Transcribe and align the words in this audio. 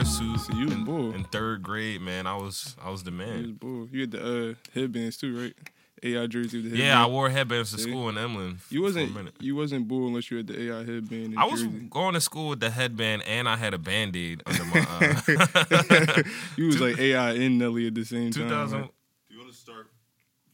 in 0.00 1.24
third 1.30 1.62
grade, 1.62 2.00
man, 2.00 2.26
I 2.26 2.36
was 2.36 2.76
I 2.82 2.90
was 2.90 3.02
the 3.02 3.10
You 3.10 3.18
was 3.42 3.52
bull. 3.52 3.88
You 3.90 4.00
had 4.02 4.10
the 4.12 4.50
uh, 4.50 4.54
headbands 4.74 5.16
too, 5.16 5.40
right? 5.40 5.54
AI 6.00 6.26
jersey 6.28 6.62
with 6.62 6.70
the 6.70 6.78
Yeah, 6.78 7.02
I 7.02 7.06
wore 7.08 7.28
headbands 7.28 7.72
to 7.72 7.78
See? 7.78 7.90
school 7.90 8.08
in 8.08 8.14
Emlen. 8.14 8.58
You 8.70 8.82
wasn't 8.82 9.12
minute. 9.14 9.34
you 9.40 9.56
wasn't 9.56 9.88
bull 9.88 10.06
unless 10.06 10.30
you 10.30 10.36
had 10.36 10.46
the 10.46 10.70
AI 10.70 10.78
headband. 10.84 11.24
And 11.32 11.38
I 11.38 11.44
was 11.46 11.62
jersey. 11.62 11.88
going 11.90 12.14
to 12.14 12.20
school 12.20 12.50
with 12.50 12.60
the 12.60 12.70
headband 12.70 13.22
and 13.26 13.48
I 13.48 13.56
had 13.56 13.74
a 13.74 13.78
band 13.78 14.14
aid 14.14 14.42
under 14.46 14.64
my 14.64 14.78
uh, 14.78 16.22
you 16.56 16.66
was 16.66 16.80
like 16.80 16.98
AI 17.00 17.32
and 17.32 17.58
Nelly 17.58 17.88
at 17.88 17.94
the 17.96 18.04
same 18.04 18.30
time. 18.30 18.42
2000 18.48 18.80
right? 18.80 18.90
Do 19.28 19.34
you 19.34 19.40
want 19.40 19.50
to 19.52 19.58
start 19.58 19.88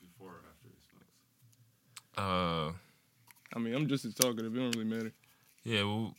before 0.00 0.28
or 0.30 0.40
after 0.50 0.68
this 0.74 0.86
next? 0.96 2.18
uh 2.18 2.72
I 3.54 3.58
mean, 3.58 3.74
I'm 3.74 3.86
just 3.86 4.04
as 4.06 4.14
talkative. 4.14 4.56
It 4.56 4.58
don't 4.58 4.70
really 4.74 4.84
matter. 4.88 5.12
yeah, 5.62 5.82
well, 5.82 6.14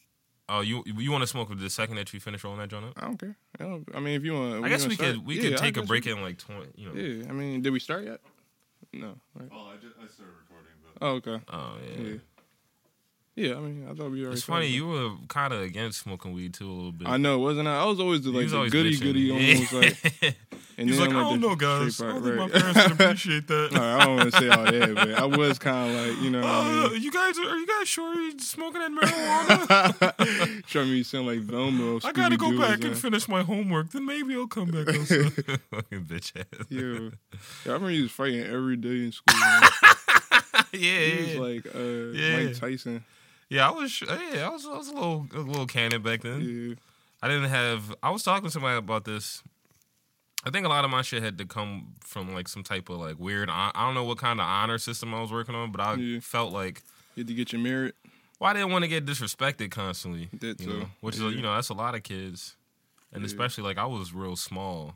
oh 0.50 0.62
you 0.62 0.84
you 0.86 1.12
want 1.12 1.22
to 1.24 1.28
smoke 1.28 1.50
with 1.50 1.60
the 1.60 1.70
second 1.70 1.96
that 1.98 2.14
you 2.14 2.20
finish 2.20 2.44
rolling 2.44 2.60
that 2.60 2.70
joint 2.70 2.86
up? 2.86 2.94
I 2.98 3.02
don't 3.02 3.18
care. 3.18 3.36
I, 3.60 3.64
don't, 3.64 3.88
I 3.96 4.00
mean, 4.00 4.16
if 4.16 4.24
you 4.24 4.34
want, 4.34 4.66
I 4.66 4.70
guess 4.70 4.88
we 4.88 4.96
could 4.96 5.26
we 5.26 5.38
could 5.40 5.58
take 5.58 5.78
a 5.78 5.84
break 5.84 6.06
in. 6.06 6.18
in 6.18 6.24
like 6.24 6.38
20, 6.38 6.68
you 6.76 6.88
know. 6.90 6.94
Yeah, 6.96 7.30
I 7.30 7.34
mean, 7.34 7.62
did 7.62 7.72
we 7.72 7.80
start 7.80 8.04
yet? 8.06 8.20
No. 8.94 9.16
Right. 9.34 9.50
Oh, 9.52 9.72
I, 9.74 9.76
just, 9.76 9.96
I 10.02 10.08
started 10.08 10.34
recording, 10.42 10.72
but 10.84 11.06
Oh, 11.06 11.12
okay. 11.16 11.42
Oh 11.52 11.78
yeah. 11.98 12.04
Yeah. 12.04 12.18
Yeah, 13.36 13.56
I 13.56 13.60
mean, 13.60 13.86
I 13.90 13.94
thought 13.94 14.12
we 14.12 14.22
already. 14.22 14.36
It's 14.36 14.44
funny 14.44 14.68
you 14.68 14.88
were 14.88 15.12
kind 15.28 15.54
of 15.54 15.62
against 15.62 16.00
smoking 16.00 16.32
weed 16.34 16.54
too 16.54 16.70
a 16.70 16.72
little 16.72 16.92
bit. 16.94 17.08
I 17.08 17.18
know, 17.18 17.38
wasn't 17.40 17.68
I? 17.68 17.82
I 17.82 17.86
was 17.86 18.00
always 18.00 18.22
the 18.22 18.32
like 18.32 18.48
the 18.50 18.56
always 18.56 18.72
goody 18.72 18.96
bitching. 18.96 19.02
goody, 19.02 19.32
almost 19.32 19.74
like. 19.74 20.36
And 20.78 20.90
He's 20.90 20.98
then 21.00 21.08
like, 21.08 21.16
I'm 21.16 21.26
I 21.26 21.30
don't 21.30 21.40
know, 21.40 21.56
guys. 21.56 21.96
straight 21.96 22.10
I 22.10 22.14
don't 22.16 22.24
think 22.24 22.36
my 22.36 22.50
parents 22.50 22.84
would 22.90 23.00
appreciate 23.00 23.48
that. 23.48 23.70
No, 23.72 23.82
I 23.82 24.04
don't 24.04 24.16
want 24.18 24.34
to 24.34 24.38
say 24.42 24.50
all 24.50 24.66
that, 24.66 24.94
but 24.94 25.14
I 25.14 25.24
was 25.26 25.58
kind 25.58 25.90
of 25.90 25.96
like, 26.06 26.22
you 26.22 26.30
know, 26.32 26.42
what 26.42 26.50
I 26.50 26.84
Uh, 26.86 26.90
mean? 26.90 27.02
you 27.02 27.12
guys 27.14 27.38
are, 27.40 27.48
are 27.48 27.58
you 27.58 27.66
guys 27.66 27.88
sure 27.88 28.14
you're 28.14 28.38
smoking 28.40 28.82
that 28.82 28.92
marijuana? 28.92 30.66
trying 30.68 30.92
me 30.92 31.04
sound 31.04 31.28
like 31.28 31.40
Velma. 31.40 32.00
I 32.04 32.12
gotta 32.12 32.36
go 32.36 32.58
back 32.60 32.84
and 32.84 32.98
finish 32.98 33.30
my 33.30 33.42
homework. 33.44 33.92
Then 33.92 34.06
maybe 34.06 34.36
I'll 34.36 34.48
come 34.48 34.70
back. 34.72 34.88
Fucking 34.94 36.04
bitch 36.04 36.36
ass. 36.36 36.66
Yeah. 36.68 36.82
yeah, 36.82 37.10
I 37.66 37.68
remember 37.76 37.90
he 37.92 38.02
was 38.02 38.12
fighting 38.12 38.42
every 38.44 38.76
day 38.76 39.06
in 39.06 39.14
school. 39.14 39.34
Yeah, 39.40 40.70
He 40.74 40.78
yeah, 40.90 41.40
was 41.40 41.64
like 41.64 41.74
uh, 41.74 41.80
Yeah. 42.20 42.48
Mike 42.48 42.60
Tyson. 42.60 43.06
Yeah. 43.50 43.68
I 43.68 43.72
was, 43.72 44.02
yeah, 44.02 44.48
I 44.48 44.50
was, 44.50 44.66
I 44.66 44.78
was 44.78 44.88
a 44.90 44.94
little, 44.94 45.28
a 45.34 45.40
little 45.40 45.68
candid 45.68 46.04
back 46.04 46.22
then. 46.22 46.42
Yeah, 46.42 46.76
I 47.22 47.28
didn't 47.28 47.50
have. 47.50 47.94
I 48.04 48.10
was 48.10 48.24
talking 48.24 48.46
to 48.46 48.52
somebody 48.52 48.78
about 48.78 49.06
this. 49.06 49.42
I 50.46 50.52
think 50.52 50.66
a 50.66 50.70
lot 50.70 50.86
of 50.86 50.92
my 50.92 51.02
shit 51.02 51.24
had 51.24 51.38
to 51.40 51.46
come 51.46 51.94
from 52.02 52.34
like 52.36 52.48
some 52.48 52.64
type 52.64 52.90
of 52.90 52.98
like 52.98 53.18
weird. 53.20 53.50
I 53.50 53.72
I 53.74 53.86
don't 53.86 53.96
know 53.96 54.04
what 54.04 54.20
kind 54.20 54.40
of 54.40 54.46
honor 54.46 54.78
system 54.78 55.14
I 55.14 55.22
was 55.22 55.32
working 55.32 55.56
on, 55.56 55.72
but 55.72 55.82
I 55.82 55.96
Yeah. 55.96 56.20
felt 56.20 56.54
like 56.54 56.84
you 57.16 57.22
had 57.22 57.28
to 57.28 57.34
get 57.34 57.52
your 57.52 57.62
merit. 57.62 57.96
well, 58.40 58.50
I 58.52 58.54
didn't 58.54 58.72
want 58.72 58.84
to 58.84 58.88
get 58.90 59.06
disrespected 59.06 59.72
constantly. 59.72 60.30
That 60.40 60.60
you 60.60 60.66
too. 60.68 60.80
know, 60.82 60.90
which 61.02 61.18
Yeah. 61.18 61.28
is 61.30 61.36
you 61.36 61.42
know 61.42 61.56
that's 61.56 61.70
a 61.70 61.74
lot 61.74 61.96
of 61.96 62.04
kids, 62.04 62.56
and 63.12 63.24
Yeah. 63.24 63.28
especially 63.28 63.64
like 63.64 63.78
I 63.80 63.86
was 63.86 64.14
real 64.14 64.36
small 64.36 64.96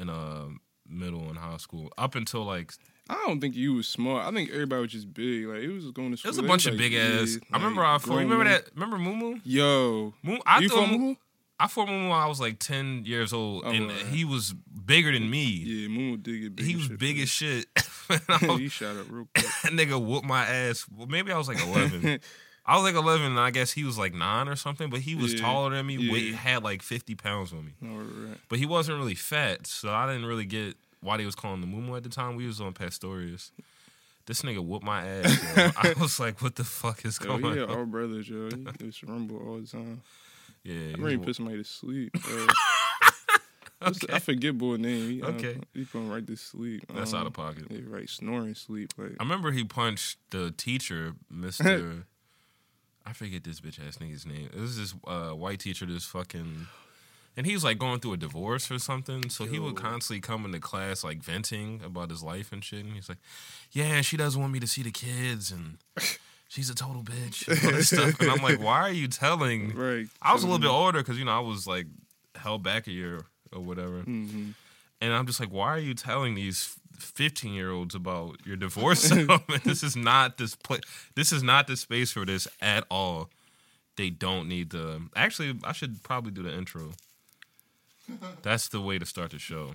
in 0.00 0.08
uh 0.10 0.46
middle 0.88 1.28
and 1.28 1.38
high 1.38 1.56
school 1.58 1.92
up 1.96 2.14
until 2.16 2.44
like 2.44 2.72
I 3.08 3.14
don't 3.26 3.40
think 3.40 3.54
you 3.54 3.74
was 3.74 3.86
smart. 3.88 4.26
I 4.26 4.30
think 4.32 4.50
everybody 4.50 4.80
was 4.82 4.92
just 4.92 5.12
big. 5.12 5.44
Like 5.46 5.60
it 5.62 5.68
was 5.68 5.90
going 5.90 6.10
to 6.12 6.16
school. 6.16 6.28
it 6.28 6.30
was 6.30 6.38
a 6.38 6.42
they 6.42 6.48
bunch 6.48 6.66
of 6.66 6.72
like, 6.74 6.78
big 6.78 6.94
ass. 6.94 7.38
I 7.52 7.56
remember 7.58 7.82
like, 7.82 7.90
I 7.90 7.98
fought, 7.98 8.16
remember 8.18 8.44
that 8.44 8.64
remember 8.74 8.96
Mumu. 8.98 9.40
Yo, 9.44 10.14
Mumu 10.24 10.40
I 10.46 10.60
you 10.60 10.68
from 10.70 10.84
Mumu, 10.90 10.98
Moo? 10.98 11.14
I 11.60 11.66
fought 11.68 11.88
Mumu 11.88 12.08
when 12.08 12.18
I 12.18 12.26
was 12.26 12.40
like 12.40 12.58
ten 12.58 13.04
years 13.04 13.32
old, 13.32 13.64
Oh, 13.66 13.70
and 13.70 13.88
wow. 13.88 13.94
he 14.10 14.24
was 14.24 14.54
bigger 14.54 15.12
than 15.12 15.28
me. 15.30 15.44
Yeah, 15.44 15.88
Moo 15.88 16.16
did 16.16 16.40
get 16.40 16.56
big. 16.56 16.66
he 16.66 16.72
as 16.72 16.76
was 16.78 16.86
shit, 16.86 16.98
big 16.98 17.16
man. 17.16 17.22
as 17.22 17.28
shit. 17.28 17.66
he 18.60 18.68
shot 18.68 18.96
up 18.96 19.06
real 19.10 19.28
quick. 19.34 19.46
nigga 19.72 20.02
whooped 20.02 20.26
my 20.26 20.44
ass. 20.46 20.86
Well, 20.94 21.06
maybe 21.06 21.30
I 21.30 21.36
was 21.38 21.48
like 21.48 21.60
eleven. 21.62 22.20
I 22.66 22.76
was 22.76 22.84
like 22.84 22.94
eleven, 22.94 23.26
and 23.32 23.38
I 23.40 23.50
guess 23.50 23.72
he 23.72 23.84
was 23.84 23.98
like 23.98 24.14
nine 24.14 24.48
or 24.48 24.56
something. 24.56 24.88
But 24.88 25.00
he 25.00 25.14
was 25.14 25.34
Yeah, 25.34 25.40
taller 25.42 25.76
than 25.76 25.84
me. 25.86 25.96
yeah. 25.96 26.10
Weight 26.12 26.34
had 26.34 26.62
like 26.64 26.80
fifty 26.82 27.14
pounds 27.14 27.52
on 27.52 27.66
me. 27.66 27.72
All 27.82 27.98
right. 27.98 28.38
But 28.48 28.58
he 28.58 28.64
wasn't 28.64 28.96
really 28.98 29.14
fat, 29.14 29.66
so 29.66 29.92
I 29.92 30.06
didn't 30.06 30.24
really 30.24 30.46
get 30.46 30.76
why 31.04 31.16
they 31.18 31.24
was 31.26 31.34
calling 31.34 31.60
the 31.60 31.66
Mumu 31.66 31.96
at 31.96 32.02
the 32.02 32.08
time. 32.08 32.34
We 32.36 32.46
was 32.46 32.60
on 32.60 32.72
Pastorius. 32.72 33.52
This 34.26 34.42
nigga 34.42 34.64
whooped 34.64 34.84
my 34.84 35.06
ass. 35.06 35.56
yo. 35.56 35.70
I 35.76 35.94
was 36.00 36.18
like, 36.18 36.40
"What 36.42 36.56
the 36.56 36.64
fuck 36.64 37.04
is 37.04 37.20
Yo, 37.22 37.38
going 37.38 37.58
on?" 37.60 37.70
our 37.70 37.84
brothers, 37.84 38.28
yo. 38.28 38.48
He 38.50 38.66
used 38.86 39.00
to 39.00 39.06
rumble 39.06 39.36
all 39.46 39.58
the 39.60 39.66
time. 39.66 40.00
Yeah, 40.62 40.72
I 40.72 40.76
he 40.76 40.82
remember 40.94 41.02
was 41.04 41.10
he 41.12 41.16
whoop- 41.18 41.26
put 41.26 41.36
somebody 41.36 41.58
to 41.58 41.64
sleep. 41.64 42.16
What's 43.80 43.98
the- 44.06 44.14
I 44.14 44.18
forget 44.20 44.56
boy 44.56 44.76
name. 44.76 45.10
He, 45.10 45.22
uh, 45.22 45.26
Okay. 45.28 45.58
he 45.74 45.84
put 45.84 45.98
him 45.98 46.08
right 46.10 46.26
to 46.26 46.36
sleep. 46.36 46.84
That's 46.94 47.12
um, 47.12 47.20
out 47.20 47.26
of 47.26 47.32
pocket. 47.34 47.64
Yeah, 47.68 47.80
right, 47.86 48.08
snoring 48.08 48.54
sleep. 48.54 48.94
Like 48.96 49.12
I 49.20 49.22
remember 49.22 49.52
he 49.52 49.62
punched 49.64 50.18
the 50.30 50.52
teacher, 50.52 51.14
Mister. 51.30 52.06
I 53.06 53.12
forget 53.12 53.44
this 53.44 53.60
bitch 53.60 53.86
ass 53.86 53.98
nigga's 53.98 54.24
name. 54.24 54.48
It 54.54 54.58
was 54.58 54.78
this 54.78 54.94
uh, 55.06 55.32
white 55.32 55.60
teacher, 55.60 55.84
this 55.84 56.06
fucking, 56.06 56.66
and 57.36 57.46
he 57.46 57.52
was 57.54 57.64
like 57.64 57.78
going 57.78 58.00
through 58.00 58.12
a 58.14 58.16
divorce 58.16 58.70
or 58.70 58.78
something. 58.78 59.28
So 59.28 59.44
he 59.44 59.58
would 59.58 59.76
constantly 59.76 60.20
come 60.20 60.44
into 60.44 60.60
class 60.60 61.02
like 61.02 61.22
venting 61.22 61.80
about 61.84 62.10
his 62.10 62.22
life 62.22 62.52
and 62.52 62.62
shit. 62.64 62.84
And 62.84 62.94
he's 62.94 63.08
like, 63.08 63.18
"Yeah, 63.72 64.00
she 64.02 64.16
doesn't 64.16 64.40
want 64.40 64.52
me 64.52 64.60
to 64.60 64.66
see 64.66 64.82
the 64.82 64.90
kids, 64.90 65.50
and 65.50 65.78
she's 66.48 66.70
a 66.70 66.74
total 66.74 67.02
bitch." 67.02 67.48
And, 67.48 67.64
all 67.64 67.72
this 67.72 67.88
stuff. 67.88 68.20
and 68.20 68.30
I'm 68.30 68.42
like, 68.42 68.60
"Why 68.60 68.80
are 68.80 68.92
you 68.92 69.08
telling?" 69.08 69.74
right. 69.76 70.06
I 70.22 70.32
was 70.32 70.42
a 70.42 70.46
little 70.46 70.60
bit 70.60 70.70
older 70.70 70.98
because 70.98 71.18
you 71.18 71.24
know 71.24 71.36
I 71.36 71.40
was 71.40 71.66
like 71.66 71.86
held 72.36 72.62
back 72.62 72.86
a 72.86 72.92
year 72.92 73.24
or 73.52 73.60
whatever. 73.60 74.00
hmm 74.00 74.50
And 75.00 75.12
I'm 75.12 75.26
just 75.26 75.40
like, 75.40 75.50
why 75.50 75.68
are 75.68 75.78
you 75.78 75.94
telling 75.94 76.34
these 76.34 76.76
15 76.98 77.52
year 77.54 77.70
olds 77.70 77.94
about 77.94 78.36
your 78.44 78.56
divorce? 78.56 79.08
this 79.64 79.82
is 79.82 79.96
not 79.96 80.38
this 80.38 80.54
place. 80.54 80.82
This 81.14 81.32
is 81.32 81.42
not 81.42 81.66
the 81.66 81.76
space 81.76 82.10
for 82.12 82.24
this 82.24 82.48
at 82.60 82.84
all. 82.90 83.30
They 83.96 84.10
don't 84.10 84.48
need 84.48 84.70
the. 84.70 85.02
Actually, 85.14 85.58
I 85.62 85.72
should 85.72 86.02
probably 86.02 86.32
do 86.32 86.42
the 86.42 86.52
intro. 86.52 86.92
That's 88.42 88.68
the 88.68 88.80
way 88.80 88.98
to 88.98 89.06
start 89.06 89.30
the 89.30 89.38
show. 89.38 89.74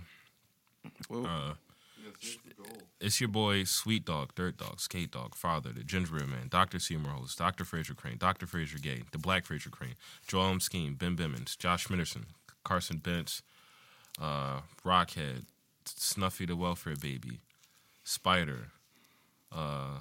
Well, 1.10 1.26
Uh, 1.26 1.54
yeah, 2.02 2.10
it's 2.22 2.36
the 2.38 2.86
it's 3.02 3.22
your 3.22 3.30
boy, 3.30 3.64
Sweet 3.64 4.06
Dog, 4.06 4.36
Dirt 4.36 4.58
Dog, 4.58 4.80
Skate 4.80 5.12
Dog, 5.12 5.36
Father, 5.36 5.72
the 5.72 5.84
Gingerbread 5.84 6.28
Man, 6.28 6.48
Dr. 6.50 6.80
Seymour 6.80 7.12
Host, 7.14 7.38
Dr. 7.38 7.64
Frasier 7.64 7.96
Crane, 7.96 8.18
Dr. 8.18 8.46
Frasier 8.46 8.82
Gay, 8.82 9.04
the 9.12 9.18
Black 9.18 9.46
Frasier 9.46 9.72
Crane, 9.72 9.96
Joel 10.28 10.50
M. 10.52 10.60
Scheme, 10.60 10.96
Ben 10.96 11.16
Bimmons, 11.16 11.58
Josh 11.58 11.88
Schmitterson, 11.88 12.26
Carson 12.64 12.98
Bentz, 13.00 13.42
uh, 14.22 14.62
Rockhead, 14.86 15.46
Snuffy 15.86 16.46
the 16.46 16.56
Welfare 16.58 16.96
Baby, 16.96 17.40
Spider, 18.04 18.72
uh, 19.52 20.00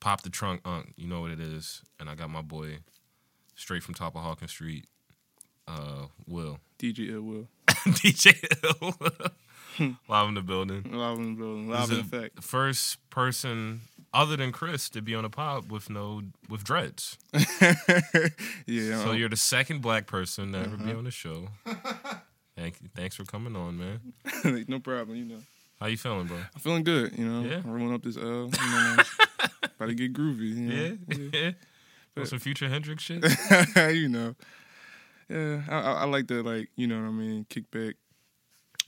Pop 0.00 0.22
the 0.22 0.30
Trunk 0.30 0.60
Unk, 0.64 0.92
you 0.96 1.06
know 1.06 1.20
what 1.20 1.30
it 1.30 1.40
is. 1.40 1.82
And 2.00 2.10
I 2.10 2.16
got 2.16 2.28
my 2.28 2.42
boy, 2.42 2.78
straight 3.54 3.82
from 3.84 3.94
top 3.94 4.16
of 4.16 4.22
Hawkins 4.22 4.50
Street, 4.50 4.86
uh, 5.68 6.06
Will. 6.26 6.58
DJ 6.78 7.22
Will. 7.22 7.46
DJ 7.92 8.34
Ill. 8.80 8.94
Live 10.08 10.28
in 10.28 10.34
the 10.34 10.42
building. 10.42 10.82
Live 10.92 11.18
in 11.18 11.34
the 11.34 11.38
building. 11.42 11.68
Live 11.68 11.90
in 11.90 11.96
the 11.96 12.00
effect. 12.02 12.42
First 12.42 12.98
person 13.10 13.80
other 14.14 14.36
than 14.36 14.52
Chris 14.52 14.90
to 14.90 15.00
be 15.00 15.14
on 15.14 15.24
a 15.24 15.30
pod 15.30 15.70
with 15.70 15.88
no 15.88 16.22
with 16.48 16.62
dreads. 16.64 17.16
yeah. 18.66 19.02
So 19.02 19.12
you're 19.12 19.28
the 19.28 19.36
second 19.36 19.80
black 19.82 20.06
person 20.06 20.52
to 20.52 20.58
ever 20.58 20.76
be 20.76 20.84
Uh-huh. 20.90 20.98
on 20.98 21.04
the 21.04 21.10
show. 21.10 21.48
Thank 22.56 22.80
you. 22.82 22.88
Thanks 22.94 23.16
for 23.16 23.24
coming 23.24 23.56
on, 23.56 23.78
man. 23.78 24.64
no 24.68 24.78
problem. 24.78 25.16
You 25.16 25.24
know, 25.24 25.38
How 25.80 25.86
you 25.86 25.96
feeling, 25.96 26.26
bro? 26.26 26.36
I'm 26.36 26.60
feeling 26.60 26.84
good. 26.84 27.16
You 27.18 27.26
know, 27.26 27.48
Yeah? 27.48 27.62
rolling 27.64 27.94
up 27.94 28.02
this 28.02 28.16
L. 28.18 28.22
You 28.22 28.50
know, 28.50 28.96
about 29.64 29.86
to 29.86 29.94
get 29.94 30.12
groovy. 30.12 30.54
You 30.56 30.60
know? 30.60 30.98
Yeah. 31.08 31.28
Yeah. 31.32 31.50
Want 32.14 32.28
some 32.28 32.38
future 32.40 32.68
Hendrix 32.68 33.02
shit? 33.04 33.24
yeah. 33.74 33.88
you 33.88 34.08
know. 34.10 34.34
Yeah, 35.32 35.62
I, 35.68 35.80
I, 35.80 35.92
I 35.92 36.04
like 36.04 36.26
to 36.28 36.42
like 36.42 36.68
you 36.76 36.86
know 36.86 37.00
what 37.00 37.08
I 37.08 37.10
mean. 37.12 37.46
Kick 37.48 37.70
back. 37.70 37.94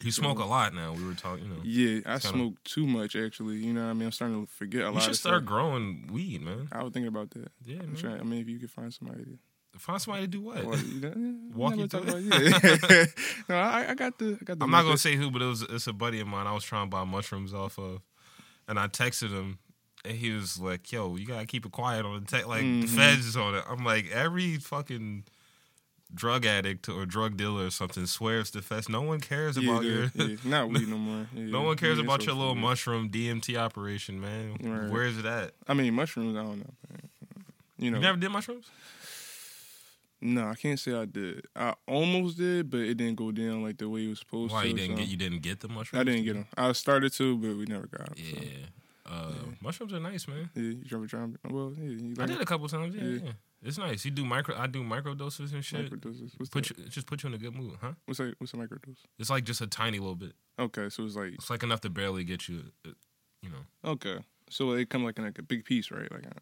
You 0.02 0.10
smoke 0.10 0.38
a 0.40 0.44
lot 0.44 0.74
now. 0.74 0.92
We 0.92 1.04
were 1.06 1.14
talking, 1.14 1.44
you 1.44 1.50
know. 1.50 1.60
Yeah, 1.62 2.00
I 2.04 2.18
smoke 2.18 2.62
too 2.64 2.86
much 2.86 3.14
actually. 3.16 3.56
You 3.56 3.72
know 3.72 3.84
what 3.84 3.90
I 3.90 3.92
mean. 3.94 4.06
I'm 4.06 4.12
starting 4.12 4.44
to 4.44 4.52
forget 4.52 4.82
a 4.82 4.84
You 4.84 4.90
lot. 4.90 4.94
You 4.96 5.00
should 5.02 5.10
of 5.12 5.16
start 5.16 5.42
stuff. 5.42 5.48
growing 5.48 6.08
weed, 6.12 6.42
man. 6.42 6.68
I 6.72 6.82
was 6.82 6.92
thinking 6.92 7.08
about 7.08 7.30
that. 7.30 7.50
Yeah, 7.64 7.78
I'm 7.80 7.92
man. 7.92 7.96
trying, 7.96 8.20
I 8.20 8.24
mean, 8.24 8.40
if 8.40 8.48
you 8.48 8.58
could 8.58 8.70
find 8.70 8.92
somebody 8.92 9.24
to 9.24 9.38
Find 9.78 10.00
somebody 10.00 10.24
to 10.24 10.28
do 10.28 10.40
what? 10.40 10.64
Well, 10.64 10.78
you 10.78 11.00
know, 11.00 11.12
yeah, 11.16 11.32
Walk 11.56 11.72
I'm 11.72 11.78
you 11.80 11.86
through 11.88 12.02
about- 12.02 12.22
yeah. 12.22 13.04
no, 13.48 13.56
I, 13.56 13.86
I 13.90 13.94
got 13.94 14.18
the. 14.18 14.38
I 14.40 14.44
got 14.44 14.58
the 14.58 14.64
I'm 14.64 14.70
not 14.70 14.82
gonna 14.84 14.96
say 14.98 15.16
who, 15.16 15.30
but 15.32 15.42
it 15.42 15.46
was 15.46 15.62
it's 15.62 15.86
a 15.88 15.92
buddy 15.92 16.20
of 16.20 16.26
mine. 16.28 16.46
I 16.46 16.52
was 16.52 16.62
trying 16.64 16.86
to 16.86 16.90
buy 16.90 17.02
mushrooms 17.04 17.52
off 17.54 17.78
of, 17.78 18.00
and 18.68 18.78
I 18.78 18.86
texted 18.88 19.30
him, 19.30 19.58
and 20.04 20.16
he 20.16 20.30
was 20.30 20.60
like, 20.60 20.92
"Yo, 20.92 21.16
you 21.16 21.26
gotta 21.26 21.46
keep 21.46 21.66
it 21.66 21.72
quiet 21.72 22.04
on 22.04 22.20
the 22.20 22.26
text. 22.26 22.46
Like 22.48 22.60
the 22.62 22.82
Mhm. 22.84 22.88
feds 22.88 23.26
is 23.26 23.36
on 23.36 23.54
it." 23.56 23.64
I'm 23.68 23.84
like, 23.84 24.10
every 24.12 24.58
fucking 24.58 25.24
drug 26.14 26.46
addict 26.46 26.88
or 26.88 27.04
drug 27.06 27.36
dealer 27.36 27.66
or 27.66 27.70
something 27.70 28.06
swears 28.06 28.50
to 28.52 28.62
feds. 28.62 28.88
No 28.88 29.02
one 29.02 29.20
cares 29.20 29.56
Yeah, 29.56 29.70
about 29.72 29.84
yeah, 29.84 29.90
your. 30.14 30.28
yeah. 30.28 30.36
not 30.44 30.68
weed 30.68 30.88
no 30.94 30.96
more. 30.98 31.26
Yeah, 31.34 31.46
No 31.46 31.62
one 31.62 31.76
cares 31.76 31.98
yeah, 31.98 32.04
about 32.04 32.22
so 32.22 32.26
your 32.28 32.36
little 32.36 32.54
yeah. 32.54 32.60
mushroom 32.60 33.10
DMT 33.10 33.56
operation, 33.56 34.20
man. 34.20 34.56
Right. 34.62 34.90
Where 34.90 35.04
is 35.04 35.18
it 35.18 35.24
at? 35.24 35.52
I 35.68 35.74
mean, 35.74 35.92
mushrooms. 35.94 36.36
I 36.36 36.42
don't 36.42 36.58
know. 36.58 36.74
Man. 36.90 37.00
You 37.78 37.90
know, 37.90 37.96
You 37.98 38.02
never 38.02 38.18
did 38.18 38.30
mushrooms? 38.30 38.70
no, 40.20 40.46
I 40.48 40.54
can't 40.54 40.78
say 40.80 40.94
I 40.94 41.04
did. 41.04 41.46
I 41.54 41.74
almost 41.86 42.38
did, 42.38 42.70
but 42.70 42.80
it 42.80 42.94
didn't 42.94 43.16
go 43.16 43.30
down 43.30 43.62
like 43.62 43.76
the 43.78 43.88
way 43.88 44.04
it 44.06 44.08
was 44.08 44.20
supposed 44.20 44.52
Why 44.52 44.62
to. 44.62 44.68
you 44.68 44.74
didn't 44.74 44.96
so- 44.96 45.02
get 45.02 45.08
you 45.08 45.16
didn't 45.16 45.42
get 45.42 45.60
the 45.60 45.68
mushrooms? 45.68 46.00
I 46.00 46.04
didn't 46.04 46.24
get 46.24 46.34
them. 46.34 46.46
I 46.56 46.72
started 46.72 47.12
to, 47.14 47.36
but 47.36 47.56
we 47.56 47.66
never 47.66 47.86
got 47.86 48.06
them. 48.06 48.14
Yeah. 48.16 48.40
So. 48.40 48.48
Uh, 49.06 49.32
Mushrooms 49.60 49.92
are 49.92 50.00
nice, 50.00 50.26
man. 50.26 50.48
Yeah, 50.54 50.62
you 50.62 50.80
ever 50.94 51.06
try 51.06 51.20
'em? 51.20 51.36
Well, 51.50 51.74
yeah, 51.76 51.84
you 51.90 52.14
I 52.16 52.22
like 52.22 52.28
did 52.30 52.40
a 52.40 52.46
couple 52.46 52.66
times. 52.68 52.94
Yeah, 52.96 53.02
Yeah. 53.04 53.18
yeah. 53.24 53.32
It's 53.64 53.78
nice. 53.78 54.04
You 54.04 54.10
do 54.10 54.24
micro. 54.24 54.54
I 54.56 54.66
do 54.66 54.84
micro 54.84 55.14
doses 55.14 55.52
and 55.54 55.64
shit. 55.64 55.90
Microdoses. 55.90 56.32
What's 56.36 56.50
Put 56.50 56.64
that? 56.68 56.78
you, 56.78 56.84
just 56.88 57.06
put 57.06 57.22
you 57.22 57.28
in 57.28 57.34
a 57.34 57.38
good 57.38 57.54
mood, 57.54 57.76
huh? 57.80 57.92
What's 58.04 58.20
a 58.20 58.34
What's 58.38 58.52
a 58.52 58.56
microdose? 58.56 58.98
It's 59.18 59.30
like 59.30 59.44
just 59.44 59.60
a 59.62 59.66
tiny 59.66 59.98
little 59.98 60.14
bit. 60.16 60.34
Okay, 60.58 60.88
so 60.90 61.04
it's 61.04 61.16
like 61.16 61.32
It's 61.34 61.48
like 61.50 61.62
enough 61.62 61.80
to 61.80 61.90
barely 61.90 62.24
get 62.24 62.46
you. 62.48 62.64
uh, 62.86 62.90
You 63.42 63.50
know. 63.50 63.90
okay, 63.92 64.18
so 64.50 64.72
it 64.72 64.90
come 64.90 65.02
like 65.04 65.18
in 65.18 65.24
like 65.24 65.38
a 65.38 65.42
big 65.42 65.64
piece, 65.64 65.90
right? 65.90 66.10
Like 66.12 66.26
uh, 66.26 66.40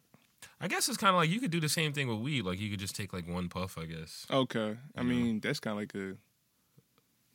I 0.59 0.67
guess 0.67 0.87
it's 0.89 0.97
kind 0.97 1.09
of 1.11 1.15
like 1.15 1.29
you 1.29 1.39
could 1.39 1.51
do 1.51 1.59
the 1.61 1.69
same 1.69 1.93
thing 1.93 2.07
with 2.09 2.19
weed. 2.19 2.43
Like 2.43 2.59
you 2.59 2.69
could 2.69 2.79
just 2.79 2.95
take 2.95 3.13
like 3.13 3.27
one 3.27 3.47
puff. 3.49 3.77
I 3.77 3.85
guess. 3.85 4.25
okay. 4.29 4.77
I 4.97 5.03
mean, 5.03 5.39
that's 5.39 5.59
kind 5.61 5.73
of 5.73 5.79
like 5.79 5.95
a 5.95 6.15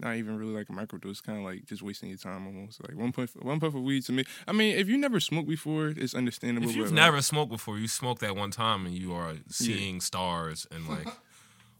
not 0.01 0.17
even 0.17 0.39
really 0.39 0.53
like 0.53 0.69
a 0.69 0.73
microdose. 0.73 1.23
Kind 1.23 1.39
of 1.39 1.45
like 1.45 1.65
just 1.67 1.83
wasting 1.83 2.09
your 2.09 2.19
time 2.19 2.47
almost. 2.47 2.81
Like 2.87 2.97
one 2.97 3.13
puff, 3.13 3.31
one 3.41 3.61
puff 3.61 3.75
of 3.75 3.83
weed 3.83 4.05
to 4.05 4.13
me. 4.13 4.25
I 4.47 4.53
mean, 4.53 4.77
if 4.77 4.89
you 4.89 4.97
never 4.97 5.21
smoked 5.21 5.49
before, 5.49 5.89
it's 5.89 6.15
understandable. 6.15 6.69
If 6.69 6.77
you've 6.77 6.87
but, 6.87 6.95
like, 6.95 7.05
never 7.05 7.23
smoked 7.23 7.51
before, 7.51 7.79
you 7.79 7.89
smoke 7.89 8.21
that 8.21 8.37
one 8.37 8.51
time 8.51 8.87
and 8.87 8.95
you 8.95 9.13
are 9.13 9.35
seeing 9.49 10.01
stars 10.01 10.67
and 10.71 10.89
like 10.91 11.09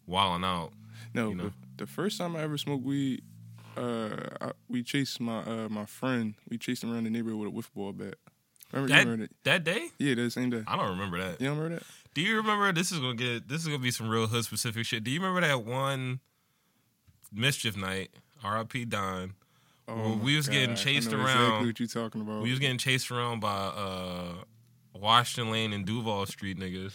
wilding 0.07 0.45
out. 0.45 0.73
No, 1.15 1.31
you 1.31 1.35
know? 1.37 1.53
the, 1.77 1.87
first 1.87 2.19
time 2.19 2.37
I 2.37 2.41
ever 2.43 2.59
smoked 2.59 2.85
weed, 2.85 3.23
uh, 3.77 4.11
I, 4.41 4.51
we 4.69 4.83
chased 4.83 5.21
my 5.21 5.39
uh, 5.41 5.69
my 5.69 5.87
friend. 5.87 6.35
We 6.51 6.59
chased 6.59 6.83
him 6.83 6.93
around 6.93 7.05
the 7.05 7.11
neighborhood 7.11 7.39
with 7.39 7.49
a 7.49 7.51
whiff 7.51 7.73
ball 7.73 7.93
bat. 7.93 8.17
Remember, 8.73 8.89
you 8.93 8.95
That 8.99 9.05
remember 9.09 9.29
that? 9.45 9.65
that 9.65 9.65
day, 9.65 9.89
Yeah, 9.99 10.15
that 10.17 10.31
same 10.33 10.51
day. 10.51 10.63
I 10.67 10.77
don't 10.77 10.91
remember 10.91 11.19
that. 11.19 11.41
You 11.41 11.47
don't 11.47 11.57
remember 11.57 11.79
that? 11.79 11.87
Do 12.15 12.21
you 12.21 12.37
remember? 12.37 12.73
This 12.73 12.93
is 12.93 12.99
gonna 12.99 13.15
get. 13.15 13.49
This 13.49 13.63
is 13.63 13.67
gonna 13.69 13.79
be 13.79 13.91
some 13.91 14.09
real 14.09 14.27
hood 14.27 14.45
specific 14.45 14.85
shit. 14.85 15.05
Do 15.05 15.11
you 15.11 15.21
remember 15.21 15.41
that 15.47 15.65
one 15.65 16.21
mischief 17.33 17.77
night? 17.77 18.11
R.I.P. 18.43 18.85
Don. 18.87 19.35
Well, 19.87 20.17
we 20.23 20.37
was 20.37 20.49
getting 20.49 20.71
God. 20.75 20.79
I 20.79 20.83
chased 20.83 21.13
around. 21.13 21.29
Exactly 21.29 21.67
what 21.69 21.81
you 21.81 21.87
talking 21.87 22.21
about? 22.21 22.43
We 22.43 22.51
was 22.51 22.59
getting 22.59 22.77
chased 22.79 23.11
around 23.11 23.41
by 23.41 23.49
uh, 23.55 24.35
Washington 24.95 25.51
Lane 25.53 25.73
and 25.73 25.87
Duval 25.87 26.27
Street 26.27 26.59
niggas, 26.59 26.93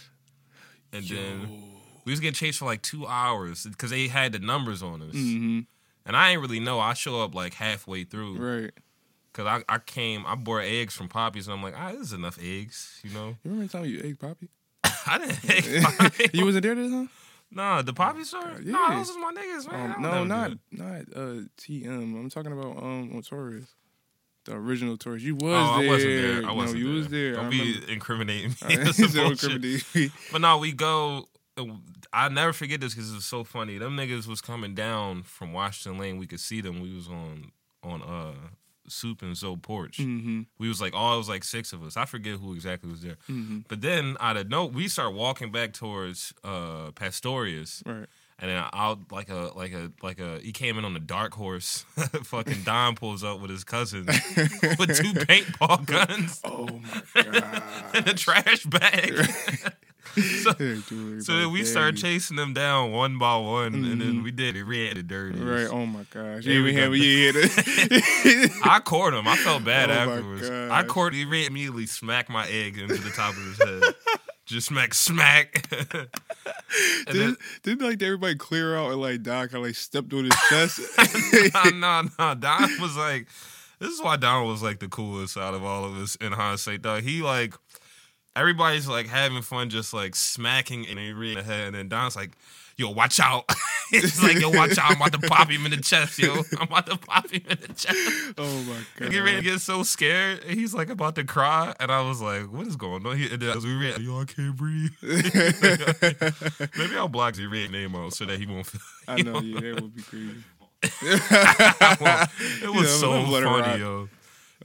and 0.92 1.04
then 1.06 1.52
we 2.06 2.12
was 2.12 2.20
getting 2.20 2.36
chased 2.36 2.60
for 2.60 2.66
like 2.66 2.82
two 2.84 3.08
hours 3.08 3.64
because 3.64 3.90
they 3.90 4.08
had 4.10 4.32
the 4.32 4.40
numbers 4.40 4.84
on 4.84 5.02
us. 5.02 5.14
hmm 5.16 5.62
And 6.06 6.16
I 6.16 6.32
ain't 6.32 6.42
really 6.42 6.60
know. 6.60 6.80
I 6.80 6.94
show 6.94 7.22
up 7.24 7.34
like 7.34 7.56
halfway 7.56 8.04
through 8.04 8.38
Right. 8.38 8.72
because 9.32 9.48
I, 9.48 9.74
I 9.74 9.80
came, 9.80 10.24
I 10.28 10.36
bought 10.36 10.60
eggs 10.64 10.94
from 10.94 11.08
Poppy's, 11.10 11.48
and 11.48 11.56
I'm 11.56 11.64
like, 11.64 11.74
ah, 11.76 11.92
this 11.94 12.02
is 12.02 12.14
enough 12.14 12.38
eggs, 12.42 13.00
you 13.04 13.12
know. 13.12 13.30
You 13.44 13.52
remember 13.52 13.66
the 13.66 13.72
time 13.78 13.86
you 13.86 14.02
egg 14.04 14.20
Poppy? 14.20 14.50
I 15.08 15.18
didn't 15.18 15.50
egg 15.50 15.84
Poppy. 15.98 16.30
you 16.34 16.46
wasn't 16.46 16.62
there 16.64 16.76
this 16.76 16.92
time? 16.92 17.10
Nah, 17.56 17.82
the 17.82 17.94
Poppy 17.94 18.24
store? 18.24 18.60
yeah. 18.64 18.72
No, 18.72 18.96
those 18.98 19.10
is 19.10 19.18
my 19.18 19.32
niggas, 19.34 19.72
man. 19.72 19.92
Um, 19.96 20.02
no, 20.02 20.24
not 20.24 20.52
not 20.72 21.02
uh, 21.16 21.42
TM. 21.58 21.88
I'm 22.20 22.30
talking 22.30 22.52
about 22.52 22.78
um 22.82 23.12
on 23.16 23.22
Torres, 23.22 23.76
the 24.46 24.54
original 24.56 24.98
Torres. 24.98 25.24
You 25.24 25.36
was. 25.36 25.44
Oh, 25.44 25.80
there. 25.80 25.86
I 25.86 25.88
wasn't 25.88 26.22
there. 26.22 26.50
I 26.50 26.52
wasn't 26.54 26.80
no, 26.82 26.86
you 26.86 26.86
there. 26.94 26.96
was 26.98 27.08
there. 27.10 27.34
Don't 27.36 27.46
I 27.46 27.50
be 27.50 27.60
remember. 27.76 27.92
incriminating 27.92 28.50
me. 28.50 28.56
Alright, 28.64 28.80
That's 28.86 28.98
some 28.98 29.10
so 29.10 29.24
bullshit. 29.26 29.44
incriminating. 29.52 30.12
But 30.32 30.42
no, 30.42 30.58
we 30.58 30.72
go. 30.72 31.28
I 32.12 32.30
never 32.30 32.52
forget 32.54 32.82
this 32.82 32.96
because 32.96 33.14
it's 33.14 33.26
so 33.26 33.44
funny. 33.44 33.78
Them 33.78 33.96
niggas 33.96 34.26
was 34.28 34.42
coming 34.42 34.74
down 34.74 35.22
from 35.24 35.54
Washington 35.54 36.00
Lane. 36.02 36.18
We 36.18 36.26
could 36.28 36.40
see 36.40 36.62
them. 36.62 36.82
We 36.82 36.94
was 36.96 37.08
on 37.08 37.52
on 37.84 38.02
uh 38.02 38.34
Soup 38.88 39.22
and 39.22 39.36
Zoe 39.36 39.56
porch. 39.58 39.98
hmm 39.98 40.42
We 40.60 40.68
was 40.68 40.82
like, 40.82 40.94
oh, 40.96 41.16
it 41.16 41.18
was 41.18 41.30
like 41.30 41.44
six 41.44 41.74
of 41.74 41.84
us. 41.84 41.96
I 41.98 42.06
forget 42.06 42.38
who 42.40 42.54
exactly 42.54 42.90
was 42.90 43.02
there. 43.02 43.18
hmm 43.28 43.60
But 43.68 43.82
then 43.82 44.18
out 44.20 44.38
of 44.38 44.50
no, 44.50 44.66
we 44.66 44.88
start 44.88 45.14
walking 45.14 45.52
back 45.52 45.74
towards 45.74 46.34
uh 46.44 46.92
Pastorius, 46.92 47.82
Right. 47.86 48.08
and 48.40 48.52
then 48.52 48.64
out 48.74 49.12
like 49.12 49.30
a 49.30 49.52
like 49.56 49.74
a 49.74 49.92
like 50.02 50.20
a 50.20 50.40
he 50.40 50.52
came 50.52 50.78
in 50.78 50.86
on 50.86 50.96
a 50.96 51.00
dark 51.00 51.34
horse. 51.34 51.86
Fucking 52.24 52.64
Don 52.64 52.96
pulls 52.96 53.24
up 53.24 53.40
with 53.40 53.50
his 53.52 53.64
cousin 53.64 54.06
with 54.78 54.98
two 54.98 55.14
paintball 55.14 55.86
guns 55.86 56.42
Oh 56.44 56.68
my 56.68 57.24
god. 57.24 57.64
and 57.94 58.08
a 58.08 58.14
trash 58.14 58.64
bag. 58.66 59.14
So, 60.16 60.52
so 61.20 61.38
then 61.38 61.52
we 61.52 61.64
started 61.64 61.98
chasing 61.98 62.38
them 62.38 62.54
down 62.54 62.92
one 62.92 63.18
by 63.18 63.36
one, 63.38 63.74
and 63.86 64.00
then 64.02 64.24
we 64.24 64.32
did 64.32 64.56
it 64.56 64.64
red 64.64 64.98
and 64.98 65.08
dirty. 65.08 65.38
Mm-hmm. 65.40 65.50
Right. 65.50 65.68
Oh 65.68 65.86
my 65.86 66.06
gosh. 66.12 66.46
Yeah, 66.46 66.54
You 66.54 66.64
we 66.64 66.70
even 66.72 66.84
had 66.84 66.94
you 66.94 67.32
hit 67.32 67.36
it. 67.38 68.52
I 68.64 68.80
caught 68.80 69.14
him. 69.14 69.28
I 69.28 69.36
felt 69.38 69.64
bad 69.66 69.90
Oh, 69.90 69.94
afterwards. 69.94 70.50
I 70.50 70.84
caught 70.84 71.14
he 71.14 71.26
ran- 71.26 71.48
immediately 71.48 71.86
smacked 71.86 72.30
my 72.30 72.48
egg 72.48 72.78
into 72.78 72.96
the 72.96 73.10
top 73.12 73.32
of 73.36 73.44
his 73.44 73.58
head. 73.58 73.84
Just 74.46 74.68
smack, 74.68 74.94
smack. 74.94 75.66
and 75.72 76.10
then, 77.08 77.38
Did, 77.64 77.80
did 77.80 77.82
like 77.82 78.02
everybody 78.04 78.36
clear 78.36 78.76
out 78.78 78.92
and 78.92 79.00
like 79.02 79.24
Doc 79.24 79.54
I 79.54 79.58
like 79.58 79.76
stepped 79.76 80.14
on 80.14 80.26
his 80.26 80.36
chest? 80.50 81.54
nah, 81.54 81.70
nah, 81.70 82.04
nah. 82.20 82.34
Don 82.34 82.70
was 82.82 82.96
like, 82.98 83.28
this 83.80 83.90
is 83.92 84.02
why 84.02 84.18
Don 84.18 84.46
was 84.48 84.62
like 84.62 84.80
the 84.80 84.88
coolest 84.90 85.38
out 85.38 85.54
of 85.54 85.64
all 85.64 85.86
of 85.86 85.96
us 85.98 86.16
in 86.18 86.34
hindsight, 86.34 86.82
dog. 86.82 87.04
He 87.04 87.22
like, 87.22 87.54
everybody's 88.36 88.88
like 88.88 89.08
having 89.08 89.42
fun, 89.42 89.70
just 89.70 89.94
like 89.94 90.16
smacking 90.16 90.88
and 90.88 91.00
in 91.00 91.34
the 91.36 91.44
head, 91.44 91.68
and 91.68 91.76
then 91.76 91.88
Don's 91.90 92.16
like, 92.16 92.32
yo, 92.78 92.90
watch 92.90 93.20
out. 93.20 93.50
He's 93.92 94.24
like, 94.24 94.40
yo, 94.40 94.50
watch 94.50 94.78
out. 94.80 94.90
I'm 94.92 94.96
about 94.98 95.12
to 95.14 95.20
pop 95.30 95.50
him 95.52 95.66
in 95.66 95.72
the 95.72 95.78
chest, 95.78 96.18
yo. 96.18 96.34
I'm 96.60 96.68
about 96.68 96.88
to 96.88 96.98
pop 96.98 97.30
him 97.30 97.42
in 97.48 97.58
the 97.62 97.68
chest. 97.68 98.34
oh 98.38 98.64
my 98.68 98.78
god. 98.98 99.12
He 99.12 99.20
ready 99.20 99.38
to 99.38 99.44
get 99.44 99.62
so 99.62 99.84
scared. 99.84 100.42
and 100.48 100.58
He's 100.60 100.74
like 100.74 100.90
about 100.90 101.14
to 101.16 101.24
cry, 101.24 101.76
and 101.80 101.92
I 101.92 102.02
was 102.02 102.20
like, 102.22 102.52
"What 102.52 102.66
is 102.66 102.76
going 102.76 103.06
on?" 103.06 103.18
He, 103.18 103.30
and 103.32 103.40
then 103.40 103.62
we 103.62 103.76
read, 103.76 104.00
"Yo, 104.00 104.20
I 104.20 104.26
can't 104.26 104.56
breathe." 104.58 104.90
Maybe 106.78 106.96
I'll 106.98 107.08
block 107.08 107.36
the 107.36 107.46
red 107.48 107.70
name 107.72 107.96
out 107.96 108.14
so 108.14 108.26
that 108.26 108.40
he 108.40 108.46
won't. 108.48 108.66
Feel, 108.66 108.82
I 109.08 109.22
know. 109.22 109.40
Yeah, 109.42 109.60
that 109.74 109.82
would 109.82 109.96
be 109.96 110.02
crazy. 110.02 110.44
it 110.84 112.70
was 112.74 112.86
Yeah, 112.86 112.98
so 112.98 113.14
I'm 113.14 113.26
gonna 113.26 113.32
let 113.32 113.44
it 113.44 113.46
funny, 113.46 113.80
yo. 113.82 114.10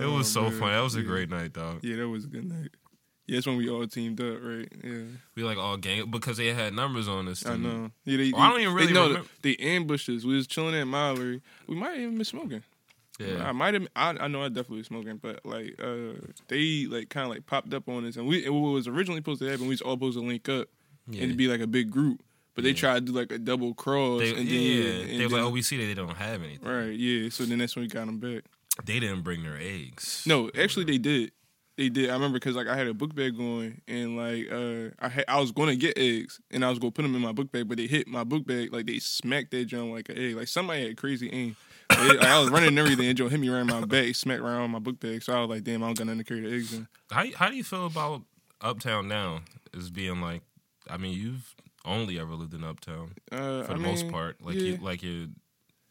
It 0.01 0.05
Oh, 0.05 0.13
was 0.17 0.33
so 0.33 0.43
man. 0.43 0.53
funny. 0.59 0.73
That 0.73 0.81
was 0.83 0.95
a 0.95 1.03
great 1.03 1.29
night, 1.29 1.53
dog. 1.53 1.81
Yeah, 1.83 1.97
that 1.97 2.09
was 2.09 2.25
a 2.25 2.29
good 2.29 2.45
night. 2.49 2.71
Yeah, 3.29 3.37
that's 3.37 3.47
when 3.47 3.57
we 3.59 3.69
all 3.69 3.87
teamed 3.87 4.21
up, 4.23 4.39
right? 4.43 4.67
Yeah, 4.83 5.03
We 5.37 5.45
like 5.45 5.59
all 5.59 5.77
gang 5.77 6.11
because 6.11 6.39
they 6.39 6.47
had 6.55 6.73
numbers 6.73 7.07
on 7.09 7.29
us. 7.29 7.45
I 7.45 7.57
know. 7.59 7.91
Yeah, 8.07 8.17
they, 8.17 8.33
Oh, 8.33 8.39
I 8.39 8.49
don't 8.51 8.61
even 8.63 8.75
they, 8.75 8.81
really 8.81 8.93
no, 8.95 9.07
remember- 9.09 9.29
they 9.43 9.55
ambushed 9.57 10.09
us. 10.09 10.25
We 10.25 10.35
was 10.35 10.47
chilling 10.47 10.75
at 10.75 10.87
Mallery. 10.87 11.43
We 11.67 11.77
might 11.77 11.91
have 11.91 11.99
even 12.01 12.15
been 12.17 12.25
smoking. 12.25 12.63
Yeah. 13.21 13.47
I 13.49 13.53
might 13.53 13.75
have. 13.75 13.87
I, 13.95 14.11
I 14.21 14.29
know 14.29 14.43
I 14.43 14.49
definitely 14.49 14.79
was 14.79 14.87
smoking, 14.87 15.17
but 15.19 15.45
like 15.45 15.75
uh, 15.83 16.15
they 16.47 16.87
like 16.89 17.09
kind 17.11 17.25
of 17.25 17.31
like 17.31 17.45
popped 17.47 17.75
up 17.75 17.89
on 17.89 18.07
us, 18.07 18.17
and 18.17 18.27
we 18.29 18.45
it 18.45 18.51
was 18.51 18.87
originally 18.89 19.19
supposed 19.21 19.41
to 19.41 19.47
happen. 19.47 19.63
We 19.65 19.71
was 19.71 19.81
all 19.83 19.95
supposed 19.95 20.17
to 20.19 20.25
link 20.25 20.49
up 20.49 20.69
yeah. 21.09 21.25
and 21.25 21.37
be 21.37 21.49
like 21.49 21.61
a 21.61 21.67
big 21.67 21.91
group, 21.91 22.23
but 22.55 22.63
they 22.63 22.71
Yeah. 22.71 22.77
tried 22.77 23.07
to 23.07 23.13
do 23.13 23.19
like 23.19 23.33
a 23.33 23.39
double 23.39 23.75
cross, 23.75 24.21
They, 24.21 24.31
and 24.31 24.39
then 24.39 24.47
yeah, 24.47 24.85
and 25.13 25.21
they 25.21 25.27
were 25.27 25.33
like, 25.33 25.43
"Oh, 25.43 25.51
we 25.51 25.63
see 25.63 25.77
that 25.79 25.85
they 25.87 25.95
don't 25.95 26.17
have 26.17 26.43
anything." 26.45 26.67
right, 26.67 26.97
yeah. 26.97 27.29
So 27.31 27.45
then 27.45 27.59
that's 27.59 27.75
when 27.75 27.83
we 27.83 27.89
got 27.89 28.07
them 28.07 28.21
back. 28.21 28.45
They 28.85 29.01
didn't 29.01 29.23
bring 29.23 29.43
their 29.43 29.59
eggs. 29.61 30.23
No, 30.25 30.49
actually 30.57 30.85
they 30.85 30.99
did. 30.99 31.33
They 31.79 31.89
did. 31.89 32.11
I 32.11 32.15
remember 32.15 32.39
because 32.41 32.57
like 32.57 32.67
I 32.67 32.77
had 32.77 32.89
a 32.89 32.93
book 32.93 33.15
bag 33.15 33.37
going, 33.37 33.81
and 33.89 34.17
like 34.17 34.51
uh, 34.53 34.91
I 34.99 35.09
had 35.09 35.25
I 35.29 35.39
was 35.41 35.53
going 35.53 35.69
to 35.71 35.77
get 35.77 35.97
eggs, 35.97 36.41
and 36.51 36.65
I 36.65 36.69
was 36.71 36.79
going 36.81 36.91
to 36.93 36.95
put 36.95 37.03
them 37.03 37.15
in 37.15 37.23
my 37.23 37.31
book 37.33 37.51
bag, 37.53 37.69
but 37.69 37.79
they 37.79 37.87
hit 37.87 38.09
my 38.09 38.25
book 38.25 38.45
bag 38.47 38.73
like 38.73 38.85
they 38.87 38.99
smacked 38.99 39.53
that 39.53 39.65
junk 39.67 39.93
like 39.93 40.09
an 40.11 40.19
egg. 40.19 40.35
Like 40.37 40.49
somebody 40.49 40.87
had 40.89 40.97
crazy 40.97 41.31
aim. 41.33 41.57
Like, 41.91 42.01
it- 42.01 42.17
like, 42.21 42.27
I 42.27 42.41
was 42.41 42.51
running 42.51 42.69
and 42.71 42.79
everything, 42.81 43.07
and 43.07 43.17
Joe 43.17 43.29
hit 43.29 43.39
me 43.41 43.49
around 43.49 43.69
my 43.69 43.85
back, 43.85 44.13
smacked 44.17 44.43
around 44.43 44.73
my 44.73 44.81
book 44.81 44.99
bag. 45.01 45.23
So 45.23 45.33
I 45.33 45.41
was 45.41 45.49
like, 45.49 45.63
damn, 45.63 45.83
I 45.83 45.87
don't 45.87 45.97
got 45.97 46.07
nothing 46.09 46.19
to 46.19 46.25
carry 46.25 46.41
the 46.41 46.53
eggs 46.55 46.75
in. 46.75 46.89
How 47.13 47.25
how 47.37 47.49
do 47.49 47.55
you 47.57 47.65
feel 47.65 47.87
about 47.87 48.23
Uptown 48.61 49.07
now? 49.09 49.43
As 49.77 49.89
being 49.89 50.21
like, 50.21 50.43
I 50.91 50.97
mean, 50.97 51.17
you've 51.17 51.55
only 51.85 52.19
ever 52.19 52.35
lived 52.35 52.55
in 52.55 52.65
Uptown 52.65 53.13
Uh, 53.31 53.63
for 53.63 53.71
I 53.71 53.75
the 53.75 53.79
most 53.79 54.09
part. 54.11 54.43
Like 54.45 54.57
yeah. 54.57 54.63
you, 54.63 54.77
like 54.79 55.03
you, 55.05 55.29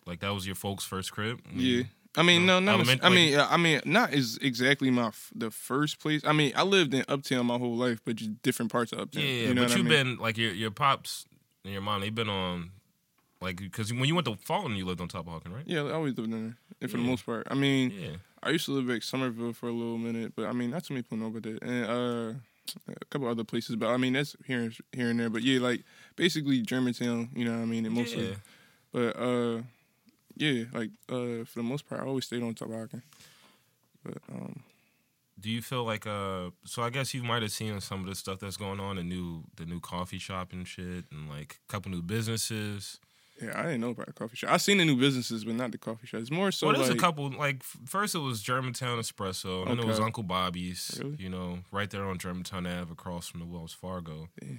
like 0.06 0.20
that 0.20 0.34
was 0.34 0.46
your 0.46 0.56
folks' 0.56 0.84
first 0.84 1.13
crib. 1.13 1.39
Yeah. 1.56 1.84
I 2.17 2.24
mean, 2.24 2.45
no, 2.47 2.59
No, 2.59 2.83
I 3.03 3.09
mean, 3.09 3.39
I 3.39 3.57
mean, 3.57 3.81
not 3.86 4.12
is 4.13 4.38
exactly 4.41 4.89
my 4.89 5.07
f- 5.07 5.31
the 5.36 5.51
first 5.51 6.00
place. 6.00 6.21
I 6.25 6.33
mean, 6.33 6.51
I 6.55 6.63
lived 6.63 6.93
in 6.93 7.05
Uptown 7.07 7.45
my 7.45 7.57
whole 7.57 7.75
life, 7.75 8.01
but 8.03 8.15
just 8.15 8.41
different 8.41 8.71
parts 8.71 8.91
of 8.91 9.00
Uptown. 9.00 9.24
Yeah, 9.24 9.29
you 9.29 9.53
know 9.53 9.63
but 9.63 9.69
you've 9.77 9.86
I 9.86 9.89
mean? 9.89 9.89
been 9.89 10.17
like 10.17 10.38
your 10.38 10.51
your 10.51 10.71
pops 10.71 11.25
and 11.63 11.71
your 11.71 11.81
mom. 11.83 12.01
They've 12.01 12.13
been 12.13 12.27
on 12.29 12.71
like 13.39 13.57
because 13.57 13.93
when 13.93 14.05
you 14.05 14.15
went 14.15 14.25
to 14.25 14.36
Fulton, 14.36 14.75
you 14.75 14.86
lived 14.86 15.00
on 15.00 15.07
top 15.07 15.27
of 15.27 15.33
Hawking, 15.33 15.53
right? 15.53 15.63
Yeah, 15.67 15.83
I 15.83 15.91
always 15.91 16.17
lived 16.17 16.33
in 16.33 16.55
there. 16.79 16.89
For 16.89 16.97
the 16.97 17.03
most 17.03 17.25
part, 17.25 17.47
I 17.50 17.53
mean, 17.55 17.91
Yeah, 17.91 18.09
I 18.41 18.50
used 18.50 18.65
to 18.65 18.71
live 18.71 18.89
at 18.89 19.03
Somerville 19.03 19.53
for 19.53 19.67
a 19.69 19.71
little 19.71 19.97
minute, 19.97 20.33
but 20.36 20.45
I 20.45 20.53
mean, 20.53 20.71
not 20.71 20.83
too 20.86 20.93
many 20.93 21.03
people 21.03 21.17
know 21.19 21.27
about 21.27 21.43
that, 21.43 21.62
and 21.62 21.86
uh, 21.86 22.33
a 22.89 23.05
couple 23.12 23.27
other 23.27 23.43
places. 23.43 23.75
But 23.75 23.89
I 23.89 23.97
mean, 23.97 24.13
that's 24.13 24.36
here 24.45 24.71
here 24.91 25.09
and 25.09 25.19
there. 25.19 25.29
But 25.29 25.43
yeah, 25.43 25.59
like 25.59 25.83
basically 26.15 26.62
Germantown. 26.62 27.29
You 27.36 27.45
know 27.45 27.51
what 27.51 27.62
I 27.62 27.65
mean? 27.65 27.86
And 27.86 27.93
mostly, 27.95 28.29
yeah. 28.29 28.36
but 28.91 29.15
uh, 29.19 29.62
yeah, 30.38 30.63
like 30.74 30.89
uh, 31.10 31.44
for 31.46 31.56
the 31.56 31.63
most 31.63 31.88
part, 31.88 32.01
I 32.01 32.06
always 32.06 32.25
stayed 32.25 32.44
on 32.44 32.53
top 32.53 32.70
of 32.70 32.75
Hawking. 32.75 33.01
But 34.03 34.17
um, 34.32 34.63
Do 35.39 35.50
you 35.50 35.62
feel 35.62 35.84
like 35.84 36.08
uh? 36.08 36.50
So 36.65 36.82
I 36.82 36.89
guess 36.89 37.13
you 37.13 37.24
might 37.24 37.41
have 37.41 37.51
seen 37.51 37.79
some 37.82 38.01
of 38.01 38.06
the 38.08 38.15
stuff 38.15 38.39
that's 38.39 38.58
going 38.58 38.79
on 38.79 38.96
the 38.96 39.03
new 39.03 39.44
the 39.56 39.65
new 39.65 39.79
coffee 39.79 40.20
shop 40.20 40.53
and 40.53 40.67
shit, 40.67 41.06
and 41.12 41.29
like 41.29 41.58
a 41.67 41.72
couple 41.72 41.91
new 41.91 42.01
businesses. 42.01 43.00
yeah, 43.41 43.51
I 43.60 43.63
didn't 43.63 43.82
know 43.82 43.89
about 43.89 44.08
the 44.08 44.13
coffee 44.13 44.36
shop. 44.38 44.51
I 44.51 44.58
seen 44.58 44.77
the 44.77 44.86
new 44.86 44.96
businesses, 44.98 45.44
but 45.46 45.56
not 45.56 45.72
the 45.72 45.77
coffee 45.77 46.08
shop. 46.08 46.22
It's 46.22 46.32
more 46.32 46.51
so 46.51 46.67
well, 46.67 46.75
there's 46.75 46.89
like 46.89 46.98
a 46.98 47.01
couple. 47.01 47.29
Like 47.32 47.63
first, 47.63 48.15
it 48.15 48.20
was 48.20 48.41
Germantown 48.41 48.98
Espresso, 49.00 49.62
and 49.62 49.72
then 49.72 49.79
it 49.79 49.86
was 49.88 50.00
Uncle 50.00 50.24
Bobby's. 50.24 51.00
Really? 51.03 51.17
You 51.20 51.29
know, 51.29 51.60
right 51.72 51.89
there 51.89 52.06
on 52.06 52.17
Germantown 52.17 52.65
Ave, 52.65 52.91
across 52.91 53.27
from 53.27 53.41
the 53.41 53.46
Wells 53.46 53.74
Fargo. 53.74 54.29
Yeah. 54.41 54.58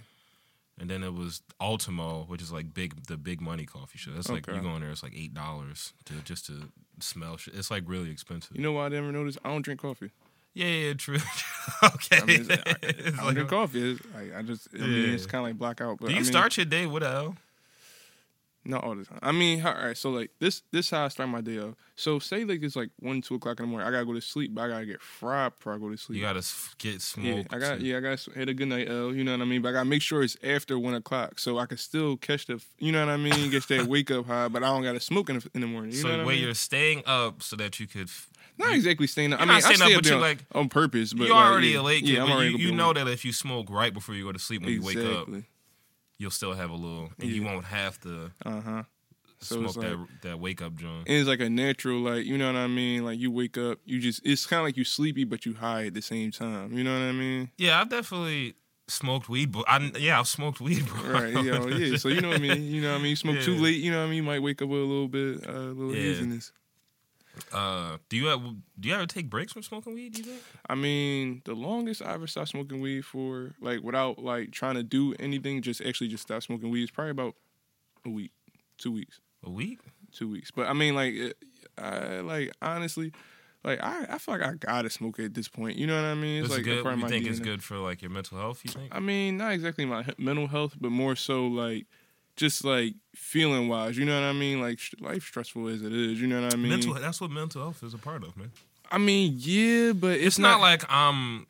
And 0.81 0.89
then 0.89 1.03
it 1.03 1.13
was 1.15 1.43
Ultimo, 1.61 2.25
which 2.29 2.41
is 2.43 2.53
like 2.53 2.73
big, 2.73 3.07
the 3.07 3.17
big 3.17 3.41
money 3.41 3.65
coffee 3.67 3.99
shop. 3.99 4.15
That's 4.15 4.29
like 4.29 4.49
Okay. 4.49 4.57
you 4.57 4.63
go 4.63 4.75
in 4.77 4.81
there, 4.83 4.91
it's 4.91 5.03
like 5.03 5.15
eight 5.17 5.35
dollars 5.35 5.93
to 6.07 6.15
just 6.25 6.47
to 6.47 6.69
smell 7.01 7.37
shit. 7.37 7.55
It's 7.55 7.71
like 7.71 7.85
really 7.87 8.11
expensive. 8.11 8.57
You 8.57 8.63
know 8.63 8.73
why 8.73 8.87
I 8.87 8.89
never 8.89 9.11
noticed? 9.13 9.39
I 9.45 9.49
don't 9.49 9.63
drink 9.63 9.81
coffee. 9.81 10.11
Yeah, 10.55 10.67
yeah, 10.67 10.95
true. 10.95 11.19
okay. 11.85 12.19
I 12.21 12.25
mean, 12.25 12.41
it's, 12.41 12.51
I, 12.51 12.75
It's 12.83 13.19
I 13.19 13.25
like- 13.25 13.35
drink 13.35 13.51
coffee. 13.51 13.93
It's, 13.93 14.01
like, 14.15 14.35
I 14.35 14.43
just, 14.43 14.69
I 14.75 14.79
mean, 14.79 14.91
Yeah. 15.09 15.15
it's 15.15 15.27
kind 15.27 15.45
of 15.45 15.49
like 15.51 15.59
blackout. 15.59 15.99
But 16.01 16.07
do 16.09 16.13
you 16.13 16.19
I 16.19 16.23
mean, 16.23 16.25
start 16.33 16.57
your 16.57 16.67
day 16.67 16.87
with 16.87 17.03
a 17.03 17.09
L? 17.09 17.37
Not 18.65 18.85
all 18.85 18.95
the 18.95 19.05
time. 19.05 19.19
I 19.23 19.33
mean, 19.33 19.65
all 19.65 19.73
right. 19.73 19.97
So 19.97 20.11
like 20.11 20.31
this, 20.41 20.63
this 20.73 20.87
is 20.87 20.91
how 20.91 21.05
I 21.05 21.09
start 21.09 21.29
my 21.31 21.41
day 21.41 21.59
off. 21.59 21.75
So 21.97 22.19
say 22.19 22.45
like 22.45 22.63
it's 22.63 22.77
like 22.77 22.91
one, 22.99 23.23
two 23.23 23.37
o'clock 23.37 23.61
in 23.61 23.67
the 23.67 23.71
morning. 23.71 23.89
I 23.89 23.91
gotta 23.91 24.05
go 24.05 24.13
to 24.13 24.21
sleep, 24.21 24.55
but 24.55 24.63
I 24.65 24.69
gotta 24.69 24.85
get 24.87 25.01
fried 25.01 25.55
before 25.55 25.75
I 25.75 25.79
go 25.79 25.89
to 25.89 25.97
sleep. 25.97 26.19
You 26.19 26.25
gotta 26.25 26.45
get 26.79 26.93
yeah, 26.93 26.99
smoked. 26.99 27.55
I 27.55 27.59
got 27.59 27.81
yeah, 27.81 27.97
I 27.97 28.01
got 28.01 28.21
hit 28.35 28.49
a 28.49 28.55
good 28.55 28.69
night 28.69 28.89
L. 28.91 29.15
You 29.15 29.25
know 29.25 29.33
what 29.33 29.41
I 29.41 29.45
mean? 29.47 29.63
But 29.63 29.71
I 29.71 29.73
gotta 29.73 29.85
make 29.89 30.03
sure 30.03 30.23
it's 30.23 30.37
after 30.43 30.79
one 30.79 30.95
o'clock, 30.95 31.39
so 31.39 31.59
I 31.59 31.65
can 31.67 31.79
still 31.79 32.17
catch 32.19 32.47
the, 32.47 32.63
you 32.79 32.93
know 32.93 33.05
what 33.07 33.13
I 33.13 33.17
mean? 33.17 33.49
Get 33.51 33.67
that 33.69 33.87
wake 33.89 34.11
up 34.11 34.27
high, 34.27 34.49
but 34.49 34.63
I 34.63 34.67
don't 34.67 34.83
gotta 34.83 35.01
smoke 35.01 35.31
in 35.31 35.39
the, 35.39 35.51
in 35.55 35.61
the 35.63 35.67
morning. 35.67 35.93
You 35.93 35.99
so 35.99 36.09
know 36.09 36.17
where 36.19 36.27
I 36.27 36.29
mean? 36.37 36.45
you're 36.45 36.55
staying 36.55 37.03
up 37.07 37.43
so 37.43 37.57
that 37.57 37.81
you 37.81 37.87
could. 37.87 38.11
not 38.59 38.75
exactly 38.75 39.07
staying 39.07 39.33
up. 39.33 39.41
I 39.41 39.45
mean, 39.45 39.55
not 39.55 39.65
I 39.65 39.75
staying 39.75 39.97
up, 39.97 40.03
but 40.03 40.13
on- 40.13 40.21
like- 40.21 40.45
on 40.53 40.69
purpose. 40.69 41.15
But 41.15 41.29
You're 41.29 41.37
like, 41.37 41.47
already 41.53 41.69
yeah, 41.69 41.79
awake, 41.79 42.03
Yeah, 42.07 42.23
I'm 42.23 42.29
but 42.29 42.35
already 42.35 42.51
you, 42.51 42.59
you 42.59 42.73
know 42.73 42.93
that 42.93 43.09
if 43.09 43.25
you 43.25 43.33
smoke 43.33 43.71
right 43.71 43.95
before 43.95 44.15
you 44.15 44.25
go 44.25 44.33
to 44.33 44.39
sleep 44.39 44.63
when 44.63 44.73
you 44.73 44.83
wake 44.83 44.99
up, 44.99 45.05
exactly. 45.05 45.45
You'll 46.19 46.31
still 46.31 46.53
have 46.55 46.71
a 46.71 46.75
little, 46.75 47.11
and 47.21 47.31
you 47.31 47.43
won't 47.43 47.65
have 47.65 48.01
to 48.03 48.31
Uh 48.45 48.61
huh. 48.61 48.83
So 49.41 49.61
smoke 49.69 49.77
like, 49.77 49.87
that 49.87 50.07
that 50.23 50.41
wake 50.41 50.61
up 50.61 50.75
joint. 50.75 51.07
And 51.07 51.17
it's 51.17 51.29
like 51.29 51.41
a 51.41 51.49
natural, 51.49 52.01
like 52.01 52.25
you 52.27 52.37
know 52.37 52.47
what 52.53 52.57
I 52.59 52.67
mean. 52.67 53.05
Like 53.05 53.19
you 53.21 53.31
wake 53.31 53.57
up, 53.57 53.79
you 53.85 54.01
just 54.01 54.21
it's 54.25 54.47
kind 54.47 54.59
of 54.61 54.67
like 54.67 54.77
you 54.77 54.85
sleepy, 54.85 55.25
but 55.25 55.47
you 55.47 55.55
high 55.55 55.87
at 55.87 55.95
the 55.95 56.03
same 56.03 56.33
time. 56.33 56.73
You 56.77 56.83
know 56.83 56.93
what 56.93 57.05
I 57.07 57.13
mean? 57.13 57.51
Yeah, 57.57 57.81
I've 57.81 57.89
definitely 57.89 58.55
smoked 58.89 59.29
weed, 59.29 59.53
but 59.53 59.65
I 59.69 59.93
yeah, 59.97 60.19
I've 60.19 60.27
smoked 60.27 60.61
weed, 60.61 60.85
bro. 60.87 61.13
Right? 61.13 61.33
Yeah, 61.45 61.67
yeah. 61.69 61.97
So 61.99 62.09
you 62.09 62.21
know 62.21 62.31
what 62.31 62.39
I 62.39 62.41
mean. 62.41 62.63
You 62.65 62.83
know 62.83 62.91
what 62.93 62.99
I 62.99 63.03
mean. 63.03 63.11
You 63.11 63.17
smoke 63.17 63.41
too 63.43 63.55
late. 63.63 63.77
You 63.81 63.93
know 63.93 63.99
what 64.01 64.07
I 64.07 64.09
mean. 64.09 64.17
You 64.17 64.23
might 64.25 64.41
wake 64.43 64.61
up 64.61 64.69
with 64.69 64.81
a 64.81 64.85
little 64.85 65.09
bit, 65.09 65.47
uh, 65.49 65.53
a 65.53 65.73
little 65.73 65.95
Yeah. 65.95 66.03
haziness. 66.03 66.51
Uh, 67.53 67.99
do 68.09 68.17
you 68.17 68.27
have, 68.27 68.41
do 68.79 68.89
you 68.89 68.95
ever 68.95 69.07
take 69.07 69.29
breaks 69.31 69.53
from 69.53 69.63
smoking 69.63 69.95
weed? 69.95 70.15
Do 70.15 70.19
you 70.23 70.25
think? 70.31 70.43
I 70.69 70.75
mean, 70.75 71.43
the 71.45 71.55
longest 71.55 72.03
I 72.03 72.15
ever 72.15 72.27
stopped 72.27 72.49
smoking 72.51 72.81
weed 72.81 73.03
for, 73.05 73.55
like, 73.61 73.83
without 73.83 74.19
like 74.19 74.51
trying 74.53 74.75
to 74.77 74.83
do 74.83 75.15
anything, 75.19 75.63
just 75.63 75.81
actually 75.81 76.09
just 76.09 76.23
stop 76.23 76.43
smoking 76.43 76.71
weed 76.71 76.85
is 76.85 76.91
probably 76.91 77.11
about 77.11 77.35
a 78.05 78.11
week, 78.11 78.33
two 78.79 78.93
weeks, 78.93 79.21
A 79.45 79.51
week? 79.51 79.81
two 80.13 80.29
weeks. 80.29 80.51
But 80.51 80.69
I 80.69 80.73
mean, 80.73 80.95
like, 80.95 81.15
it, 81.15 81.37
I 81.77 82.21
like 82.21 82.53
honestly. 82.63 83.13
Like 83.65 83.83
I, 83.83 84.07
I 84.11 84.19
feel 84.19 84.39
like 84.39 84.47
I 84.47 84.55
gotta 84.55 84.89
smoke 84.89 85.19
at 85.19 85.35
this 85.35 85.49
point. 85.49 85.77
You 85.77 85.89
know 85.89 85.97
what 85.97 86.05
I 86.07 86.15
mean? 86.15 86.45
It's 86.45 86.51
like 86.51 86.61
a 86.61 86.63
good. 86.63 86.85
You 86.85 87.09
think 87.09 87.27
it's 87.27 87.41
good 87.41 87.63
for 87.63 87.77
like 87.79 88.01
your 88.03 88.11
mental 88.11 88.39
health? 88.39 88.61
You 88.65 88.71
think? 88.71 88.95
I 88.95 89.01
mean, 89.01 89.37
not 89.37 89.53
exactly 89.53 89.85
my 89.85 90.07
mental 90.17 90.47
health, 90.47 90.77
but 90.81 90.91
more 90.91 91.17
so 91.17 91.49
like 91.49 91.87
just 92.39 92.65
like 92.65 92.95
feeling 93.15 93.69
wise. 93.69 93.99
You 93.99 94.07
know 94.07 94.19
what 94.19 94.27
I 94.27 94.33
mean? 94.33 94.61
Like 94.63 94.79
life 95.01 95.25
stressful 95.25 95.69
as 95.69 95.83
it 95.83 95.93
is. 95.93 96.21
You 96.21 96.27
know 96.27 96.41
what 96.43 96.55
I 96.55 96.57
mean? 96.57 96.71
mental. 96.71 96.95
That's 96.95 97.21
what 97.21 97.31
mental 97.31 97.61
health 97.61 97.83
is 97.83 97.93
a 97.93 97.99
part 97.99 98.23
of, 98.25 98.35
man. 98.37 98.51
I 98.91 98.97
mean, 98.97 99.35
yeah, 99.37 99.93
but 99.93 100.13
it's, 100.13 100.25
It's 100.27 100.39
not, 100.39 100.61
like 100.61 100.83
I'm. 100.89 101.47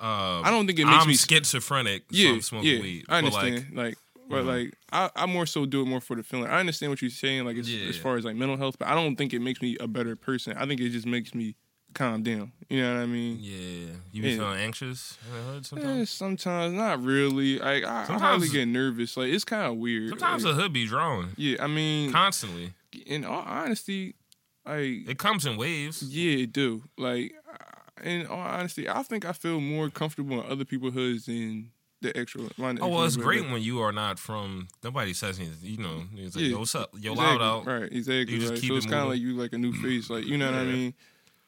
Uh, 0.00 0.40
I 0.42 0.50
don't 0.50 0.66
think 0.66 0.78
it 0.78 0.84
makes 0.84 1.02
I'm 1.02 1.08
me. 1.08 1.14
schizophrenic. 1.16 2.02
so 2.10 2.16
yeah, 2.16 2.30
I'm 2.30 2.42
smoking 2.42 2.70
yeah. 2.76 2.80
weed. 2.80 3.04
I 3.08 3.22
But, 3.22 3.32
like, 3.32 3.42
understand. 3.44 3.76
Like, 3.76 3.98
but 4.28 4.44
Mhm. 4.44 4.46
like 4.46 4.74
I, 4.92 5.10
I 5.16 5.26
more 5.26 5.46
so 5.46 5.66
do 5.66 5.82
it 5.82 5.86
more 5.86 6.00
for 6.00 6.14
the 6.16 6.22
feeling. 6.22 6.46
I 6.46 6.60
understand 6.60 6.90
what 6.90 7.00
you're 7.02 7.10
saying. 7.10 7.44
Like 7.44 7.56
as, 7.56 7.72
Yeah. 7.72 7.88
as 7.88 7.96
far 7.96 8.16
as 8.16 8.24
like 8.24 8.36
mental 8.36 8.56
health, 8.56 8.76
but 8.78 8.88
I 8.88 8.94
don't 8.94 9.16
think 9.16 9.32
it 9.34 9.40
makes 9.40 9.60
me 9.62 9.76
a 9.80 9.86
better 9.88 10.14
person. 10.16 10.56
I 10.56 10.66
think 10.66 10.80
it 10.80 10.90
just 10.90 11.06
makes 11.06 11.34
me 11.34 11.54
calm 11.94 12.22
down. 12.22 12.52
You 12.68 12.82
know 12.82 12.94
what 12.94 13.02
I 13.02 13.06
mean? 13.06 13.38
yeah, 13.40 13.92
you 14.12 14.22
be 14.22 14.30
Yeah. 14.30 14.36
feeling 14.36 14.58
anxious 14.60 15.16
in 15.28 15.34
the 15.36 15.42
hood 15.42 15.58
Eh, 15.60 15.66
sometimes. 15.66 16.10
sometimes 16.10 16.72
not 16.74 17.02
really. 17.02 17.58
Like 17.58 17.84
I, 17.84 18.02
I 18.02 18.04
Sometimes- 18.06 18.20
hardly 18.22 18.48
get 18.48 18.66
nervous. 18.68 19.16
Like 19.16 19.28
it's 19.32 19.44
kind 19.44 19.64
of 19.70 19.76
weird. 19.76 20.08
Sometimes 20.10 20.44
like, 20.44 20.54
the 20.56 20.62
hood 20.62 20.72
be 20.72 20.86
drawn 20.86 21.32
yeah. 21.36 21.62
I 21.62 21.66
mean, 21.66 22.10
constantly. 22.12 22.72
in 23.06 23.24
all 23.24 23.42
honesty, 23.42 24.14
like 24.66 25.08
It 25.08 25.18
comes 25.18 25.44
in 25.46 25.56
waves. 25.56 26.02
Yeah, 26.02 26.38
it 26.42 26.52
do. 26.52 26.82
Like, 26.98 27.32
in 28.02 28.26
all 28.26 28.38
honesty, 28.40 28.88
I 28.88 29.02
think 29.02 29.24
I 29.24 29.32
feel 29.32 29.60
more 29.60 29.88
comfortable 29.90 30.42
in 30.44 30.50
other 30.50 30.64
people's 30.64 30.94
hoods 30.94 31.26
than 31.26 31.70
the 32.00 32.16
actual. 32.18 32.48
My 32.58 32.74
Oh 32.80 32.88
well, 32.88 33.04
it's 33.04 33.16
great 33.16 33.42
hood. 33.42 33.52
when 33.52 33.62
you 33.62 33.80
are 33.82 33.92
not 33.92 34.18
from. 34.18 34.68
Nobody 34.82 35.12
says 35.14 35.38
anything. 35.38 35.70
You 35.70 35.78
know, 35.78 36.02
it's 36.16 36.34
like, 36.34 36.44
Yeah. 36.44 36.50
yo, 36.52 36.58
what's 36.60 36.74
up? 36.74 36.90
Yo, 36.98 37.12
Exactly. 37.12 37.38
loud 37.38 37.42
out. 37.42 37.66
Right, 37.66 37.90
exactly. 37.92 38.34
You 38.34 38.40
just 38.40 38.52
right. 38.52 38.60
keep 38.60 38.68
So 38.70 38.74
it 38.74 38.78
it's 38.78 38.86
kind 38.86 39.02
of 39.02 39.08
like 39.10 39.20
you 39.20 39.34
like 39.36 39.52
a 39.52 39.58
new 39.58 39.72
face, 39.72 40.10
like 40.10 40.24
you 40.24 40.36
know 40.38 40.46
what 40.50 40.60
I 40.60 40.64
mean. 40.64 40.94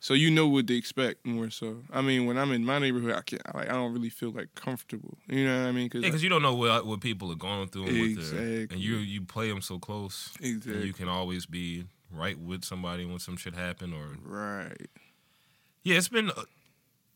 So 0.07 0.15
you 0.15 0.31
know 0.31 0.47
what 0.47 0.69
they 0.69 0.75
expect 0.75 1.27
more. 1.27 1.51
So 1.51 1.79
I 1.93 2.01
mean, 2.01 2.27
when 2.27 2.39
I'm 2.39 2.53
in 2.53 2.65
my 2.65 2.79
neighborhood, 2.79 3.11
I 3.17 3.23
can't. 3.23 3.43
Like 3.53 3.69
I 3.69 3.73
don't 3.73 3.93
really 3.93 4.09
feel 4.09 4.31
like 4.31 4.55
comfortable. 4.55 5.19
You 5.27 5.45
know 5.45 5.63
what 5.63 5.69
I 5.69 5.73
mean? 5.73 5.91
Cause 5.91 6.01
Yeah, 6.01 6.11
because 6.11 6.23
you 6.23 6.29
don't 6.29 6.43
know 6.43 6.55
what 6.55 6.87
what 6.87 7.01
people 7.01 7.33
are 7.33 7.35
going 7.35 7.67
through, 7.67 7.87
and, 7.89 8.17
what 8.17 8.71
and 8.71 8.79
you 8.79 8.99
you 8.99 9.23
play 9.23 9.49
them 9.49 9.61
so 9.61 9.81
close, 9.81 10.31
exactly 10.41 10.87
you 10.87 10.93
can 10.93 11.09
always 11.09 11.45
be 11.45 11.87
right 12.13 12.39
with 12.39 12.63
somebody 12.63 13.05
when 13.05 13.19
some 13.19 13.37
shit 13.37 13.57
happen, 13.57 13.93
or 13.93 14.17
right. 14.23 14.87
yeah, 15.83 15.97
it's 15.97 16.07
been. 16.07 16.31
uh, 16.31 16.45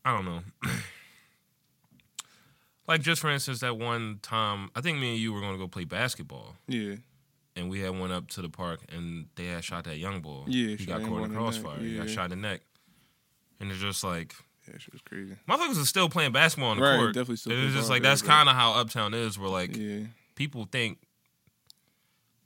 I 0.03 0.13
don't 0.13 0.25
know. 0.25 0.41
like 2.89 2.99
just 2.99 3.21
for 3.21 3.29
instance, 3.29 3.61
that 3.61 3.77
one 3.77 4.19
time, 4.21 4.69
I 4.75 4.81
think 4.81 4.99
me 4.99 5.11
and 5.11 5.17
you 5.17 5.31
were 5.31 5.39
going 5.39 5.53
to 5.53 5.57
go 5.57 5.69
play 5.69 5.85
basketball, 5.85 6.55
Yeah, 6.67 6.95
and 7.55 7.69
we 7.69 7.79
had 7.79 7.97
went 7.97 8.11
up 8.11 8.27
to 8.31 8.41
the 8.41 8.49
park, 8.49 8.81
and 8.93 9.27
they 9.35 9.45
had 9.45 9.63
shot 9.63 9.85
that 9.85 9.97
young 9.97 10.19
boy. 10.19 10.43
Yeah, 10.47 10.75
he 10.75 10.85
got 10.85 11.03
caught 11.03 11.07
in 11.07 11.13
in 11.13 11.21
the 11.21 11.21
the 11.21 11.33
neck, 11.35 11.37
crossfire. 11.37 11.79
He 11.79 11.95
got 11.95 12.09
shot 12.09 12.33
in 12.33 12.41
the 12.41 12.49
neck, 12.49 12.61
and 13.61 13.71
it's 13.71 13.79
just 13.79 14.03
like 14.03 14.33
yeah, 14.67 14.77
shit 14.77 14.91
was 14.93 15.01
crazy. 15.01 15.35
motherfuckers 15.47 15.81
are 15.81 15.85
still 15.85 16.09
playing 16.09 16.31
basketball 16.33 16.71
on 16.71 16.77
the 16.77 16.83
Right, 16.83 16.97
court. 16.97 17.13
definitely 17.13 17.37
still 17.37 17.53
It's 17.53 17.73
just 17.73 17.89
like 17.89 18.03
that's 18.03 18.21
kind 18.21 18.49
of 18.49 18.55
how 18.55 18.73
Uptown 18.73 19.13
is. 19.13 19.39
Where 19.39 19.49
like 19.49 19.75
Yeah, 19.77 20.07
people 20.35 20.65
think 20.69 20.97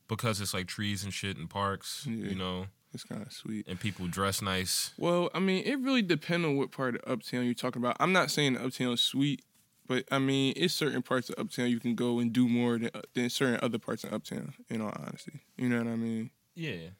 because 0.07 0.39
it's 0.41 0.53
like 0.53 0.67
trees 0.67 1.03
and 1.03 1.13
shit 1.13 1.37
and 1.37 1.49
parks, 1.49 2.05
Yeah. 2.07 2.29
you 2.29 2.35
know, 2.35 2.67
it's 2.93 3.03
kind 3.03 3.21
of 3.23 3.33
sweet. 3.33 3.67
and 3.67 3.79
people 3.79 4.07
dress 4.07 4.41
nice. 4.41 4.91
Well, 4.97 5.29
I 5.33 5.39
mean, 5.39 5.63
it 5.65 5.79
really 5.79 6.01
depends 6.03 6.45
on 6.45 6.55
what 6.57 6.71
part 6.71 6.95
of 6.95 7.01
Uptown 7.11 7.43
you're 7.45 7.53
talking 7.55 7.81
about. 7.81 7.97
I'm 7.99 8.13
not 8.13 8.29
saying 8.31 8.55
Uptown 8.57 8.93
is 8.93 9.01
sweet, 9.01 9.43
but 9.87 10.05
I 10.11 10.19
mean, 10.19 10.53
it's 10.55 10.73
certain 10.73 11.01
parts 11.01 11.29
of 11.29 11.35
Uptown 11.39 11.69
you 11.69 11.79
can 11.79 11.95
go 11.95 12.19
and 12.19 12.31
do 12.31 12.47
more 12.47 12.77
than, 12.77 12.91
than 13.13 13.29
certain 13.29 13.59
other 13.61 13.79
parts 13.79 14.03
of 14.03 14.13
Uptown. 14.13 14.53
In 14.69 14.79
all 14.81 14.93
honesty, 14.95 15.41
you 15.57 15.67
know 15.69 15.79
what 15.79 15.87
I 15.87 15.95
mean? 15.95 16.29
Yeah, 16.55 16.91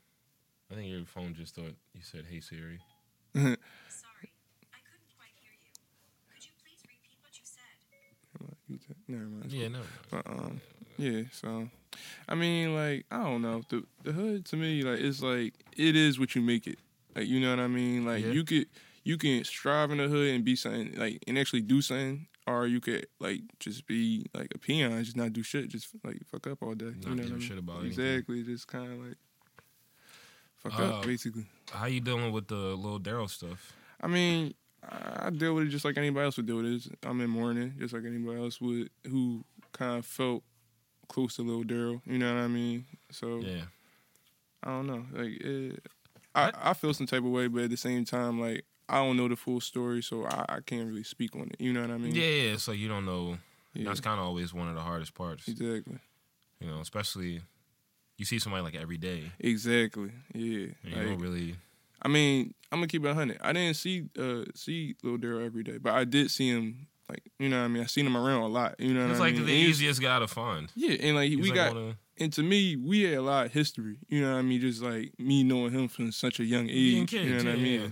I 0.72 0.76
think 0.76 0.90
your 0.92 1.06
phone 1.06 1.34
just 1.36 1.56
thought 1.56 1.76
you 1.94 2.02
said, 2.02 2.26
"Hey 2.30 2.42
Siri." 2.42 2.80
Sorry, 3.36 3.54
I 4.74 4.80
couldn't 4.84 5.12
quite 5.16 5.32
hear 5.40 5.54
you. 5.64 5.72
Could 6.34 6.44
you 6.44 6.52
please 6.60 6.82
repeat 6.84 7.18
what 7.22 7.38
you 7.38 7.46
said? 7.46 7.62
Never 9.08 9.24
mind. 9.26 9.52
Yeah, 9.52 9.68
no. 9.70 9.80
But 10.10 10.26
um, 10.28 10.62
yeah. 10.98 11.22
So, 11.32 11.70
I 12.28 12.36
mean, 12.36 12.74
like, 12.76 13.06
I 13.12 13.18
don't 13.24 13.42
know. 13.42 13.62
The 13.70 13.84
the 14.04 14.12
hood 14.12 14.46
to 14.48 14.58
me, 14.58 14.82
like, 14.84 15.00
it's 15.00 15.22
like 15.22 15.54
it 15.78 15.96
is 15.96 16.20
what 16.20 16.36
you 16.36 16.42
make 16.42 16.68
it. 16.68 16.80
Like, 17.16 17.28
you 17.28 17.40
know 17.40 17.50
what 17.52 17.60
I 17.60 17.68
mean? 17.68 18.06
Like, 18.06 18.24
Yeah. 18.26 18.32
you 18.32 18.44
could 18.44 18.68
you 19.04 19.18
can 19.18 19.44
strive 19.44 19.92
in 19.92 19.98
the 20.00 20.08
hood 20.08 20.34
and 20.34 20.44
be 20.44 20.56
something 20.56 20.94
like 20.98 21.24
and 21.28 21.38
actually 21.38 21.62
do 21.62 21.82
something, 21.82 22.26
or 22.48 22.66
you 22.68 22.82
could 22.82 23.06
like 23.20 23.42
just 23.60 23.86
be 23.86 24.26
like 24.34 24.52
a 24.56 24.58
peon, 24.58 24.92
and 24.92 25.06
just 25.06 25.16
not 25.18 25.32
do 25.34 25.44
shit, 25.44 25.70
just 25.70 25.90
like 26.04 26.18
fuck 26.26 26.48
up 26.48 26.64
all 26.64 26.74
day. 26.74 26.86
Not 26.86 26.96
you 27.04 27.10
know 27.10 27.16
give 27.16 27.24
what 27.26 27.32
a 27.32 27.36
I 27.36 27.38
mean? 27.38 27.40
shit 27.48 27.58
about 27.60 27.80
anything. 27.82 28.06
exactly. 28.06 28.44
Just 28.44 28.68
kind 28.68 28.92
of 28.92 29.00
like 29.08 29.18
fuck 30.58 30.80
Uh, 30.80 30.84
up, 31.00 31.06
basically. 31.06 31.46
How 31.72 31.86
you 31.86 32.00
dealing 32.02 32.32
with 32.32 32.48
the 32.48 32.56
little 32.56 33.00
Daryl 33.00 33.30
stuff? 33.30 33.74
I 34.02 34.08
mean, 34.08 34.54
I 34.90 35.30
deal 35.32 35.54
with 35.56 35.66
it 35.68 35.70
just 35.70 35.86
like 35.86 35.98
anybody 35.98 36.26
else 36.26 36.38
would 36.38 36.46
deal 36.46 36.58
with 36.58 36.66
it. 36.66 36.98
I'm 37.04 37.20
in 37.22 37.30
mourning, 37.30 37.74
just 37.80 37.94
like 37.94 38.04
anybody 38.06 38.40
else 38.40 38.60
would, 38.62 38.90
who 39.08 39.44
kind 39.72 39.98
of 40.00 40.06
felt 40.06 40.44
close 41.08 41.36
to 41.36 41.42
Lil 41.42 41.64
Daryl. 41.64 42.02
You 42.06 42.18
know 42.18 42.34
what 42.34 42.42
I 42.42 42.48
mean? 42.48 42.86
So 43.12 43.40
Yeah, 43.40 43.64
I 44.64 44.70
don't 44.70 44.88
know. 44.88 45.06
Like, 45.14 45.32
it, 45.42 45.86
I 46.34 46.52
I 46.62 46.74
feel 46.74 46.94
some 46.94 47.08
type 47.08 47.20
of 47.24 47.32
way, 47.32 47.48
but 47.48 47.64
at 47.64 47.70
the 47.70 47.78
same 47.78 48.06
time, 48.06 48.40
like 48.40 48.66
I 48.88 48.96
don't 48.98 49.18
know 49.18 49.28
the 49.28 49.36
full 49.36 49.62
story, 49.62 50.02
so 50.04 50.26
I, 50.26 50.46
I 50.50 50.60
can't 50.66 50.88
really 50.88 51.04
speak 51.04 51.36
on 51.36 51.50
it. 51.52 51.56
You 51.60 51.74
know 51.74 51.82
what 51.82 51.92
I 51.92 51.98
mean? 51.98 52.14
yeah, 52.14 52.26
yeah. 52.52 52.58
So 52.58 52.72
you 52.72 52.88
don't 52.88 53.06
know. 53.06 53.38
Yeah, 53.74 53.86
That's 53.90 54.00
kind 54.00 54.20
of 54.20 54.26
always 54.26 54.54
one 54.54 54.70
of 54.70 54.76
the 54.76 54.82
hardest 54.82 55.14
parts. 55.16 55.48
exactly, 55.50 55.98
You 56.62 56.68
know, 56.68 56.80
especially 56.80 57.42
you 58.18 58.24
see 58.24 58.40
somebody 58.40 58.64
like 58.64 58.76
every 58.76 58.98
day, 58.98 59.32
exactly. 59.40 60.12
Yeah. 60.34 60.68
and 60.84 60.96
you 60.96 61.04
don't 61.04 61.20
really. 61.20 61.56
I 62.02 62.08
mean, 62.08 62.54
I'm 62.76 62.80
gonna 62.82 62.88
keep 62.88 63.06
it 63.06 63.14
hundred. 63.14 63.38
I 63.42 63.54
didn't 63.54 63.76
see 63.76 64.04
uh 64.20 64.44
see 64.54 64.96
Lil 65.04 65.18
Daryl 65.18 65.46
every 65.46 65.64
day, 65.64 65.78
but 65.78 65.94
I 65.94 66.04
did 66.04 66.30
see 66.32 66.50
him. 66.50 66.88
Like, 67.08 67.22
you 67.38 67.50
know 67.50 67.60
what 67.60 67.66
I 67.66 67.68
mean? 67.68 67.84
I 67.84 67.86
seen 67.86 68.06
him 68.08 68.18
around 68.18 68.42
a 68.42 68.48
lot. 68.48 68.80
You 68.80 68.94
know 68.96 69.02
what 69.04 69.12
It's 69.12 69.20
I 69.20 69.24
like 69.26 69.36
mean? 69.36 69.46
the 69.46 69.52
And 69.52 69.70
easiest 69.70 70.02
guy 70.02 70.18
to 70.20 70.28
find. 70.28 70.72
Yeah, 70.76 70.96
and 71.00 71.16
like 71.16 71.30
He's 71.30 71.38
we 71.38 71.50
like 71.52 71.56
got 71.56 71.78
and 72.18 72.34
to 72.34 72.42
me, 72.44 72.76
we 72.78 73.04
had 73.04 73.16
a 73.16 73.22
lot 73.22 73.46
of 73.46 73.54
history. 73.54 73.98
You 74.10 74.22
know 74.22 74.32
what 74.34 74.40
I 74.40 74.42
mean? 74.42 74.60
Just 74.62 74.82
like 74.82 75.12
me 75.20 75.44
knowing 75.44 75.72
him 75.72 75.88
from 75.88 76.12
such 76.12 76.40
a 76.40 76.44
young 76.46 76.68
age. 76.70 77.10
kids, 77.10 77.14
you 77.14 77.30
know 77.44 77.52
what 77.52 77.60
I 77.60 77.62
mean? 77.62 77.82
yeah. 77.82 77.88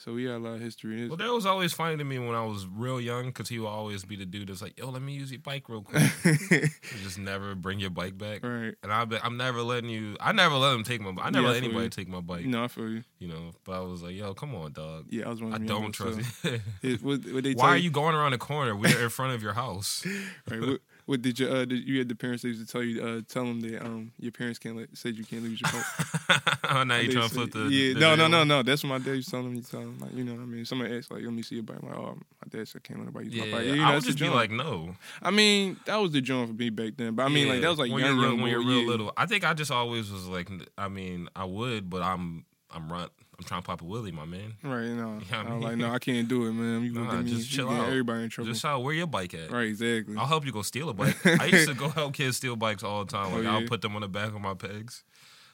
So 0.00 0.14
we 0.14 0.24
had 0.26 0.36
a 0.36 0.38
lot 0.38 0.54
of 0.54 0.60
history. 0.60 0.94
It's- 0.94 1.08
Well, 1.10 1.16
that 1.16 1.32
was 1.34 1.44
always 1.44 1.72
funny 1.72 1.96
to 1.96 2.04
me 2.04 2.20
when 2.20 2.36
I 2.36 2.44
was 2.44 2.66
real 2.66 3.00
young 3.00 3.26
because 3.26 3.48
he 3.48 3.58
would 3.58 3.66
always 3.66 4.04
be 4.04 4.14
the 4.14 4.24
dude 4.24 4.48
that's 4.48 4.62
like, 4.62 4.78
"Yo, 4.78 4.90
let 4.90 5.02
me 5.02 5.12
use 5.14 5.32
your 5.32 5.40
bike 5.40 5.68
real 5.68 5.82
quick." 5.82 6.02
Just 7.02 7.18
never 7.18 7.56
bring 7.56 7.80
your 7.80 7.90
bike 7.90 8.16
back. 8.16 8.44
right. 8.44 8.74
And 8.84 8.92
I, 8.92 9.04
I'm 9.24 9.36
never 9.36 9.60
letting 9.62 9.90
you. 9.90 10.16
I 10.20 10.30
never 10.30 10.54
let 10.54 10.72
him 10.74 10.84
take 10.84 11.00
my. 11.00 11.10
I 11.20 11.30
never 11.30 11.42
Yeah, 11.46 11.48
I 11.48 11.52
let 11.54 11.62
anybody 11.64 11.84
you. 11.84 11.90
take 11.90 12.08
my 12.08 12.20
bike. 12.20 12.44
No, 12.44 12.62
I 12.64 12.68
feel 12.68 12.88
you. 12.88 13.02
You 13.18 13.28
know, 13.28 13.50
but 13.64 13.72
I 13.72 13.80
was 13.80 14.02
like, 14.02 14.14
"Yo, 14.14 14.34
come 14.34 14.54
on, 14.54 14.72
dog. 14.72 15.06
Yeah, 15.10 15.26
I 15.26 15.30
was 15.30 15.42
I 15.42 15.58
don't 15.58 15.90
trust 15.90 16.18
you. 16.18 16.24
so- 16.24 16.58
It- 16.82 17.02
what, 17.02 17.20
what 17.32 17.44
Why 17.56 17.70
are 17.70 17.76
you 17.76 17.90
going 17.90 18.14
around 18.14 18.32
the 18.32 18.38
corner? 18.38 18.76
We're 18.76 19.02
in 19.02 19.08
front 19.08 19.34
of 19.34 19.42
your 19.42 19.54
house. 19.54 20.06
Right, 20.48 20.60
what, 20.60 20.80
What 21.08 21.22
did 21.22 21.38
you? 21.38 21.48
Uh, 21.48 21.64
did 21.64 21.88
you 21.88 22.00
had 22.00 22.08
the 22.10 22.14
parents 22.14 22.42
that 22.42 22.48
used 22.48 22.66
to 22.66 22.70
tell 22.70 22.82
you? 22.82 23.02
Uh, 23.02 23.22
tell 23.26 23.44
them 23.44 23.60
that 23.60 23.82
um 23.82 24.12
your 24.18 24.30
parents 24.30 24.58
can't 24.58 24.76
let 24.76 24.94
said 24.94 25.16
you 25.16 25.24
can't 25.24 25.42
lose 25.42 25.58
your 25.58 25.70
phone. 25.70 26.38
oh, 26.70 26.84
now 26.84 26.98
you 26.98 27.10
trying 27.10 27.26
to 27.30 27.34
flip 27.34 27.50
the 27.50 27.60
yeah. 27.60 27.94
the 27.94 28.00
no, 28.00 28.14
no, 28.14 28.28
no, 28.28 28.44
no. 28.44 28.62
That's 28.62 28.84
what 28.84 28.90
my 28.90 28.98
dad 28.98 29.14
used 29.14 29.28
to 29.28 29.36
tell 29.36 29.42
them. 29.42 29.54
He 29.54 29.62
tell 29.62 29.80
them 29.80 29.98
like 30.00 30.14
you 30.14 30.22
know 30.22 30.34
what 30.34 30.42
I 30.42 30.44
mean. 30.44 30.66
Somebody 30.66 30.94
asked 30.98 31.10
like, 31.10 31.22
let 31.22 31.32
me 31.32 31.40
see 31.40 31.54
your 31.54 31.64
bike. 31.64 31.78
I'm 31.82 31.88
like, 31.88 31.96
oh, 31.96 32.14
my 32.14 32.48
dad 32.50 32.68
said 32.68 32.82
can't 32.82 32.98
let 32.98 33.06
nobody 33.06 33.30
use 33.30 33.36
Yeah, 33.36 33.44
my 33.46 33.52
bike. 33.52 33.66
Yeah, 33.68 33.72
you 33.72 33.80
know, 33.80 33.84
I 33.84 33.94
would 33.94 34.04
just 34.04 34.18
be 34.18 34.28
like, 34.28 34.50
no. 34.50 34.96
I 35.22 35.30
mean, 35.30 35.78
that 35.86 35.96
was 35.96 36.12
the 36.12 36.20
joint 36.20 36.50
for 36.50 36.54
me 36.54 36.68
back 36.68 36.98
then. 36.98 37.14
But 37.14 37.22
I 37.22 37.28
mean, 37.30 37.48
like 37.48 37.62
that 37.62 37.70
was 37.70 37.78
like 37.78 37.90
when 37.90 38.04
young, 38.04 38.16
you're 38.16 38.20
real, 38.20 38.32
young 38.32 38.42
when 38.42 38.50
you're 38.50 38.66
real 38.66 38.82
yeah. 38.82 38.88
little. 38.88 39.12
I 39.16 39.24
think 39.24 39.44
I 39.44 39.54
just 39.54 39.70
always 39.70 40.10
was 40.10 40.26
like, 40.26 40.50
I 40.76 40.88
mean, 40.88 41.30
I 41.34 41.46
would, 41.46 41.88
but 41.88 42.02
I'm 42.02 42.44
I'm 42.70 42.92
run. 42.92 43.08
I'm 43.38 43.44
trying 43.44 43.62
to 43.62 43.66
pop 43.66 43.82
a 43.82 43.84
willie, 43.84 44.10
my 44.10 44.24
man. 44.24 44.54
Right, 44.64 44.86
no. 44.88 45.20
Yeah, 45.30 45.42
I 45.42 45.44
I 45.44 45.50
mean- 45.50 45.60
like, 45.60 45.76
no, 45.76 45.90
I 45.92 45.98
can't 46.00 46.26
do 46.26 46.46
it, 46.46 46.52
man. 46.52 46.82
You 46.82 46.92
Nah, 46.92 47.12
me, 47.22 47.30
just 47.30 47.48
chill 47.48 47.70
out. 47.70 47.86
everybody 47.88 48.24
in 48.24 48.30
trouble. 48.30 48.50
Just 48.52 48.64
out 48.64 48.82
where 48.82 48.92
your 48.94 49.06
bike 49.06 49.32
at. 49.34 49.52
right, 49.52 49.68
exactly. 49.68 50.16
I'll 50.16 50.26
help 50.26 50.44
you 50.44 50.50
go 50.52 50.62
steal 50.62 50.88
a 50.88 50.94
bike. 50.94 51.16
I 51.40 51.44
used 51.46 51.68
to 51.68 51.74
go 51.74 51.88
help 51.88 52.14
kids 52.14 52.36
steal 52.36 52.56
bikes 52.56 52.82
all 52.82 53.04
the 53.04 53.10
time. 53.12 53.32
Like 53.32 53.44
Oh, 53.46 53.50
I'll 53.60 53.66
put 53.68 53.80
them 53.80 53.94
on 53.94 54.02
the 54.02 54.08
back 54.08 54.34
of 54.34 54.40
my 54.40 54.54
pegs. 54.54 55.04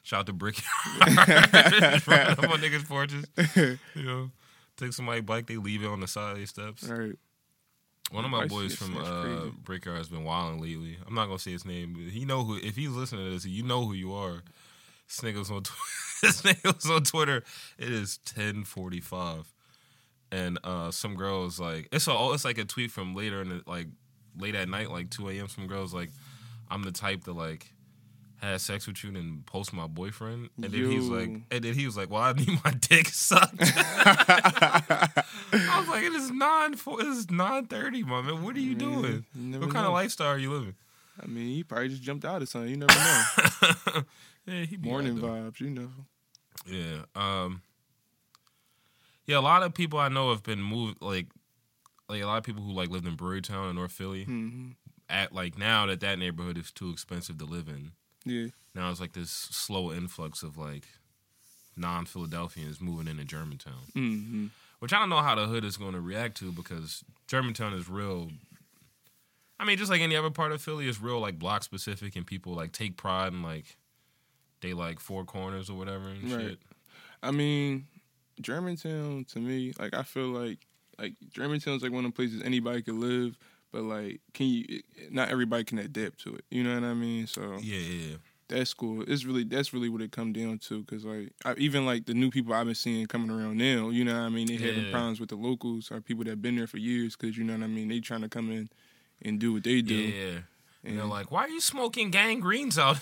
Shout 0.02 0.20
out 0.20 0.26
to 0.26 0.32
Brick. 0.32 0.60
Run 1.00 1.08
up 1.18 2.38
on 2.38 2.60
niggas' 2.60 2.86
porches. 2.88 3.24
You 3.94 4.02
know, 4.02 4.30
take 4.76 4.92
somebody's 4.92 5.22
bike, 5.24 5.46
they 5.46 5.56
leave 5.56 5.82
it 5.82 5.86
on 5.86 6.00
the 6.00 6.06
side 6.06 6.32
of 6.32 6.36
their 6.38 6.46
steps. 6.46 6.84
right. 6.88 7.16
One 8.10 8.24
of 8.24 8.30
my 8.30 8.46
boys 8.46 8.74
from 8.74 8.96
uh. 8.98 9.46
Brickyard 9.62 9.96
has 9.98 10.08
been 10.08 10.24
wilding 10.24 10.60
lately. 10.60 10.98
I'm 11.06 11.14
not 11.14 11.26
gonna 11.26 11.38
say 11.38 11.52
his 11.52 11.64
name, 11.64 11.94
but 11.94 12.12
he 12.12 12.24
know 12.26 12.44
who. 12.44 12.56
If 12.56 12.76
he's 12.76 12.90
listening 12.90 13.24
to 13.26 13.30
this, 13.32 13.46
you 13.46 13.62
know 13.62 13.86
who 13.86 13.94
you 13.94 14.12
are. 14.14 14.42
This 15.08 15.20
nigga's 15.20 15.50
on. 15.50 15.62
Tw- 16.24 16.42
this 16.42 16.44
nigga's 16.54 16.90
on 16.90 17.02
Twitter. 17.04 17.42
It 17.78 17.90
is 17.90 18.18
10:45, 18.26 19.44
and 20.32 20.58
uh, 20.64 20.90
some 20.90 21.14
girls 21.16 21.60
like 21.60 21.88
it's 21.92 22.06
a. 22.08 22.30
It's 22.32 22.44
like 22.44 22.58
a 22.58 22.64
tweet 22.64 22.90
from 22.90 23.14
later 23.14 23.42
in 23.42 23.48
the 23.50 23.62
like 23.66 23.88
late 24.38 24.54
at 24.54 24.68
night, 24.68 24.90
like 24.90 25.10
2 25.10 25.28
a.m. 25.30 25.48
Some 25.48 25.66
girls 25.66 25.94
like, 25.94 26.10
I'm 26.70 26.82
the 26.82 26.92
type 26.92 27.24
to 27.24 27.32
like 27.32 27.70
have 28.38 28.60
sex 28.60 28.86
with 28.86 29.02
you 29.02 29.08
and 29.08 29.16
then 29.16 29.42
post 29.46 29.72
my 29.72 29.86
boyfriend, 29.86 30.50
and 30.56 30.64
then 30.72 30.90
he's 30.90 31.08
Yo. 31.08 31.14
like, 31.14 31.28
and 31.50 31.64
then 31.64 31.74
he 31.74 31.86
was 31.86 31.96
like, 31.96 32.10
well, 32.10 32.22
I 32.22 32.32
need 32.32 32.48
my 32.64 32.72
dick 32.80 33.08
sucked. 33.08 33.54
I 33.60 35.22
was 35.78 35.88
like, 35.88 36.02
it 36.04 36.12
is 36.12 36.30
nine 36.30 36.74
four. 36.74 37.00
It 37.00 37.06
is 37.06 37.30
nine 37.30 37.66
thirty, 37.66 38.02
my 38.02 38.22
man. 38.22 38.42
What 38.42 38.56
are 38.56 38.60
you 38.60 38.74
doing? 38.74 39.24
you 39.34 39.60
What 39.60 39.70
kind 39.70 39.84
know. 39.84 39.88
of 39.88 39.92
lifestyle 39.94 40.28
are 40.28 40.38
you 40.38 40.52
living? 40.52 40.74
I 41.22 41.26
mean, 41.26 41.46
he 41.54 41.62
probably 41.62 41.90
just 41.90 42.02
jumped 42.02 42.24
out 42.24 42.42
of 42.42 42.48
something. 42.48 42.70
You 42.70 42.76
never 42.78 42.92
know. 42.92 44.02
yeah, 44.46 44.64
he 44.64 44.76
Morning 44.76 45.16
vibes, 45.16 45.60
you 45.60 45.70
know. 45.70 45.88
Yeah. 46.66 47.02
Um. 47.14 47.62
Yeah, 49.26 49.38
a 49.38 49.40
lot 49.40 49.62
of 49.62 49.72
people 49.74 49.98
I 49.98 50.08
know 50.08 50.30
have 50.30 50.42
been 50.42 50.62
moved. 50.62 51.00
Like, 51.00 51.26
like 52.08 52.22
a 52.22 52.26
lot 52.26 52.38
of 52.38 52.44
people 52.44 52.62
who 52.62 52.72
like 52.72 52.90
lived 52.90 53.06
in 53.06 53.16
Brewerytown 53.16 53.70
in 53.70 53.76
North 53.76 53.92
Philly. 53.92 54.24
hmm 54.24 54.70
At 55.08 55.32
like 55.34 55.56
now 55.58 55.86
that 55.86 56.00
that 56.00 56.18
neighborhood 56.18 56.58
is 56.58 56.70
too 56.70 56.90
expensive 56.90 57.38
to 57.38 57.44
live 57.44 57.68
in. 57.68 57.92
Yeah. 58.24 58.48
Now 58.74 58.90
it's 58.90 59.00
like 59.00 59.12
this 59.12 59.30
slow 59.30 59.92
influx 59.92 60.42
of 60.42 60.58
like 60.58 60.84
non-Philadelphians 61.76 62.80
moving 62.80 63.08
into 63.08 63.24
Germantown. 63.24 63.82
hmm 63.94 64.46
which 64.80 64.92
I 64.92 64.98
don't 64.98 65.08
know 65.08 65.22
how 65.22 65.34
the 65.34 65.46
hood 65.46 65.64
is 65.64 65.78
going 65.78 65.94
to 65.94 66.00
react 66.00 66.36
to 66.38 66.52
because 66.52 67.02
Germantown 67.26 67.72
is 67.72 67.88
real. 67.88 68.28
I 69.58 69.64
mean, 69.64 69.78
just 69.78 69.90
like 69.90 70.02
any 70.02 70.14
other 70.14 70.28
part 70.28 70.52
of 70.52 70.60
Philly, 70.60 70.86
is 70.88 71.00
real 71.00 71.20
like 71.20 71.38
block 71.38 71.62
specific, 71.62 72.16
and 72.16 72.26
people 72.26 72.52
like 72.52 72.72
take 72.72 72.98
pride 72.98 73.32
in 73.32 73.42
like 73.42 73.76
they 74.64 74.74
like 74.74 74.98
four 75.00 75.24
corners 75.24 75.70
or 75.70 75.74
whatever 75.78 76.08
and 76.08 76.30
Right. 76.30 76.40
shit. 76.50 76.58
I 77.22 77.30
mean, 77.30 77.86
Germantown 78.40 79.24
to 79.32 79.38
me, 79.38 79.72
like 79.78 79.94
I 79.94 80.02
feel 80.02 80.28
like 80.28 80.58
like 80.98 81.14
Germantown's 81.32 81.82
like 81.82 81.92
one 81.92 82.04
of 82.04 82.12
the 82.12 82.16
places 82.16 82.42
anybody 82.42 82.82
could 82.82 82.94
live, 82.94 83.36
but 83.72 83.82
like 83.82 84.20
can 84.32 84.46
you 84.46 84.80
not 85.10 85.28
everybody 85.30 85.64
can 85.64 85.78
adapt 85.78 86.20
to 86.24 86.34
it. 86.34 86.44
You 86.50 86.62
know 86.64 86.74
what 86.74 86.84
I 86.84 86.94
mean? 86.94 87.26
So 87.26 87.58
Yeah, 87.60 87.78
yeah, 87.78 88.06
yeah. 88.10 88.16
that's 88.48 88.74
cool. 88.74 89.02
It's 89.06 89.24
really 89.24 89.44
that's 89.44 89.72
really 89.72 89.88
what 89.88 90.02
it 90.02 90.12
come 90.12 90.32
down 90.32 90.58
to 90.68 90.80
because 90.80 91.04
like 91.04 91.32
I, 91.44 91.54
even 91.56 91.86
like 91.86 92.06
the 92.06 92.14
new 92.14 92.30
people 92.30 92.52
I've 92.54 92.66
been 92.66 92.74
seeing 92.74 93.06
coming 93.06 93.30
around 93.30 93.56
now, 93.56 93.90
you 93.90 94.04
know 94.04 94.12
what 94.14 94.26
I 94.26 94.28
mean? 94.28 94.46
They 94.46 94.56
having 94.56 94.90
problems 94.90 95.20
with 95.20 95.30
the 95.30 95.36
locals 95.36 95.90
or 95.90 96.00
people 96.00 96.24
that 96.24 96.30
have 96.30 96.42
been 96.42 96.56
there 96.56 96.66
for 96.66 96.78
years 96.78 97.16
because 97.16 97.36
you 97.36 97.44
know 97.44 97.54
what 97.54 97.62
I 97.62 97.68
mean. 97.68 97.88
They 97.88 98.00
trying 98.00 98.22
to 98.22 98.28
come 98.28 98.50
in 98.50 98.68
and 99.22 99.38
do 99.38 99.52
what 99.52 99.64
they 99.64 99.80
do. 99.82 99.94
Yeah. 99.94 100.38
And 100.84 100.98
they're 100.98 101.04
like, 101.06 101.30
"Why 101.30 101.42
are 101.42 101.48
you 101.48 101.60
smoking 101.60 102.10
gang 102.10 102.40
greens 102.40 102.78
out?" 102.78 102.98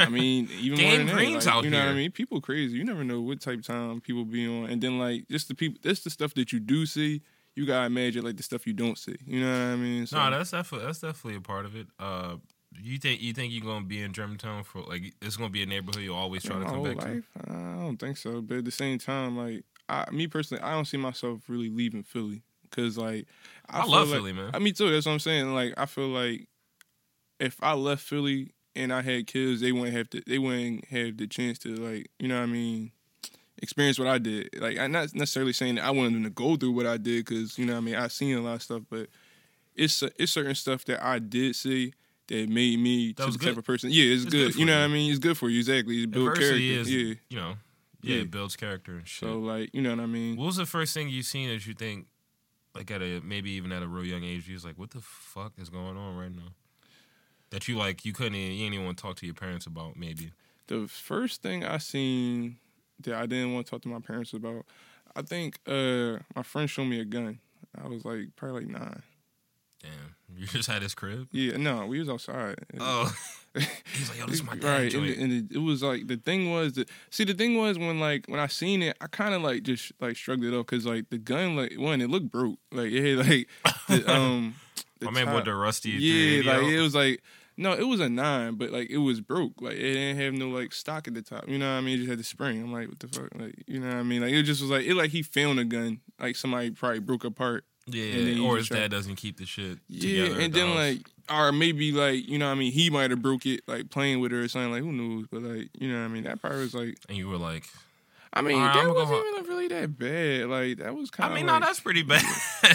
I 0.00 0.08
mean, 0.08 0.48
even 0.58 0.78
more 0.78 0.90
Gang 0.90 0.98
than 0.98 1.06
that, 1.08 1.14
Green's 1.14 1.46
like, 1.46 1.54
out 1.54 1.64
you 1.64 1.70
know 1.70 1.80
what 1.80 1.88
I 1.88 1.94
mean. 1.94 2.10
People 2.10 2.40
crazy. 2.40 2.76
You 2.78 2.84
never 2.84 3.04
know 3.04 3.20
what 3.20 3.40
type 3.40 3.58
of 3.58 3.66
time 3.66 4.00
people 4.00 4.24
be 4.24 4.46
on, 4.46 4.70
and 4.70 4.80
then 4.82 4.98
like 4.98 5.28
just 5.28 5.48
the 5.48 5.54
people. 5.54 5.78
That's 5.82 6.00
the 6.00 6.10
stuff 6.10 6.34
that 6.34 6.52
you 6.52 6.60
do 6.60 6.86
see. 6.86 7.22
You 7.54 7.66
gotta 7.66 7.86
imagine 7.86 8.24
like 8.24 8.36
the 8.36 8.42
stuff 8.42 8.66
you 8.66 8.72
don't 8.72 8.98
see. 8.98 9.16
You 9.26 9.40
know 9.40 9.50
what 9.50 9.72
I 9.72 9.76
mean? 9.76 10.06
So, 10.06 10.16
no, 10.18 10.30
that's 10.30 10.50
definitely 10.50 10.86
that's 10.86 11.00
definitely 11.00 11.36
a 11.36 11.40
part 11.40 11.64
of 11.66 11.74
it. 11.76 11.86
Uh, 11.98 12.36
you 12.78 12.98
think 12.98 13.20
you 13.20 13.32
think 13.32 13.52
you're 13.52 13.64
gonna 13.64 13.84
be 13.86 14.02
in 14.02 14.12
Germantown 14.12 14.62
for 14.64 14.82
like 14.82 15.14
it's 15.22 15.36
gonna 15.36 15.50
be 15.50 15.62
a 15.62 15.66
neighborhood 15.66 16.02
you 16.02 16.14
always 16.14 16.42
try 16.42 16.58
to 16.58 16.64
come 16.64 16.82
back 16.82 16.98
to? 16.98 17.22
I 17.48 17.76
don't 17.80 17.96
think 17.98 18.16
so. 18.16 18.40
But 18.42 18.58
at 18.58 18.64
the 18.64 18.70
same 18.70 18.98
time, 18.98 19.36
like 19.36 19.64
I, 19.88 20.10
me 20.10 20.26
personally, 20.26 20.62
I 20.62 20.72
don't 20.72 20.84
see 20.84 20.96
myself 20.96 21.40
really 21.48 21.70
leaving 21.70 22.02
Philly 22.02 22.42
because 22.62 22.98
like 22.98 23.26
I, 23.68 23.82
feel 23.82 23.90
love 23.90 24.08
like- 24.08 24.18
Philly, 24.18 24.32
man. 24.32 24.50
I 24.52 24.58
me 24.58 24.72
too. 24.72 24.90
That's 24.90 25.06
what 25.06 25.12
I'm 25.12 25.18
saying. 25.18 25.54
Like 25.54 25.74
I 25.76 25.86
feel 25.86 26.08
like 26.08 26.48
if 27.40 27.62
I 27.62 27.74
left 27.74 28.02
Philly 28.02 28.52
and 28.74 28.92
I 28.92 29.02
had 29.02 29.26
kids, 29.26 29.60
they 29.60 29.72
wouldn't 29.72 29.96
have 29.96 30.10
to. 30.10 30.22
They 30.26 30.38
wouldn't 30.38 30.86
have 30.86 31.16
the 31.16 31.26
chance 31.26 31.58
to 31.60 31.74
like 31.74 32.08
you 32.18 32.28
know 32.28 32.36
what 32.36 32.42
I 32.44 32.46
mean. 32.46 32.92
Experience 33.62 33.98
what 33.98 34.08
I 34.08 34.18
did. 34.18 34.50
Like 34.58 34.78
I'm 34.78 34.92
not 34.92 35.14
necessarily 35.14 35.52
saying 35.54 35.76
that 35.76 35.84
I 35.84 35.90
wanted 35.90 36.14
them 36.14 36.24
to 36.24 36.30
go 36.30 36.56
through 36.56 36.72
what 36.72 36.86
I 36.86 36.98
did 36.98 37.24
because 37.24 37.58
you 37.58 37.64
know 37.64 37.72
what 37.72 37.78
I 37.78 37.82
mean. 37.82 37.94
I 37.94 38.08
seen 38.08 38.36
a 38.36 38.40
lot 38.42 38.54
of 38.56 38.62
stuff, 38.62 38.82
but 38.90 39.08
it's 39.74 40.02
it's 40.18 40.32
certain 40.32 40.54
stuff 40.54 40.84
that 40.86 41.02
I 41.02 41.18
did 41.18 41.56
see 41.56 41.94
that 42.28 42.48
made 42.48 42.78
me 42.78 43.12
That 43.12 43.22
to 43.22 43.26
was 43.26 43.36
the 43.38 43.46
type 43.46 43.56
of 43.56 43.64
person. 43.64 43.90
Yeah, 43.92 44.04
it's, 44.12 44.24
It's 44.24 44.32
good. 44.32 44.52
good 44.52 44.56
you 44.60 44.66
know 44.66 44.72
you. 44.74 44.78
what 44.80 44.84
I 44.84 44.88
mean. 44.88 45.10
It's 45.10 45.18
good 45.20 45.38
for 45.38 45.48
you. 45.48 45.58
Exactly. 45.60 46.02
It 46.02 46.10
build 46.10 46.34
character. 46.36 46.54
Is, 46.56 46.90
yeah. 46.92 47.14
you 47.30 47.36
know, 47.38 47.54
yeah, 48.02 48.16
Yeah. 48.16 48.22
it 48.22 48.30
builds 48.30 48.56
character 48.56 48.92
and 48.96 49.08
shit. 49.08 49.20
So 49.20 49.38
like 49.38 49.70
you 49.72 49.80
know 49.80 49.90
what 49.90 50.00
I 50.00 50.06
mean. 50.06 50.36
What 50.36 50.46
was 50.46 50.56
the 50.56 50.66
first 50.66 50.92
thing 50.92 51.08
you 51.08 51.22
seen 51.22 51.48
that 51.48 51.66
you 51.66 51.72
think, 51.72 52.08
like 52.74 52.90
at 52.90 53.00
a 53.00 53.20
maybe 53.22 53.52
even 53.52 53.72
at 53.72 53.82
a 53.82 53.88
real 53.88 54.04
young 54.04 54.22
age, 54.24 54.46
you 54.48 54.54
was 54.54 54.66
like, 54.66 54.78
what 54.78 54.90
the 54.90 55.00
fuck 55.00 55.52
is 55.56 55.70
going 55.70 55.96
on 55.96 56.16
right 56.18 56.30
now? 56.34 56.52
That 57.50 57.68
you 57.68 57.76
like 57.76 58.04
you 58.04 58.12
couldn't 58.12 58.34
you 58.34 58.48
didn't 58.64 58.74
even 58.74 58.84
want 58.86 58.98
to 58.98 59.02
talk 59.02 59.16
to 59.16 59.26
your 59.26 59.34
parents 59.34 59.66
about 59.66 59.96
maybe. 59.96 60.32
the 60.66 60.86
first 60.88 61.42
thing 61.42 61.64
I 61.64 61.78
seen 61.78 62.56
that 63.04 63.14
I 63.14 63.26
didn't 63.26 63.52
want 63.54 63.66
to 63.66 63.70
talk 63.70 63.82
to 63.82 63.88
my 63.88 64.00
parents 64.00 64.32
about, 64.32 64.64
I 65.14 65.22
think 65.22 65.60
uh 65.66 66.18
my 66.34 66.42
friend 66.42 66.68
showed 66.68 66.86
me 66.86 67.00
a 67.00 67.04
gun. 67.04 67.38
I 67.82 67.88
was 67.88 68.04
like 68.04 68.34
probably 68.36 68.62
like 68.64 68.70
nine. 68.70 69.02
Damn, 69.82 70.16
you 70.36 70.46
just 70.46 70.68
had 70.68 70.82
his 70.82 70.94
crib. 70.94 71.28
Yeah, 71.30 71.56
no, 71.58 71.86
we 71.86 71.98
was 72.00 72.08
outside. 72.08 72.56
Oh, 72.80 73.12
he's 73.94 74.10
like, 74.10 74.18
yo, 74.18 74.26
this 74.26 74.36
is 74.36 74.44
my 74.44 74.54
dad 74.54 74.68
right, 74.68 74.94
and, 74.94 75.06
and 75.06 75.32
it, 75.32 75.56
it 75.56 75.58
was 75.58 75.82
like 75.82 76.08
the 76.08 76.16
thing 76.16 76.50
was 76.50 76.74
that 76.74 76.90
see 77.08 77.24
the 77.24 77.32
thing 77.32 77.56
was 77.56 77.78
when 77.78 77.98
like 78.00 78.26
when 78.26 78.38
I 78.40 78.48
seen 78.48 78.82
it, 78.82 78.96
I 79.00 79.06
kind 79.06 79.32
of 79.34 79.40
like 79.42 79.62
just 79.62 79.92
like 80.00 80.16
shrugged 80.16 80.44
it 80.44 80.52
off 80.52 80.66
because 80.66 80.84
like 80.84 81.08
the 81.08 81.16
gun 81.18 81.56
like 81.56 81.74
one 81.78 82.02
it 82.02 82.10
looked 82.10 82.30
broke 82.30 82.58
like 82.72 82.90
it 82.92 83.16
had 83.18 83.26
like 83.26 83.48
the, 83.88 84.12
um 84.14 84.56
the 85.06 85.10
my 85.12 85.18
man 85.18 85.26
top- 85.26 85.34
bought 85.34 85.44
the 85.44 85.54
rusty. 85.54 85.90
yeah 85.90 86.52
like 86.52 86.62
out. 86.62 86.70
it 86.70 86.80
was 86.80 86.94
like 86.94 87.22
no 87.56 87.72
it 87.72 87.84
was 87.86 88.00
a 88.00 88.08
nine 88.08 88.54
but 88.56 88.70
like 88.70 88.90
it 88.90 88.98
was 88.98 89.20
broke 89.20 89.60
like 89.60 89.74
it 89.74 89.94
didn't 89.94 90.18
have 90.18 90.34
no 90.34 90.48
like 90.48 90.72
stock 90.72 91.08
at 91.08 91.14
the 91.14 91.22
top 91.22 91.48
you 91.48 91.58
know 91.58 91.72
what 91.72 91.78
I 91.78 91.80
mean 91.80 91.94
it 91.94 91.98
just 91.98 92.10
had 92.10 92.18
the 92.18 92.24
spring 92.24 92.62
I'm 92.62 92.72
like 92.72 92.88
what 92.88 92.98
the 93.00 93.08
fuck 93.08 93.28
like 93.34 93.54
you 93.66 93.80
know 93.80 93.88
what 93.88 93.96
I 93.96 94.02
mean 94.02 94.20
like 94.22 94.32
it 94.32 94.42
just 94.42 94.60
was 94.60 94.70
like 94.70 94.84
it 94.84 94.94
like 94.94 95.10
he 95.10 95.22
found 95.22 95.58
a 95.58 95.64
gun 95.64 96.00
like 96.20 96.36
somebody 96.36 96.70
probably 96.70 97.00
broke 97.00 97.24
apart 97.24 97.64
yeah, 97.88 98.42
or 98.42 98.56
his 98.56 98.68
dad 98.68 98.90
doesn't 98.90 99.14
keep 99.14 99.38
the 99.38 99.46
shit. 99.46 99.78
yeah, 99.88 100.24
and 100.40 100.52
then 100.52 100.66
house. 100.66 100.76
like, 100.76 101.10
or 101.30 101.52
maybe 101.52 101.92
like, 101.92 102.28
you 102.28 102.36
know, 102.36 102.46
what 102.46 102.52
I 102.52 102.56
mean, 102.56 102.72
he 102.72 102.90
might 102.90 103.10
have 103.10 103.22
broke 103.22 103.46
it 103.46 103.60
like 103.68 103.90
playing 103.90 104.18
with 104.18 104.32
her 104.32 104.42
or 104.42 104.48
something. 104.48 104.72
Like, 104.72 104.82
who 104.82 104.90
knows? 104.90 105.26
But 105.30 105.42
like, 105.42 105.68
you 105.78 105.92
know, 105.92 106.00
what 106.00 106.06
I 106.06 106.08
mean, 106.08 106.24
that 106.24 106.42
part 106.42 106.54
was 106.54 106.74
like, 106.74 106.98
and 107.08 107.16
you 107.16 107.28
were 107.28 107.36
like, 107.36 107.62
I 108.32 108.42
mean, 108.42 108.60
right, 108.60 108.74
that 108.74 108.94
wasn't 108.94 109.24
even 109.34 109.44
really 109.48 109.68
that 109.68 109.98
bad. 109.98 110.46
Like, 110.48 110.78
that 110.78 110.94
was 110.94 111.10
kind 111.10 111.28
of 111.28 111.32
I 111.32 111.34
mean, 111.40 111.46
like, 111.46 111.60
no, 111.60 111.66
that's 111.66 111.80
pretty 111.80 112.02
bad. 112.02 112.22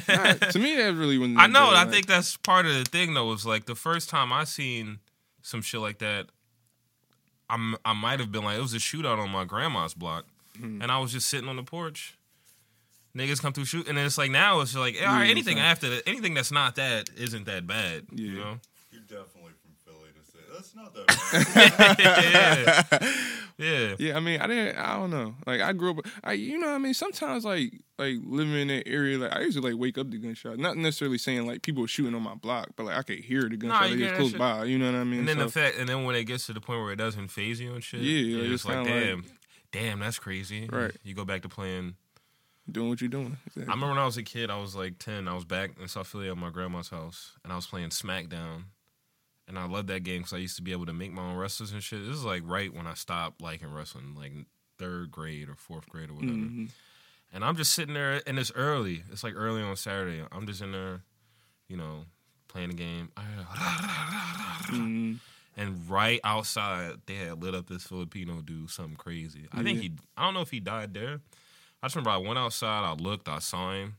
not- 0.08 0.52
to 0.52 0.60
me, 0.60 0.76
that 0.76 0.94
really 0.96 1.18
wasn't. 1.20 1.38
I 1.40 1.48
know. 1.48 1.66
bad, 1.68 1.74
I 1.76 1.84
like- 1.84 1.92
think 1.92 2.06
that's 2.08 2.38
part 2.38 2.66
of 2.66 2.74
the 2.74 2.84
thing, 2.86 3.14
though. 3.14 3.26
Was 3.28 3.46
like 3.46 3.66
the 3.66 3.76
first 3.76 4.10
time 4.10 4.34
I 4.34 4.44
seen 4.46 5.00
some 5.42 5.62
shit 5.62 5.80
like 5.82 6.00
that. 6.00 6.28
I'm 7.50 7.76
I 7.84 7.94
might 7.94 8.20
have 8.20 8.32
been 8.32 8.44
like 8.44 8.58
it 8.58 8.62
was 8.62 8.74
a 8.74 8.78
shootout 8.78 9.20
on 9.20 9.30
my 9.30 9.44
grandma's 9.44 9.94
block, 9.94 10.26
Hmm. 10.58 10.82
and 10.82 10.92
I 10.92 11.00
was 11.00 11.12
just 11.12 11.28
sitting 11.28 11.50
on 11.50 11.58
the 11.58 11.64
porch. 11.64 12.16
Niggas 13.16 13.42
come 13.42 13.52
through 13.52 13.66
shoot, 13.66 13.90
and 13.90 13.98
then 13.98 14.06
it's 14.06 14.18
like 14.18 14.32
now 14.32 14.62
it's 14.62 14.74
like 14.74 14.96
all 15.02 15.08
right, 15.08 15.26
Yeah, 15.26 15.32
anything 15.32 15.60
after 15.60 15.90
that, 15.90 16.08
anything 16.08 16.34
that's 16.34 16.52
not 16.52 16.76
that 16.78 17.10
isn't 17.18 17.46
that 17.46 17.68
bad. 17.68 18.06
You 18.14 18.36
know? 18.36 18.60
You're 18.92 19.02
definitely 19.02 19.52
from 19.62 19.74
Philly 19.86 20.08
to 20.72 21.14
say 21.14 21.40
that's 21.42 21.56
not 21.56 21.98
that 21.98 22.90
bad. 22.92 23.02
yeah, 23.58 23.80
yeah. 23.90 23.96
Yeah, 24.00 24.18
I 24.18 24.20
mean, 24.20 24.42
I 24.42 24.48
didn't. 24.48 24.78
I 24.78 24.96
don't 24.98 25.12
know. 25.12 25.36
Like, 25.46 25.62
I 25.62 25.74
grew 25.74 25.92
up. 25.92 26.06
I, 26.24 26.34
you 26.34 26.58
know, 26.58 26.68
what 26.68 26.76
I 26.76 26.78
mean, 26.80 26.94
sometimes 26.94 27.46
like, 27.46 27.74
like 28.00 28.16
living 28.24 28.54
in 28.56 28.68
that 28.70 28.88
area, 28.88 29.18
like 29.20 29.36
I 29.36 29.42
used 29.42 29.58
to 29.58 29.64
like 29.64 29.78
wake 29.80 29.98
up 29.98 30.10
to 30.10 30.18
gunshots. 30.18 30.58
Not 30.60 30.78
necessarily 30.78 31.18
saying 31.18 31.46
like 31.46 31.62
people 31.62 31.86
shooting 31.86 32.16
on 32.16 32.24
my 32.24 32.36
block, 32.36 32.70
but 32.76 32.86
like 32.88 32.98
I 32.98 33.04
could 33.04 33.20
hear 33.20 33.48
the 33.48 33.58
gunshot 33.58 33.90
you 33.90 33.96
like, 33.96 34.00
get 34.00 34.10
it's 34.10 34.18
close 34.18 34.30
shit. 34.32 34.40
by. 34.40 34.64
You 34.66 34.80
know 34.80 34.92
what 34.92 34.96
I 35.00 35.04
mean? 35.04 35.20
And 35.20 35.28
then 35.28 35.38
So- 35.38 35.44
the 35.46 35.52
fact, 35.52 35.78
and 35.78 35.88
then 35.88 36.04
when 36.06 36.16
it 36.16 36.24
gets 36.24 36.48
to 36.48 36.54
the 36.54 36.62
point 36.62 36.82
where 36.82 36.92
it 36.92 36.96
doesn't 36.98 37.28
phase 37.28 37.60
you 37.60 37.74
and 37.74 37.84
shit, 37.84 38.02
Yeah, 38.02 38.20
you're 38.20 38.40
like, 38.42 38.50
just 38.50 38.66
it's 38.66 38.74
like, 38.74 38.86
kinda 38.88 38.94
like- 38.94 39.26
damn, 39.72 39.84
damn, 39.84 40.00
that's 40.00 40.18
crazy. 40.20 40.68
Right. 40.72 40.92
You 41.04 41.14
go 41.14 41.26
back 41.26 41.44
to 41.44 41.50
playing. 41.50 41.96
doing 42.72 42.90
what 42.90 43.02
you're 43.02 43.10
doing. 43.10 43.38
Exactly. 43.48 43.64
I 43.64 43.76
remember 43.76 43.90
when 43.90 43.98
I 44.00 44.06
was 44.06 44.18
a 44.18 44.24
kid, 44.24 44.50
I 44.50 44.58
was 44.60 44.76
like 44.76 44.98
ten. 44.98 45.28
I 45.28 45.36
was 45.36 45.46
back 45.46 45.72
in 45.80 45.88
South 45.88 46.08
Philly 46.08 46.30
at 46.30 46.38
my 46.38 46.50
grandma's 46.50 46.90
house, 46.90 47.34
and 47.44 47.52
I 47.54 47.56
was 47.58 47.68
playing 47.68 47.90
SmackDown. 47.90 48.64
And 49.52 49.60
I 49.60 49.66
love 49.68 49.88
that 49.88 50.04
game 50.04 50.20
because 50.20 50.34
I 50.34 50.38
used 50.38 50.56
to 50.56 50.62
be 50.62 50.72
able 50.72 50.86
to 50.88 50.94
make 50.94 51.12
my 51.12 51.22
own 51.22 51.36
wrestlers 51.38 51.72
and 51.72 51.84
shit. 51.84 52.00
This 52.06 52.16
is 52.16 52.24
like 52.26 52.42
right 52.46 52.74
when 52.74 52.88
I 52.88 52.94
stopped 52.96 53.42
liking 53.42 53.72
wrestling, 53.74 54.16
like 54.18 54.34
third 54.80 55.12
grade 55.12 55.48
or 55.50 55.56
fourth 55.56 55.88
grade 55.90 56.10
or 56.10 56.14
whatever. 56.14 56.34
Mhm. 56.34 56.70
And 57.34 57.46
I'm 57.46 57.56
just 57.56 57.74
sitting 57.74 57.94
there, 57.94 58.22
and 58.28 58.38
it's 58.40 58.52
early. 58.56 59.04
It's 59.12 59.24
like 59.24 59.36
early 59.36 59.62
on 59.62 59.76
Saturday. 59.76 60.24
I'm 60.32 60.46
just 60.48 60.62
in 60.62 60.72
there, 60.72 61.02
you 61.70 61.78
know, 61.78 62.06
playing 62.48 62.70
the 62.70 62.76
game. 62.76 63.12
Mhm. 64.72 65.20
And 65.58 65.90
right 65.90 66.20
outside, 66.24 67.02
they 67.06 67.16
had 67.16 67.42
lit 67.44 67.54
up 67.54 67.68
this 67.68 67.84
Filipino 67.86 68.42
dude, 68.42 68.70
something 68.70 68.96
crazy. 68.96 69.48
I 69.52 69.64
think 69.64 69.78
Yeah. 69.78 69.90
he, 69.90 69.92
I 70.16 70.24
don't 70.24 70.34
know 70.34 70.42
if 70.42 70.50
he 70.52 70.60
died 70.62 70.94
there. 70.94 71.20
I 71.84 71.88
just 71.88 71.96
remember 71.96 72.12
I 72.12 72.18
went 72.18 72.40
outside, 72.40 72.84
I 72.86 72.94
looked, 72.94 73.28
I 73.28 73.40
saw 73.40 73.72
him, 73.74 73.98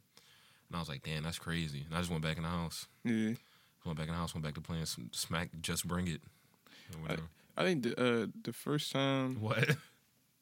and 0.69 0.77
I 0.77 0.79
was 0.79 0.89
like, 0.89 1.03
damn, 1.03 1.25
that's 1.25 1.39
crazy. 1.39 1.83
And 1.87 1.95
I 1.95 1.99
just 1.99 2.11
went 2.11 2.23
back 2.23 2.37
in 2.39 2.45
the 2.45 2.49
house. 2.49 2.87
Yeah. 3.05 3.35
Went 3.85 3.99
back 3.99 4.07
in 4.07 4.13
the 4.13 4.19
house, 4.19 4.35
went 4.35 4.45
back 4.45 4.55
to 4.55 4.61
playing 4.61 4.87
some 4.87 5.11
Smack, 5.13 5.51
Just 5.61 5.87
Bring 5.87 6.07
It. 6.07 6.21
Or 6.95 7.03
whatever. 7.03 7.23
I 7.57 7.65
think 7.65 7.83
the 7.83 8.01
uh, 8.01 8.27
the 8.45 8.53
first 8.53 8.93
time 8.93 9.41
what? 9.41 9.77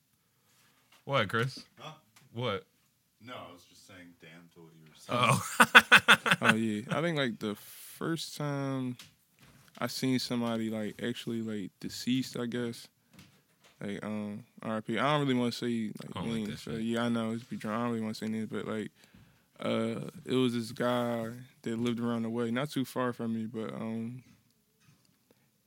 what, 1.05 1.29
Chris? 1.29 1.65
Huh? 1.79 1.93
What? 2.33 2.65
No, 3.25 3.35
I 3.35 3.53
was 3.53 3.63
just 3.69 3.87
saying 3.87 4.15
damn 4.21 4.49
to 4.55 4.61
what 4.61 4.73
you 4.75 4.87
were 4.89 4.97
saying. 4.97 5.19
Oh. 5.21 6.37
oh 6.53 6.55
yeah, 6.55 6.83
I 6.91 7.03
think 7.03 7.19
like 7.19 7.39
the 7.39 7.55
first 7.55 8.37
time 8.37 8.97
I 9.79 9.87
seen 9.89 10.19
somebody 10.19 10.71
like 10.71 11.03
actually 11.03 11.43
like 11.43 11.71
deceased, 11.81 12.39
I 12.39 12.47
guess. 12.47 12.89
Like 13.81 14.05
um 14.05 14.45
RP. 14.63 14.99
I 14.99 15.13
don't 15.13 15.27
really 15.27 15.39
want 15.39 15.53
to 15.53 15.59
say 15.59 15.91
like, 16.03 16.17
I 16.17 16.21
don't 16.21 16.31
like 16.31 16.43
names. 16.43 16.65
that 16.65 16.73
so, 16.73 16.77
yeah, 16.77 17.05
I 17.05 17.09
know 17.09 17.33
it's 17.33 17.45
be 17.45 17.57
drunk. 17.57 17.77
I 17.77 17.83
don't 17.83 17.91
really 17.91 18.03
want 18.03 18.15
to 18.17 18.25
say 18.25 18.31
names, 18.31 18.49
but 18.51 18.67
like 18.67 18.91
uh 19.61 20.09
it 20.25 20.35
was 20.35 20.55
this 20.55 20.73
guy 20.73 21.29
that 21.63 21.79
lived 21.79 22.01
around 22.01 22.23
the 22.23 22.31
way, 22.31 22.51
not 22.51 22.71
too 22.71 22.85
far 22.85 23.13
from 23.13 23.35
me, 23.35 23.47
but 23.47 23.73
um 23.75 24.23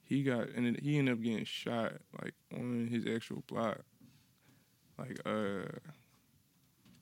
he 0.04 0.24
got 0.24 0.50
and 0.50 0.78
he 0.80 0.98
ended 0.98 1.14
up 1.16 1.22
getting 1.22 1.46
shot 1.46 1.94
like 2.22 2.34
on 2.54 2.88
his 2.92 3.06
actual 3.08 3.44
block. 3.48 3.80
Like 4.98 5.20
uh 5.26 5.66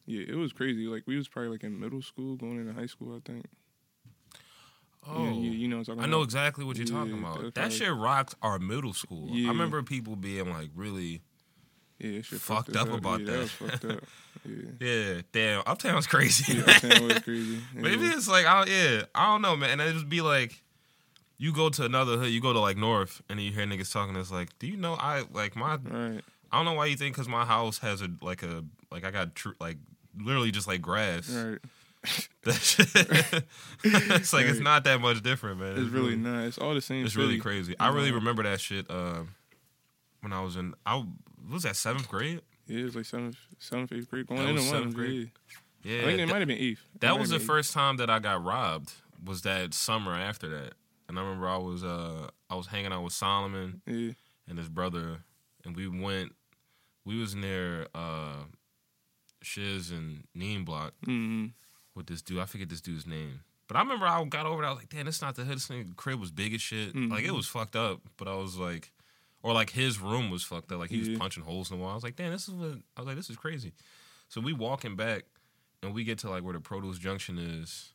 yeah, 0.05 0.25
it 0.27 0.35
was 0.35 0.51
crazy. 0.51 0.87
Like 0.87 1.03
we 1.07 1.15
was 1.15 1.27
probably 1.27 1.49
like 1.51 1.63
in 1.63 1.79
middle 1.79 2.01
school, 2.01 2.35
going 2.35 2.59
into 2.59 2.73
high 2.73 2.87
school, 2.87 3.15
I 3.15 3.19
think. 3.31 3.45
oh. 5.07 5.23
Yeah, 5.23 5.31
you, 5.31 5.51
you 5.51 5.67
know 5.67 5.77
what 5.77 5.89
I'm 5.89 5.95
talking 5.97 6.03
I 6.03 6.07
know 6.07 6.17
about. 6.17 6.23
exactly 6.25 6.65
what 6.65 6.77
you're 6.77 6.87
talking 6.87 7.17
about. 7.19 7.53
that's 7.53 7.55
That 7.55 7.71
shit 7.71 7.93
rocked 7.93 8.35
our 8.41 8.59
middle 8.59 8.93
school. 8.93 9.29
Yeah. 9.29 9.47
I 9.47 9.51
remember 9.51 9.81
people 9.83 10.15
being 10.15 10.49
like 10.49 10.69
really, 10.75 11.21
Yeah, 12.03 12.21
fucked 12.21 12.41
fucked 12.41 12.75
up 12.75 12.91
about 12.91 13.21
yeah, 13.21 13.25
that. 13.27 13.39
That 13.39 13.49
fucked 13.49 13.85
up. 13.85 14.03
Yeah, 14.45 14.63
yeah, 14.87 15.21
damn, 15.31 15.63
Uptown's 15.67 16.07
crazy. 16.07 16.53
yeah 16.57 16.63
Uptown 16.63 17.07
was 17.07 17.19
crazy. 17.23 17.59
Maybe 17.75 18.05
it's 18.07 18.27
like, 18.27 18.45
I, 18.45 18.65
yeah, 18.65 19.03
I 19.13 19.27
don't 19.27 19.41
know, 19.41 19.55
man. 19.55 19.79
And 19.79 19.81
it 19.81 19.93
just 19.93 20.09
be 20.09 20.21
like, 20.21 20.63
you 21.37 21.53
go 21.53 21.69
to 21.69 21.85
another 21.85 22.17
hood, 22.17 22.29
you 22.29 22.41
go 22.41 22.53
to 22.53 22.59
like 22.59 22.77
North, 22.77 23.21
and 23.29 23.39
you 23.39 23.51
hear 23.51 23.65
niggas 23.65 23.91
talking. 23.91 24.15
It's 24.15 24.31
like, 24.31 24.57
do 24.59 24.67
you 24.67 24.77
know 24.77 24.93
I 24.93 25.23
like 25.31 25.55
my? 25.55 25.75
right. 25.75 26.21
I 26.51 26.57
don't 26.57 26.65
know 26.65 26.73
why 26.73 26.87
you 26.87 26.97
think 26.97 27.15
because 27.15 27.29
my 27.29 27.45
house 27.45 27.77
has 27.79 28.01
a 28.01 28.09
like 28.21 28.43
a 28.43 28.63
like 28.91 29.05
I 29.05 29.11
got 29.11 29.35
tr- 29.35 29.49
like 29.59 29.77
literally 30.19 30.51
just 30.51 30.67
like 30.67 30.81
grass. 30.81 31.29
Right. 31.29 31.59
That 32.43 32.55
shit- 32.55 33.43
it's 33.83 34.33
like 34.33 34.47
it's 34.47 34.59
not 34.59 34.83
that 34.85 34.99
much 34.99 35.21
different, 35.21 35.59
man. 35.59 35.77
It's 35.77 35.91
really 35.91 36.15
not. 36.15 36.45
It's 36.45 36.57
all 36.57 36.73
the 36.73 36.81
same. 36.81 37.05
It's 37.05 37.15
really 37.15 37.33
city. 37.33 37.41
crazy. 37.41 37.75
I 37.79 37.89
really 37.89 38.11
remember 38.11 38.41
that 38.41 38.59
shit 38.59 38.89
uh, 38.89 39.21
when 40.21 40.33
I 40.33 40.41
was 40.41 40.55
in. 40.55 40.73
I 40.83 41.05
what 41.45 41.53
was 41.53 41.63
that 41.63 41.75
seventh 41.75 42.07
grade. 42.07 42.41
Yeah, 42.67 42.81
it 42.81 42.83
was 42.85 42.95
like 42.95 43.05
seventh, 43.05 43.37
seventh, 43.59 43.91
eighth 43.93 44.09
grade. 44.09 44.27
Going 44.27 44.47
into 44.47 44.61
seventh 44.61 44.93
grade? 44.95 45.31
Yeah. 45.83 45.95
Yeah, 45.95 46.01
I 46.01 46.05
think 46.05 46.19
it 46.19 46.27
might 46.27 46.39
have 46.39 46.47
been 46.47 46.57
eighth. 46.59 46.81
It 46.95 47.01
That 47.01 47.17
was 47.19 47.29
the 47.31 47.37
been 47.39 47.47
first 47.47 47.73
time 47.73 47.97
that 47.97 48.09
I 48.09 48.19
got 48.19 48.43
robbed. 48.43 48.93
Was 49.25 49.41
that 49.41 49.73
summer 49.73 50.13
after 50.13 50.47
that? 50.49 50.73
And 51.09 51.17
I 51.17 51.23
remember 51.23 51.47
I 51.49 51.57
was 51.57 51.83
uh 51.83 52.29
I 52.49 52.55
was 52.55 52.67
hanging 52.67 52.91
out 52.93 53.03
with 53.03 53.13
Solomon. 53.13 53.81
Yeah. 53.87 54.11
and 54.47 54.57
his 54.57 54.69
brother, 54.69 55.19
and 55.65 55.75
we 55.75 55.87
went. 55.87 56.33
We 57.03 57.19
was 57.19 57.33
near 57.35 57.87
uh 57.95 58.43
Shiz 59.41 59.91
and 59.91 60.23
Neem 60.35 60.63
Block 60.65 60.93
Mm-hmm. 61.07 61.47
with 61.95 62.07
this 62.07 62.21
dude. 62.21 62.39
I 62.39 62.45
forget 62.45 62.69
this 62.69 62.81
dude's 62.81 63.07
name. 63.07 63.41
But 63.67 63.77
I 63.77 63.81
remember 63.81 64.05
I 64.05 64.23
got 64.25 64.45
over 64.45 64.61
there. 64.61 64.69
I 64.69 64.73
was 64.73 64.79
like, 64.81 64.89
damn, 64.89 65.05
this 65.05 65.21
not 65.21 65.35
the 65.35 65.43
hood. 65.45 65.55
This 65.55 65.67
nigga 65.69 65.95
crib 65.95 66.19
was 66.19 66.29
big 66.31 66.53
as 66.53 66.61
shit. 66.61 66.95
Like 66.95 67.23
it 67.23 67.31
Mhm. 67.31 67.35
was 67.37 67.47
fucked 67.47 67.75
up. 67.75 68.01
But 68.17 68.27
I 68.27 68.35
was 68.35 68.57
like, 68.57 68.91
or 69.43 69.53
like 69.53 69.69
his 69.71 69.99
room 69.99 70.29
was 70.29 70.43
fucked 70.43 70.71
up. 70.71 70.79
Like 70.79 70.89
he 70.89 70.99
was 70.99 71.09
punching 71.17 71.43
holes 71.43 71.71
in 71.71 71.77
the 71.77 71.83
wall. 71.83 71.91
I 71.91 71.95
was 71.95 72.03
like, 72.03 72.15
damn, 72.15 72.31
this 72.31 72.47
is 72.47 72.53
what. 72.53 72.77
I 72.95 73.01
was 73.01 73.07
like, 73.07 73.15
this 73.15 73.29
is 73.29 73.37
crazy. 73.37 73.73
So 74.29 74.39
we 74.41 74.53
walking 74.53 74.95
back, 74.95 75.23
and 75.83 75.93
we 75.93 76.03
get 76.03 76.19
to 76.19 76.29
like 76.29 76.43
where 76.43 76.53
the 76.53 76.59
Produce 76.59 76.97
Junction 76.99 77.37
is. 77.37 77.93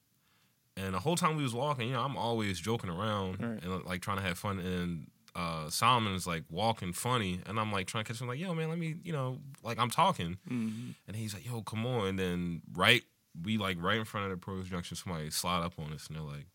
And 0.77 0.95
the 0.95 0.99
whole 1.01 1.17
time 1.17 1.37
we 1.37 1.43
was 1.43 1.55
walking, 1.55 1.89
you 1.89 1.95
know, 1.95 2.03
I'm 2.03 2.17
always 2.19 2.61
joking 2.61 2.91
around 2.91 3.41
Right. 3.41 3.63
and 3.63 3.85
like 3.87 4.03
trying 4.03 4.19
to 4.19 4.23
have 4.23 4.39
fun. 4.39 4.59
And 4.59 5.07
uh, 5.35 5.71
Solomon 5.71 6.13
is 6.15 6.27
like 6.27 6.45
walking 6.51 6.93
funny, 6.93 7.41
and 7.47 7.59
I'm 7.59 7.73
like 7.73 7.87
trying 7.87 8.05
to 8.05 8.13
catch 8.13 8.21
him. 8.21 8.29
Like, 8.29 8.39
yo, 8.39 8.55
man, 8.55 8.69
let 8.69 8.79
me, 8.79 8.97
you 9.03 9.13
know, 9.13 9.39
like 9.63 9.79
I'm 9.79 9.89
talking. 9.91 10.37
Mm-hmm. 10.51 10.91
And 11.07 11.17
he's 11.17 11.33
like, 11.33 11.47
yo, 11.47 11.63
come 11.63 11.87
on. 11.87 12.09
And 12.09 12.19
then 12.19 12.63
right, 12.75 13.03
we 13.43 13.57
like 13.57 13.77
right 13.83 13.99
in 13.99 14.05
front 14.05 14.25
of 14.27 14.31
the 14.33 14.37
Produce 14.37 14.69
Junction, 14.69 14.97
somebody 14.97 15.31
slide 15.31 15.63
up 15.65 15.75
on 15.79 15.93
us 15.93 16.09
and 16.09 16.17
they're 16.17 16.25
like, 16.25 16.47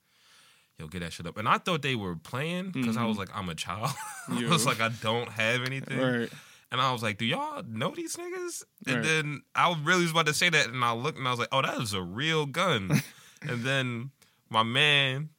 yo, 0.79 0.87
get 0.87 0.99
that 0.99 1.13
shit 1.13 1.27
up. 1.27 1.37
And 1.37 1.47
I 1.47 1.57
thought 1.57 1.81
they 1.81 1.95
were 1.95 2.15
playing 2.15 2.71
because 2.71 2.97
I 2.97 3.05
was 3.05 3.17
mm-hmm. 3.17 3.19
like, 3.19 3.29
I'm 3.37 3.49
a 3.49 3.55
child. 3.55 3.91
I 4.27 4.47
was 4.47 4.65
like, 4.65 4.81
I 4.81 4.89
don't 5.01 5.29
have 5.29 5.63
anything. 5.63 5.99
Right. 5.99 6.29
And 6.71 6.79
I 6.79 6.93
was 6.93 7.03
like, 7.03 7.17
do 7.17 7.25
y'all 7.25 7.63
know 7.67 7.93
these 7.93 8.15
niggas? 8.15 8.63
And 8.87 8.97
Right. 8.97 9.03
then 9.03 9.41
I 9.53 9.75
really 9.83 10.03
was 10.03 10.11
about 10.11 10.27
to 10.27 10.33
say 10.33 10.49
that. 10.49 10.67
And 10.67 10.83
I 10.83 10.93
looked 10.93 11.17
and 11.17 11.27
I 11.27 11.31
was 11.31 11.39
like, 11.39 11.49
oh, 11.51 11.61
that 11.61 11.81
is 11.81 11.93
a 11.93 12.01
real 12.01 12.45
gun. 12.45 13.01
and 13.41 13.63
then 13.63 14.11
my 14.49 14.63
man, 14.63 15.29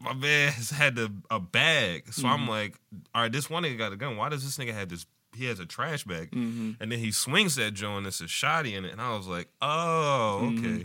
my 0.00 0.14
man 0.14 0.52
has 0.52 0.70
had 0.70 0.96
a, 0.98 1.10
a 1.28 1.40
bag. 1.40 2.12
So 2.12 2.28
I'm 2.28 2.40
mm-hmm. 2.40 2.48
like, 2.48 2.78
all 3.14 3.22
right, 3.22 3.32
this 3.32 3.50
one 3.50 3.64
nigga 3.64 3.78
got 3.78 3.92
a 3.92 3.96
gun. 3.96 4.16
Why 4.16 4.28
does 4.28 4.44
this 4.44 4.64
nigga 4.64 4.72
have 4.72 4.88
this? 4.88 5.06
He 5.36 5.46
has 5.46 5.58
a 5.58 5.66
trash 5.66 6.04
bag. 6.04 6.30
Mm-hmm. 6.30 6.72
And 6.80 6.92
then 6.92 6.98
he 7.00 7.10
swings 7.10 7.56
that 7.56 7.74
joint 7.74 7.98
and 7.98 8.06
it's 8.06 8.20
a 8.20 8.24
shotty 8.24 8.76
in 8.76 8.84
it. 8.84 8.92
And 8.92 9.00
I 9.00 9.16
was 9.16 9.26
like, 9.26 9.48
oh, 9.60 10.52
okay. 10.52 10.68
Mm-hmm. 10.68 10.82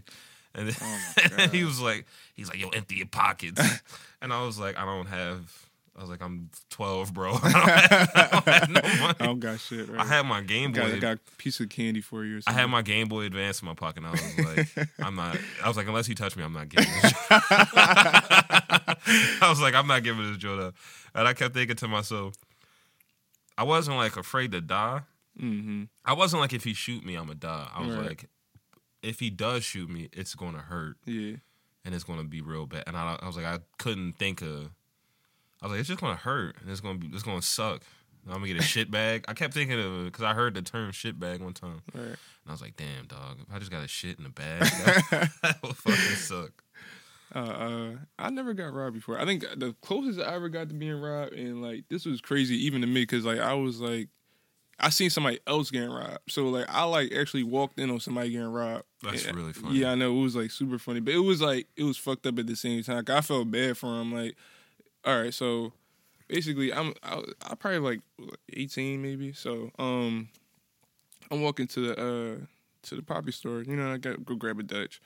And 0.56 0.70
then, 0.70 0.76
Oh 0.82 1.48
he 1.52 1.64
was 1.66 1.80
like, 1.82 2.06
he's 2.34 2.48
like, 2.50 2.60
yo, 2.60 2.70
empty 2.70 2.96
your 2.96 3.08
pockets. 3.08 3.62
and 4.22 4.32
I 4.34 4.44
was 4.46 4.58
like, 4.58 4.78
I 4.78 4.86
don't 4.86 5.08
have, 5.08 5.52
I 5.98 6.02
was 6.02 6.10
like, 6.10 6.22
I'm 6.22 6.50
12, 6.72 7.14
bro. 7.14 7.38
I 7.44 7.52
don't 7.52 7.54
have, 7.54 8.12
I 8.16 8.28
don't 8.32 8.48
have 8.48 8.70
no 8.70 8.82
money. 9.02 9.16
I 9.20 9.26
don't 9.26 9.40
got 9.40 9.60
shit. 9.60 9.88
Right. 9.90 10.02
I 10.02 10.06
had 10.06 10.26
my 10.26 10.42
Game 10.42 10.72
Boy. 10.72 10.82
got, 10.82 10.92
I 10.92 11.00
got 11.00 11.18
a 11.18 11.36
piece 11.38 11.60
of 11.60 11.70
candy 11.70 12.02
for 12.02 12.24
you. 12.26 12.38
Or 12.38 12.42
I 12.48 12.54
had 12.54 12.66
my 12.68 12.82
Game 12.82 13.08
Boy 13.08 13.26
Advance 13.26 13.62
in 13.62 13.68
my 13.68 13.74
pocket. 13.76 14.04
And 14.04 14.08
I 14.08 14.12
was 14.12 14.38
like, 14.78 14.88
I'm 15.00 15.16
not. 15.16 15.38
I 15.64 15.68
was 15.68 15.78
like, 15.78 15.88
unless 15.88 16.08
you 16.10 16.16
touch 16.16 16.36
me, 16.38 16.44
I'm 16.44 16.54
not 16.54 16.70
giving. 16.70 16.90
This 17.02 17.14
I 17.30 18.96
was 19.50 19.62
like, 19.62 19.76
I'm 19.76 19.88
not 19.88 20.04
giving 20.04 20.26
this 20.28 20.38
joint 20.38 20.62
up. 20.62 20.76
And 21.14 21.28
I 21.28 21.34
kept 21.34 21.54
thinking 21.54 21.76
to 21.78 21.88
myself, 21.88 22.34
I 23.58 23.64
wasn't 23.64 23.98
like 23.98 24.18
afraid 24.18 24.52
to 24.52 24.62
die. 24.62 25.02
Mm-hmm. 25.42 25.84
I 26.04 26.14
wasn't 26.14 26.42
like, 26.42 26.54
if 26.54 26.64
he 26.64 26.74
shoot 26.74 27.06
me, 27.06 27.16
I'm 27.16 27.24
gonna 27.28 27.36
die. 27.36 27.68
I 27.74 27.86
was 27.86 27.96
Right. 27.96 28.08
like, 28.08 28.26
if 29.06 29.20
he 29.20 29.30
does 29.30 29.64
shoot 29.64 29.90
me, 29.90 30.10
it's 30.12 30.36
gonna 30.36 30.60
hurt 30.60 30.98
Yeah. 31.06 31.36
and 31.86 31.94
it's 31.96 32.04
gonna 32.04 32.24
be 32.24 32.42
real 32.42 32.66
bad. 32.66 32.84
And 32.88 32.98
I, 32.98 33.18
I 33.22 33.28
was 33.28 33.36
like, 33.38 33.46
I 33.46 33.60
couldn't 33.78 34.14
think 34.18 34.42
of. 34.42 34.70
I 35.62 35.66
was 35.68 35.72
like, 35.72 35.80
it's 35.80 35.90
just 35.90 36.02
gonna 36.02 36.16
hurt 36.16 36.58
and 36.62 36.70
it's 36.70 36.82
gonna 36.82 36.98
be, 37.00 37.08
it's 37.14 37.24
gonna 37.24 37.42
suck. 37.42 37.82
I'm 38.28 38.34
gonna 38.34 38.48
get 38.48 38.58
a 38.58 38.64
shit 38.64 38.90
bag. 38.90 39.24
I 39.28 39.34
kept 39.36 39.54
thinking 39.54 39.80
of 39.80 40.00
it 40.02 40.04
because 40.06 40.24
I 40.24 40.34
heard 40.34 40.56
the 40.56 40.62
term 40.64 40.92
shit 40.92 41.20
bag 41.20 41.42
one 41.42 41.54
time. 41.54 41.82
Right. 41.94 42.04
And 42.06 42.18
I 42.48 42.52
was 42.52 42.62
like, 42.62 42.76
damn, 42.76 43.06
dog, 43.08 43.38
if 43.48 43.54
I 43.54 43.60
just 43.60 43.70
got 43.72 43.84
a 43.84 43.88
shit 43.88 44.18
in 44.20 44.26
a 44.26 44.30
bag, 44.30 44.62
that, 44.62 45.30
that 45.44 45.58
would 45.64 45.78
fucking 45.78 46.00
suck. 46.16 46.52
Uh, 47.34 47.40
uh, 47.40 47.90
I 48.18 48.30
never 48.30 48.54
got 48.54 48.74
robbed 48.74 48.96
before. 48.96 49.20
I 49.20 49.26
think 49.26 49.42
the 49.58 49.76
closest 49.82 50.20
I 50.20 50.34
ever 50.36 50.48
got 50.50 50.70
to 50.70 50.76
being 50.76 51.00
robbed, 51.02 51.34
and 51.34 51.62
like 51.62 51.84
this 51.90 52.06
was 52.06 52.22
crazy 52.22 52.56
even 52.66 52.82
to 52.82 52.88
me, 52.88 53.02
because 53.02 53.26
like 53.26 53.40
I 53.40 53.54
was 53.54 53.80
like, 53.80 54.10
I 54.80 54.90
seen 54.90 55.10
somebody 55.10 55.40
else 55.48 55.72
getting 55.72 55.90
robbed, 55.90 56.20
so 56.30 56.50
like 56.50 56.66
I 56.68 56.84
like 56.84 57.14
actually 57.14 57.44
walked 57.44 57.80
in 57.80 57.90
on 57.90 58.00
somebody 58.02 58.32
getting 58.32 58.52
robbed. 58.52 58.84
That's 59.04 59.26
And- 59.26 59.36
really 59.38 59.54
funny. 59.54 59.80
Yeah, 59.80 59.92
I 59.92 59.96
know 59.96 60.18
it 60.18 60.22
was 60.22 60.36
like 60.36 60.52
super 60.52 60.78
funny, 60.78 61.00
but 61.00 61.14
it 61.14 61.20
was 61.20 61.42
like 61.42 61.68
it 61.78 61.84
was 61.84 61.98
fucked 61.98 62.26
up 62.28 62.38
at 62.40 62.48
the 62.48 62.56
same 62.58 62.84
time. 62.84 63.04
I 63.08 63.22
felt 63.22 63.50
bad 63.52 63.78
for 63.78 63.88
him. 64.02 64.14
Like, 64.14 64.36
all 65.06 65.18
right, 65.22 65.34
so 65.34 65.72
basically, 66.28 66.74
I'm 66.74 66.94
I, 67.04 67.22
I 67.50 67.56
probably 67.56 67.80
like 67.80 68.02
18 68.54 69.02
maybe. 69.02 69.32
So 69.32 69.72
um, 69.80 70.28
I'm 71.32 71.42
walking 71.42 71.68
to 71.68 71.80
the 71.88 71.94
uh 71.94 72.46
to 72.84 72.96
the 72.96 73.02
poppy 73.02 73.32
store. 73.32 73.62
You 73.64 73.78
know, 73.78 73.94
I 73.94 73.98
got 73.98 74.26
go 74.26 74.36
grab 74.36 74.60
a 74.60 74.64
Dutch. 74.64 75.02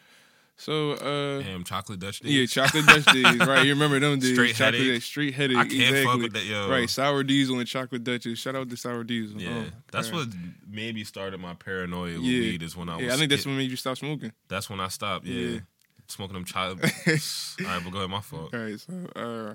So 0.62 0.92
uh. 0.92 1.42
Damn, 1.42 1.64
chocolate 1.64 2.00
Dutch 2.00 2.22
Yeah, 2.22 2.46
chocolate 2.46 2.86
Dutch 2.86 3.06
days, 3.06 3.40
right? 3.40 3.64
You 3.66 3.74
remember 3.76 3.98
them 4.00 4.20
days? 4.20 4.34
Straight 4.34 4.56
chocolate 4.56 4.82
headache. 4.82 5.02
Street 5.02 5.34
headache. 5.34 5.56
I 5.58 5.62
can't 5.62 5.74
exactly. 5.74 6.04
fuck 6.06 6.22
with 6.22 6.34
that, 6.34 6.44
yo. 6.46 6.70
Right, 6.70 6.90
sour 6.90 7.24
diesel 7.24 7.60
and 7.60 7.68
chocolate 7.68 8.04
Dutches. 8.04 8.40
Shout 8.40 8.56
out 8.56 8.70
to 8.70 8.76
sour 8.76 9.06
diesel. 9.06 9.42
Yeah, 9.42 9.64
Oh, 9.68 9.72
that's 9.92 10.10
God. 10.10 10.28
what 10.28 10.36
maybe 10.70 11.06
started 11.06 11.40
my 11.40 11.54
paranoia 11.54 12.16
with 12.16 12.24
Yeah. 12.24 12.40
weed. 12.42 12.62
Is 12.64 12.76
when 12.76 12.90
I 12.90 12.98
was. 12.98 13.06
Yeah, 13.06 13.14
I 13.14 13.18
think 13.18 13.30
that's 13.30 13.44
skip- 13.44 13.52
what 13.52 13.58
made 13.58 13.72
you 13.72 13.78
stop 13.78 13.98
smoking. 13.98 14.34
that's 14.50 14.70
when 14.70 14.82
I 14.82 14.90
stopped. 14.90 15.26
Yeah, 15.26 15.48
Yeah. 15.48 15.60
smoking 16.08 16.34
them 16.34 16.44
child. 16.46 16.82
All 16.84 16.88
right, 16.88 17.82
but 17.84 17.90
go 17.92 18.00
ahead, 18.00 18.10
my 18.10 18.20
fault. 18.22 18.54
All 18.54 18.60
right, 18.60 18.78
so 18.80 18.94
uh, 19.16 19.54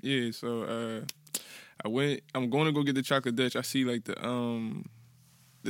yeah, 0.00 0.30
so 0.30 0.62
uh, 0.62 1.38
I 1.84 1.88
went. 1.88 2.22
I'm 2.34 2.48
going 2.48 2.64
to 2.64 2.72
go 2.72 2.82
get 2.82 2.94
the 2.94 3.02
chocolate 3.02 3.36
Dutch. 3.36 3.54
I 3.54 3.60
see 3.60 3.84
like 3.84 4.04
the 4.04 4.26
um, 4.26 4.86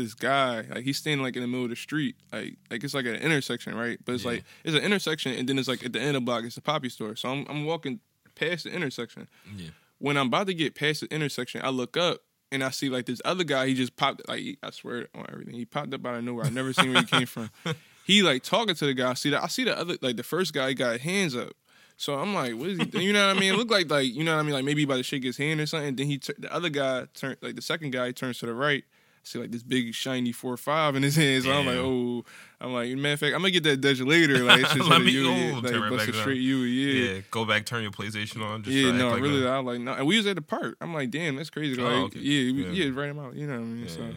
this 0.02 0.14
guy 0.14 0.62
like 0.62 0.84
he's 0.84 0.96
standing 0.98 1.22
like 1.22 1.36
in 1.36 1.42
the 1.42 1.48
middle 1.48 1.64
of 1.64 1.70
the 1.70 1.76
street, 1.76 2.16
like 2.32 2.56
like 2.70 2.82
it's 2.84 2.94
like 2.94 3.06
an 3.06 3.16
intersection, 3.16 3.74
right? 3.74 3.98
But 4.04 4.14
it's 4.14 4.24
Yeah. 4.24 4.30
like 4.30 4.44
it's 4.64 4.76
an 4.76 4.82
intersection, 4.82 5.32
and 5.32 5.48
then 5.48 5.58
it's 5.58 5.68
like 5.68 5.84
at 5.84 5.92
the 5.92 6.00
end 6.00 6.08
of 6.10 6.14
the 6.14 6.20
block, 6.22 6.44
it's 6.44 6.56
a 6.56 6.62
poppy 6.62 6.88
store. 6.88 7.16
So 7.16 7.28
I'm 7.30 7.46
I'm 7.48 7.64
walking 7.64 8.00
past 8.34 8.64
the 8.64 8.70
intersection. 8.72 9.28
Yeah, 9.56 9.70
when 9.98 10.16
I'm 10.16 10.28
about 10.28 10.46
to 10.46 10.54
get 10.54 10.74
past 10.74 11.00
the 11.02 11.12
intersection, 11.14 11.60
I 11.64 11.68
look 11.70 11.96
up 11.96 12.20
and 12.50 12.62
I 12.64 12.70
see 12.70 12.88
like 12.88 13.06
this 13.06 13.20
other 13.24 13.44
guy. 13.44 13.66
He 13.66 13.74
just 13.74 13.96
popped 13.96 14.26
like 14.28 14.40
he- 14.40 14.58
I 14.62 14.70
swear 14.70 15.08
on 15.14 15.26
everything. 15.30 15.54
He 15.54 15.64
popped 15.64 15.92
up 15.92 16.06
out 16.06 16.14
of 16.14 16.24
nowhere. 16.24 16.46
I 16.46 16.50
never 16.50 16.72
seen 16.72 16.92
where 16.92 17.02
he 17.02 17.06
came 17.06 17.26
from. 17.26 17.50
He 18.06 18.22
like 18.22 18.42
talking 18.42 18.74
to 18.74 18.86
the 18.86 18.94
guy. 18.94 19.10
I 19.10 19.14
see 19.14 19.28
that. 19.28 19.42
I 19.44 19.48
see 19.48 19.64
the 19.64 19.78
other 19.78 19.98
like 20.00 20.16
the 20.16 20.22
first 20.22 20.54
guy 20.54 20.68
he 20.70 20.74
got 20.74 20.98
hands 21.00 21.36
up. 21.36 21.52
So 21.98 22.14
I'm 22.14 22.32
like, 22.32 22.54
what 22.54 22.68
is 22.70 22.78
he? 22.78 22.86
doing? 22.86 23.04
You 23.04 23.12
know 23.12 23.26
what 23.28 23.36
I 23.36 23.38
mean? 23.40 23.52
It 23.52 23.56
looked 23.58 23.70
like 23.70 23.90
like 23.90 24.06
you 24.14 24.24
know 24.24 24.32
what 24.34 24.40
I 24.40 24.44
mean? 24.44 24.54
Like 24.54 24.64
maybe 24.64 24.80
he 24.80 24.84
about 24.84 24.96
to 24.96 25.02
shake 25.02 25.24
his 25.24 25.36
hand 25.36 25.60
or 25.60 25.66
something. 25.66 25.94
Then 25.94 26.06
he 26.06 26.16
tur- 26.16 26.36
the 26.38 26.50
other 26.50 26.70
guy 26.70 27.06
turned 27.12 27.36
like 27.42 27.54
the 27.54 27.60
second 27.60 27.90
guy 27.90 28.12
turns 28.12 28.38
to 28.38 28.46
the 28.46 28.54
right. 28.54 28.82
See 29.22 29.38
like 29.38 29.50
this 29.50 29.62
big 29.62 29.94
shiny 29.94 30.32
four 30.32 30.56
five 30.56 30.96
in 30.96 31.02
his 31.02 31.16
hands. 31.16 31.44
So 31.44 31.52
I'm 31.52 31.66
like, 31.66 31.76
oh, 31.76 32.24
I'm 32.60 32.72
like, 32.72 32.90
matter 32.96 33.12
of 33.14 33.20
fact, 33.20 33.34
I'm 33.34 33.40
gonna 33.42 33.50
get 33.50 33.62
that 33.64 33.80
Dutch 33.80 34.00
later. 34.00 34.38
Like, 34.38 34.60
it's 34.60 34.72
just 34.74 34.88
me- 34.88 35.26
oh, 35.26 35.30
yeah, 35.30 35.50
turn 35.52 35.62
like 35.62 35.74
right 35.80 35.90
bust 35.90 36.08
it 36.08 36.14
straight 36.14 36.40
you, 36.40 36.56
Yeah. 36.58 37.12
yeah. 37.14 37.20
go 37.30 37.44
back, 37.44 37.66
turn 37.66 37.82
your 37.82 37.92
PlayStation 37.92 38.42
on. 38.42 38.62
Just 38.62 38.74
Yeah, 38.76 38.92
no, 38.92 39.10
like 39.10 39.22
really, 39.22 39.40
that. 39.40 39.48
I 39.50 39.58
like 39.58 39.80
no, 39.80 39.92
and 39.92 40.06
we 40.06 40.16
was 40.16 40.26
at 40.26 40.36
the 40.36 40.42
park. 40.42 40.76
I'm 40.80 40.94
like, 40.94 41.10
damn, 41.10 41.36
that's 41.36 41.50
crazy. 41.50 41.80
Oh, 41.80 41.84
Like, 41.84 41.94
okay. 42.04 42.20
yeah, 42.20 42.52
we, 42.52 42.64
Yeah. 42.64 42.84
yeah, 42.90 42.98
right 43.00 43.10
him 43.10 43.18
out. 43.18 43.34
You 43.34 43.46
know 43.46 43.54
what 43.54 43.60
I 43.60 43.64
mean? 43.64 43.84
Yeah. 43.84 43.90
So 43.92 44.10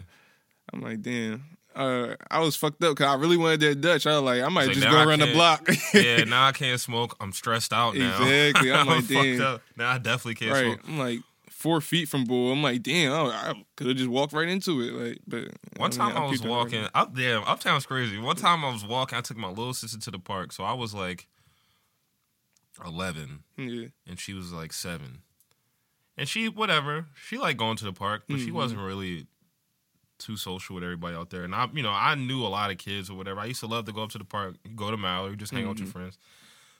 I'm 0.72 0.80
like, 0.80 1.02
damn. 1.02 1.44
Uh, 1.74 2.16
I 2.30 2.40
was 2.40 2.54
fucked 2.54 2.84
up 2.84 2.96
because 2.96 3.06
I 3.06 3.14
really 3.18 3.38
wanted 3.38 3.60
that 3.60 3.80
Dutch. 3.80 4.06
I 4.06 4.12
was 4.12 4.22
like, 4.22 4.42
I 4.42 4.48
might 4.50 4.68
It's 4.68 4.78
just 4.78 4.90
go 4.90 5.02
around 5.02 5.20
the 5.20 5.32
block. 5.32 5.66
yeah, 5.94 6.24
now 6.24 6.46
I 6.48 6.52
can't 6.52 6.78
smoke. 6.78 7.16
I'm 7.18 7.32
stressed 7.32 7.72
out 7.72 7.94
now. 7.96 8.22
Exactly. 8.22 8.70
I'm 8.72 8.86
like, 8.88 9.08
damn. 9.08 9.40
up. 9.40 9.62
Now 9.76 9.90
I 9.90 9.96
definitely 9.98 10.34
can't 10.34 10.52
right. 10.52 10.64
smoke. 10.64 10.80
I'm 10.86 10.98
like 10.98 11.20
four 11.62 11.80
feet 11.80 12.08
from 12.08 12.24
bull. 12.24 12.52
I'm 12.52 12.62
like, 12.62 12.82
damn, 12.82 13.12
oh, 13.12 13.30
I 13.30 13.64
could 13.76 13.86
have 13.86 13.96
just 13.96 14.10
walked 14.10 14.32
right 14.32 14.48
into 14.48 14.80
it. 14.80 14.92
Like, 14.92 15.18
but 15.26 15.48
One 15.76 15.90
time 15.92 16.16
I, 16.16 16.22
was 16.22 16.32
peeped 16.32 16.44
it 16.44 16.48
right 16.48 16.56
walking 16.56 16.88
up 16.94 17.14
damn, 17.14 17.44
uptown's 17.44 17.86
crazy. 17.86 18.18
One 18.18 18.36
time 18.36 18.64
I 18.64 18.72
was 18.72 18.84
walking, 18.84 19.16
I 19.16 19.20
took 19.20 19.36
my 19.36 19.48
little 19.48 19.72
sister 19.74 19.98
to 20.00 20.10
the 20.10 20.18
park. 20.18 20.52
So 20.52 20.64
I 20.64 20.72
was 20.72 20.92
like 20.92 21.28
eleven 22.84 23.44
Yeah. 23.56 23.86
and 24.06 24.18
she 24.18 24.32
was 24.34 24.52
like 24.52 24.72
seven. 24.72 25.22
And 26.16 26.28
she 26.28 26.48
whatever. 26.48 27.06
She 27.14 27.38
liked 27.38 27.58
going 27.58 27.76
to 27.78 27.84
the 27.84 27.92
park, 27.92 28.24
but 28.28 28.38
she 28.38 28.48
Mhm. 28.50 28.52
wasn't 28.52 28.80
really 28.80 29.26
too 30.18 30.36
social 30.36 30.74
with 30.74 30.84
everybody 30.84 31.16
out 31.16 31.30
there. 31.30 31.44
And 31.44 31.54
I 31.54 31.68
you 31.72 31.82
know, 31.82 31.90
I 31.90 32.14
knew 32.14 32.44
a 32.44 32.48
lot 32.48 32.70
of 32.70 32.78
kids 32.78 33.08
or 33.10 33.14
whatever. 33.16 33.40
I 33.40 33.46
used 33.46 33.60
to 33.60 33.66
love 33.66 33.84
to 33.86 33.92
go 33.92 34.02
up 34.02 34.10
to 34.10 34.18
the 34.18 34.24
park, 34.24 34.56
go 34.74 34.90
to 34.90 34.96
Mallery, 34.96 35.36
just 35.36 35.52
hang 35.52 35.64
out 35.64 35.70
with 35.70 35.78
your 35.80 35.88
Mhm. 35.88 35.92
friends. 35.92 36.18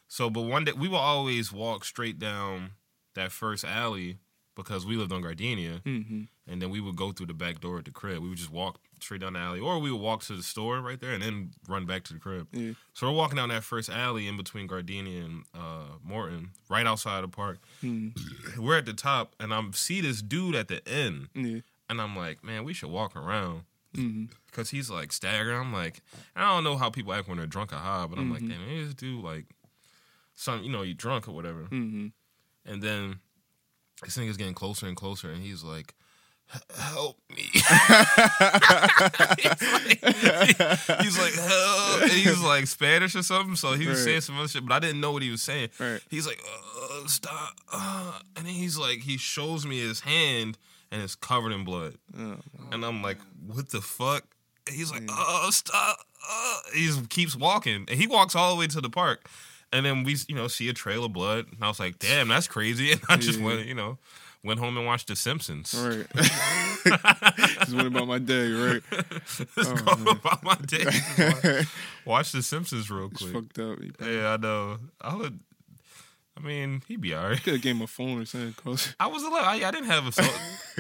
So 0.09 0.29
but 0.31 0.43
one 0.43 0.65
day 0.65 0.73
we 0.73 0.89
will 0.89 0.99
always 0.99 1.53
walk 1.53 1.85
straight 1.85 2.19
down 2.19 2.73
that 3.15 3.33
first 3.33 3.65
alley 3.65 4.19
because 4.55 4.85
we 4.85 4.97
lived 4.97 5.13
on 5.13 5.23
Gardenia 5.23 5.81
Mm-hmm. 5.85 6.23
and 6.47 6.61
then 6.63 6.71
we 6.71 6.81
would 6.81 6.97
go 6.97 7.13
through 7.13 7.27
the 7.27 7.35
back 7.35 7.61
door 7.61 7.79
at 7.79 7.85
the 7.87 7.91
crib. 7.91 8.23
We 8.23 8.29
would 8.29 8.39
just 8.39 8.51
walk 8.51 8.79
straight 9.01 9.21
down 9.23 9.33
the 9.33 9.39
alley, 9.41 9.59
or 9.61 9.79
we 9.79 9.91
would 9.91 10.01
walk 10.01 10.23
to 10.25 10.35
the 10.37 10.43
store 10.43 10.81
right 10.81 11.01
there 11.01 11.13
and 11.13 11.23
then 11.23 11.51
run 11.69 11.87
back 11.87 12.05
to 12.05 12.13
the 12.13 12.19
crib. 12.21 12.47
Yeah. 12.53 12.73
So 12.93 13.07
we're 13.11 13.17
walking 13.17 13.37
down 13.37 13.49
that 13.49 13.65
first 13.65 13.89
alley 13.91 14.29
in 14.29 14.37
between 14.37 14.67
Gardenia 14.67 15.25
and 15.25 15.45
uh, 15.55 15.97
Morton, 16.05 16.51
right 16.69 16.87
outside 16.87 17.25
the 17.25 17.29
park. 17.29 17.59
Mm-hmm. 17.83 18.63
We're 18.63 18.79
at 18.79 18.87
the 18.87 18.93
top, 18.93 19.35
and 19.41 19.53
I 19.55 19.63
see 19.73 20.01
this 20.01 20.21
dude 20.23 20.55
at 20.55 20.69
the 20.69 20.87
end, 20.89 21.29
Yeah. 21.35 21.61
and 21.89 22.01
I'm 22.01 22.15
like, 22.15 22.45
man, 22.45 22.65
we 22.65 22.73
should 22.75 22.91
walk 22.91 23.17
around 23.17 23.63
Mm-hmm. 23.97 24.25
because 24.47 24.71
he's 24.71 24.89
like 24.89 25.13
staggering. 25.13 25.59
I'm 25.61 25.71
like, 25.73 26.01
I 26.35 26.55
don't 26.55 26.65
know 26.65 26.77
how 26.79 26.89
people 26.89 27.13
act 27.13 27.29
when 27.29 27.37
they're 27.37 27.47
drunk 27.47 27.75
or 27.75 27.77
high, 27.77 28.07
but 28.09 28.19
I'm 28.19 28.33
like, 28.33 28.41
Mhm. 28.43 28.49
damn, 28.49 28.67
this 28.87 28.95
dude 28.95 29.23
like, 29.23 29.45
some, 30.35 30.63
you 30.63 30.71
know, 30.73 30.81
you 30.81 30.95
drunk 30.95 31.29
or 31.29 31.33
whatever. 31.33 31.65
Mm-hmm. 31.65 32.07
And 32.65 32.83
then 32.83 33.21
this 34.05 34.17
nigga's 34.17 34.37
getting 34.37 34.55
closer 34.55 34.87
and 34.87 34.97
closer, 34.97 35.31
and 35.31 35.43
he's 35.43 35.63
like, 35.65 35.95
"Help 36.79 37.19
me!" 37.31 37.49
he's, 37.53 37.63
like, 39.73 39.99
he's 41.03 41.19
like, 41.19 41.35
"Help!" 41.35 42.03
And 42.03 42.11
he's 42.11 42.41
like 42.43 42.67
Spanish 42.67 43.15
or 43.15 43.23
something, 43.23 43.57
so 43.57 43.73
he 43.73 43.87
was 43.87 43.99
Right. 43.99 44.05
saying 44.05 44.21
some 44.23 44.39
other 44.39 44.49
shit, 44.49 44.67
but 44.67 44.75
I 44.75 44.79
didn't 44.79 45.01
know 45.01 45.13
what 45.13 45.23
he 45.23 45.31
was 45.31 45.43
saying. 45.43 45.71
Right. 45.79 46.01
He's 46.11 46.27
like, 46.27 46.41
uh, 46.45 47.07
"Stop!" 47.07 47.57
Uh, 47.73 48.19
and 48.37 48.47
then 48.47 48.55
he's 48.55 48.77
like, 48.79 48.99
he 49.01 49.17
shows 49.19 49.65
me 49.67 49.81
his 49.81 50.01
hand, 50.01 50.59
and 50.91 51.03
it's 51.03 51.15
covered 51.15 51.53
in 51.53 51.65
blood, 51.65 51.95
Oh, 52.19 52.37
and 52.71 52.85
I'm 52.85 53.03
like, 53.03 53.19
"What 53.47 53.71
the 53.71 53.81
fuck?" 53.81 54.25
And 54.67 54.77
he's 54.77 54.91
like, 54.93 55.05
"Oh, 55.09 55.49
stop!" 55.51 55.99
Uh, 56.31 56.59
he 56.75 56.91
keeps 57.09 57.35
walking, 57.35 57.85
and 57.89 57.99
he 57.99 58.07
walks 58.07 58.35
all 58.37 58.55
the 58.55 58.59
way 58.61 58.67
to 58.69 58.81
the 58.81 58.91
park. 58.91 59.29
And 59.73 59.87
then 59.87 60.05
we, 60.05 60.17
you 60.29 60.35
know, 60.35 60.49
see 60.49 60.69
a 60.69 60.73
trail 60.75 61.05
of 61.05 61.13
blood, 61.13 61.47
and 61.51 61.63
I 61.65 61.69
was 61.69 61.81
like, 61.81 61.99
"Damn, 61.99 62.29
that's 62.29 62.47
crazy!" 62.47 62.93
And 62.93 63.01
I 63.09 63.17
just 63.17 63.39
Yeah. 63.39 63.47
went, 63.47 63.67
you 63.67 63.75
know, 63.75 63.99
went 64.45 64.61
home 64.61 64.77
and 64.77 64.85
watched 64.85 65.09
The 65.09 65.17
Simpsons. 65.17 65.73
right. 65.75 66.07
Just 66.85 67.75
went 67.75 67.87
about 67.87 68.09
my 68.09 68.19
day, 68.19 68.51
right? 68.51 68.83
Let's 69.57 69.69
Oh, 69.69 70.11
about 70.11 70.43
my 70.43 70.57
day. 70.67 70.85
Watch 72.05 72.33
The 72.33 72.43
Simpsons 72.43 72.91
real 72.91 73.09
quick. 73.09 73.33
fucked 73.33 73.59
up. 73.61 73.79
Yeah, 74.05 74.33
I 74.33 74.37
know. 74.37 74.79
I 75.01 75.15
would. 75.15 75.41
I 76.37 76.41
mean, 76.41 76.83
he'd 76.89 77.01
be 77.01 77.15
alright. 77.15 77.43
could 77.43 77.53
have 77.55 77.63
gave 77.63 77.77
him 77.77 77.83
a 77.83 77.87
phone 77.87 78.21
or 78.21 78.25
something. 78.25 78.55
Cause 78.55 78.95
I 78.99 79.07
was 79.07 79.23
a 79.23 79.29
little. 79.29 79.47
I, 79.47 79.55
I 79.57 79.71
didn't 79.71 79.87
have 79.91 80.07
a 80.07 80.13
cell. 80.13 80.25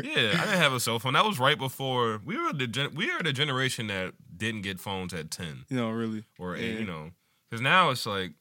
yeah, 0.03 0.31
I 0.35 0.45
didn't 0.47 0.59
have 0.61 0.73
a 0.73 0.81
cell 0.81 0.99
phone. 0.99 1.13
That 1.13 1.25
was 1.25 1.39
right 1.39 1.59
before 1.59 2.21
we 2.25 2.37
were 2.39 2.53
the 2.53 2.67
gen, 2.67 2.95
we 2.95 3.15
were 3.15 3.23
the 3.23 3.33
generation 3.35 3.87
that 3.89 4.15
didn't 4.37 4.63
get 4.63 4.81
phones 4.81 5.13
at 5.15 5.31
ten 5.31 5.65
you 5.69 5.77
know, 5.77 5.91
really. 5.91 6.25
or 6.39 6.57
Yeah. 6.57 6.65
eight. 6.65 6.79
You 6.81 6.87
know, 6.87 7.11
because 7.49 7.61
now 7.63 7.91
it's 7.91 8.07
like. 8.07 8.33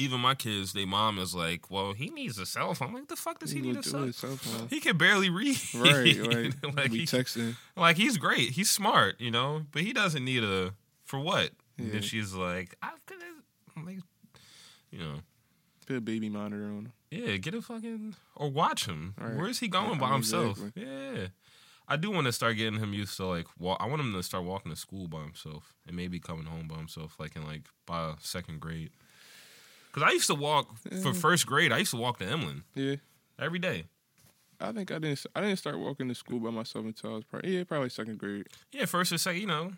Even 0.00 0.20
my 0.20 0.34
kids, 0.34 0.72
their 0.72 0.86
mom 0.86 1.18
is 1.18 1.34
like, 1.34 1.70
"Well, 1.70 1.92
he 1.92 2.08
needs 2.10 2.38
a 2.38 2.46
cell 2.46 2.74
phone." 2.74 2.88
I'm 2.88 2.94
like, 2.94 3.08
the 3.08 3.16
fuck 3.16 3.38
does 3.38 3.50
he 3.50 3.60
He 3.60 3.66
need 3.66 3.76
a 3.76 3.82
cell? 3.82 4.10
cell 4.12 4.36
phone. 4.36 4.68
He 4.68 4.80
can 4.80 4.96
barely 4.96 5.28
read. 5.30 5.58
Right, 5.74 6.16
like, 6.16 6.76
like, 6.76 6.90
we 6.90 6.98
he, 7.00 7.04
texting. 7.04 7.56
like 7.76 7.96
he's 7.96 8.16
great. 8.16 8.50
He's 8.50 8.70
smart, 8.70 9.20
you 9.20 9.30
know, 9.30 9.62
but 9.72 9.82
he 9.82 9.92
doesn't 9.92 10.24
need 10.24 10.42
a 10.44 10.74
for 11.04 11.18
what? 11.20 11.50
And 11.76 11.86
Yeah. 11.88 11.92
then 11.94 12.02
she's 12.02 12.32
like, 12.34 12.76
I'm 12.82 12.94
gonna, 13.06 13.86
like, 13.86 13.98
you 14.90 14.98
know, 14.98 15.20
Put 15.86 15.96
a 15.96 16.00
baby 16.00 16.28
monitor 16.28 16.64
on 16.66 16.86
him. 16.86 16.92
yeah, 17.10 17.36
get 17.36 17.54
a 17.54 17.60
fucking 17.62 18.14
or 18.36 18.48
watch 18.50 18.86
him. 18.86 19.14
Right. 19.18 19.36
Where 19.36 19.48
is 19.48 19.58
he 19.60 19.68
going 19.68 19.94
Yeah, 19.94 19.98
by 19.98 20.12
himself? 20.12 20.58
exactly. 20.58 20.84
Yeah, 20.86 21.26
I 21.88 21.96
do 21.96 22.10
want 22.12 22.26
to 22.26 22.32
start 22.32 22.56
getting 22.56 22.78
him 22.78 22.92
used 22.94 23.16
to 23.16 23.26
like. 23.26 23.46
Walk, 23.58 23.78
I 23.80 23.86
want 23.86 24.00
him 24.00 24.12
to 24.12 24.22
start 24.22 24.44
walking 24.44 24.70
to 24.70 24.76
school 24.76 25.08
by 25.08 25.22
himself 25.22 25.74
and 25.86 25.96
maybe 25.96 26.20
coming 26.20 26.46
home 26.46 26.68
by 26.68 26.76
himself, 26.76 27.16
like 27.18 27.34
in 27.36 27.44
like 27.44 27.62
by 27.86 28.14
second 28.20 28.60
grade. 28.60 28.90
Because 29.92 30.08
I 30.08 30.12
used 30.12 30.26
to 30.28 30.34
walk 30.34 30.68
for 31.02 31.12
first 31.14 31.46
grade. 31.46 31.72
I 31.72 31.78
used 31.78 31.90
to 31.90 31.96
walk 31.96 32.18
to 32.18 32.24
Emlen 32.24 32.62
Yeah. 32.74 32.96
every 33.38 33.58
day. 33.58 33.84
I 34.60 34.72
think 34.72 34.90
I 34.90 34.98
didn't. 34.98 35.24
I 35.34 35.40
didn't 35.40 35.56
start 35.56 35.78
walking 35.78 36.08
to 36.08 36.14
school 36.14 36.38
by 36.38 36.50
myself 36.50 36.84
until 36.84 37.10
I 37.10 37.14
was 37.14 37.24
probably 37.24 37.56
yeah, 37.56 37.64
probably 37.64 37.88
second 37.88 38.18
grade. 38.18 38.46
Yeah, 38.72 38.84
first 38.84 39.10
or 39.10 39.16
second, 39.18 39.40
you 39.40 39.46
know, 39.46 39.72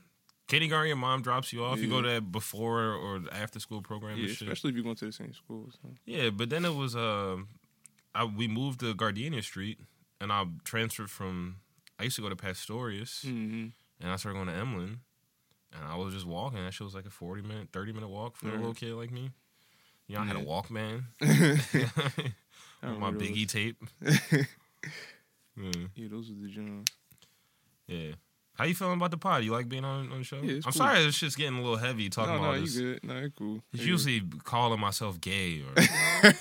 kindergarten, 0.49 0.89
your 0.89 0.97
mom 0.97 1.23
drops 1.23 1.53
you 1.53 1.65
off. 1.65 1.79
You 1.79 1.89
go 1.89 2.03
to 2.03 2.09
that 2.09 2.33
before 2.33 2.83
or 2.95 3.23
after 3.31 3.61
school 3.61 3.81
program 3.81 4.17
Yeah, 4.19 4.25
and 4.27 4.33
shit. 4.37 4.49
especially 4.49 4.71
if 4.71 4.75
you're 4.77 4.83
going 4.85 4.97
to 4.97 5.07
the 5.07 5.13
same 5.13 5.33
school. 5.35 5.71
So. 5.81 5.91
Yeah, 6.05 6.31
but 6.31 6.51
then 6.51 6.65
it 6.65 6.75
was 6.75 6.97
uh, 6.97 7.37
I, 8.15 8.25
we 8.25 8.49
moved 8.49 8.81
to 8.81 8.93
Gardenia 8.95 9.43
Street, 9.43 9.79
and 10.21 10.33
I 10.33 10.45
transferred 10.65 11.11
from. 11.11 11.57
I 12.01 12.03
used 12.05 12.17
to 12.17 12.23
go 12.23 12.29
to 12.29 12.37
Pastorius, 12.37 13.25
Mm-hmm. 13.25 13.67
and 14.01 14.11
I 14.13 14.17
started 14.17 14.37
going 14.37 14.49
to 14.49 14.55
Emlen, 14.65 14.99
and 15.73 15.85
I 15.89 15.95
was 15.95 16.13
just 16.13 16.27
walking. 16.27 16.59
That 16.65 16.75
shit 16.75 16.85
was 16.85 16.95
like 16.97 17.07
a 17.07 17.11
forty 17.11 17.43
minute, 17.43 17.69
thirty 17.73 17.93
minute 17.93 18.09
walk 18.09 18.35
for 18.37 18.49
a 18.49 18.57
little 18.57 18.75
kid 18.75 18.95
like 18.95 19.13
me. 19.13 19.31
You 20.13 20.19
know, 20.19 20.25
I 20.25 20.27
had 20.27 20.37
a 20.37 20.45
Walkman 20.45 21.05
my 22.83 22.89
remember 22.91 23.25
Biggie 23.25 23.49
tape. 23.49 23.77
yeah, 24.03 25.73
Yeah, 25.95 26.09
those 26.11 26.29
are 26.31 26.35
the 26.35 26.49
Johns. 26.49 26.89
yeah. 27.87 28.13
How 28.55 28.65
you 28.67 28.75
feeling 28.75 28.99
about 28.99 29.11
the 29.11 29.17
pod? 29.17 29.43
You 29.43 29.53
like 29.53 29.67
being 29.71 29.85
on, 29.87 30.13
on 30.13 30.19
the 30.19 30.25
show? 30.25 30.37
Yeah, 30.43 30.57
I'm 30.57 30.63
cool. 30.63 30.73
sorry, 30.73 30.99
it's 31.01 31.19
just 31.19 31.39
getting 31.39 31.57
a 31.57 31.63
little 31.63 31.79
heavy 31.79 32.11
talking 32.11 32.35
No, 32.35 32.41
about 32.43 32.55
no, 32.57 32.61
this. 32.61 32.77
you 32.77 32.93
good. 32.93 33.05
No, 33.05 33.19
you 33.21 33.31
cool. 33.31 33.63
It's 33.73 33.85
usually 33.85 34.23
calling 34.45 34.79
myself 34.79 35.19
gay 35.21 35.63
or 35.63 35.83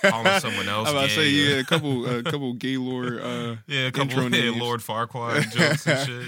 calling 0.02 0.40
someone 0.42 0.68
else 0.68 0.90
I 0.90 0.92
was 0.92 0.92
about 0.92 1.04
to 1.04 1.10
say 1.16 1.30
yeah, 1.30 1.56
a 1.60 1.64
couple, 1.64 2.06
a 2.06 2.22
couple 2.24 2.54
Gaylord. 2.54 3.22
Uh, 3.22 3.56
Yeah, 3.68 3.88
a 3.88 3.92
couple 3.94 4.30
yeah. 4.30 4.52
Lord 4.54 4.82
Farquaad 4.82 5.50
jokes 5.54 5.88
and 5.88 6.06
shit. 6.06 6.28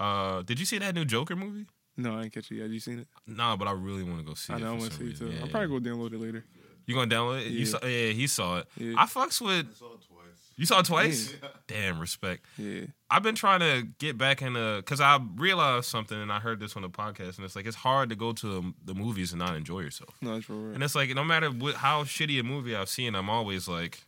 Yeah. 0.00 0.04
Uh, 0.04 0.42
did 0.42 0.58
you 0.58 0.66
see 0.66 0.78
that 0.78 0.96
new 0.96 1.04
Joker 1.04 1.36
movie? 1.36 1.66
No, 1.96 2.16
I 2.18 2.22
ain't 2.24 2.32
catch 2.32 2.50
it 2.50 2.56
yet. 2.56 2.70
You 2.70 2.80
seen 2.80 2.98
it? 3.00 3.06
Nah, 3.26 3.56
but 3.56 3.68
I 3.68 3.72
really 3.72 4.02
want 4.02 4.18
to 4.18 4.24
go 4.24 4.34
see 4.34 4.52
I 4.52 4.56
it. 4.56 4.60
know. 4.60 4.66
I 4.66 4.70
for 4.74 4.78
want 4.80 4.90
to 4.92 4.96
some 4.96 5.06
see 5.06 5.12
it 5.12 5.18
too. 5.18 5.30
Yeah. 5.30 5.40
I'll 5.42 5.48
probably 5.48 5.80
go 5.80 5.90
download 5.90 6.12
it 6.12 6.20
later. 6.20 6.44
You 6.86 6.94
gonna 6.94 7.14
download 7.14 7.40
it? 7.46 7.46
You 7.50 7.60
Yeah. 7.60 7.64
saw? 7.66 7.86
Yeah, 7.86 8.08
he 8.12 8.26
saw 8.26 8.58
it. 8.58 8.66
Yeah. 8.76 8.94
I 8.98 9.06
fucks 9.06 9.40
with. 9.40 9.66
I 9.70 9.78
saw 9.78 9.94
it 9.94 10.00
twice. 10.06 10.20
You 10.56 10.66
saw 10.66 10.78
it 10.80 10.86
twice. 10.86 11.32
Yeah. 11.42 11.48
Damn, 11.66 11.98
respect. 11.98 12.44
Yeah. 12.58 12.82
I've 13.10 13.22
been 13.22 13.34
trying 13.34 13.60
to 13.60 13.88
get 13.98 14.18
back 14.18 14.42
into 14.42 14.76
because 14.76 15.00
I 15.00 15.18
realized 15.36 15.86
something, 15.86 16.20
and 16.20 16.30
I 16.30 16.40
heard 16.40 16.60
this 16.60 16.76
on 16.76 16.82
the 16.82 16.90
podcast, 16.90 17.36
and 17.38 17.44
it's 17.44 17.56
like 17.56 17.66
it's 17.66 17.76
hard 17.76 18.10
to 18.10 18.16
go 18.16 18.32
to 18.34 18.74
the 18.84 18.94
movies 18.94 19.32
and 19.32 19.38
not 19.40 19.56
enjoy 19.56 19.80
yourself. 19.80 20.14
No, 20.20 20.34
it's 20.36 20.44
for 20.46 20.52
real. 20.54 20.74
And 20.74 20.82
it's 20.84 20.94
like 20.94 21.08
no 21.14 21.24
matter 21.24 21.48
what, 21.50 21.76
how 21.76 22.04
shitty 22.04 22.38
a 22.38 22.42
movie 22.42 22.76
I've 22.76 22.88
seen, 22.88 23.14
I'm 23.14 23.30
always 23.30 23.66
like, 23.66 24.04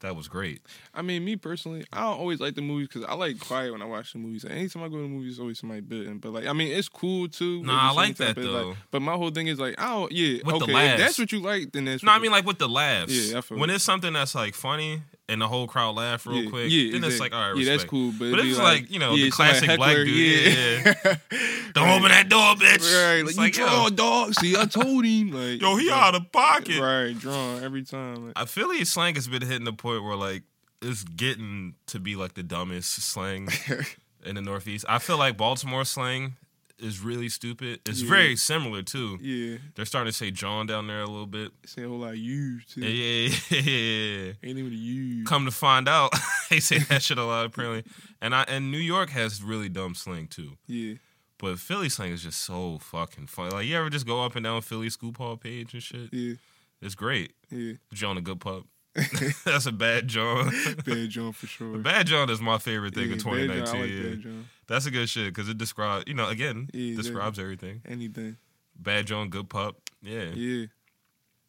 that 0.00 0.16
was 0.16 0.28
great. 0.28 0.62
I 0.94 1.02
mean, 1.02 1.24
me 1.24 1.36
personally, 1.36 1.84
I 1.92 2.00
don't 2.00 2.18
always 2.18 2.40
like 2.40 2.54
the 2.54 2.62
movies 2.62 2.88
because 2.88 3.04
I 3.04 3.14
like 3.14 3.38
quiet 3.40 3.72
when 3.72 3.82
I 3.82 3.86
watch 3.86 4.12
the 4.12 4.18
movies. 4.18 4.44
Like, 4.44 4.54
anytime 4.54 4.82
I 4.82 4.88
go 4.88 4.96
to 4.96 5.02
the 5.02 5.08
movies, 5.08 5.32
it's 5.32 5.40
always 5.40 5.58
somebody 5.58 5.80
bidding. 5.80 6.18
But 6.18 6.32
like, 6.32 6.46
I 6.46 6.52
mean, 6.52 6.72
it's 6.72 6.88
cool 6.88 7.28
too. 7.28 7.62
Nah, 7.62 7.90
I 7.90 7.92
like 7.92 8.16
that, 8.16 8.36
though. 8.36 8.68
Like, 8.68 8.76
but 8.90 9.02
my 9.02 9.14
whole 9.14 9.30
thing 9.30 9.46
is 9.46 9.58
like, 9.58 9.76
oh. 9.78 10.08
Yeah, 10.10 10.38
With 10.44 10.58
the 10.58 10.64
okay. 10.64 10.72
laughs. 10.72 10.92
If 10.92 10.98
that's 10.98 11.18
what 11.18 11.32
you 11.32 11.40
like, 11.40 11.72
then 11.72 11.84
that's. 11.84 12.02
No, 12.02 12.10
what 12.10 12.18
I 12.18 12.20
mean 12.20 12.32
like 12.32 12.46
with 12.46 12.58
the 12.58 12.68
laughs. 12.68 13.12
Yeah, 13.12 13.38
I 13.38 13.40
feel 13.42 13.58
when 13.58 13.70
it's 13.70 13.84
something 13.84 14.12
that's 14.12 14.34
like 14.34 14.54
funny 14.54 15.02
and 15.30 15.40
the 15.40 15.46
whole 15.46 15.68
crowd 15.68 15.94
laugh 15.94 16.26
real 16.26 16.42
yeah, 16.42 16.50
quick, 16.50 16.70
yeah, 16.70 16.92
then 16.92 17.04
it's 17.04 17.20
like, 17.20 17.32
all 17.32 17.52
right, 17.52 17.56
yeah, 17.56 17.70
that's 17.70 17.84
cool. 17.84 18.10
But, 18.10 18.30
But 18.30 18.38
it'd 18.38 18.38
if 18.40 18.44
be 18.44 18.50
it's 18.50 18.58
like, 18.58 18.90
you 18.90 18.98
know, 18.98 19.14
the 19.14 19.30
somebody 19.30 19.60
classic 19.60 19.76
black 19.76 19.96
dude, 19.96 20.08
yeah. 20.08 21.16
Don't 21.72 21.88
open 21.88 22.08
that 22.08 22.28
door, 22.28 22.56
bitch. 22.56 22.82
Right, 22.92 23.24
It's 23.24 23.38
like, 23.38 23.56
you 23.56 23.62
yo, 23.62 23.70
draw, 23.70 23.88
dog. 23.90 24.34
See, 24.34 24.56
I 24.56 24.66
told 24.66 25.04
him. 25.04 25.30
Like, 25.40 25.60
yo, 25.60 25.76
he 25.76 25.88
like, 25.88 26.02
out 26.02 26.14
of 26.16 26.32
pocket. 26.32 26.80
Right, 26.80 27.16
drawn 27.16 27.62
every 27.62 27.84
time. 27.84 28.26
Like, 28.26 28.32
I 28.36 28.44
Philly 28.46 28.84
slang 28.84 29.14
has 29.14 29.28
been 29.28 29.42
hitting 29.42 29.64
the 29.64 29.72
point 29.72 30.02
where 30.02 30.16
like 30.16 30.42
it's 30.82 31.04
getting 31.04 31.74
to 31.86 32.00
be 32.00 32.16
like 32.16 32.34
the 32.34 32.42
dumbest 32.42 33.00
slang 33.00 33.48
in 34.24 34.34
the 34.34 34.42
Northeast. 34.42 34.84
I 34.88 34.98
feel 34.98 35.18
like 35.18 35.36
Baltimore 35.36 35.84
slang 35.84 36.36
is 36.80 37.00
really 37.00 37.28
stupid. 37.28 37.80
It's 37.86 38.02
Yeah. 38.02 38.08
very 38.08 38.36
similar 38.36 38.82
too. 38.82 39.18
yeah, 39.20 39.58
They're 39.74 39.84
starting 39.84 40.10
to 40.12 40.16
say 40.16 40.30
John 40.30 40.66
down 40.66 40.86
there 40.86 41.00
a 41.02 41.06
little 41.06 41.26
bit. 41.26 41.52
say 41.66 41.82
a 41.84 41.88
whole 41.88 41.98
lot 41.98 42.10
of 42.10 42.16
you 42.18 42.60
too. 42.62 42.80
Yeah, 42.80 43.36
yeah, 43.50 43.60
yeah. 43.60 44.32
Ain't 44.42 44.58
even 44.58 44.72
you. 44.72 45.24
Come 45.24 45.44
to 45.44 45.50
find 45.50 45.88
out, 45.88 46.12
they 46.50 46.60
say 46.60 46.78
that 46.78 47.02
shit 47.02 47.18
a 47.18 47.24
lot 47.24 47.46
apparently. 47.46 47.84
And 48.20 48.34
I 48.34 48.42
and 48.44 48.70
New 48.70 48.78
York 48.78 49.10
has 49.10 49.42
really 49.42 49.68
dumb 49.68 49.94
slang 49.94 50.26
too. 50.26 50.56
Yeah, 50.66 50.94
But 51.38 51.58
Philly 51.58 51.88
slang 51.88 52.12
is 52.12 52.22
just 52.22 52.42
so 52.42 52.78
fucking 52.78 53.26
funny. 53.28 53.50
Like 53.50 53.66
you 53.66 53.76
ever 53.76 53.90
just 53.90 54.06
go 54.06 54.24
up 54.24 54.36
and 54.36 54.44
down 54.44 54.60
Philly 54.62 54.90
scoop 54.90 55.16
hall 55.18 55.36
page 55.36 55.72
and 55.74 55.82
shit? 55.82 56.08
yeah, 56.12 56.34
It's 56.82 56.94
great. 56.94 57.32
yeah. 57.50 57.74
John 57.92 58.16
a 58.18 58.20
good 58.20 58.40
pup. 58.40 58.64
That's 59.44 59.66
a 59.66 59.72
bad 59.72 60.08
John. 60.08 60.50
Bad 60.84 61.08
John 61.10 61.32
for 61.32 61.46
sure. 61.46 61.78
Bad 61.78 62.06
John 62.06 62.28
is 62.28 62.40
my 62.40 62.58
favorite 62.58 62.94
thing 62.94 63.10
yeah, 63.10 63.16
of 63.16 63.24
Bad 63.24 63.24
John, 63.24 63.34
I 63.34 63.46
2019. 63.46 64.14
like 64.16 64.24
yeah. 64.24 64.30
That's 64.66 64.86
a 64.86 64.90
good 64.90 65.08
shit 65.08 65.32
because 65.32 65.48
it 65.48 65.58
describes, 65.58 66.04
you 66.08 66.14
know, 66.14 66.28
again, 66.28 66.68
Yeah, 66.72 66.96
describes 66.96 67.38
everything. 67.38 67.82
Anything. 67.88 68.36
Bad 68.76 69.06
John, 69.06 69.28
good 69.28 69.48
pup. 69.48 69.76
Yeah. 70.02 70.30
Yeah. 70.34 70.66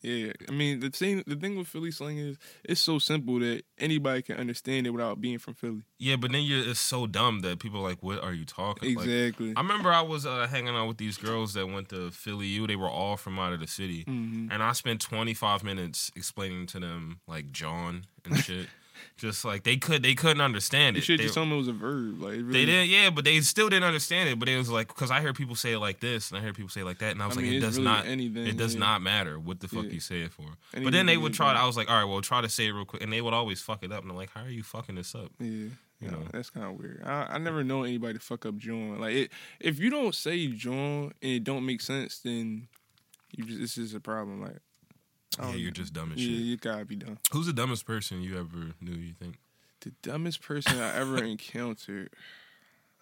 Yeah, 0.01 0.31
I 0.49 0.51
mean 0.51 0.79
the 0.79 0.89
thing 0.89 1.23
the 1.27 1.35
thing 1.35 1.55
with 1.57 1.67
Philly 1.67 1.91
slang 1.91 2.17
is 2.17 2.37
it's 2.63 2.81
so 2.81 2.97
simple 2.99 3.39
that 3.39 3.63
anybody 3.77 4.21
can 4.23 4.37
understand 4.37 4.87
it 4.87 4.89
without 4.89 5.21
being 5.21 5.37
from 5.37 5.53
Philly. 5.53 5.83
Yeah, 5.99 6.15
but 6.15 6.31
then 6.31 6.41
you're, 6.41 6.67
it's 6.67 6.79
so 6.79 7.05
dumb 7.05 7.41
that 7.41 7.59
people 7.59 7.79
are 7.81 7.89
like, 7.89 8.01
what 8.01 8.23
are 8.23 8.33
you 8.33 8.43
talking 8.45 8.95
Like, 8.95 9.05
Exactly. 9.05 9.53
I 9.55 9.61
remember 9.61 9.91
I 9.91 10.01
was 10.01 10.25
uh, 10.25 10.47
hanging 10.47 10.75
out 10.75 10.87
with 10.87 10.97
these 10.97 11.17
girls 11.17 11.53
that 11.53 11.67
went 11.67 11.89
to 11.89 12.09
Philly 12.09 12.47
U. 12.47 12.65
They 12.65 12.75
were 12.75 12.89
all 12.89 13.17
from 13.17 13.37
out 13.37 13.53
of 13.53 13.59
the 13.59 13.67
city. 13.67 14.03
hmm 14.07 14.47
And 14.49 14.63
I 14.63 14.71
spent 14.71 15.01
25 15.01 15.63
minutes 15.63 16.11
explaining 16.15 16.65
to 16.67 16.79
them, 16.79 17.19
like, 17.27 17.51
John 17.51 18.05
and 18.25 18.37
shit. 18.37 18.67
just 19.17 19.43
like, 19.45 19.63
they 19.63 19.77
could, 19.77 20.03
they 20.03 20.15
couldn't 20.15 20.41
understand 20.41 20.95
You 20.95 20.99
it. 21.01 21.05
should 21.05 21.19
They- 21.19 21.23
just 21.23 21.33
tell 21.35 21.43
them 21.43 21.53
it 21.53 21.57
was 21.57 21.67
a 21.67 21.73
verb. 21.73 22.21
Like 22.21 22.31
really, 22.33 22.43
They 22.51 22.65
didn't, 22.65 22.89
yeah, 22.89 23.09
but 23.09 23.23
they 23.25 23.39
still 23.41 23.69
didn't 23.69 23.83
understand 23.85 24.29
it. 24.29 24.39
But 24.39 24.49
it 24.49 24.57
was 24.57 24.69
like 24.69 24.87
because 24.87 25.11
I 25.11 25.21
heard 25.21 25.35
people 25.35 25.55
say 25.55 25.73
it 25.73 25.79
like 25.79 25.99
this, 25.99 26.29
and 26.31 26.37
I 26.39 26.41
heard 26.41 26.55
people 26.55 26.69
say 26.69 26.81
it 26.81 26.85
like 26.85 26.99
that, 26.99 27.11
and 27.11 27.21
I 27.21 27.27
was 27.27 27.37
I 27.37 27.41
mean, 27.41 27.51
like, 27.51 27.57
it 27.57 27.61
does 27.65 27.77
really 27.77 27.85
not, 27.91 28.05
anything, 28.07 28.47
it 28.47 28.57
does 28.57 28.73
yeah. 28.73 28.79
not 28.79 29.01
matter 29.01 29.39
what 29.39 29.59
the 29.59 29.67
fuck 29.67 29.83
Yeah. 29.85 29.91
you 29.91 29.99
say 29.99 30.21
it 30.21 30.31
for. 30.33 30.45
but 30.73 30.91
then 30.91 31.05
they 31.05 31.17
would 31.17 31.33
try. 31.33 31.53
I 31.53 31.65
was 31.65 31.77
like, 31.77 31.89
all 31.89 31.97
right, 31.97 32.05
well, 32.09 32.21
try 32.21 32.41
to 32.41 32.49
say 32.49 32.67
it 32.67 32.71
real 32.71 32.85
quick, 32.85 33.03
and 33.03 33.11
they 33.11 33.21
would 33.21 33.33
always 33.33 33.61
fuck 33.61 33.83
it 33.83 33.91
up, 33.91 34.01
and 34.01 34.11
I'm 34.11 34.17
like, 34.17 34.31
how 34.33 34.41
are 34.43 34.49
you 34.49 34.63
fucking 34.63 34.95
this 34.95 35.13
up? 35.15 35.31
Yeah, 35.39 35.47
You 35.47 35.71
you 36.01 36.09
know 36.09 36.23
that's 36.31 36.49
kind 36.49 36.65
of 36.65 36.79
weird. 36.79 37.03
I, 37.05 37.27
I 37.31 37.37
never 37.37 37.63
know 37.63 37.83
anybody 37.83 38.15
to 38.15 38.19
fuck 38.19 38.45
up 38.47 38.57
John. 38.57 38.99
Like 38.99 39.13
it, 39.13 39.31
if 39.59 39.77
you 39.79 39.89
don't 39.91 40.15
say 40.15 40.47
John 40.47 41.11
and 41.21 41.31
it 41.33 41.43
don't 41.43 41.65
make 41.65 41.81
sense, 41.81 42.19
then 42.19 42.67
you 43.37 43.45
just 43.45 43.61
it's 43.61 43.75
just 43.75 43.95
a 43.95 43.99
problem. 43.99 44.41
Like 44.41 44.57
Yeah, 45.39 45.45
don't 45.45 45.59
you're 45.59 45.71
just 45.71 45.93
dumb 45.93 46.11
as 46.13 46.25
yeah, 46.25 46.37
you 46.37 46.57
gotta 46.57 46.85
be 46.85 46.95
dumb. 46.97 47.17
Who's 47.31 47.45
the 47.47 47.53
dumbest 47.53 47.85
person 47.85 48.21
you 48.21 48.37
ever 48.37 48.73
knew? 48.81 48.91
You 48.93 49.13
think? 49.13 49.37
The 49.81 49.91
dumbest 50.03 50.41
person 50.41 50.77
I 50.79 50.95
ever 50.97 51.23
encountered. 51.23 52.09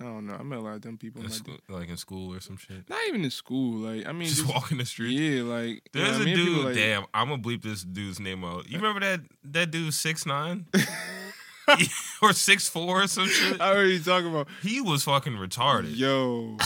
I 0.02 0.06
don't 0.06 0.28
know. 0.28 0.36
I 0.36 0.44
met 0.44 0.60
a 0.60 0.62
lot 0.62 0.76
of 0.76 0.82
dumb 0.82 0.98
people. 0.98 1.22
In 1.24 1.30
school, 1.30 1.58
like 1.68 1.90
in 1.90 1.98
school 1.98 2.34
or 2.34 2.40
some 2.40 2.56
shit? 2.56 2.88
Not 2.90 3.00
even 3.10 3.24
in 3.26 3.32
school. 3.32 3.80
Like 3.80 4.08
I 4.08 4.14
mean, 4.14 4.30
Just, 4.30 4.42
just, 4.44 4.54
walking 4.54 4.78
the 4.78 4.86
street. 4.86 5.12
yeah, 5.12 5.42
like 5.44 5.68
you 5.68 5.80
know 5.96 6.06
There's 6.06 6.18
I 6.18 6.22
a 6.22 6.26
mean? 6.26 6.36
dude. 6.38 6.66
Like, 6.68 6.76
damn, 6.76 7.06
I'm 7.14 7.28
gonna 7.30 7.42
bleep 7.42 7.64
this 7.64 7.84
dude's 7.84 8.20
name 8.20 8.46
out. 8.46 8.70
You 8.70 8.78
remember 8.78 9.02
that 9.02 9.22
that 9.46 9.72
dude 9.72 9.94
six 9.94 10.26
nine 10.26 10.68
or 12.22 12.32
six 12.34 12.70
four 12.70 13.04
or 13.04 13.08
some 13.08 13.28
shit? 13.28 13.60
I 13.60 13.72
already 13.74 14.00
talking 14.00 14.30
about. 14.30 14.48
He 14.62 14.80
was 14.82 15.04
fucking 15.04 15.34
retarded. 15.34 15.98
Yo, 15.98 16.58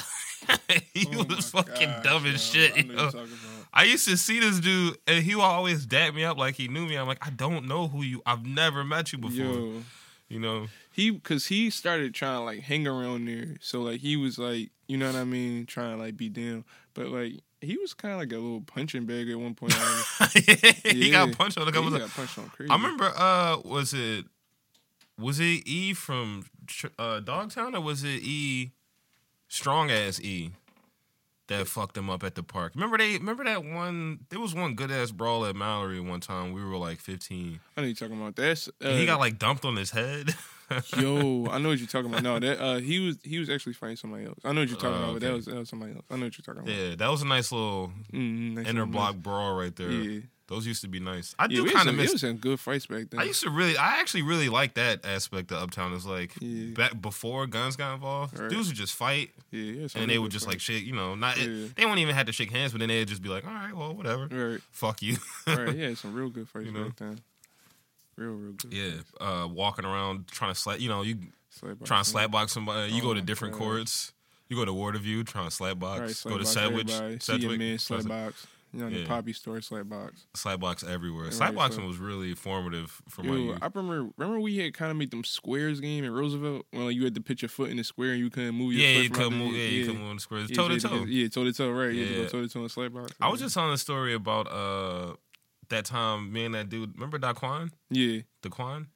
he 0.93 1.07
Oh 1.17 1.23
was 1.23 1.49
fucking 1.49 1.89
gosh, 1.89 2.03
dumb 2.03 2.25
as 2.27 2.43
shit. 2.43 2.75
I 3.73 3.81
know 3.83 3.87
yo. 3.87 3.89
you're 3.89 3.97
talking 3.97 4.07
about. 4.07 4.07
I 4.07 4.07
used 4.07 4.07
to 4.07 4.17
see 4.17 4.39
this 4.39 4.59
dude, 4.59 4.97
and 5.07 5.23
he 5.23 5.35
would 5.35 5.41
always 5.41 5.85
dap 5.85 6.13
me 6.13 6.23
up 6.23 6.37
like 6.37 6.55
he 6.55 6.67
knew 6.67 6.85
me. 6.85 6.95
I'm 6.95 7.07
like, 7.07 7.25
I 7.25 7.29
don't 7.31 7.67
know 7.67 7.87
who 7.87 8.01
you. 8.03 8.21
I've 8.25 8.45
never 8.45 8.83
met 8.83 9.11
you 9.11 9.17
before. 9.17 9.45
Yo, 9.45 9.83
You 10.29 10.39
know, 10.39 10.67
he 10.91 11.09
because 11.11 11.47
he 11.47 11.69
started 11.69 12.13
trying 12.13 12.37
to 12.39 12.43
like 12.43 12.59
hang 12.61 12.87
around 12.87 13.27
there, 13.27 13.57
so 13.61 13.81
like 13.81 13.99
he 14.01 14.15
was 14.17 14.37
like, 14.37 14.69
you 14.87 14.97
know 14.97 15.07
what 15.07 15.15
I 15.15 15.23
mean, 15.23 15.65
trying 15.65 15.97
to 15.97 16.03
like 16.03 16.15
be 16.17 16.29
down, 16.29 16.65
but 16.93 17.07
like 17.07 17.33
he 17.61 17.77
was 17.77 17.93
kind 17.93 18.13
of 18.13 18.19
like 18.19 18.31
a 18.31 18.35
little 18.35 18.61
punching 18.61 19.05
bag 19.05 19.29
at 19.29 19.39
one 19.39 19.53
point. 19.55 19.73
he 20.33 21.09
got 21.11 21.29
Yeah. 21.29 21.33
punched 21.35 21.57
on 21.57 21.67
a 21.67 21.71
he 21.71 21.97
got 21.99 22.09
punched 22.09 22.37
on 22.37 22.49
crazy. 22.49 22.69
I 22.71 22.75
remember. 22.75 23.11
Uh, 23.15 23.57
was 23.63 23.93
it 23.93 24.25
was 25.17 25.39
it 25.39 25.65
E 25.67 25.93
from 25.93 26.45
uh, 26.99 27.19
Dogtown 27.21 27.75
or 27.75 27.81
was 27.81 28.03
it 28.03 28.21
E 28.23 28.71
strong 29.47 29.91
ass 29.91 30.19
E? 30.19 30.51
That 31.49 31.67
fucked 31.67 31.97
him 31.97 32.09
up 32.09 32.23
at 32.23 32.35
the 32.35 32.43
park. 32.43 32.71
Remember 32.75 32.97
they? 32.97 33.13
Remember 33.17 33.43
that 33.43 33.65
one? 33.65 34.19
There 34.29 34.39
was 34.39 34.55
one 34.55 34.75
good 34.75 34.89
ass 34.91 35.11
brawl 35.11 35.45
at 35.45 35.55
Mallery 35.57 35.99
one 35.99 36.21
time. 36.21 36.53
We 36.53 36.63
were 36.63 36.77
like 36.77 36.99
15. 36.99 37.59
I 37.75 37.81
know 37.81 37.87
you're 37.87 37.95
talking 37.95 38.17
about 38.19 38.37
that's. 38.37 38.69
Uh, 38.69 38.87
And 38.87 38.99
he 38.99 39.05
got 39.05 39.19
like 39.19 39.37
dumped 39.39 39.65
on 39.65 39.75
his 39.75 39.91
head. 39.91 40.33
Yo, 40.97 41.45
I 41.51 41.57
know 41.59 41.69
what 41.69 41.77
you're 41.79 41.87
talking 41.87 42.09
about. 42.09 42.23
No, 42.23 42.39
that 42.39 42.59
uh, 42.59 42.77
he 42.77 42.99
was 43.05 43.17
he 43.23 43.37
was 43.39 43.49
actually 43.49 43.73
fighting 43.73 43.97
somebody 43.97 44.25
else. 44.25 44.39
I 44.45 44.53
know 44.53 44.61
what 44.61 44.69
you're 44.69 44.77
talking 44.77 44.95
Oh, 44.95 45.03
about, 45.03 45.13
but 45.13 45.21
that 45.21 45.33
was 45.33 45.45
that 45.45 45.55
was 45.55 45.69
somebody 45.69 45.93
else. 45.93 46.05
I 46.09 46.15
know 46.15 46.25
what 46.25 46.37
you're 46.37 46.55
talking 46.55 46.67
about. 46.67 46.73
yeah, 46.89 46.95
that 46.95 47.09
was 47.11 47.21
a 47.21 47.27
nice 47.27 47.51
little 47.51 47.91
Mm-hmm, 48.13 48.55
nice 48.55 48.67
inner 48.67 48.85
block 48.85 49.17
brawl 49.17 49.53
right 49.55 49.75
there. 49.75 49.91
Yeah, 49.91 50.21
Those 50.47 50.67
used 50.67 50.81
to 50.81 50.89
be 50.89 50.99
nice. 50.99 51.33
I 51.39 51.43
yeah. 51.43 51.47
do 51.57 51.63
we 51.63 51.69
kind 51.71 51.87
of 51.87 51.95
it 51.95 52.01
miss. 52.01 52.11
was 52.11 52.21
some 52.21 52.35
good 52.35 52.59
fights 52.59 52.85
back 52.85 53.09
then. 53.09 53.19
I 53.21 53.23
used 53.23 53.41
to 53.43 53.49
really, 53.49 53.77
I 53.77 53.99
actually 54.01 54.23
really 54.23 54.49
like 54.49 54.73
that 54.73 55.05
aspect 55.05 55.51
of 55.53 55.63
Uptown. 55.63 55.93
Is 55.93 56.05
like 56.05 56.33
Yeah. 56.41 56.73
back 56.73 57.01
before 57.01 57.47
guns 57.47 57.77
got 57.77 57.93
involved, 57.93 58.37
Right. 58.37 58.49
dudes 58.49 58.67
would 58.67 58.75
just 58.75 58.93
fight, 58.93 59.31
yeah, 59.51 59.61
yeah, 59.61 59.87
and 59.95 60.11
they 60.11 60.19
would 60.19 60.31
just 60.31 60.45
like 60.45 60.59
shake, 60.59 60.85
you 60.85 60.91
know, 60.93 61.15
not 61.15 61.37
Yeah. 61.37 61.67
they 61.75 61.85
wouldn't 61.85 61.99
even 61.99 62.13
have 62.13 62.25
to 62.25 62.33
shake 62.33 62.51
hands, 62.51 62.73
but 62.73 62.79
then 62.79 62.89
they'd 62.89 63.07
just 63.07 63.21
be 63.21 63.29
like, 63.29 63.45
all 63.47 63.53
right, 63.53 63.73
well, 63.75 63.93
whatever, 63.95 64.27
right, 64.27 64.61
fuck 64.71 65.01
you, 65.01 65.15
right. 65.47 65.75
Yeah, 65.75 65.93
some 65.95 66.13
real 66.13 66.29
good 66.29 66.49
fights 66.49 66.65
You 66.65 66.71
know? 66.73 66.83
back 66.85 66.97
then. 66.97 67.19
Real, 68.17 68.31
real 68.33 68.51
good. 68.53 68.73
yeah. 68.73 68.91
Uh, 69.25 69.47
walking 69.47 69.85
around 69.85 70.27
trying 70.27 70.53
to 70.53 70.59
slap, 70.59 70.79
you 70.81 70.89
know, 70.89 71.01
you 71.03 71.17
Slap 71.51 71.77
trying 71.85 72.03
to 72.03 72.09
slapbox 72.11 72.49
somebody. 72.49 72.91
You 72.91 73.01
Oh 73.01 73.05
go 73.05 73.13
to 73.13 73.21
different 73.21 73.53
God. 73.53 73.59
courts. 73.59 74.11
You 74.49 74.57
go 74.57 74.65
to 74.65 74.71
Waterview 74.73 75.25
trying 75.25 75.49
to 75.49 75.55
slapbox. 75.55 75.99
Right, 75.99 76.09
slap 76.11 76.31
go 76.33 76.37
to 76.37 76.43
box 76.43 76.53
Sedgwick, 76.53 76.89
everybody. 76.89 77.19
See 77.19 77.31
your 77.33 77.39
Sedgwick, 77.41 77.59
man 77.59 78.33
try 78.79 78.79
to- 78.79 78.79
box. 78.79 78.79
You 78.79 78.79
know, 78.79 78.87
in 78.87 78.93
Yeah. 78.93 78.99
the 79.01 79.07
poppy 79.07 79.33
store 79.33 79.61
slap 79.61 79.87
box. 79.89 80.25
slapbox 80.35 80.83
everywhere. 80.87 81.25
Right, 81.25 81.33
Slapboxing 81.33 81.75
so- 81.75 81.87
was 81.87 81.97
really 81.97 82.33
formative 82.35 83.01
for 83.09 83.23
my 83.23 83.35
Yo. 83.35 83.57
I 83.61 83.69
remember. 83.73 84.11
Remember 84.17 84.39
we 84.39 84.57
had 84.57 84.73
kind 84.73 84.91
of 84.91 84.97
made 84.97 85.11
them 85.11 85.23
squares 85.23 85.79
game 85.79 86.03
in 86.03 86.11
Roosevelt 86.11 86.65
when 86.71 86.85
like, 86.85 86.95
you 86.95 87.03
had 87.03 87.15
to 87.15 87.21
put 87.21 87.41
your 87.41 87.49
foot 87.49 87.69
in 87.69 87.77
the 87.77 87.83
square 87.83 88.11
and 88.11 88.19
you 88.19 88.29
couldn't 88.29 88.55
move 88.55 88.73
your 88.73 88.81
yeah, 88.87 88.95
foot. 88.95 89.03
you 89.03 89.09
couldn't 89.09 89.37
move. 89.39 89.53
there. 89.53 89.61
Yeah, 89.61 89.69
you 89.69 89.85
couldn't 89.85 90.01
move 90.01 90.09
on 90.09 90.15
the 90.17 90.21
squares. 90.21 90.49
Yeah, 90.49 90.55
Toe 90.55 90.67
to 90.69 90.79
toe. 90.79 91.03
Yeah, 91.05 91.27
toe 91.27 91.43
to 91.43 91.53
toe. 91.53 91.71
Right. 91.71 91.93
You 91.93 92.05
had 92.05 92.15
to 92.15 92.21
Yeah. 92.23 92.27
toe 92.27 92.41
to 92.41 92.49
toe 92.49 92.63
in 92.63 92.69
slap 92.69 92.93
box. 92.93 93.11
I 93.21 93.29
was 93.29 93.39
just 93.39 93.53
telling 93.53 93.73
a 93.73 93.77
story 93.77 94.13
about 94.13 94.47
uh 94.51 95.15
that 95.69 95.85
time 95.85 96.31
me 96.31 96.45
and 96.45 96.53
that 96.55 96.69
dude. 96.69 96.93
Remember 96.95 97.17
Daquan? 97.17 97.71
Yeah. 97.89 98.21
Daquan? 98.43 98.87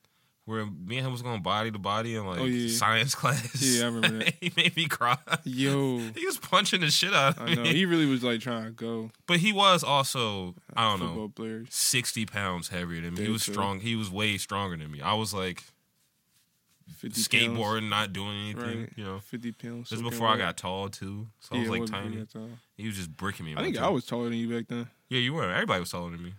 Where 0.48 0.66
me 0.66 0.98
and 0.98 1.06
him 1.06 1.12
was 1.12 1.22
going 1.22 1.42
body 1.42 1.72
to 1.72 1.78
body 1.78 2.16
in 2.16 2.26
like 2.26 2.40
Oh, 2.40 2.46
yeah. 2.46 2.74
science 2.74 3.14
class. 3.22 3.62
Yeah, 3.62 3.84
I 3.84 3.86
remember 3.88 4.24
that. 4.24 4.34
he 4.42 4.52
made 4.56 4.76
me 4.78 4.88
cry. 4.88 5.18
Yo. 5.44 5.98
He 6.16 6.26
was 6.26 6.38
punching 6.38 6.80
the 6.82 6.90
shit 6.90 7.14
out 7.14 7.38
of 7.38 7.44
I 7.50 7.54
know. 7.54 7.64
me. 7.64 7.74
He 7.74 7.86
really 7.86 8.06
was 8.06 8.24
like 8.24 8.40
trying 8.40 8.64
to 8.64 8.72
go. 8.72 9.12
but 9.28 9.40
he 9.40 9.52
was 9.52 9.84
also, 9.84 10.56
I 10.74 10.90
don't 10.90 11.00
football 11.00 11.16
know, 11.24 11.28
players. 11.36 11.68
60 11.70 12.26
pounds 12.28 12.70
heavier 12.70 13.02
than 13.02 13.16
me. 13.16 13.24
He 13.26 13.30
was 13.30 13.44
strong. 13.44 13.82
He 13.82 13.96
was 13.98 14.10
way 14.10 14.38
stronger 14.38 14.78
than 14.78 14.90
me. 14.90 15.02
I 15.02 15.16
was 15.16 15.34
like 15.34 15.64
50 17.00 17.22
skateboarding, 17.22 17.90
not 17.90 18.14
doing 18.14 18.38
anything, 18.50 18.80
Right. 18.82 18.90
you 18.96 19.04
know. 19.04 19.20
50 19.20 19.52
pounds. 19.52 19.90
This 19.90 20.02
before 20.02 20.30
I 20.30 20.38
got 20.38 20.56
tall 20.58 20.88
too. 20.88 21.28
So 21.42 21.58
I 21.58 21.60
was 21.60 21.70
like 21.70 21.86
tiny. 21.88 22.26
He 22.78 22.88
was 22.88 22.96
just 22.96 23.16
bricking 23.16 23.46
me. 23.46 23.54
I 23.58 23.62
think 23.64 23.78
I 23.78 23.90
was 23.90 24.06
taller 24.06 24.30
than 24.30 24.38
you 24.38 24.50
back 24.50 24.68
then. 24.70 24.88
Yeah, 25.10 25.20
you 25.20 25.34
were. 25.34 25.52
Everybody 25.52 25.82
was 25.82 25.92
taller 25.92 26.10
than 26.12 26.24
me. 26.24 26.34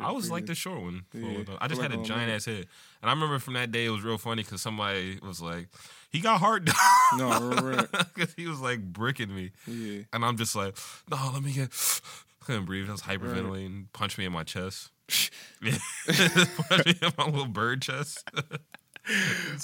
I 0.00 0.10
was 0.12 0.30
like 0.30 0.46
the 0.46 0.54
short 0.54 0.80
one. 0.80 1.04
Yeah. 1.12 1.42
I 1.60 1.68
just 1.68 1.80
had 1.82 1.92
a 1.92 1.98
giant 2.02 2.30
ass 2.32 2.46
head, 2.46 2.66
and 3.02 3.10
I 3.10 3.12
remember 3.12 3.38
from 3.38 3.54
that 3.54 3.70
day 3.72 3.84
it 3.86 3.90
was 3.90 4.02
real 4.02 4.18
funny 4.18 4.42
because 4.42 4.62
somebody 4.62 5.18
was 5.22 5.40
like, 5.42 5.68
"He 6.10 6.20
got 6.20 6.40
heart," 6.40 6.68
No, 7.18 7.86
because 8.14 8.32
he 8.36 8.46
was 8.46 8.60
like 8.60 8.80
bricking 8.82 9.34
me, 9.34 9.50
Yeah. 9.66 10.02
and 10.12 10.24
I'm 10.24 10.36
just 10.36 10.56
like, 10.56 10.76
"No, 11.10 11.30
let 11.32 11.42
me 11.42 11.52
get." 11.52 11.70
Couldn't 12.40 12.64
breathe. 12.64 12.88
I 12.88 12.92
was 12.92 13.02
hyperventilating. 13.02 13.86
Punched 13.92 14.18
me 14.18 14.24
in 14.24 14.32
my 14.32 14.44
chest. 14.44 14.90
Punched 15.08 16.86
me 16.86 16.94
in 17.02 17.12
my 17.18 17.24
little 17.26 17.46
bird 17.46 17.82
chest. 17.82 18.22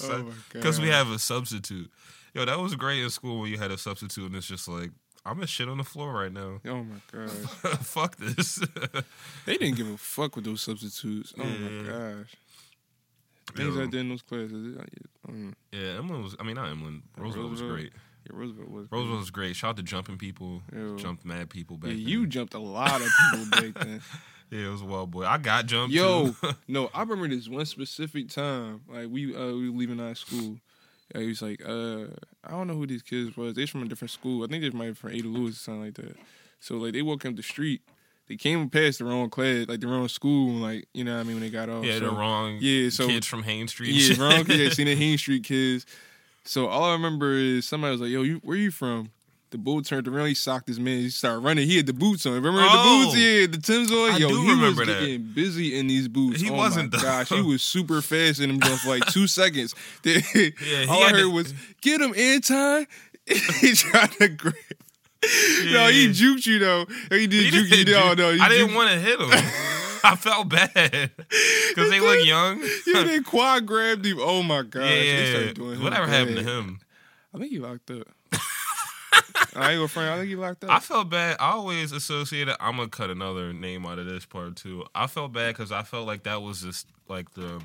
oh 0.04 0.22
my 0.22 0.32
Because 0.52 0.80
we 0.80 0.88
have 0.88 1.08
a 1.10 1.18
substitute. 1.18 1.90
Yo, 2.34 2.44
that 2.44 2.58
was 2.58 2.74
great 2.74 3.02
in 3.02 3.10
school 3.10 3.40
when 3.40 3.50
you 3.50 3.58
had 3.58 3.70
a 3.70 3.78
substitute, 3.78 4.26
and 4.26 4.34
it's 4.36 4.46
just 4.48 4.66
like, 4.68 4.90
I'm 5.24 5.34
gonna 5.34 5.46
shit 5.46 5.68
on 5.68 5.78
the 5.78 5.84
floor 5.84 6.12
right 6.12 6.32
now. 6.32 6.60
Oh 6.66 6.82
my 6.82 6.96
god. 7.12 7.30
Fuck 7.80 8.16
this. 8.16 8.58
They 9.46 9.56
didn't 9.56 9.76
give 9.76 9.88
a 9.88 9.96
fuck 9.96 10.34
with 10.36 10.44
those 10.44 10.62
substitutes. 10.62 11.32
Oh 11.38 11.42
Yeah. 11.44 11.58
my 11.58 11.88
gosh. 11.88 12.32
Things 13.56 13.76
Yo. 13.76 13.82
I 13.82 13.86
did 13.86 14.00
in 14.00 14.08
those 14.08 14.22
classes. 14.22 14.76
it- 14.76 15.30
mm, 15.30 15.52
yeah, 15.72 15.98
Emlen 15.98 16.22
was. 16.22 16.36
I 16.40 16.42
mean, 16.44 16.54
not 16.56 16.68
Emlen. 16.68 17.02
Roosevelt 17.16 17.50
was 17.50 17.60
Roosevelt. 17.62 17.72
great. 17.80 17.92
yeah, 18.26 18.36
Roosevelt 18.38 18.70
was. 18.70 18.86
Roosevelt 18.90 19.18
was 19.20 19.30
great. 19.30 19.56
Shout 19.56 19.70
out 19.70 19.76
to 19.76 19.82
jumping 19.82 20.16
people. 20.18 20.62
Yo. 20.74 20.96
Jumped 20.96 21.24
mad 21.24 21.50
people 21.50 21.76
back 21.76 21.90
Yeah, 21.90 21.96
then. 21.96 22.06
you 22.08 22.26
jumped 22.26 22.54
a 22.54 22.58
lot 22.58 23.00
of 23.02 23.08
people 23.30 23.46
back 23.50 23.74
then. 23.86 24.00
Yeah, 24.50 24.66
it 24.66 24.70
was 24.70 24.82
a 24.82 24.86
wild 24.86 25.10
boy. 25.10 25.24
I 25.24 25.38
got 25.38 25.66
jumped. 25.66 25.94
Yo, 25.94 26.30
too. 26.32 26.50
no, 26.68 26.90
I 26.94 27.00
remember 27.02 27.28
this 27.28 27.48
one 27.48 27.64
specific 27.66 28.28
time. 28.28 28.82
Like 28.88 29.08
we 29.10 29.34
uh 29.34 29.52
we 29.52 29.68
were 29.70 29.76
leaving 29.76 30.00
our 30.00 30.14
school. 30.14 30.58
He 31.14 31.26
was 31.26 31.42
like, 31.42 31.60
uh, 31.64 32.06
I 32.44 32.50
don't 32.52 32.66
know 32.66 32.74
who 32.74 32.86
these 32.86 33.02
kids 33.02 33.36
was. 33.36 33.54
They 33.54 33.66
from 33.66 33.82
a 33.82 33.86
different 33.86 34.10
school. 34.10 34.44
I 34.44 34.46
think 34.46 34.62
they 34.62 34.70
might 34.70 34.88
be 34.88 34.94
from 34.94 35.10
Ada 35.12 35.28
Lewis 35.28 35.56
or 35.56 35.58
something 35.58 35.84
like 35.84 35.94
that. 35.94 36.16
So 36.60 36.76
like 36.76 36.94
they 36.94 37.02
walked 37.02 37.26
up 37.26 37.36
the 37.36 37.42
street. 37.42 37.82
They 38.28 38.36
came 38.36 38.70
past 38.70 38.98
the 39.00 39.04
wrong 39.04 39.28
class, 39.28 39.66
like 39.68 39.80
the 39.80 39.88
wrong 39.88 40.08
school, 40.08 40.54
like 40.54 40.86
you 40.94 41.04
know 41.04 41.14
what 41.14 41.20
I 41.20 41.22
mean 41.24 41.34
when 41.34 41.42
they 41.42 41.50
got 41.50 41.68
off. 41.68 41.84
yeah, 41.84 41.98
so, 41.98 42.10
the 42.10 42.10
wrong 42.12 42.58
Yeah, 42.60 42.88
so 42.88 43.06
kids 43.08 43.26
from 43.26 43.42
Haines 43.42 43.72
Street. 43.72 43.90
yeah, 43.94 44.22
wrong 44.22 44.44
kids. 44.46 44.76
Seen 44.76 44.86
the 44.86 44.94
Haines 44.94 45.20
Street 45.20 45.44
kids. 45.44 45.84
So 46.44 46.66
all 46.68 46.84
I 46.84 46.92
remember 46.92 47.32
is 47.34 47.66
somebody 47.66 47.92
was 47.92 48.00
like, 48.00 48.10
"Yo, 48.10 48.22
you 48.22 48.40
where 48.44 48.56
you 48.56 48.70
from?" 48.70 49.10
The 49.52 49.58
bull 49.58 49.82
turned 49.82 50.08
around. 50.08 50.26
He 50.28 50.34
socked 50.34 50.66
his 50.66 50.80
man. 50.80 50.98
He 50.98 51.10
started 51.10 51.40
running. 51.40 51.68
He 51.68 51.76
had 51.76 51.86
the 51.86 51.92
boots 51.92 52.26
on. 52.26 52.32
Remember 52.32 52.60
Oh. 52.64 53.00
the 53.00 53.04
boots? 53.06 53.18
Yeah, 53.18 53.46
the 53.46 53.58
Tims 53.58 53.92
on. 53.92 54.10
I 54.12 54.16
Yo, 54.16 54.28
do 54.30 54.42
he 54.42 54.50
remember 54.50 54.80
was 54.80 54.88
that. 54.88 55.00
getting 55.00 55.22
busy 55.34 55.78
in 55.78 55.86
these 55.86 56.08
boots. 56.08 56.40
He 56.40 56.50
oh 56.50 56.54
wasn't, 56.54 56.90
My 56.92 56.98
though. 56.98 57.04
gosh, 57.04 57.28
he 57.28 57.42
was 57.42 57.62
super 57.74 58.00
fast 58.02 58.40
in 58.40 58.48
them 58.48 58.60
just 58.60 58.82
for 58.82 58.88
like 58.88 59.04
two 59.06 59.26
seconds. 59.28 59.74
he 60.02 60.52
all 60.88 61.02
I 61.04 61.10
heard 61.10 61.20
to- 61.20 61.30
was, 61.30 61.52
"Get 61.82 62.00
him 62.00 62.14
in 62.14 62.40
time." 62.40 62.86
he 63.26 63.72
tried 63.74 64.10
to 64.12 64.28
grab. 64.28 64.54
No, 65.70 65.86
he 65.88 66.06
Yeah. 66.06 66.12
juked 66.12 66.46
you 66.46 66.58
though. 66.58 66.86
He 67.10 67.26
did 67.28 67.44
He 67.44 67.50
juke 67.50 67.70
you. 67.70 67.84
didn't 67.84 68.16
No, 68.18 68.30
no, 68.32 68.42
I 68.42 68.48
didn't 68.48 68.74
want 68.74 68.90
to 68.90 68.98
hit 68.98 69.20
him. 69.20 69.28
I 70.04 70.16
felt 70.16 70.48
bad 70.48 70.72
because 71.14 71.90
they 71.90 72.00
look 72.00 72.24
young. 72.26 72.60
Yeah, 72.86 73.04
they 73.04 73.20
quad 73.20 73.66
grabbed 73.66 74.04
him. 74.04 74.16
Oh 74.20 74.42
my 74.42 74.62
gosh. 74.62 74.82
They 74.82 75.42
yeah, 75.46 75.52
doing 75.52 75.74
him 75.76 75.82
whatever 75.84 76.06
happened 76.08 76.38
to 76.38 76.42
him. 76.42 76.80
I 77.34 77.38
think 77.38 77.52
he 77.52 77.58
locked 77.60 77.90
up. 77.92 78.08
I 79.54 79.72
ain't 79.72 79.78
gonna 79.78 79.88
front. 79.88 80.10
I 80.10 80.16
think 80.16 80.28
he 80.28 80.36
locked 80.36 80.64
up. 80.64 80.70
I 80.70 80.78
felt 80.78 81.10
bad. 81.10 81.36
I 81.38 81.52
always 81.52 81.92
associated. 81.92 82.56
I'm 82.58 82.76
gonna 82.76 82.88
cut 82.88 83.10
another 83.10 83.52
name 83.52 83.84
out 83.86 83.98
of 83.98 84.06
this 84.06 84.24
part 84.24 84.56
too. 84.56 84.84
I 84.94 85.06
felt 85.06 85.32
bad 85.32 85.54
because 85.54 85.72
I 85.72 85.82
felt 85.82 86.06
like 86.06 86.22
that 86.24 86.42
was 86.42 86.62
just 86.62 86.86
like 87.08 87.32
the 87.34 87.62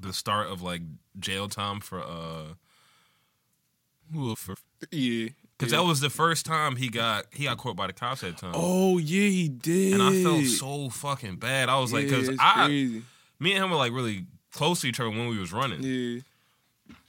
the 0.00 0.12
start 0.12 0.48
of 0.48 0.62
like 0.62 0.82
jail 1.18 1.48
time 1.48 1.80
for 1.80 2.00
uh 2.02 2.54
for 4.36 4.56
yeah, 4.90 5.28
because 5.56 5.72
yeah. 5.72 5.78
that 5.78 5.84
was 5.84 6.00
the 6.00 6.10
first 6.10 6.44
time 6.46 6.76
he 6.76 6.88
got 6.88 7.26
he 7.32 7.44
got 7.44 7.58
caught 7.58 7.76
by 7.76 7.86
the 7.86 7.92
cops 7.92 8.20
that 8.22 8.36
time. 8.36 8.52
Oh 8.54 8.98
yeah, 8.98 9.28
he 9.28 9.48
did. 9.48 9.94
and 9.94 10.02
I 10.02 10.22
felt 10.22 10.44
so 10.44 10.90
fucking 10.90 11.36
bad. 11.36 11.68
I 11.68 11.78
was 11.78 11.92
like, 11.92 12.04
because 12.06 12.30
I, 12.38 12.66
crazy. 12.66 13.02
me 13.38 13.52
and 13.54 13.64
him 13.64 13.70
were 13.70 13.76
like 13.76 13.92
really 13.92 14.26
close 14.52 14.80
to 14.82 14.88
each 14.88 15.00
other 15.00 15.10
when 15.10 15.28
we 15.28 15.38
was 15.38 15.52
running, 15.52 15.82
Yeah. 15.82 16.20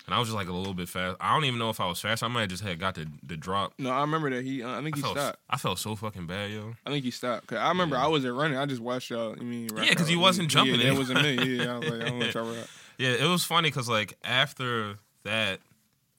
And 0.06 0.14
I 0.16 0.20
was 0.20 0.28
just 0.28 0.36
like 0.36 0.47
a 0.47 0.53
little 0.53 0.74
bit 0.74 0.88
fast. 0.89 1.18
I 1.20 1.34
don't 1.34 1.45
even 1.45 1.60
know 1.60 1.70
if 1.70 1.80
I 1.80 1.88
was 1.88 1.99
fast. 1.99 2.24
I 2.24 2.28
might 2.28 2.41
have 2.41 2.49
just 2.49 2.64
had 2.64 2.80
got 2.80 2.95
the 2.95 3.08
the 3.24 3.36
drop. 3.38 3.74
No, 3.80 3.89
I 3.91 4.01
remember 4.01 4.30
that 4.30 4.43
he. 4.43 4.62
Uh, 4.64 4.72
I 4.80 4.82
think 4.84 4.95
I 4.95 4.97
he 4.97 5.01
felt, 5.01 5.18
stopped. 5.18 5.39
I 5.49 5.58
felt 5.58 5.80
so 5.80 5.95
fucking 5.95 6.28
bad, 6.28 6.51
yo. 6.51 6.76
I 6.86 6.89
think 6.91 7.03
he 7.06 7.12
stopped. 7.12 7.47
Cause 7.47 7.58
I 7.58 7.70
remember 7.70 7.97
I 7.97 8.08
wasn't 8.08 8.36
running. 8.36 8.58
I 8.58 8.66
just 8.66 8.82
watched 8.82 9.10
y'all. 9.10 9.34
I 9.39 9.43
mean, 9.43 9.70
Yeah, 9.76 9.93
'cause 9.93 10.03
out. 10.08 10.12
you 10.12 10.20
wasn't 10.20 10.49
jumping 10.49 10.80
Yeah, 10.80 10.91
it. 10.93 10.97
wasn't 10.97 11.22
me. 11.24 11.58
Yeah, 11.58 11.76
I 11.76 11.78
was 11.80 11.89
like, 11.89 12.01
I 12.01 12.06
don't 12.06 12.20
want 12.20 12.24
to 12.26 12.32
try 12.32 12.41
rock. 12.41 12.68
Yeah, 12.97 13.10
it 13.10 13.28
was 13.28 13.43
funny 13.43 13.70
because 13.70 13.89
like 13.89 14.18
after 14.24 14.97
that, 15.24 15.60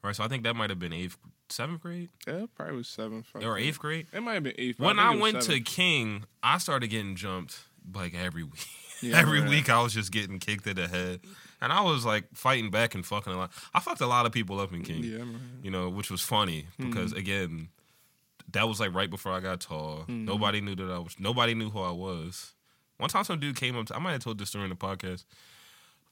right? 0.02 0.14
So 0.16 0.24
I 0.24 0.28
think 0.28 0.42
that 0.44 0.54
might 0.56 0.70
have 0.70 0.78
been 0.78 0.92
eighth, 0.92 1.16
seventh 1.48 1.80
grade 1.80 2.10
Yeah, 2.26 2.46
probably 2.54 2.76
was 2.76 2.88
seven. 2.88 3.24
or 3.34 3.56
eighth 3.58 3.78
grade. 3.78 4.06
It 4.12 4.20
might 4.22 4.34
have 4.34 4.42
been 4.42 4.54
eighth. 4.58 4.78
When 4.78 4.98
I 4.98 5.10
was 5.12 5.20
went 5.20 5.42
to. 5.42 5.60
King, 5.60 6.24
I 6.42 6.58
started 6.58 6.88
getting 6.88 7.14
jumped 7.16 7.60
like 7.94 8.14
every 8.14 8.42
week. 8.42 8.66
Yeah, 9.00 9.16
every 9.20 9.40
right. 9.40 9.48
week 9.50 9.70
I 9.70 9.80
was 9.82 9.94
just 9.94 10.10
getting 10.12 10.38
kicked 10.38 10.66
in 10.66 10.76
the 10.76 10.88
head, 10.88 11.20
and 11.60 11.72
I 11.72 11.80
was 11.82 12.04
like 12.04 12.24
fighting 12.34 12.70
back 12.70 12.94
and 12.94 13.04
fucking 13.04 13.32
a 13.32 13.36
lot. 13.36 13.52
I 13.74 13.80
fucked 13.80 14.00
a 14.00 14.06
lot 14.06 14.26
of 14.26 14.32
people 14.32 14.60
up 14.60 14.72
in 14.72 14.82
King. 14.82 15.02
Yeah, 15.04 15.18
remember. 15.18 15.38
you 15.62 15.70
know, 15.70 15.88
which 15.88 16.10
was 16.10 16.20
funny 16.20 16.66
because 16.78 17.10
Mm-hmm. 17.10 17.18
again, 17.18 17.68
that 18.52 18.68
was 18.68 18.78
like 18.80 18.94
right 18.94 19.10
before 19.10 19.32
I 19.32 19.40
got 19.40 19.60
tall. 19.60 20.00
Mm-hmm. 20.02 20.24
Nobody 20.24 20.60
knew 20.60 20.74
that 20.76 20.90
I 20.90 20.98
was. 20.98 21.16
Nobody 21.18 21.54
knew 21.54 21.70
who 21.70 21.80
I 21.80 21.90
was. 21.92 22.54
One 22.98 23.10
time, 23.10 23.24
some 23.24 23.38
dude 23.40 23.56
came 23.56 23.76
up. 23.76 23.86
To, 23.86 23.96
I 23.96 23.98
might 23.98 24.12
have 24.12 24.22
told 24.24 24.38
this 24.38 24.48
story 24.50 24.64
in 24.64 24.70
the 24.70 24.76
podcast. 24.76 25.24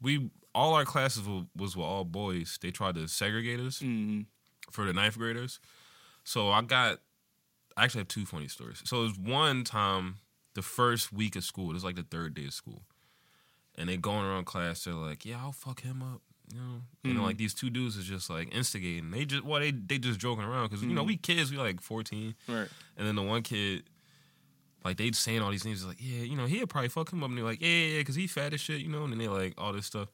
We 0.03 0.30
all 0.55 0.74
our 0.74 0.84
classes 0.84 1.26
was, 1.26 1.45
was 1.57 1.76
with 1.76 1.84
all 1.86 2.05
boys. 2.05 2.59
They 2.61 2.70
tried 2.70 2.95
to 2.97 3.09
segregate 3.09 3.59
us 3.61 3.80
Mhm. 3.80 4.26
for 4.70 4.84
the 4.84 4.92
ninth 4.92 5.16
graders. 5.18 5.61
So 6.24 6.51
I 6.51 6.62
got. 6.62 7.01
I 7.76 7.84
actually 7.84 8.01
have 8.03 8.09
two 8.09 8.24
funny 8.26 8.49
stories. 8.49 8.82
So 8.84 8.99
it 9.01 9.03
was 9.03 9.18
one 9.18 9.64
time, 9.64 10.16
the 10.55 10.62
first 10.62 11.12
week 11.12 11.34
of 11.36 11.42
school. 11.45 11.70
It 11.70 11.74
was 11.74 11.84
like 11.84 11.97
the 11.97 12.05
third 12.05 12.34
day 12.34 12.47
of 12.47 12.53
school, 12.53 12.82
and 13.77 13.89
they 13.89 13.97
going 13.97 14.25
around 14.25 14.45
class. 14.47 14.85
They're 14.85 14.95
like, 14.95 15.25
"Yeah, 15.25 15.39
I'll 15.41 15.53
fuck 15.53 15.81
him 15.83 16.03
up." 16.03 16.20
You 16.53 16.61
know, 16.61 16.81
you 17.03 17.14
know, 17.14 17.20
hmm. 17.20 17.27
like 17.27 17.39
these 17.39 17.55
two 17.55 17.70
dudes 17.70 17.97
is 17.97 18.05
just 18.05 18.29
like 18.29 18.55
instigating. 18.55 19.11
They 19.11 19.25
just 19.25 19.45
well, 19.45 19.61
they 19.61 19.70
they 19.70 19.99
just 19.99 20.20
joking 20.20 20.45
around 20.45 20.68
because 20.68 20.83
you 20.83 20.95
know 20.95 21.03
hmm. 21.03 21.09
we 21.09 21.16
kids, 21.16 21.51
we 21.51 21.57
like 21.57 21.81
fourteen, 21.81 22.35
Right. 22.49 22.68
and 22.97 23.07
then 23.07 23.16
the 23.16 23.22
one 23.22 23.43
kid, 23.43 23.85
like 24.85 24.97
they 24.97 25.11
saying 25.12 25.41
all 25.41 25.51
these 25.51 25.62
things, 25.62 25.85
like 25.85 25.97
yeah, 26.01 26.22
you 26.22 26.37
know, 26.37 26.47
he'll 26.47 26.66
probably 26.66 26.91
fuck 26.91 27.12
him 27.12 27.22
up, 27.22 27.31
and 27.31 27.39
they're 27.39 27.45
like 27.45 27.61
yeah, 27.61 27.68
yeah, 27.68 27.87
yeah, 27.95 27.99
because 28.01 28.14
he 28.14 28.27
fat 28.27 28.53
as 28.53 28.61
shit, 28.61 28.81
you 28.81 28.89
know, 28.89 29.05
and 29.05 29.12
then 29.12 29.18
they 29.18 29.29
like 29.29 29.55
all 29.57 29.72
this 29.72 29.87
stuff, 29.87 30.09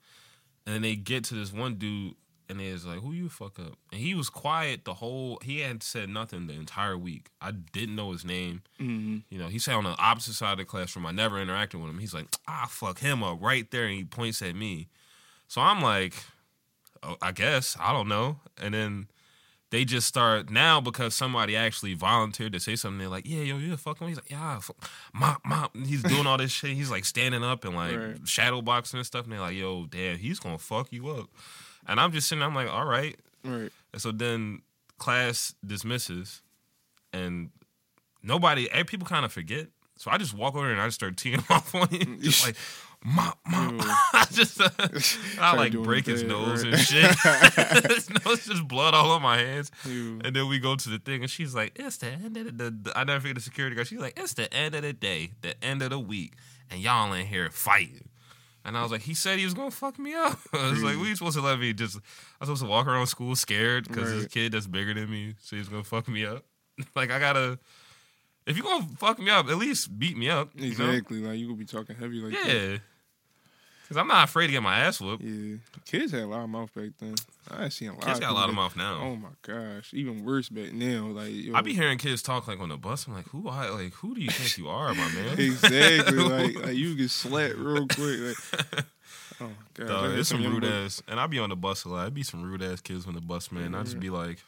and 0.67 0.75
then 0.75 0.83
they 0.83 0.95
get 0.95 1.25
to 1.25 1.35
this 1.35 1.53
one 1.53 1.75
dude, 1.75 2.15
and 2.51 2.61
they's 2.61 2.85
like, 2.85 2.99
who 2.99 3.13
you 3.13 3.29
fuck 3.29 3.59
up, 3.59 3.79
and 3.93 4.01
he 4.01 4.15
was 4.15 4.29
quiet 4.29 4.85
the 4.85 4.95
whole, 4.95 5.39
he 5.43 5.61
hadn't 5.61 5.83
said 5.83 6.09
nothing 6.11 6.47
the 6.49 6.55
entire 6.55 6.99
week. 6.99 7.31
I 7.41 7.53
didn't 7.53 7.97
know 7.97 8.13
his 8.13 8.25
name, 8.25 8.63
hmm 8.79 9.19
you 9.31 9.39
know, 9.39 9.47
he 9.49 9.59
sat 9.61 9.77
on 9.77 9.85
the 9.85 9.91
opposite 9.99 10.35
side 10.35 10.53
of 10.53 10.59
the 10.59 10.65
classroom. 10.65 11.07
I 11.07 11.13
never 11.13 11.37
interacted 11.37 11.75
with 11.81 11.89
him. 11.91 11.99
He's 12.01 12.13
like, 12.13 12.27
ah, 12.49 12.67
fuck 12.69 12.99
him 12.99 13.23
up 13.23 13.39
right 13.41 13.71
there, 13.71 13.85
and 13.85 13.95
he 13.95 14.03
points 14.05 14.43
at 14.43 14.57
me. 14.57 14.89
So 15.47 15.61
I'm 15.61 15.81
like, 15.81 16.15
oh, 17.03 17.17
I 17.23 17.31
guess 17.33 17.77
I 17.81 17.93
don't 17.93 18.09
know. 18.09 18.41
And 18.61 18.75
then 18.75 19.07
they 19.71 19.85
just 19.85 20.09
start 20.09 20.51
now 20.51 20.81
because 20.81 21.15
somebody 21.15 21.55
actually 21.55 21.95
volunteered 21.95 22.53
to 22.55 22.59
say 22.61 22.75
something. 22.75 22.99
They're 22.99 23.09
like, 23.09 23.25
yeah, 23.29 23.43
yo, 23.43 23.59
you 23.59 23.77
fuck 23.77 24.01
him. 24.01 24.09
He's 24.09 24.17
like, 24.17 24.31
yeah, 24.31 24.59
fuck. 24.59 24.77
mop, 25.15 25.43
mop. 25.45 25.77
He's 25.77 26.03
doing 26.03 26.27
all 26.27 26.37
this 26.39 26.51
shit. 26.51 26.73
He's 26.73 26.91
like 26.91 27.05
standing 27.05 27.45
up 27.45 27.65
and 27.65 27.77
like 27.77 27.97
Right. 27.97 28.17
shadow 28.29 28.63
boxing 28.63 28.99
and 28.99 29.07
stuff. 29.07 29.25
And 29.25 29.33
they're 29.33 29.39
like, 29.41 29.55
yo, 29.57 29.87
damn, 29.87 30.19
he's 30.19 30.41
gonna 30.41 30.59
fuck 30.59 30.93
you 30.93 31.09
up. 31.11 31.29
And 31.87 31.99
I'm 31.99 32.12
just 32.12 32.28
sitting. 32.28 32.41
there, 32.41 32.49
I'm 32.49 32.55
like, 32.55 32.70
all 32.70 32.85
right. 32.85 33.16
Right. 33.45 33.70
And 33.93 34.03
so 34.03 34.12
then 34.12 34.62
class 34.99 35.55
dismisses, 35.66 36.43
and 37.12 37.51
nobody, 38.22 38.70
eh, 38.70 38.83
people 38.85 39.07
kind 39.07 39.24
of 39.24 39.33
forget. 39.33 39.68
So 39.97 40.11
I 40.11 40.18
just 40.18 40.35
walk 40.35 40.55
over 40.55 40.70
and 40.70 40.81
I 40.81 40.87
just 40.87 40.95
start 40.95 41.16
teeing 41.16 41.43
off 41.51 41.74
on 41.74 41.89
him, 41.89 42.20
just 42.22 42.47
like, 42.47 42.57
mom, 43.05 43.35
mom. 43.47 43.78
I 44.12 44.26
just, 44.31 44.61
uh, 44.61 44.70
I 45.41 45.57
like 45.57 45.72
break 45.72 46.07
his 46.07 46.22
bad, 46.22 46.31
nose 46.31 46.64
right. 46.64 46.74
and 46.74 46.83
shit. 46.83 47.05
his 47.91 48.11
nose 48.24 48.47
just 48.47 48.66
blood 48.68 48.95
all 48.95 49.11
on 49.11 49.22
my 49.22 49.39
hands. 49.39 49.70
Ew. 49.85 50.20
And 50.24 50.35
then 50.35 50.49
we 50.49 50.59
go 50.59 50.76
to 50.76 50.89
the 50.89 50.99
thing, 50.99 51.22
and 51.22 51.31
she's 51.31 51.55
like, 51.55 51.72
"It's 51.76 51.97
the 51.99 52.09
end 52.09 52.37
of 52.37 52.45
the." 52.47 52.53
the, 52.53 52.70
the 52.70 52.99
I 52.99 53.05
never 53.05 53.20
forget 53.20 53.37
the 53.37 53.43
security 53.43 53.74
guard. 53.74 53.89
She's 53.89 53.99
like, 54.01 54.18
"It's 54.18 54.35
the 54.35 54.53
end 54.53 54.74
of 54.74 54.83
the 54.83 54.93
day, 54.93 55.33
the 55.43 55.62
end 55.62 55.83
of 55.83 55.91
the 55.91 55.99
week, 55.99 56.35
and 56.70 56.81
y'all 56.81 57.12
in 57.12 57.26
here 57.26 57.51
fighting." 57.51 58.10
And 58.65 58.77
I 58.77 58.83
was 58.83 58.93
like, 58.93 59.01
"He 59.03 59.15
said 59.15 59.39
he 59.39 59.45
was 59.45 59.55
gonna 59.55 59.71
fuck 59.71 59.99
me 59.99 60.15
up." 60.15 60.39
I 60.53 60.71
was 60.71 60.83
like, 60.83 60.99
"We 60.99 61.15
supposed 61.15 61.37
to 61.37 61.43
let 61.43 61.59
me 61.59 61.73
just?" 61.73 61.97
I 61.97 62.01
was 62.41 62.49
supposed 62.49 62.63
to 62.63 62.69
walk 62.69 62.87
around 62.87 63.07
school 63.07 63.35
scared 63.37 63.89
because 63.89 64.11
this 64.13 64.23
Right. 64.23 64.31
kid 64.31 64.53
that's 64.53 64.67
bigger 64.67 64.93
than 64.95 65.11
me, 65.11 65.35
so 65.41 65.57
he's 65.57 65.69
gonna 65.69 65.85
fuck 65.85 66.09
me 66.09 66.25
up. 66.27 66.45
like 66.95 67.11
I 67.11 67.19
gotta. 67.19 67.59
If 68.47 68.57
you 68.57 68.63
gonna 68.63 68.87
fuck 68.99 69.19
me 69.19 69.31
up, 69.31 69.49
at 69.49 69.57
least 69.59 69.97
beat 69.99 70.17
me 70.17 70.29
up. 70.29 70.51
you 70.55 70.75
know? 70.77 70.91
Exactly. 70.91 71.19
Like 71.21 71.39
you 71.39 71.47
gonna 71.47 71.59
be 71.59 71.65
talking 71.67 71.95
heavy 71.97 72.21
like 72.21 72.33
that. 72.33 72.81
Yeah. 73.91 73.95
Because 73.95 74.01
I'm 74.03 74.09
not 74.09 74.28
afraid 74.28 74.47
to 74.47 74.53
get 74.53 74.62
my 74.62 74.78
ass 74.78 75.01
whooped. 75.01 75.24
Yeah. 75.24 75.57
Kids 75.84 76.12
had 76.12 76.22
a 76.22 76.26
lot 76.26 76.45
of 76.45 76.49
mouth 76.49 76.72
back 76.72 76.91
then. 77.01 77.16
I 77.51 77.64
ain't 77.64 77.72
seen 77.72 77.88
a 77.88 77.95
lot. 77.95 78.05
Kids 78.05 78.18
of 78.18 78.22
got 78.22 78.30
a 78.30 78.34
lot 78.34 78.49
of 78.49 78.55
mouth 78.55 78.76
now. 78.76 79.01
Oh 79.03 79.16
my 79.16 79.30
gosh, 79.43 79.93
even 79.93 80.24
worse 80.24 80.49
back 80.49 80.72
now. 80.72 81.07
Like 81.07 81.30
yo, 81.32 81.55
I 81.55 81.62
be 81.62 81.74
hearing 81.74 81.99
kids 81.99 82.22
talk 82.22 82.47
like 82.47 82.61
on 82.61 82.68
the 82.68 82.76
bus. 82.76 83.09
I'm 83.09 83.14
like, 83.14 83.26
who 83.30 83.49
I 83.49 83.68
like? 83.70 83.93
Who 83.95 84.14
do 84.14 84.20
you 84.20 84.30
think 84.30 84.57
you 84.59 84.68
are, 84.68 84.95
my 84.95 85.09
man? 85.09 85.41
exactly 85.41 86.16
like, 86.18 86.55
like 86.64 86.76
you 86.76 86.95
get 86.95 87.11
slapped 87.11 87.57
real 87.57 87.88
quick. 87.88 88.20
Like, 88.20 88.84
oh 89.41 89.47
my 89.47 89.49
god, 89.74 89.88
Dog, 89.88 90.05
I 90.05 90.11
had 90.11 90.18
it's 90.20 90.28
some 90.28 90.45
rude 90.45 90.64
ass, 90.64 91.03
and 91.09 91.18
I 91.18 91.26
be 91.26 91.41
on 91.41 91.49
the 91.49 91.57
bus 91.57 91.84
a 91.84 91.88
lot. 91.88 92.03
It'd 92.03 92.14
be 92.14 92.22
some 92.22 92.45
rude 92.45 92.62
ass 92.62 92.80
kids 92.80 93.09
on 93.09 93.14
the 93.14 93.20
bus, 93.20 93.51
man. 93.51 93.74
I 93.74 93.82
just 93.82 93.99
be 93.99 94.11
like, 94.11 94.38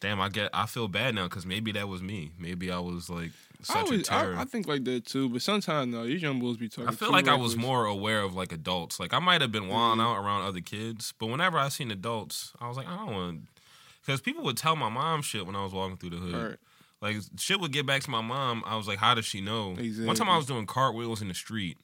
damn, 0.00 0.20
I 0.20 0.28
get, 0.28 0.50
I 0.54 0.66
feel 0.66 0.86
bad 0.86 1.16
now 1.16 1.24
because 1.24 1.44
maybe 1.44 1.72
that 1.72 1.88
was 1.88 2.00
me. 2.00 2.30
Maybe 2.38 2.70
I 2.70 2.78
was 2.78 3.10
like 3.10 3.32
I, 3.68 3.84
such 3.84 3.90
a 3.90 4.02
terror. 4.02 4.36
I, 4.36 4.42
I 4.42 4.44
think 4.44 4.68
like 4.68 4.84
that 4.84 5.06
too, 5.06 5.28
but 5.28 5.42
sometimes 5.42 5.92
no, 5.92 6.06
these 6.06 6.22
young 6.22 6.40
boys 6.40 6.56
be 6.56 6.68
talking. 6.68 6.88
I 6.88 6.92
feel 6.92 7.12
like 7.12 7.28
I 7.28 7.34
was 7.34 7.56
more 7.56 7.86
aware 7.86 8.22
of 8.22 8.34
like 8.34 8.52
adults. 8.52 9.00
Like 9.00 9.12
I 9.12 9.18
might 9.18 9.40
have 9.40 9.52
been 9.52 9.64
mm-hmm. 9.64 9.72
wilding 9.72 10.04
out 10.04 10.16
around 10.16 10.42
other 10.42 10.60
kids, 10.60 11.12
but 11.18 11.26
whenever 11.26 11.58
I 11.58 11.68
seen 11.68 11.90
adults, 11.90 12.52
I 12.60 12.68
was 12.68 12.76
like, 12.76 12.88
I 12.88 12.96
don't 12.96 13.12
want. 13.12 13.42
To. 13.42 13.62
Because 14.00 14.20
people 14.20 14.42
would 14.44 14.56
tell 14.56 14.76
my 14.76 14.88
mom 14.88 15.22
shit 15.22 15.46
when 15.46 15.54
I 15.54 15.62
was 15.62 15.72
walking 15.72 15.96
through 15.96 16.10
the 16.10 16.16
hood. 16.16 16.34
Right. 16.34 16.56
Like 17.02 17.16
shit 17.38 17.60
would 17.60 17.72
get 17.72 17.86
back 17.86 18.02
to 18.02 18.10
my 18.10 18.20
mom. 18.20 18.62
I 18.66 18.76
was 18.76 18.86
like, 18.86 18.98
how 18.98 19.14
does 19.14 19.24
she 19.24 19.40
know? 19.40 19.74
One 19.74 20.16
time 20.16 20.28
I 20.28 20.36
was 20.36 20.46
doing 20.46 20.66
cartwheels 20.66 21.22
in 21.22 21.28
the 21.28 21.34
street 21.34 21.78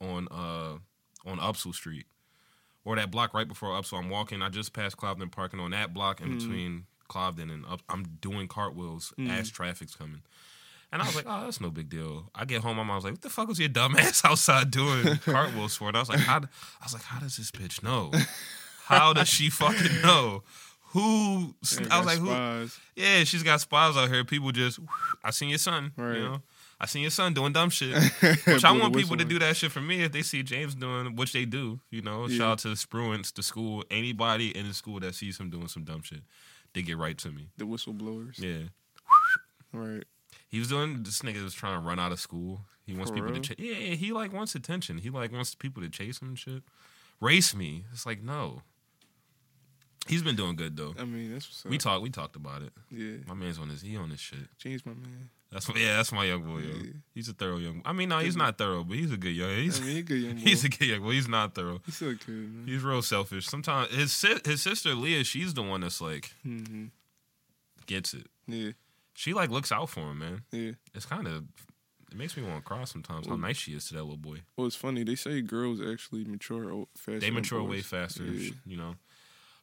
on 0.00 0.28
uh 0.30 0.78
on 1.28 1.38
Upsal 1.38 1.74
Street. 1.74 2.06
Or 2.84 2.96
that 2.96 3.12
block 3.12 3.32
right 3.32 3.46
before 3.46 3.68
Upsal. 3.70 3.98
I'm 3.98 4.10
walking, 4.10 4.42
I 4.42 4.48
just 4.48 4.72
passed 4.72 4.96
Cliveden 4.96 5.30
Park 5.30 5.52
and 5.52 5.62
on 5.62 5.70
that 5.70 5.94
block 5.94 6.20
in 6.20 6.28
mm-hmm. 6.28 6.38
between 6.38 6.86
Cliveden 7.08 7.52
and 7.52 7.64
up 7.66 7.80
I'm 7.88 8.04
doing 8.20 8.48
cartwheels 8.48 9.12
as 9.18 9.24
mm-hmm. 9.24 9.42
traffic's 9.54 9.94
coming. 9.94 10.22
And 10.92 11.00
I 11.00 11.06
was 11.06 11.16
like, 11.16 11.24
oh, 11.26 11.44
that's 11.44 11.60
no 11.60 11.70
big 11.70 11.88
deal. 11.88 12.30
I 12.34 12.44
get 12.44 12.60
home, 12.60 12.76
my 12.76 12.82
mom 12.82 12.96
was 12.96 13.04
like, 13.04 13.14
what 13.14 13.22
the 13.22 13.30
fuck 13.30 13.48
was 13.48 13.58
your 13.58 13.70
dumb 13.70 13.96
ass 13.96 14.22
outside 14.26 14.70
doing 14.70 15.16
cartwheels 15.24 15.74
for? 15.74 15.88
And 15.88 15.96
I 15.96 16.00
was 16.00 16.10
like, 16.10 16.18
how 16.20 16.36
I 16.38 16.84
was 16.84 16.92
like, 16.92 17.02
how 17.02 17.18
does 17.18 17.36
this 17.38 17.50
bitch 17.50 17.82
know? 17.82 18.12
How 18.84 19.12
does 19.14 19.28
she 19.28 19.48
fucking 19.48 20.02
know? 20.02 20.42
Who 20.90 21.54
I 21.90 21.98
was 21.98 22.06
like, 22.06 22.18
who 22.18 22.68
yeah, 22.94 23.24
she's 23.24 23.42
got 23.42 23.62
spies 23.62 23.96
out 23.96 24.10
here. 24.10 24.22
People 24.24 24.52
just, 24.52 24.78
I 25.24 25.30
seen 25.30 25.48
your 25.48 25.56
son. 25.58 25.92
Right. 25.96 26.18
You 26.18 26.24
know, 26.24 26.42
I 26.78 26.84
seen 26.84 27.00
your 27.00 27.10
son 27.10 27.32
doing 27.32 27.54
dumb 27.54 27.70
shit. 27.70 27.96
Which 28.46 28.62
I 28.64 28.72
want 28.72 28.94
people 28.94 29.16
to 29.16 29.24
do 29.24 29.38
that 29.38 29.56
shit 29.56 29.72
for 29.72 29.80
me 29.80 30.02
if 30.02 30.12
they 30.12 30.20
see 30.20 30.42
James 30.42 30.74
doing, 30.74 31.16
which 31.16 31.32
they 31.32 31.46
do. 31.46 31.80
You 31.90 32.02
know, 32.02 32.26
Yeah. 32.26 32.36
shout 32.36 32.50
out 32.50 32.58
to 32.58 32.68
the 32.68 32.74
Spruance, 32.74 33.32
the 33.32 33.42
school, 33.42 33.82
anybody 33.90 34.54
in 34.54 34.68
the 34.68 34.74
school 34.74 35.00
that 35.00 35.14
sees 35.14 35.38
him 35.40 35.48
doing 35.48 35.68
some 35.68 35.84
dumb 35.84 36.02
shit, 36.02 36.20
they 36.74 36.82
get 36.82 36.98
right 36.98 37.16
to 37.16 37.30
me. 37.30 37.48
The 37.56 37.64
whistleblowers. 37.64 38.38
Yeah. 38.38 38.68
Right. 39.72 40.04
He 40.52 40.58
was 40.60 40.68
doing 40.68 41.02
this 41.02 41.22
nigga 41.22 41.42
was 41.42 41.54
trying 41.54 41.80
to 41.82 41.84
run 41.88 41.98
out 41.98 42.12
of 42.12 42.20
school. 42.20 42.60
He 42.86 42.92
wants 42.94 43.10
For 43.10 43.14
people 43.16 43.30
real? 43.32 43.40
to 43.40 43.54
chase. 43.54 43.56
Yeah, 43.58 43.74
yeah, 43.74 43.94
he 43.94 44.12
like 44.12 44.32
wants 44.32 44.54
attention. 44.54 44.98
He 44.98 45.08
like 45.10 45.32
wants 45.32 45.54
people 45.56 45.82
to 45.82 45.88
chase 45.88 46.20
him 46.22 46.28
and 46.28 46.38
shit. 46.38 46.62
Race 47.20 47.54
me. 47.56 47.84
It's 47.92 48.04
like 48.06 48.22
no. 48.22 48.62
He's 50.08 50.22
been 50.22 50.34
doing 50.36 50.56
good 50.56 50.76
though. 50.76 50.94
I 50.98 51.04
mean, 51.04 51.32
that's 51.32 51.46
what's 51.48 51.64
up. 51.64 51.70
We 51.70 51.78
talked. 51.78 52.02
We 52.02 52.10
talked 52.10 52.36
about 52.36 52.62
it. 52.62 52.72
Yeah. 52.90 53.18
My 53.26 53.34
man's 53.34 53.58
on 53.58 53.68
his. 53.70 53.82
He 53.82 53.96
on 53.96 54.10
this 54.10 54.20
shit. 54.20 54.40
James, 54.58 54.84
my 54.84 54.92
man. 54.94 55.30
That's 55.52 55.68
my, 55.68 55.76
yeah. 55.78 55.96
That's 55.96 56.10
my 56.12 56.24
young 56.24 56.42
boy. 56.42 56.58
Yo. 56.58 56.74
Yeah. 56.76 56.92
He's 57.14 57.28
a 57.28 57.32
thorough 57.34 57.58
young. 57.58 57.82
I 57.84 57.92
mean, 57.92 58.08
no, 58.08 58.18
he's 58.18 58.36
not 58.36 58.58
thorough, 58.58 58.82
but 58.84 58.96
he's 58.96 59.12
a 59.12 59.16
good 59.16 59.34
young. 59.36 59.50
He's 59.56 59.80
I 59.80 59.84
mean, 59.84 59.92
he 59.94 59.98
a 60.00 60.02
good 60.02 60.20
young 60.22 60.34
boy. 60.36 60.40
he's 60.40 60.64
a 60.64 60.68
good 60.68 60.88
young 60.88 61.02
boy. 61.02 61.10
He's 61.12 61.28
not 61.28 61.54
thorough. 61.54 61.80
He's 61.86 61.94
still 61.96 62.10
a 62.10 62.14
kid, 62.16 62.28
man. 62.30 62.64
He's 62.66 62.82
real 62.82 63.00
selfish. 63.02 63.46
Sometimes 63.46 63.90
his 63.94 64.12
si- 64.12 64.40
his 64.44 64.60
sister 64.60 64.94
Leah, 64.94 65.24
she's 65.24 65.54
the 65.54 65.62
one 65.62 65.80
that's 65.82 66.00
like 66.02 66.32
hmm 66.42 66.86
gets 67.86 68.12
it. 68.14 68.26
Yeah. 68.46 68.72
She 69.22 69.34
like 69.34 69.50
looks 69.50 69.70
out 69.70 69.88
for 69.88 70.00
him, 70.00 70.18
man. 70.18 70.42
Yeah. 70.50 70.72
It's 70.94 71.06
kind 71.06 71.28
of 71.28 71.44
it 72.10 72.16
makes 72.18 72.36
me 72.36 72.42
want 72.42 72.56
to 72.56 72.62
cry 72.62 72.82
sometimes. 72.84 73.28
How 73.28 73.36
nice 73.36 73.56
she 73.56 73.70
is 73.72 73.86
to 73.86 73.94
that 73.94 74.02
little 74.02 74.16
boy. 74.16 74.38
Well, 74.56 74.66
it's 74.66 74.74
funny. 74.74 75.04
They 75.04 75.14
say 75.14 75.40
girls 75.42 75.80
actually 75.80 76.24
mature 76.24 76.86
faster. 76.96 77.20
They 77.20 77.30
mature 77.30 77.62
way 77.62 77.82
faster, 77.82 78.24
Yeah. 78.24 78.50
you 78.66 78.76
know. 78.76 78.96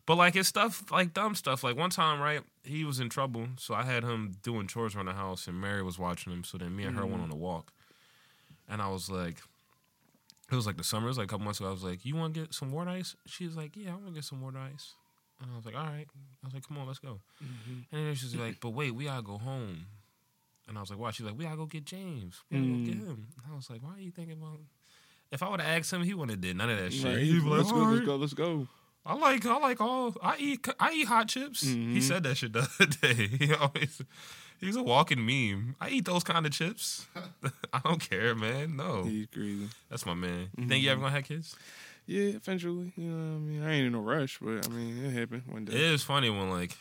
But 0.05 0.15
like 0.15 0.37
it's 0.37 0.47
stuff 0.47 0.89
like 0.91 1.13
dumb 1.13 1.35
stuff. 1.35 1.61
Like 1.61 1.75
one 1.75 1.89
time, 1.89 2.21
right? 2.21 2.41
He 2.63 2.85
was 2.85 3.01
in 3.01 3.09
trouble, 3.09 3.47
so 3.57 3.73
I 3.73 3.83
had 3.83 4.03
him 4.03 4.37
doing 4.43 4.65
chores 4.67 4.95
around 4.95 5.07
the 5.07 5.13
house, 5.13 5.45
and 5.47 5.59
Mary 5.59 5.83
was 5.83 5.99
watching 5.99 6.31
him. 6.31 6.43
So 6.45 6.57
then 6.57 6.73
me 6.75 6.85
and 6.85 6.95
her 6.95 7.01
Mm-hmm. 7.03 7.11
went 7.11 7.23
on 7.23 7.31
a 7.31 7.35
walk, 7.35 7.73
and 8.69 8.81
I 8.81 8.87
was 8.87 9.09
like, 9.11 9.39
it 10.49 10.55
was 10.55 10.65
like 10.65 10.77
the 10.77 10.83
summer. 10.85 11.07
It 11.07 11.09
was 11.09 11.17
like 11.17 11.25
a 11.25 11.29
couple 11.31 11.43
months 11.43 11.59
ago. 11.59 11.67
I 11.67 11.71
was 11.73 11.83
like, 11.83 12.05
"You 12.05 12.15
want 12.15 12.33
to 12.33 12.39
get 12.39 12.53
some 12.53 12.71
water 12.71 12.91
ice?" 12.91 13.15
She 13.27 13.45
was 13.45 13.57
like, 13.57 13.75
"Yeah, 13.75 13.89
I 13.91 13.95
want 13.95 14.07
to 14.07 14.13
get 14.13 14.23
some 14.23 14.41
water 14.41 14.57
ice." 14.57 14.93
And 15.41 15.51
I 15.51 15.55
was 15.55 15.65
like, 15.65 15.75
"All 15.75 15.83
right." 15.85 16.07
I 16.43 16.47
was 16.47 16.53
like, 16.53 16.67
"Come 16.67 16.77
on, 16.77 16.87
let's 16.87 16.99
go." 16.99 17.19
Mm-hmm. 17.43 17.95
And 17.95 18.07
then 18.07 18.15
she's 18.15 18.35
like, 18.45 18.59
"But 18.59 18.71
wait, 18.71 18.91
we 18.95 19.05
gotta 19.05 19.21
go 19.21 19.37
home." 19.37 19.85
And 20.67 20.77
I 20.77 20.81
was 20.81 20.89
like, 20.89 20.99
"Why?" 20.99 21.11
She's 21.11 21.25
like, 21.25 21.37
"We 21.37 21.45
gotta 21.45 21.57
go 21.57 21.65
get 21.65 21.85
James. 21.85 22.41
We 22.51 22.57
gotta 22.57 22.69
Mm. 22.69 22.85
go 22.85 22.91
get 22.91 22.95
him." 23.01 23.27
And 23.37 23.51
I 23.51 23.55
was 23.55 23.69
like, 23.69 23.81
"Why 23.83 23.95
are 23.95 23.99
you 23.99 24.11
thinking 24.11 24.37
about?" 24.37 24.59
If 25.31 25.43
I 25.43 25.49
would 25.49 25.61
have 25.61 25.77
asked 25.79 25.93
him, 25.93 26.03
he 26.03 26.13
wouldn't 26.13 26.31
have 26.31 26.41
did 26.41 26.57
none 26.57 26.69
of 26.71 26.77
that 26.79 26.91
shit. 26.91 27.05
Right. 27.05 27.19
He'd 27.23 27.43
like, 27.43 27.57
let's 27.59 27.71
go. 27.71 27.79
"All 27.79 27.91
Let's 27.93 28.05
go. 28.05 28.15
Let's 28.15 28.33
go. 28.33 28.67
I 29.05 29.13
like 29.15 29.45
I 29.45 29.57
like 29.59 29.79
all 29.79 30.13
I 30.21 30.35
eat 30.37 30.67
I 30.79 30.91
eat 30.91 31.07
hot 31.07 31.29
chips. 31.29 31.61
He 31.63 31.75
Mhm. 31.75 32.01
said 32.03 32.23
that 32.23 32.35
shit 32.35 32.51
the 32.53 32.59
other 32.59 32.85
day. 33.01 33.27
He 33.27 33.53
always 33.53 34.01
he's 34.59 34.75
a 34.75 34.83
walking 34.83 35.25
meme. 35.25 35.75
I 35.79 35.89
eat 35.89 36.05
those 36.05 36.23
kind 36.23 36.45
of 36.45 36.51
chips. 36.51 37.07
I 37.73 37.79
don't 37.85 38.01
care, 38.01 38.35
man. 38.35 38.75
No, 38.75 39.03
He's 39.03 39.27
crazy. 39.33 39.69
that's 39.89 40.05
my 40.05 40.13
man. 40.15 40.49
You 40.57 40.67
think 40.67 40.83
you 40.83 40.91
ever 40.91 40.99
gonna 41.01 41.13
have 41.13 41.23
kids? 41.23 41.55
Yeah, 42.09 42.35
eventually. 42.35 42.91
You 42.95 43.07
know 43.09 43.33
what 43.33 43.35
I 43.35 43.39
mean? 43.39 43.63
I 43.63 43.71
ain't 43.73 43.85
in 43.87 43.93
no 43.93 43.99
rush, 43.99 44.39
but 44.41 44.65
I 44.67 44.69
mean, 44.69 45.05
it 45.05 45.11
happened 45.11 45.43
one 45.47 45.65
day. 45.65 45.73
It 45.73 45.81
is 45.81 46.01
funny 46.03 46.29
when 46.29 46.49
like 46.49 46.75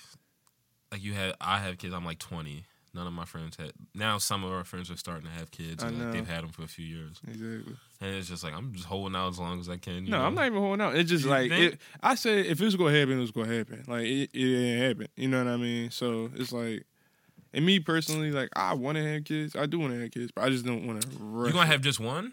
like 0.90 1.02
you 1.04 1.12
had 1.12 1.34
I 1.40 1.58
have 1.58 1.76
kids. 1.78 1.92
I'm 1.94 2.04
like 2.04 2.18
20. 2.18 2.64
None 2.94 3.06
of 3.06 3.12
my 3.12 3.26
friends 3.26 3.56
had. 3.58 3.72
Now 3.94 4.16
some 4.16 4.42
of 4.42 4.50
our 4.50 4.64
friends 4.64 4.90
are 4.90 4.96
starting 4.96 5.24
to 5.26 5.30
have 5.30 5.50
kids. 5.50 5.82
And 5.82 6.02
like, 6.02 6.12
they've 6.12 6.26
had 6.26 6.42
them 6.42 6.50
for 6.50 6.62
a 6.62 6.66
few 6.66 6.86
years, 6.86 7.20
Exactly. 7.28 7.76
and 8.00 8.14
it's 8.16 8.26
just 8.28 8.42
like 8.42 8.54
I'm 8.54 8.72
just 8.72 8.86
holding 8.86 9.14
out 9.14 9.28
as 9.28 9.38
long 9.38 9.60
as 9.60 9.68
I 9.68 9.76
can. 9.76 10.06
you 10.06 10.10
No, 10.10 10.18
know? 10.18 10.24
I'm 10.24 10.34
not 10.34 10.46
even 10.46 10.58
holding 10.58 10.80
out. 10.80 10.96
It's 10.96 11.10
just 11.10 11.24
You 11.24 11.30
like 11.30 11.50
it, 11.52 11.78
I 12.02 12.14
said, 12.14 12.46
if 12.46 12.60
it's 12.62 12.74
gonna 12.76 12.98
happen, 12.98 13.20
it's 13.20 13.30
gonna 13.30 13.54
happen. 13.54 13.84
Like 13.86 14.06
it, 14.06 14.30
it 14.32 14.56
ain't 14.56 14.82
happen. 14.82 15.08
You 15.16 15.28
know 15.28 15.44
what 15.44 15.52
I 15.52 15.58
mean? 15.58 15.90
So 15.90 16.30
it's 16.34 16.50
like, 16.50 16.86
and 17.52 17.66
me 17.66 17.78
personally, 17.78 18.30
like 18.30 18.48
I 18.56 18.72
want 18.72 18.96
to 18.96 19.04
have 19.12 19.24
kids. 19.24 19.54
I 19.54 19.66
do 19.66 19.78
want 19.78 19.92
to 19.92 20.00
have 20.00 20.10
kids, 20.10 20.32
but 20.34 20.44
I 20.44 20.48
just 20.48 20.64
don't 20.64 20.86
want 20.86 21.02
to 21.02 21.08
rush. 21.20 21.48
You 21.48 21.52
gonna 21.52 21.66
have 21.66 21.82
just 21.82 22.00
one? 22.00 22.32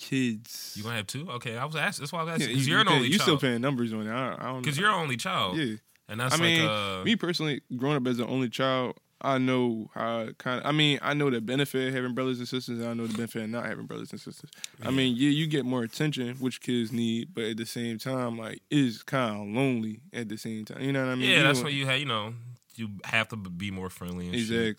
Kids? 0.00 0.72
You 0.76 0.82
gonna 0.82 0.96
have 0.96 1.06
two? 1.06 1.28
Okay, 1.30 1.56
I 1.56 1.64
was 1.64 1.76
asking. 1.76 2.02
That's 2.02 2.12
why 2.12 2.20
I 2.20 2.24
was 2.24 2.32
asking 2.32 2.48
Yeah, 2.48 2.54
because 2.54 2.66
you, 2.66 2.72
you're 2.72 2.80
an 2.80 2.88
you, 2.88 2.94
only 2.94 3.08
you 3.08 3.18
still 3.18 3.38
paying 3.38 3.60
numbers 3.60 3.92
on 3.92 4.06
it. 4.06 4.10
I, 4.10 4.32
I 4.32 4.36
don't. 4.36 4.54
Know. 4.54 4.60
Because 4.62 4.78
you're 4.78 4.88
an 4.88 4.94
only 4.94 5.16
child. 5.16 5.56
yeah. 5.56 5.76
And 6.08 6.18
that's 6.18 6.34
I 6.34 6.38
mean, 6.38 6.66
like 6.66 6.70
uh, 6.70 7.04
me 7.04 7.14
personally, 7.14 7.60
growing 7.76 7.96
up 7.96 8.06
as 8.08 8.18
an 8.18 8.26
only 8.28 8.48
child, 8.48 8.96
I 9.20 9.38
know 9.38 9.90
how 9.94 10.28
kind 10.38 10.60
of. 10.60 10.66
I 10.66 10.72
mean, 10.72 10.98
I 11.02 11.14
know 11.14 11.30
the 11.30 11.40
benefit 11.40 11.88
of 11.88 11.94
having 11.94 12.14
brothers 12.14 12.38
and 12.40 12.48
sisters, 12.48 12.80
and 12.80 12.88
I 12.88 12.94
know 12.94 13.06
the 13.06 13.14
benefit 13.14 13.44
of 13.44 13.50
not 13.50 13.66
having 13.66 13.86
brothers 13.86 14.10
and 14.10 14.20
sisters. 14.20 14.50
I 14.82 14.90
mean, 14.90 15.14
yeah, 15.16 15.30
you 15.30 15.46
get 15.46 15.64
more 15.64 15.82
attention, 15.82 16.34
which 16.36 16.60
kids 16.60 16.90
need, 16.90 17.32
but 17.32 17.44
at 17.44 17.58
the 17.58 17.66
same 17.66 17.98
time, 17.98 18.38
like, 18.38 18.60
it's 18.70 19.04
kind 19.04 19.36
of 19.36 19.54
lonely 19.54 20.00
at 20.12 20.28
the 20.28 20.36
same 20.36 20.64
time. 20.64 20.80
You 20.80 20.92
know 20.92 21.04
what 21.04 21.12
I 21.12 21.14
mean? 21.14 21.30
yeah, 21.30 21.42
that's 21.42 21.58
know- 21.60 21.64
what 21.66 21.74
you 21.74 21.86
have. 21.86 22.00
You 22.00 22.06
know, 22.06 22.34
you 22.74 22.88
have 23.04 23.28
to 23.28 23.36
be 23.36 23.70
more 23.70 23.90
friendly 23.90 24.28
and 24.28 24.36
shit. 24.36 24.78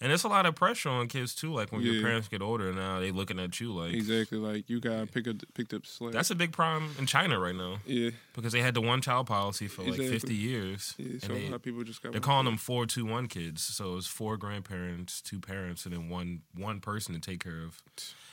Exactly, 0.00 0.06
And 0.06 0.12
it's 0.12 0.24
a 0.24 0.28
lot 0.28 0.46
of 0.46 0.54
pressure 0.54 0.88
on 0.88 1.08
kids 1.08 1.34
too. 1.34 1.52
Like 1.52 1.72
when 1.72 1.82
Yeah. 1.82 1.92
your 1.92 2.02
parents 2.02 2.28
get 2.28 2.40
older, 2.42 2.72
now 2.72 3.00
they 3.00 3.10
looking 3.10 3.38
at 3.38 3.60
you 3.60 3.72
like 3.72 3.92
exactly. 3.94 4.38
Like 4.38 4.68
you 4.70 4.80
got 4.80 5.10
pick 5.12 5.28
up 5.28 5.36
picked 5.54 5.74
up 5.74 5.86
slack. 5.86 6.12
that's 6.12 6.30
a 6.30 6.34
big 6.34 6.52
problem 6.52 6.90
in 6.98 7.06
China 7.06 7.38
right 7.38 7.54
now 7.54 7.78
yeah, 7.86 8.10
because 8.34 8.52
they 8.52 8.60
had 8.62 8.74
the 8.74 8.80
one 8.80 9.00
child 9.02 9.26
policy 9.26 9.68
for 9.68 9.82
like 9.82 9.96
fifty 9.98 10.34
years. 10.34 10.94
yeah. 10.98 11.06
and 11.12 11.22
So 11.22 11.28
they, 11.34 11.46
how 11.46 11.58
people 11.58 11.84
just 11.84 12.02
got 12.02 12.12
they're 12.12 12.20
calling 12.20 12.46
them 12.46 12.56
four 12.56 12.86
two 12.86 13.04
one 13.04 13.26
kids. 13.28 13.62
So 13.62 13.96
it's 13.96 14.06
four 14.06 14.36
grandparents, 14.36 15.20
two 15.20 15.40
parents, 15.40 15.84
and 15.84 15.94
then 15.94 16.08
one 16.08 16.42
one 16.54 16.80
person 16.80 17.14
to 17.14 17.20
take 17.20 17.42
care 17.42 17.62
of 17.62 17.82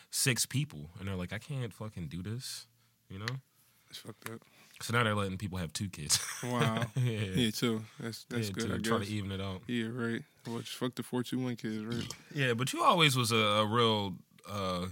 six 0.09 0.45
people. 0.45 0.89
And 0.99 1.07
they're 1.07 1.15
like, 1.15 1.33
I 1.33 1.37
can't 1.39 1.73
fucking 1.73 2.07
do 2.07 2.21
this, 2.23 2.67
you 3.09 3.19
know. 3.19 3.41
It's 3.89 3.99
fucked 3.99 4.29
up. 4.29 4.41
So 4.81 4.93
now 4.93 5.03
they're 5.03 5.15
letting 5.15 5.37
people 5.37 5.57
have 5.57 5.73
two 5.73 5.89
kids. 5.89 6.19
Wow. 6.43 6.85
yeah, 6.95 7.11
yeah, 7.35 7.51
too. 7.51 7.83
That's 7.99 8.25
that's 8.29 8.47
Yeah, 8.47 8.53
good. 8.53 8.67
to 8.69 8.73
I 8.75 8.77
try 8.77 8.99
guess. 8.99 9.07
to 9.07 9.13
even 9.13 9.31
it 9.31 9.41
out. 9.41 9.61
Yeah, 9.67 9.87
right. 9.91 10.21
Well, 10.45 10.59
just 10.59 10.73
fuck 10.75 10.95
the 10.95 11.03
four 11.03 11.23
two 11.23 11.39
one 11.39 11.55
kids, 11.55 11.83
right? 11.83 12.07
Yeah, 12.33 12.53
but 12.53 12.71
you 12.73 12.83
always 12.83 13.15
was 13.17 13.31
a, 13.31 13.35
a 13.35 13.65
real 13.65 14.13
uh, 14.49 14.85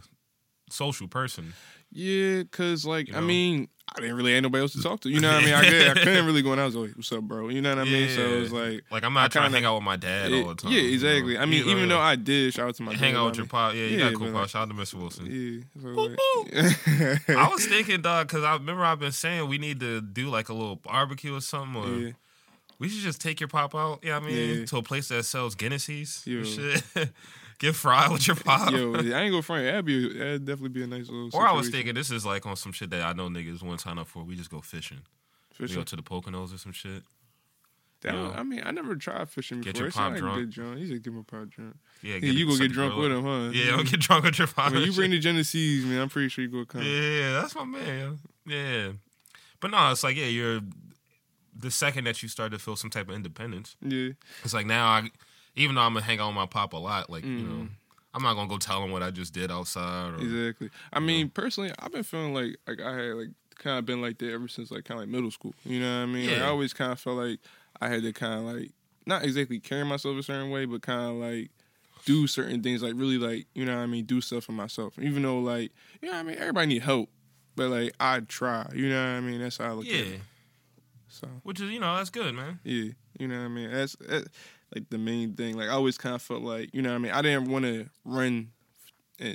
social 0.70 1.08
person. 1.08 1.54
Yeah, 1.92 2.44
cause 2.52 2.86
like 2.86 3.08
You 3.10 3.16
I 3.16 3.22
mean, 3.22 3.70
I 3.96 4.02
didn't 4.02 4.18
really 4.18 4.34
have 4.34 4.44
nobody 4.44 4.64
else 4.64 4.74
to 4.74 4.82
talk 4.82 5.00
to. 5.02 5.10
You 5.10 5.22
know 5.22 5.32
what 5.34 5.44
I 5.44 5.46
mean? 5.46 5.54
I, 5.54 5.64
could, 5.70 5.88
I 5.90 5.94
couldn't 5.94 6.26
really 6.26 6.42
go 6.42 6.52
in. 6.52 6.60
I 6.60 6.66
was 6.66 6.76
like, 6.76 6.92
"What's 6.96 7.10
up, 7.14 7.22
bro?" 7.22 7.48
You 7.50 7.62
know 7.62 7.70
what 7.70 7.80
I 7.80 7.84
mean? 7.90 8.10
So 8.10 8.22
it 8.22 8.40
was 8.42 8.52
like, 8.52 8.84
Like 8.92 9.04
I'm 9.06 9.14
not 9.14 9.26
I 9.26 9.28
trying 9.30 9.52
to 9.52 9.56
hang 9.56 9.66
out 9.66 9.76
with 9.76 9.84
my 9.84 9.96
dad 9.96 10.32
it- 10.32 10.44
all 10.44 10.50
the 10.50 10.56
time. 10.56 10.72
yeah, 10.72 10.80
you 10.82 10.88
know? 10.88 10.94
exactly. 10.94 11.38
I 11.38 11.46
mean, 11.46 11.60
You 11.60 11.66
know, 11.66 11.72
even 11.78 11.90
though. 11.90 12.00
I 12.00 12.16
did 12.18 12.54
shout 12.54 12.68
out 12.68 12.76
to 12.76 12.84
my 12.84 12.92
dad. 12.92 13.00
hang 13.00 13.14
dad, 13.14 13.20
out 13.20 13.26
with 13.28 13.38
your 13.38 13.46
pop, 13.46 13.74
yeah, 13.76 13.82
you 13.82 13.98
Yeah, 13.98 14.00
got 14.06 14.14
a 14.14 14.16
cool 14.18 14.28
pop. 14.28 14.36
like- 14.36 14.50
Shout 14.50 14.62
out 14.64 14.76
to 14.76 14.82
Mr. 14.82 14.94
Wilson. 14.96 15.26
Yeah, 15.28 15.82
so 15.82 15.88
like, 15.90 17.30
I 17.38 17.48
was 17.50 17.66
thinking, 17.66 18.02
dog, 18.02 18.28
because 18.28 18.44
I 18.44 18.54
remember 18.54 18.84
I've 18.84 19.00
been 19.00 19.12
saying 19.14 19.48
we 19.48 19.58
need 19.60 19.80
to 19.80 20.02
do 20.02 20.30
like 20.30 20.50
a 20.50 20.54
little 20.54 20.76
barbecue 20.78 21.34
or 21.36 21.42
something, 21.42 21.82
or 21.82 21.98
yeah, 22.08 22.12
we 22.80 22.90
should 22.90 23.04
just 23.04 23.22
take 23.22 23.40
your 23.40 23.48
pop 23.48 23.74
out. 23.74 24.00
Yeah, 24.04 24.18
I 24.18 24.20
mean, 24.20 24.60
Yeah. 24.60 24.66
to 24.66 24.78
a 24.78 24.84
place 24.84 25.08
that 25.10 25.24
sells 25.24 25.56
Guinnesses. 25.56 26.26
And 26.26 26.46
shit. 26.46 26.84
Get 27.60 27.76
fried 27.76 28.12
with 28.12 28.28
your 28.28 28.36
pop. 28.36 28.72
yo, 28.72 28.94
I 28.96 28.98
ain't 29.00 29.32
gonna 29.32 29.42
front. 29.42 29.64
That'd 29.66 29.86
be 29.86 30.14
that'd 30.18 30.46
definitely 30.46 30.70
be 30.70 30.84
a 30.84 30.88
nice 30.88 31.08
little. 31.10 31.30
or 31.34 31.48
I 31.48 31.54
was 31.54 31.70
thinking 31.70 31.96
this 31.96 32.12
is 32.12 32.26
like 32.26 32.46
on 32.46 32.56
some 32.56 32.72
shit 32.72 32.90
that 32.90 33.02
I 33.04 33.14
know 33.14 33.28
niggas 33.30 33.62
wouldn't 33.62 33.82
sign 33.82 33.98
up 33.98 34.08
for. 34.08 34.24
We 34.24 34.36
just 34.36 34.50
go 34.52 34.62
fishing. 34.62 35.02
For 35.54 35.64
We 35.64 35.74
go 35.74 35.84
to 35.84 35.96
the 35.96 36.02
Poconos 36.04 36.54
or 36.54 36.58
some 36.58 36.74
shit. 36.74 37.04
That 38.02 38.14
you 38.14 38.20
one- 38.20 38.28
know. 38.34 38.36
I 38.38 38.44
mean, 38.44 38.62
I 38.66 38.72
never 38.72 38.96
tried 38.98 39.30
fishing 39.30 39.62
Get 39.62 39.74
before. 39.76 39.86
your 39.86 39.92
pop 39.94 40.16
drunk. 40.18 40.38
a 40.38 40.40
good 40.42 40.50
drunk. 40.52 40.78
He 40.80 40.88
said, 40.88 41.02
"Get 41.02 41.14
my 41.14 41.22
pop 41.26 41.50
drunk." 41.50 41.76
Yeah, 42.02 42.16
Yeah, 42.16 42.32
you 42.32 42.46
gonna 42.46 42.60
get 42.60 42.74
drunk 42.74 42.96
with 42.98 43.12
him, 43.12 43.24
huh? 43.24 43.50
Yeah, 43.54 43.76
I'll 43.78 43.84
get 43.84 44.02
drunk 44.02 44.26
with 44.26 44.38
your 44.38 44.48
pop. 44.50 44.74
When 44.74 44.82
you 44.84 44.92
bring 44.92 45.12
the 45.12 45.20
Genesees, 45.20 45.86
man, 45.86 46.02
I'm 46.02 46.10
pretty 46.10 46.28
sure 46.30 46.44
you 46.44 46.52
gonna 46.52 46.66
come. 46.66 46.82
Yeah, 46.84 47.32
that's 47.42 47.56
my 47.56 47.64
man. 47.64 48.20
Yeah. 48.46 48.92
But 49.62 49.72
no, 49.72 49.92
it's 49.92 50.04
like, 50.04 50.18
yeah, 50.18 50.26
you're 50.26 50.60
the 51.58 51.72
second 51.72 52.04
that 52.04 52.22
you 52.22 52.28
start 52.28 52.52
to 52.52 52.60
feel 52.60 52.76
some 52.76 52.90
type 52.90 53.08
of 53.08 53.16
independence, 53.16 53.78
Yeah, 53.82 54.10
it's 54.44 54.54
like 54.54 54.66
now 54.66 54.88
I 54.88 55.10
even 55.56 55.76
though 55.76 55.82
I'm 55.82 55.94
gonna 55.94 56.06
hang 56.06 56.20
out 56.20 56.28
with 56.28 56.36
my 56.36 56.46
pop 56.46 56.74
a 56.74 56.78
lot, 56.78 57.10
like, 57.10 57.24
you 57.24 57.30
know, 57.44 57.64
Mhm. 57.64 57.70
I'm 58.14 58.24
not 58.24 58.36
gonna 58.36 58.48
go 58.50 58.58
tell 58.58 58.84
him 58.84 58.92
what 58.92 59.04
I 59.04 59.12
just 59.12 59.34
did 59.34 59.52
outside 59.52 60.14
or 60.14 60.24
exactly. 60.24 60.70
I 60.94 61.00
mean, 61.02 61.30
personally, 61.30 61.72
I've 61.80 61.92
been 61.92 62.04
feeling 62.04 62.34
like 62.34 62.56
like 62.68 62.80
I 62.82 62.94
had 62.96 63.14
like 63.16 63.30
kind 63.56 63.78
of 63.80 63.86
been 63.86 64.02
like 64.02 64.18
that 64.20 64.32
ever 64.32 64.48
since 64.48 64.72
like 64.72 64.86
kind 64.86 65.00
of 65.00 65.04
like 65.04 65.10
middle 65.10 65.32
school. 65.32 65.54
You 65.66 65.80
know 65.80 65.98
what 66.00 66.04
I 66.04 66.06
mean? 66.14 66.30
Like, 66.32 66.42
I 66.42 66.48
always 66.48 66.74
kind 66.74 66.92
of 66.92 67.00
felt 67.00 67.18
like 67.18 67.40
I 67.82 67.90
had 67.90 68.04
to 68.04 68.14
kind 68.14 68.34
of 68.48 68.56
like 68.56 68.72
not 69.06 69.24
exactly 69.24 69.60
carry 69.60 69.84
myself 69.84 70.18
a 70.18 70.24
certain 70.24 70.50
way, 70.50 70.66
but 70.66 70.82
kind 70.82 71.02
of 71.10 71.16
like 71.16 71.52
do 72.06 72.26
certain 72.28 72.62
things, 72.64 72.82
like 72.84 72.94
really 72.96 73.18
like 73.18 73.48
you 73.54 73.66
know 73.66 73.76
what 73.76 73.84
I 73.84 73.88
mean, 73.88 74.06
do 74.06 74.22
stuff 74.22 74.46
for 74.46 74.52
myself. 74.54 74.98
Even 75.00 75.24
though 75.24 75.40
like 75.40 75.72
you 76.02 76.08
know 76.10 76.14
what 76.16 76.20
I 76.20 76.24
mean, 76.24 76.38
everybody 76.38 76.68
need 76.68 76.84
help, 76.84 77.10
but 77.58 77.70
like 77.70 77.94
I 78.00 78.22
try. 78.22 78.70
You 78.74 78.88
know 78.90 79.02
what 79.04 79.18
I 79.18 79.20
mean? 79.22 79.42
That's 79.42 79.58
how 79.58 79.66
I 79.66 79.72
look 79.74 79.86
at 79.88 79.92
Yeah. 79.94 80.00
it. 80.00 80.22
So 81.10 81.28
Which 81.44 81.62
is, 81.62 81.70
you 81.72 81.80
know, 81.80 81.96
that's 81.96 82.10
good, 82.10 82.34
man. 82.36 82.60
yeah, 82.64 82.92
you 83.20 83.28
know 83.28 83.40
what 83.40 83.46
I 83.46 83.48
mean. 83.48 83.72
That's, 83.72 83.96
that's 84.00 84.28
like 84.76 84.90
the 84.90 84.98
main 84.98 85.34
thing. 85.34 85.58
Like 85.58 85.70
I 85.70 85.74
always 85.74 85.98
kind 85.98 86.14
of 86.16 86.22
felt 86.22 86.42
like 86.42 86.70
you 86.74 86.82
know 86.82 86.90
what 86.90 86.96
I 86.96 87.00
mean. 87.00 87.12
I 87.14 87.22
didn't 87.22 87.50
want 87.50 87.66
to 87.66 87.90
run 88.04 88.52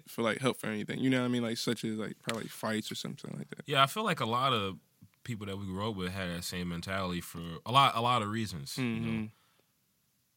for 0.06 0.22
like 0.22 0.38
help 0.38 0.58
for 0.58 0.66
anything. 0.66 1.00
You 1.00 1.10
know 1.10 1.20
what 1.20 1.24
I 1.24 1.28
mean? 1.28 1.42
Like 1.42 1.56
such 1.56 1.84
as 1.84 1.96
like 1.96 2.16
probably 2.22 2.48
fights 2.48 2.92
or 2.92 2.94
something 2.94 3.34
like 3.36 3.48
that. 3.50 3.62
Yeah, 3.66 3.82
I 3.82 3.86
feel 3.86 4.04
like 4.04 4.20
a 4.20 4.26
lot 4.26 4.52
of 4.52 4.76
people 5.24 5.46
that 5.46 5.58
we 5.58 5.66
grew 5.66 5.90
up 5.90 5.96
with 5.96 6.12
had 6.12 6.28
that 6.30 6.44
same 6.44 6.68
mentality 6.68 7.20
for 7.20 7.40
a 7.66 7.72
lot 7.72 7.96
a 7.96 8.00
lot 8.00 8.22
of 8.22 8.28
reasons. 8.28 8.76
You 8.76 8.84
know? 8.84 9.08
Mm-hmm. 9.08 9.24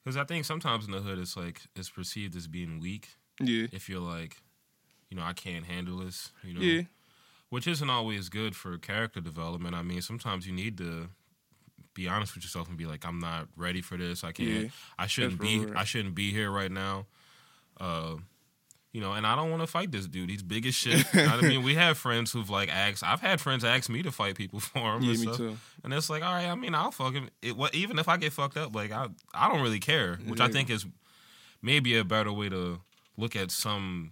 Because 0.03 0.17
I 0.17 0.25
think 0.25 0.45
sometimes 0.45 0.85
in 0.85 0.91
the 0.91 0.99
hood 0.99 1.19
it's 1.19 1.37
like 1.37 1.61
it's 1.75 1.89
perceived 1.89 2.35
as 2.35 2.47
being 2.47 2.79
weak 2.79 3.09
Yeah, 3.39 3.67
if 3.71 3.87
you're 3.89 4.01
like, 4.01 4.37
you 5.09 5.17
know, 5.17 5.23
I 5.23 5.33
can't 5.33 5.65
handle 5.65 5.97
this, 5.97 6.31
you 6.43 6.53
know. 6.53 6.61
yeah, 6.61 6.81
which 7.49 7.67
isn't 7.67 7.89
always 7.89 8.29
good 8.29 8.55
for 8.55 8.77
character 8.77 9.21
development. 9.21 9.75
I 9.75 9.81
mean, 9.81 10.01
sometimes 10.01 10.45
you 10.47 10.53
need 10.53 10.77
to 10.79 11.09
be 11.93 12.07
honest 12.07 12.33
with 12.35 12.43
yourself 12.43 12.67
and 12.69 12.77
be 12.77 12.85
like, 12.85 13.05
I'm 13.05 13.19
not 13.19 13.47
ready 13.55 13.81
for 13.81 13.97
this. 13.97 14.23
I 14.23 14.31
can't. 14.31 14.49
Yeah, 14.49 14.69
I 14.97 15.07
shouldn't 15.07 15.39
be. 15.39 15.65
right. 15.65 15.77
I 15.77 15.83
shouldn't 15.83 16.15
be 16.15 16.31
here 16.31 16.49
right 16.51 16.71
now. 16.71 17.05
Uh, 17.79 18.15
You 18.93 19.01
know, 19.01 19.13
and 19.13 19.25
I 19.25 19.35
don't 19.35 19.49
want 19.49 19.63
to 19.63 19.67
fight 19.67 19.91
this 19.91 20.05
dude. 20.05 20.29
He's 20.29 20.43
big 20.43 20.67
as 20.67 20.75
shit. 20.75 21.03
I 21.15 21.41
mean, 21.41 21.63
we 21.69 21.73
have 21.75 21.97
friends 21.97 22.31
who've 22.31 22.49
like 22.49 22.69
asked. 22.69 23.03
I've 23.03 23.21
had 23.21 23.41
friends 23.41 23.63
ask 23.65 23.89
me 23.89 24.03
to 24.03 24.11
fight 24.11 24.35
people 24.35 24.59
for 24.71 24.77
him. 24.97 25.01
Yeah, 25.03 25.09
and 25.09 25.19
me 25.19 25.25
stuff. 25.25 25.37
too. 25.37 25.57
And 25.83 25.93
it's 25.93 26.09
like, 26.11 26.23
all 26.23 26.31
right. 26.33 26.47
I 26.47 26.53
mean, 26.55 26.75
I'll 26.75 26.91
fuck 26.91 27.13
him. 27.13 27.29
It, 27.41 27.57
what, 27.57 27.73
even 27.73 27.97
if 27.97 28.07
I 28.07 28.17
get 28.17 28.33
fucked 28.33 28.55
up, 28.57 28.75
like 28.75 28.91
I, 28.91 29.07
I 29.33 29.51
don't 29.51 29.61
really 29.63 29.79
care. 29.79 30.17
Which 30.27 30.39
I 30.39 30.47
think 30.47 30.69
is 30.69 30.85
maybe 31.61 31.97
a 31.97 32.03
better 32.03 32.31
way 32.31 32.49
to 32.49 32.81
look 33.17 33.35
at 33.35 33.49
some 33.49 34.11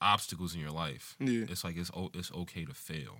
obstacles 0.00 0.54
in 0.54 0.60
your 0.60 0.72
life. 0.72 1.16
Yeah. 1.20 1.44
It's 1.48 1.62
like 1.64 1.76
it's 1.76 1.90
it's 2.14 2.32
okay 2.32 2.64
to 2.64 2.74
fail. 2.74 3.18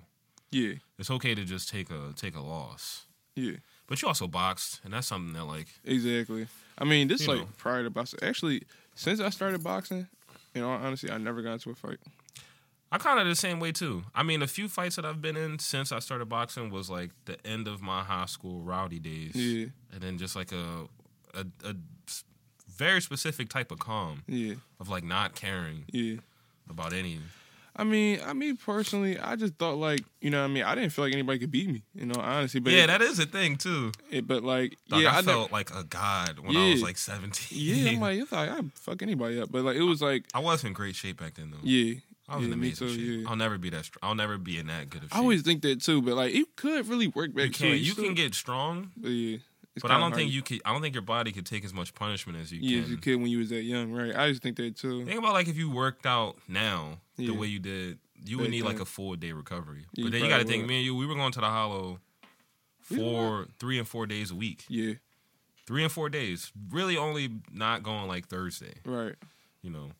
Yeah, 0.52 0.74
It's 0.98 1.10
okay 1.10 1.34
to 1.34 1.44
just 1.44 1.68
take 1.68 1.90
a 1.90 2.12
take 2.16 2.34
a 2.36 2.40
loss. 2.40 3.06
yeah, 3.34 3.56
But 3.86 4.02
you 4.02 4.08
also 4.08 4.26
boxed, 4.26 4.80
and 4.84 4.92
that's 4.92 5.06
something 5.06 5.32
that 5.34 5.44
like 5.44 5.68
exactly. 5.84 6.48
I 6.78 6.84
mean, 6.84 7.08
this 7.08 7.26
like 7.26 7.38
know. 7.38 7.48
prior 7.56 7.82
to 7.82 7.90
boxing. 7.90 8.20
Actually, 8.22 8.62
since 8.94 9.20
I 9.20 9.30
started 9.30 9.62
boxing, 9.62 10.08
you 10.54 10.60
know, 10.60 10.70
honestly, 10.70 11.10
I 11.10 11.18
never 11.18 11.42
got 11.42 11.54
into 11.54 11.70
a 11.70 11.74
fight. 11.74 11.98
I 12.90 12.98
kind 12.98 13.18
of 13.18 13.26
the 13.26 13.34
same 13.34 13.58
way 13.60 13.72
too. 13.72 14.04
I 14.14 14.22
mean, 14.22 14.42
a 14.42 14.46
few 14.46 14.68
fights 14.68 14.96
that 14.96 15.04
I've 15.04 15.20
been 15.20 15.36
in 15.36 15.58
since 15.58 15.92
I 15.92 15.98
started 15.98 16.28
boxing 16.28 16.70
was 16.70 16.88
like 16.88 17.10
the 17.24 17.44
end 17.46 17.68
of 17.68 17.82
my 17.82 18.02
high 18.02 18.26
school 18.26 18.62
rowdy 18.62 18.98
days, 18.98 19.34
Yeah, 19.34 19.66
and 19.92 20.00
then 20.00 20.18
just 20.18 20.36
like 20.36 20.52
a 20.52 20.88
a 21.64 21.74
very 22.76 23.00
specific 23.00 23.48
type 23.48 23.70
of 23.70 23.78
calm 23.78 24.22
yeah, 24.26 24.54
of 24.80 24.88
like 24.88 25.04
not 25.04 25.34
caring 25.34 25.84
yeah. 25.88 26.16
about 26.68 26.92
any. 26.92 27.20
I 27.78 27.84
mean, 27.84 28.20
I 28.24 28.32
mean 28.32 28.56
personally, 28.56 29.18
I 29.18 29.36
just 29.36 29.54
thought 29.56 29.76
like, 29.76 30.00
you 30.22 30.30
know, 30.30 30.38
what 30.40 30.44
I 30.50 30.52
mean, 30.52 30.62
I 30.64 30.74
didn't 30.74 30.90
feel 30.92 31.04
like 31.04 31.12
anybody 31.12 31.38
could 31.38 31.50
beat 31.50 31.68
me, 31.68 31.82
you 31.94 32.06
know, 32.06 32.18
honestly. 32.18 32.58
But 32.60 32.72
yeah, 32.72 32.86
that 32.86 33.02
is 33.02 33.18
a 33.18 33.26
thing 33.26 33.56
too. 33.56 33.92
it, 34.10 34.26
but 34.26 34.42
like, 34.42 34.76
Dog, 34.88 35.02
yeah, 35.02 35.08
I, 35.08 35.12
I, 35.12 35.16
never- 35.16 35.30
felt 35.32 35.52
like 35.52 35.70
a 35.74 35.84
god 35.84 36.38
when 36.38 36.56
I 36.56 36.70
was 36.70 36.82
like 36.82 36.96
seventeen. 36.96 37.58
yeah, 37.60 37.90
I'm 37.92 38.00
like, 38.00 38.32
like 38.32 38.48
I 38.50 38.60
fuck 38.74 39.02
anybody 39.02 39.38
up, 39.40 39.52
but 39.52 39.62
like, 39.62 39.76
it 39.76 39.82
was 39.82 40.00
like, 40.00 40.24
I 40.34 40.38
was 40.38 40.64
in 40.64 40.72
great 40.72 40.94
shape 40.96 41.20
back 41.20 41.34
then 41.34 41.50
though. 41.50 41.58
yeah, 41.62 41.94
I 42.28 42.36
was 42.36 42.46
yeah, 42.46 42.52
in 42.54 42.58
amazing 42.58 42.88
too, 42.88 42.94
shape. 42.94 43.20
yeah. 43.24 43.28
I'll 43.30 43.36
never 43.36 43.58
be 43.58 43.68
that. 43.70 43.84
Str- 43.84 43.98
I'll 44.02 44.14
never 44.14 44.38
be 44.38 44.58
in 44.58 44.68
that 44.68 44.88
good 44.88 45.02
of 45.02 45.10
shape. 45.10 45.16
I 45.16 45.18
always 45.20 45.42
think 45.42 45.60
that 45.62 45.82
too, 45.82 46.00
but 46.00 46.14
like, 46.14 46.34
it 46.34 46.56
could 46.56 46.88
really 46.88 47.08
work 47.08 47.34
back. 47.34 47.44
you 47.44 47.50
can 47.50 47.78
you 47.78 47.94
can 47.94 48.14
get 48.14 48.34
strong, 48.34 48.90
but 48.96 49.10
yeah, 49.10 49.36
it's 49.74 49.82
but 49.82 49.90
I 49.90 49.94
don't 49.94 50.04
hard. 50.12 50.14
think 50.14 50.32
you 50.32 50.40
could. 50.40 50.62
I 50.64 50.72
don't 50.72 50.80
think 50.80 50.94
your 50.94 51.02
body 51.02 51.30
could 51.30 51.44
take 51.44 51.62
as 51.62 51.74
much 51.74 51.94
punishment 51.94 52.38
as 52.38 52.50
you 52.50 52.60
Yeah, 52.62 52.76
can. 52.76 52.84
as 52.84 52.90
you 52.90 52.96
could 52.96 53.16
when 53.16 53.26
you 53.30 53.36
was 53.38 53.50
that 53.50 53.64
young, 53.64 53.92
right? 53.92 54.16
I 54.16 54.30
just 54.30 54.42
think 54.42 54.56
that 54.56 54.76
too. 54.78 55.04
Think 55.04 55.18
about 55.18 55.34
like 55.34 55.48
if 55.48 55.58
you 55.58 55.70
worked 55.70 56.06
out 56.06 56.36
now 56.48 57.00
Yeah. 57.16 57.28
the 57.28 57.34
way 57.34 57.46
you 57.46 57.58
did, 57.58 57.98
you 58.24 58.38
would 58.38 58.50
need 58.50 58.62
like 58.62 58.80
a 58.80 58.84
full 58.84 59.14
day 59.16 59.32
recovery. 59.32 59.86
Yeah, 59.94 60.04
but 60.04 60.12
then 60.12 60.22
you 60.22 60.28
got 60.28 60.38
to 60.38 60.44
think, 60.44 60.62
and 60.64 60.72
you, 60.72 60.94
we 60.94 61.06
were 61.06 61.14
going 61.14 61.32
to 61.32 61.40
the 61.40 61.46
Hollow 61.46 62.00
four, 62.80 63.46
three 63.58 63.78
and 63.78 63.86
four 63.88 64.06
days 64.06 64.30
a 64.30 64.34
week. 64.34 64.64
Yeah, 64.68 64.94
Three 65.66 65.82
and 65.82 65.90
four 65.90 66.08
days. 66.08 66.52
Really, 66.70 66.96
only 66.96 67.28
not 67.52 67.82
going 67.82 68.06
like 68.06 68.28
Thursday. 68.28 68.74
right. 68.84 69.14
You 69.62 69.70
know, 69.70 69.90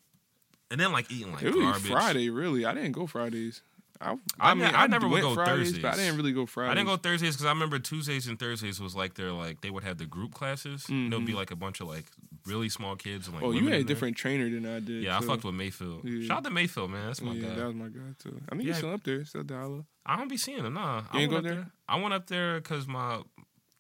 and 0.71 0.79
then 0.79 0.93
like 0.93 1.11
eating 1.11 1.33
like 1.33 1.43
it 1.43 1.53
was 1.53 1.62
garbage. 1.62 1.91
Friday, 1.91 2.31
really. 2.31 2.64
I 2.64 2.73
didn't 2.73 2.93
go 2.93 3.07
Fridays. 3.09 3.62
I, 4.01 4.13
I 4.13 4.51
I, 4.51 4.55
mean, 4.55 4.65
ne- 4.65 4.75
I 4.75 4.87
never 4.87 5.07
would 5.09 5.23
went 5.23 5.25
go 5.25 5.35
Fridays, 5.35 5.79
but 5.79 5.95
I 5.95 5.97
didn't 5.97 6.17
really 6.17 6.33
go 6.33 6.47
Fridays. 6.47 6.73
I 6.73 6.75
didn't 6.75 6.89
go 6.89 6.97
Thursdays 6.97 7.35
because 7.35 7.47
I 7.47 7.51
remember 7.51 7.79
Tuesdays 7.79 8.27
and 8.27 8.39
Thursdays 8.39 8.81
was 8.81 8.95
like 8.95 9.15
they're 9.15 9.33
like 9.33 9.61
they 9.63 9.71
would 9.71 9.85
have 9.85 9.99
the 9.99 10.07
group 10.07 10.35
classes. 10.35 10.87
And 10.89 11.11
There'll 11.13 11.25
be 11.25 11.33
like 11.35 11.51
a 11.51 11.57
bunch 11.57 11.81
of 11.81 11.89
like 11.89 12.05
really 12.47 12.69
small 12.69 12.97
kids 12.97 13.27
and 13.27 13.35
like 13.37 13.45
Mm-hmm. 13.45 13.57
Oh, 13.57 13.59
you 13.61 13.65
had 13.67 13.75
a 13.75 13.77
there. 13.79 13.85
different 13.85 14.17
trainer 14.17 14.49
than 14.51 14.67
I 14.67 14.81
did. 14.81 15.03
Yeah, 15.03 15.17
I 15.19 15.21
fucked 15.23 15.45
with 15.45 15.55
Mayfield. 15.55 16.05
Yeah. 16.05 16.27
Shout 16.27 16.39
out 16.39 16.45
to 16.45 16.51
Mayfield, 16.51 16.91
man. 16.91 17.07
That's 17.07 17.23
my 17.23 17.33
yeah, 17.33 17.49
guy. 17.49 17.55
that 17.55 17.67
was 17.67 17.75
my 17.75 17.89
guy 17.89 18.01
too. 18.23 18.41
I 18.49 18.51
think 18.51 18.63
Yeah. 18.63 18.69
he's 18.69 18.77
still 18.79 18.93
up 18.93 19.03
there. 19.05 19.25
Still 19.25 19.43
dollar. 19.45 19.85
I 20.05 20.17
don't 20.17 20.29
be 20.29 20.37
seeing 20.37 20.65
him. 20.65 20.75
Nah, 20.75 21.03
I 21.13 21.17
You 21.17 21.23
ain't 21.25 21.33
went 21.33 21.45
go 21.45 21.51
up 21.51 21.57
there? 21.57 21.71
I 21.89 21.97
went 22.01 22.15
up 22.15 22.27
there 22.27 22.61
because 22.61 22.87
my 22.87 23.23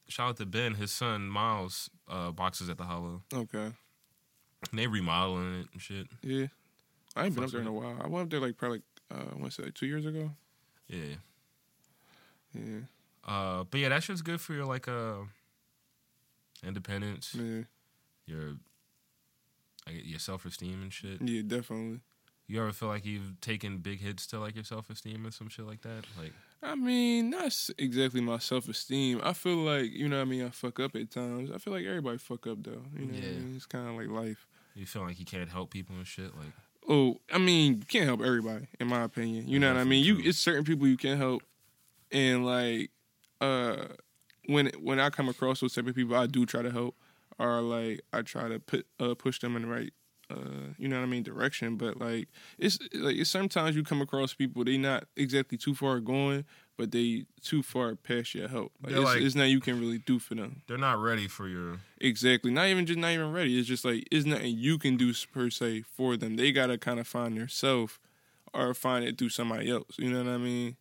shout 0.08 0.30
out 0.30 0.36
to 0.38 0.46
Ben, 0.46 0.74
his 0.74 0.92
son 0.92 1.28
Miles, 1.28 1.90
uh, 2.08 2.30
boxes 2.32 2.68
at 2.70 2.78
the 2.78 2.84
Hollow. 2.84 3.22
Okay. 3.34 3.72
And 4.70 4.78
they 4.78 4.86
remodeling 4.86 5.60
it 5.60 5.66
and 5.72 5.82
shit. 5.82 6.06
Yeah. 6.22 6.46
I 7.14 7.26
ain't 7.26 7.34
been 7.34 7.44
up 7.44 7.50
there 7.50 7.60
in 7.60 7.66
a 7.66 7.72
while. 7.72 7.96
I 8.02 8.06
went 8.08 8.24
up 8.24 8.30
there 8.30 8.40
like 8.40 8.56
probably 8.56 8.82
uh, 9.10 9.14
I 9.32 9.34
want 9.34 9.44
to 9.46 9.50
say 9.50 9.62
like 9.64 9.74
two 9.74 9.86
years 9.86 10.06
ago. 10.06 10.30
Yeah. 10.88 11.16
Yeah. 12.54 12.80
Uh, 13.24 13.64
but 13.64 13.80
yeah, 13.80 13.88
that 13.90 14.02
shit's 14.02 14.22
good 14.22 14.40
for 14.40 14.54
your 14.54 14.64
like 14.66 14.88
uh 14.88 15.16
independence, 16.64 17.34
Yeah. 17.34 17.62
your 18.26 18.54
like, 19.86 20.04
your 20.04 20.18
self 20.18 20.44
esteem 20.44 20.82
and 20.82 20.92
shit. 20.92 21.20
Yeah. 21.20 21.42
Definitely. 21.46 22.00
You 22.48 22.60
ever 22.60 22.72
feel 22.72 22.88
like 22.88 23.04
you've 23.04 23.40
taken 23.40 23.78
big 23.78 24.00
hits 24.00 24.26
to 24.28 24.38
like 24.38 24.54
your 24.54 24.64
self 24.64 24.88
esteem 24.90 25.24
and 25.24 25.34
some 25.34 25.48
shit 25.48 25.66
like 25.66 25.82
that? 25.82 26.04
Like, 26.20 26.32
I 26.62 26.74
mean, 26.76 27.30
not 27.30 27.52
exactly 27.78 28.20
my 28.20 28.38
self 28.38 28.68
esteem. 28.68 29.20
I 29.22 29.32
feel 29.32 29.56
like 29.56 29.90
you 29.92 30.08
know 30.08 30.16
what 30.18 30.22
I 30.22 30.30
mean. 30.30 30.44
I 30.46 30.50
fuck 30.50 30.78
up 30.80 30.94
at 30.96 31.10
times. 31.10 31.50
I 31.52 31.58
feel 31.58 31.72
like 31.72 31.84
everybody 31.84 32.18
fuck 32.18 32.46
up 32.46 32.62
though. 32.62 32.82
You 32.96 33.06
know, 33.06 33.14
what 33.14 33.22
I 33.24 33.26
Yeah. 33.26 33.32
mean? 33.38 33.54
it's 33.56 33.66
kind 33.66 33.88
of 33.88 33.96
like 33.96 34.08
life. 34.08 34.46
you 34.74 34.86
feel 34.86 35.02
like 35.02 35.18
you 35.18 35.24
can't 35.24 35.48
help 35.50 35.70
people 35.70 35.96
and 35.96 36.06
shit. 36.06 36.36
Like, 36.36 36.52
Oh, 36.88 37.18
I 37.32 37.38
mean, 37.38 37.78
you 37.78 37.84
can't 37.86 38.04
help 38.04 38.20
everybody, 38.20 38.68
in 38.78 38.86
my 38.86 39.02
opinion. 39.02 39.48
You 39.48 39.58
know 39.58 39.72
what 39.72 39.80
I 39.80 39.84
mean? 39.84 40.04
You 40.04 40.18
it's 40.22 40.38
certain 40.38 40.64
people 40.64 40.86
you 40.86 40.96
can 40.96 41.18
help, 41.18 41.42
and 42.12 42.46
like, 42.46 42.90
uh, 43.40 43.86
when 44.46 44.70
when 44.80 45.00
I 45.00 45.10
come 45.10 45.28
across 45.28 45.60
those 45.60 45.74
type 45.74 45.86
of 45.88 45.94
people, 45.96 46.16
I 46.16 46.26
do 46.26 46.46
try 46.46 46.62
to 46.62 46.70
help, 46.70 46.94
or 47.38 47.60
like 47.60 48.02
I 48.12 48.22
try 48.22 48.48
to 48.48 48.60
put 48.60 48.86
uh 49.00 49.14
push 49.14 49.40
them 49.40 49.56
in 49.56 49.62
the 49.62 49.68
right, 49.68 49.92
uh, 50.30 50.72
you 50.78 50.88
know 50.88 50.96
what 50.96 51.02
I 51.04 51.06
mean, 51.06 51.22
direction. 51.22 51.76
But 51.76 52.00
like, 52.00 52.28
it's 52.58 52.78
like 52.94 53.16
it's 53.16 53.30
sometimes 53.30 53.76
you 53.76 53.82
come 53.84 54.00
across 54.02 54.34
people 54.34 54.64
they 54.64 54.76
not 54.78 55.04
exactly 55.16 55.56
too 55.58 55.74
far 55.74 56.00
going, 56.00 56.44
but 56.76 56.90
they 56.90 57.24
too 57.42 57.62
far 57.62 57.94
past 57.94 58.34
your 58.34 58.48
help. 58.48 58.72
Like, 58.82 58.92
it's, 58.92 59.00
like- 59.04 59.22
it's 59.22 59.34
nothing 59.34 59.52
you 59.52 59.60
can 59.60 59.80
really 59.80 59.98
do 59.98 60.18
for 60.18 60.34
them. 60.34 60.62
they're 60.66 60.78
not 60.78 61.00
ready 61.00 61.28
for 61.28 61.46
your. 61.48 61.78
Exactly. 62.00 62.50
Not 62.50 62.66
even 62.66 62.86
just 62.86 62.98
not 62.98 63.12
even 63.12 63.32
ready. 63.32 63.58
It's 63.58 63.68
just 63.68 63.84
like 63.84 64.06
it's 64.10 64.26
nothing 64.26 64.56
you 64.58 64.78
can 64.78 64.96
do 64.96 65.12
per 65.32 65.48
se 65.50 65.82
for 65.82 66.16
them. 66.16 66.36
They 66.36 66.50
gotta 66.52 66.76
kind 66.78 66.98
of 67.00 67.06
find 67.06 67.36
their 67.38 67.48
self 67.48 68.00
or 68.52 68.74
find 68.74 69.04
it 69.04 69.18
through 69.18 69.28
somebody 69.30 69.70
else. 69.70 69.96
You 69.98 70.10
know 70.10 70.24
what 70.24 70.32
I 70.32 70.38
mean? 70.38 70.76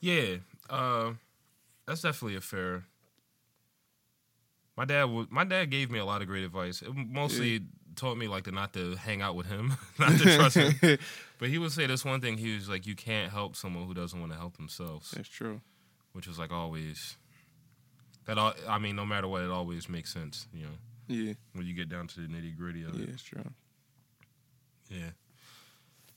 Yeah, 0.00 0.36
uh, 0.68 1.12
that's 1.86 2.02
definitely 2.02 2.36
a 2.36 2.40
fair. 2.40 2.84
My 4.76 4.84
dad 4.84 5.04
would. 5.04 5.30
My 5.30 5.44
dad 5.44 5.66
gave 5.70 5.90
me 5.90 5.98
a 5.98 6.04
lot 6.04 6.20
of 6.22 6.26
great 6.28 6.44
advice. 6.44 6.82
It 6.82 6.92
mostly 6.94 7.62
taught 7.96 8.16
me 8.16 8.26
like 8.26 8.44
to 8.44 8.52
not 8.52 8.72
to 8.72 8.96
hang 8.96 9.22
out 9.22 9.36
with 9.36 9.46
him, 9.46 9.74
not 9.98 10.18
to 10.18 10.36
trust 10.36 10.56
him. 10.56 10.98
But 11.38 11.48
he 11.48 11.58
would 11.58 11.72
say 11.72 11.86
this 11.86 12.04
one 12.04 12.20
thing. 12.20 12.38
He 12.38 12.54
was 12.54 12.68
like, 12.68 12.86
"You 12.86 12.94
can't 12.94 13.30
help 13.32 13.54
someone 13.56 13.86
who 13.86 13.92
doesn't 13.94 14.18
want 14.18 14.32
to 14.32 14.38
help 14.38 14.56
themselves," 14.56 15.10
That's 15.10 15.28
true. 15.28 15.60
which 16.12 16.26
was 16.26 16.38
like 16.38 16.52
always. 16.52 17.16
That 18.26 18.38
all. 18.38 18.54
I 18.68 18.78
mean, 18.78 18.96
no 18.96 19.04
matter 19.04 19.28
what, 19.28 19.42
it 19.42 19.50
always 19.50 19.88
makes 19.88 20.12
sense. 20.12 20.46
You 20.54 20.62
know, 20.64 20.76
Yeah, 21.08 21.34
when 21.52 21.66
you 21.66 21.74
get 21.74 21.88
down 21.88 22.06
to 22.08 22.20
the 22.20 22.28
nitty 22.28 22.56
gritty 22.56 22.82
of 22.84 22.94
yeah, 22.94 23.02
it. 23.02 23.08
Yeah, 23.08 23.14
it's 23.14 23.22
true. 23.22 23.44
Yeah. 24.88 25.10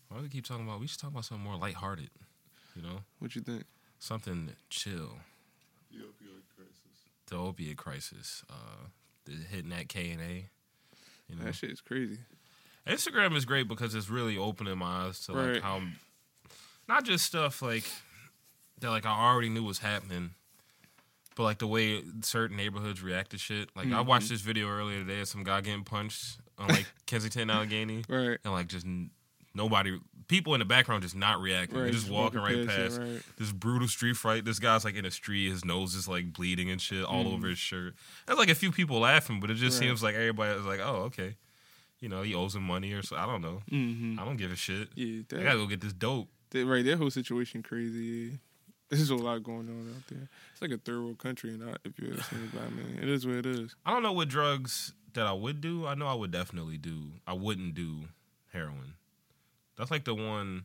Why 0.07 0.17
do 0.17 0.23
we 0.23 0.29
keep 0.29 0.45
talking 0.45 0.65
about? 0.65 0.79
We 0.79 0.87
should 0.87 0.99
talk 1.01 1.11
about 1.11 1.25
something 1.25 1.43
more 1.43 1.57
lighthearted. 1.57 2.09
You 2.75 2.81
know, 2.83 2.99
What 3.19 3.35
you 3.35 3.41
think? 3.41 3.63
something 3.99 4.51
chill. 4.69 5.17
The 5.91 5.97
opioid 5.97 6.45
crisis. 6.55 6.56
The 7.27 7.35
opiate 7.37 7.77
crisis, 7.77 8.43
uh, 8.49 8.87
the, 9.25 9.33
hitting 9.33 9.69
that 9.71 9.89
K 9.89 10.11
and 10.11 10.21
A. 10.21 10.49
You 11.29 11.35
know, 11.35 11.43
That 11.45 11.55
shit 11.55 11.71
is 11.71 11.81
crazy. 11.81 12.19
Instagram 12.87 13.35
is 13.35 13.43
great 13.45 13.67
because 13.67 13.93
it's 13.93 14.09
really 14.09 14.37
opening 14.37 14.77
my 14.77 15.07
eyes 15.07 15.19
to 15.25 15.33
like 15.33 15.41
Right. 15.53 15.61
how, 15.61 15.81
not 16.87 17.03
just 17.03 17.25
stuff 17.25 17.61
like 17.61 17.83
that, 18.79 18.89
like 18.89 19.05
I 19.05 19.09
already 19.11 19.49
knew 19.49 19.63
was 19.63 19.79
happening, 19.79 20.31
but 21.35 21.43
like 21.43 21.57
the 21.59 21.67
way 21.67 22.01
certain 22.21 22.55
neighborhoods 22.55 23.01
react 23.03 23.31
to 23.31 23.37
shit. 23.37 23.69
Like 23.75 23.87
I 23.87 23.89
Mm-hmm. 23.89 24.07
watched 24.07 24.29
this 24.29 24.39
video 24.41 24.69
earlier 24.69 24.99
today 25.03 25.19
of 25.19 25.27
some 25.27 25.43
guy 25.43 25.59
getting 25.61 25.83
punched 25.83 26.37
on 26.57 26.69
like 26.69 26.85
Kensington, 27.05 27.49
Allegheny, 27.49 28.03
Right. 28.07 28.37
and 28.45 28.53
like 28.53 28.67
just 28.67 28.85
nobody, 29.57 29.99
people 30.29 30.53
in 30.53 30.59
the 30.59 30.65
background 30.65 31.03
just 31.03 31.15
not 31.15 31.41
reacting, 31.41 31.77
Right. 31.77 31.83
They're 31.85 31.93
just 31.93 32.09
walking, 32.09 32.39
right 32.39 32.65
past. 32.67 32.99
right. 32.99 33.21
This 33.37 33.51
brutal 33.51 33.87
street 33.89 34.15
fight. 34.15 34.45
This 34.45 34.59
guy's 34.59 34.85
like 34.85 34.95
in 34.95 35.03
a 35.05 35.11
street. 35.11 35.49
His 35.49 35.65
nose 35.65 35.95
is 35.95 36.07
like 36.07 36.31
bleeding 36.31 36.69
and 36.69 36.79
shit 36.81 37.03
all 37.03 37.25
Mm. 37.25 37.33
over 37.33 37.47
his 37.47 37.57
shirt. 37.59 37.95
There's 38.25 38.39
like 38.39 38.49
a 38.49 38.55
few 38.55 38.71
people 38.71 38.99
laughing, 38.99 39.39
but 39.41 39.49
it 39.51 39.55
just 39.55 39.79
Right. 39.81 39.87
seems 39.87 40.01
like 40.03 40.15
everybody 40.15 40.57
is 40.57 40.65
like, 40.65 40.79
oh, 40.81 41.03
okay. 41.07 41.35
You 41.99 42.07
know, 42.09 42.21
he 42.21 42.35
owes 42.35 42.55
him 42.55 42.63
money 42.63 42.93
or 42.93 43.01
so. 43.01 43.15
I 43.17 43.25
don't 43.25 43.41
know. 43.41 43.63
Mm-hmm. 43.71 44.19
I 44.19 44.23
don't 44.25 44.37
give 44.37 44.51
a 44.51 44.55
shit. 44.55 44.89
Yeah, 44.95 45.21
I 45.37 45.43
gotta 45.43 45.57
go 45.57 45.65
get 45.67 45.81
this 45.81 45.93
dope. 45.93 46.29
that 46.51 46.65
right. 46.65 46.85
That 46.85 46.97
whole 46.97 47.09
situation 47.09 47.63
crazy. 47.63 47.99
Yeah. 48.31 48.37
There's 48.89 49.09
a 49.09 49.15
lot 49.15 49.43
going 49.43 49.67
on 49.67 49.93
out 49.95 50.07
there. 50.07 50.29
It's 50.53 50.61
like 50.61 50.71
a 50.71 50.77
third 50.77 51.01
world 51.01 51.17
country, 51.17 51.49
and 51.53 51.63
I, 51.69 51.73
if 51.83 51.99
you 51.99 52.07
ever 52.13 52.21
seen 52.21 52.43
it, 52.43 52.51
but 52.53 52.71
man, 52.71 52.99
it 53.01 53.09
is 53.09 53.25
what 53.27 53.35
it 53.35 53.45
is. 53.45 53.75
I 53.85 53.91
don't 53.91 54.01
know 54.03 54.13
what 54.13 54.29
drugs 54.29 54.93
that 55.13 55.25
I 55.27 55.33
would 55.33 55.59
do. 55.59 55.85
I 55.87 55.95
know 55.95 56.07
I 56.07 56.13
would 56.13 56.31
definitely 56.31 56.77
do. 56.77 57.11
I 57.25 57.33
wouldn't 57.33 57.73
do 57.73 58.03
heroin. 58.53 58.93
That's 59.77 59.91
like 59.91 60.05
the 60.05 60.15
one. 60.15 60.63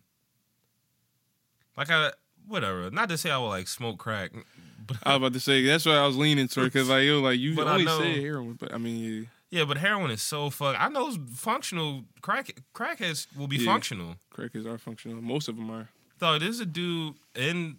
Like 1.76 1.90
I 1.90 2.10
whatever. 2.46 2.90
Not 2.90 3.08
to 3.08 3.18
say 3.18 3.30
I 3.30 3.38
would 3.38 3.48
like 3.48 3.68
smoke 3.68 3.98
crack, 3.98 4.32
but 4.86 4.96
I 5.02 5.10
was 5.10 5.16
about 5.18 5.32
to 5.34 5.40
say 5.40 5.64
that's 5.64 5.86
what 5.86 5.96
I 5.96 6.06
was 6.06 6.16
leaning 6.16 6.48
toward 6.48 6.72
because 6.72 6.88
like 6.88 7.04
yo, 7.04 7.20
like 7.20 7.38
you 7.38 7.60
always 7.62 7.84
know- 7.86 8.00
say 8.00 8.20
heroin, 8.20 8.54
but 8.54 8.72
I 8.74 8.78
mean, 8.78 9.28
yeah, 9.50 9.60
yeah. 9.60 9.64
but 9.64 9.78
heroin 9.78 10.10
is 10.10 10.22
so 10.22 10.50
fuck. 10.50 10.76
I 10.78 10.88
know 10.88 11.16
functional 11.34 12.04
crack 12.20 12.60
crackheads 12.74 13.26
will 13.36 13.48
be 13.48 13.56
Yeah. 13.58 13.66
functional. 13.72 14.16
crackers 14.30 14.66
are 14.66 14.78
functional. 14.78 15.20
Most 15.22 15.48
of 15.48 15.56
them 15.56 15.70
are. 15.70 15.88
Though 16.18 16.38
there's 16.38 16.60
a 16.60 16.66
dude 16.66 17.14
in 17.34 17.76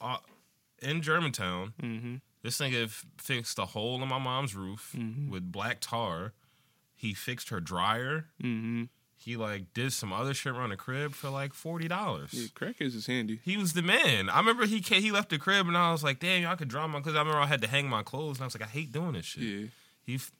uh, 0.00 0.18
in 0.82 1.02
Germantown. 1.02 1.74
Mm-hmm. 1.82 2.14
This 2.42 2.58
nigga 2.58 2.88
fixed 3.18 3.58
a 3.58 3.66
hole 3.66 4.00
in 4.02 4.08
my 4.08 4.18
mom's 4.18 4.54
roof 4.54 4.94
Mhm. 4.96 5.28
with 5.28 5.52
black 5.52 5.78
tar. 5.80 6.32
He 6.94 7.12
fixed 7.14 7.48
her 7.50 7.60
dryer. 7.60 8.26
Mm-hmm. 8.42 8.84
He 9.22 9.36
like 9.36 9.72
did 9.74 9.92
some 9.92 10.12
other 10.12 10.32
shit 10.32 10.52
around 10.54 10.70
the 10.70 10.76
crib 10.76 11.12
for 11.12 11.28
like 11.28 11.52
forty 11.52 11.88
dollars. 11.88 12.30
Yeah, 12.32 12.46
crackheads 12.54 12.94
is 12.96 13.06
handy. 13.06 13.40
He 13.44 13.56
was 13.56 13.74
the 13.74 13.82
man. 13.82 14.28
I 14.30 14.38
remember 14.38 14.66
he 14.66 14.80
ca 14.82 15.00
he 15.00 15.10
left 15.12 15.28
the 15.30 15.38
crib 15.38 15.68
and 15.68 15.76
I 15.76 15.92
was 15.92 16.02
like, 16.02 16.20
damn, 16.20 16.50
I 16.50 16.54
could 16.56 16.68
draw 16.68 16.86
my 16.86 16.98
because 16.98 17.14
I 17.14 17.18
remember 17.18 17.40
I 17.40 17.46
had 17.46 17.60
to 17.62 17.68
hang 17.68 17.88
my 17.88 18.02
clothes 18.02 18.38
and 18.38 18.42
I 18.42 18.46
was 18.46 18.54
like, 18.58 18.68
I 18.68 18.70
hate 18.70 18.92
doing 18.92 19.12
this 19.12 19.26
shit. 19.26 19.42
Yeah. 19.42 19.66
He 20.02 20.14
f- 20.14 20.32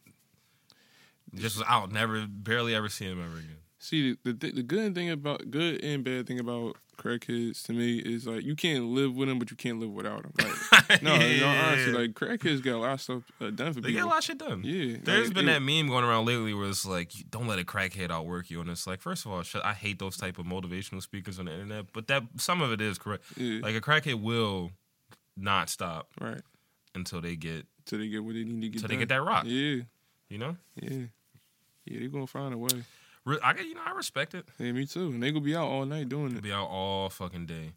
just 1.35 1.59
was 1.59 1.67
out. 1.69 1.93
Never, 1.93 2.27
barely 2.27 2.75
ever 2.75 2.89
see 2.89 3.05
him 3.05 3.23
ever 3.23 3.37
again. 3.39 3.57
See, 3.79 4.17
the, 4.25 4.33
the 4.33 4.51
the 4.53 4.63
good 4.63 4.95
thing 4.95 5.11
about 5.11 5.51
good 5.51 5.83
and 5.85 6.03
bad 6.05 6.27
thing 6.27 6.39
about 6.41 6.77
crackheads 7.01 7.63
to 7.65 7.73
me 7.73 7.99
is 7.99 8.27
like 8.27 8.45
you 8.45 8.55
can't 8.55 8.85
live 8.87 9.15
with 9.17 9.29
them, 9.29 9.39
but 9.39 9.51
you 9.51 9.57
can't 9.57 9.81
live 9.81 9.91
without 9.91 10.23
them. 10.23 10.33
Like, 10.89 11.03
no, 11.03 11.15
Yeah. 11.21 11.41
no, 11.41 11.47
honestly, 11.49 11.93
like 11.93 12.13
crackheads 12.13 12.63
got 12.63 12.75
a 12.75 12.79
lot 12.79 12.93
of 12.93 13.01
stuff 13.01 13.23
uh, 13.41 13.51
done 13.51 13.73
for 13.73 13.81
They 13.81 13.93
get 13.93 13.99
a 13.99 13.99
people. 14.01 14.09
lot 14.11 14.19
of 14.19 14.25
shit 14.25 14.39
done. 14.39 14.63
Yeah, 14.65 14.97
There's 15.03 15.29
like, 15.29 15.35
been 15.35 15.49
it- 15.49 15.53
that 15.55 15.61
meme 15.63 15.89
going 15.89 16.05
around 16.05 16.27
lately 16.27 16.53
where 16.55 16.69
it's 16.69 16.85
like, 16.87 17.13
don't 17.31 17.47
let 17.47 17.59
a 17.59 17.65
crackhead 17.65 18.11
outwork 18.11 18.51
you. 18.51 18.61
And 18.61 18.69
it's 18.69 18.87
like, 18.87 19.01
first 19.01 19.25
of 19.27 19.33
all, 19.33 19.43
I 19.65 19.73
hate 19.73 19.99
those 19.99 20.17
type 20.17 20.39
of 20.39 20.47
motivational 20.47 21.03
speakers 21.03 21.39
on 21.39 21.47
the 21.47 21.53
internet, 21.53 21.87
but 21.93 22.07
that 22.09 22.23
some 22.37 22.61
of 22.61 22.71
it 22.73 22.81
is 22.81 22.99
correct. 22.99 23.25
Yeah. 23.37 23.61
Like 23.63 23.75
a 23.75 23.81
crackhead 23.81 24.21
will 24.23 24.71
not 25.37 25.71
stop 25.71 26.09
right 26.21 26.43
until 26.95 27.21
they 27.21 27.35
get, 27.37 27.67
until 27.79 27.99
they 28.01 28.09
get 28.09 28.23
what 28.23 28.35
they 28.35 28.45
need 28.45 28.61
to 28.61 28.69
get. 28.69 28.83
until 28.83 28.89
they 28.89 28.97
get 29.01 29.09
that 29.09 29.23
rock. 29.23 29.45
Yeah, 29.47 29.83
You 30.29 30.39
know, 30.39 30.57
yeah, 30.81 31.07
yeah. 31.87 31.99
They 32.01 32.07
gonna 32.09 32.27
find 32.27 32.53
a 32.55 32.59
way. 32.59 32.69
I 33.27 33.53
get, 33.53 33.67
you 33.67 33.75
know, 33.75 33.83
I 33.85 33.93
respect 33.93 34.35
it. 34.35 34.47
Yeah, 34.59 34.73
me 34.73 34.87
too. 34.87 35.09
And 35.11 35.23
they 35.23 35.31
gonna 35.31 35.45
be 35.45 35.55
out 35.57 35.67
all 35.69 35.85
night 35.85 36.09
doing 36.09 36.35
it. 36.37 36.43
be 36.43 36.53
out 36.53 36.69
all 36.69 37.09
fucking 37.11 37.47
day. 37.47 37.73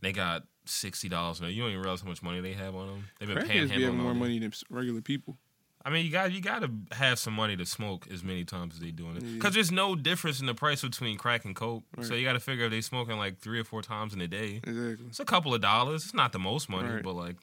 They 0.00 0.12
got 0.12 0.44
sixty 0.64 1.08
dollars. 1.08 1.40
You 1.40 1.62
don't 1.62 1.70
even 1.70 1.80
realize 1.82 2.00
how 2.02 2.08
much 2.08 2.22
money 2.22 2.40
they 2.40 2.52
have 2.54 2.74
on 2.74 2.86
them. 2.86 3.04
They've 3.18 3.28
been 3.28 3.38
panhandling. 3.38 3.76
be 3.76 3.82
having 3.84 3.98
more 3.98 4.12
day. 4.14 4.18
money 4.18 4.38
than 4.38 4.52
regular 4.70 5.00
people. 5.00 5.36
I 5.84 5.90
mean, 5.90 6.04
you 6.04 6.10
got 6.12 6.32
you 6.32 6.40
got 6.40 6.60
to 6.62 6.70
have 6.96 7.18
some 7.18 7.34
money 7.34 7.56
to 7.56 7.64
smoke 7.64 8.08
as 8.12 8.22
many 8.24 8.44
times 8.44 8.74
as 8.74 8.80
they 8.80 8.90
doing 8.90 9.16
it 9.16 9.22
Yeah. 9.22 9.34
because 9.34 9.54
there's 9.54 9.70
no 9.72 9.94
difference 9.94 10.40
in 10.40 10.46
the 10.46 10.54
price 10.54 10.82
between 10.82 11.16
crack 11.16 11.44
and 11.44 11.54
coke. 11.54 11.84
So 12.02 12.14
you 12.14 12.24
got 12.24 12.32
to 12.34 12.40
figure 12.40 12.64
if 12.66 12.70
they 12.72 12.80
smoking 12.80 13.16
like 13.16 13.38
three 13.38 13.60
or 13.60 13.64
four 13.64 13.80
times 13.82 14.12
in 14.12 14.20
a 14.20 14.26
day, 14.28 14.60
Exactly. 14.64 15.06
it's 15.08 15.20
a 15.20 15.24
couple 15.24 15.54
of 15.54 15.60
dollars. 15.60 16.04
It's 16.04 16.14
not 16.14 16.32
the 16.32 16.38
most 16.40 16.68
money, 16.68 16.88
Right. 16.88 17.02
but 17.02 17.14
like 17.14 17.36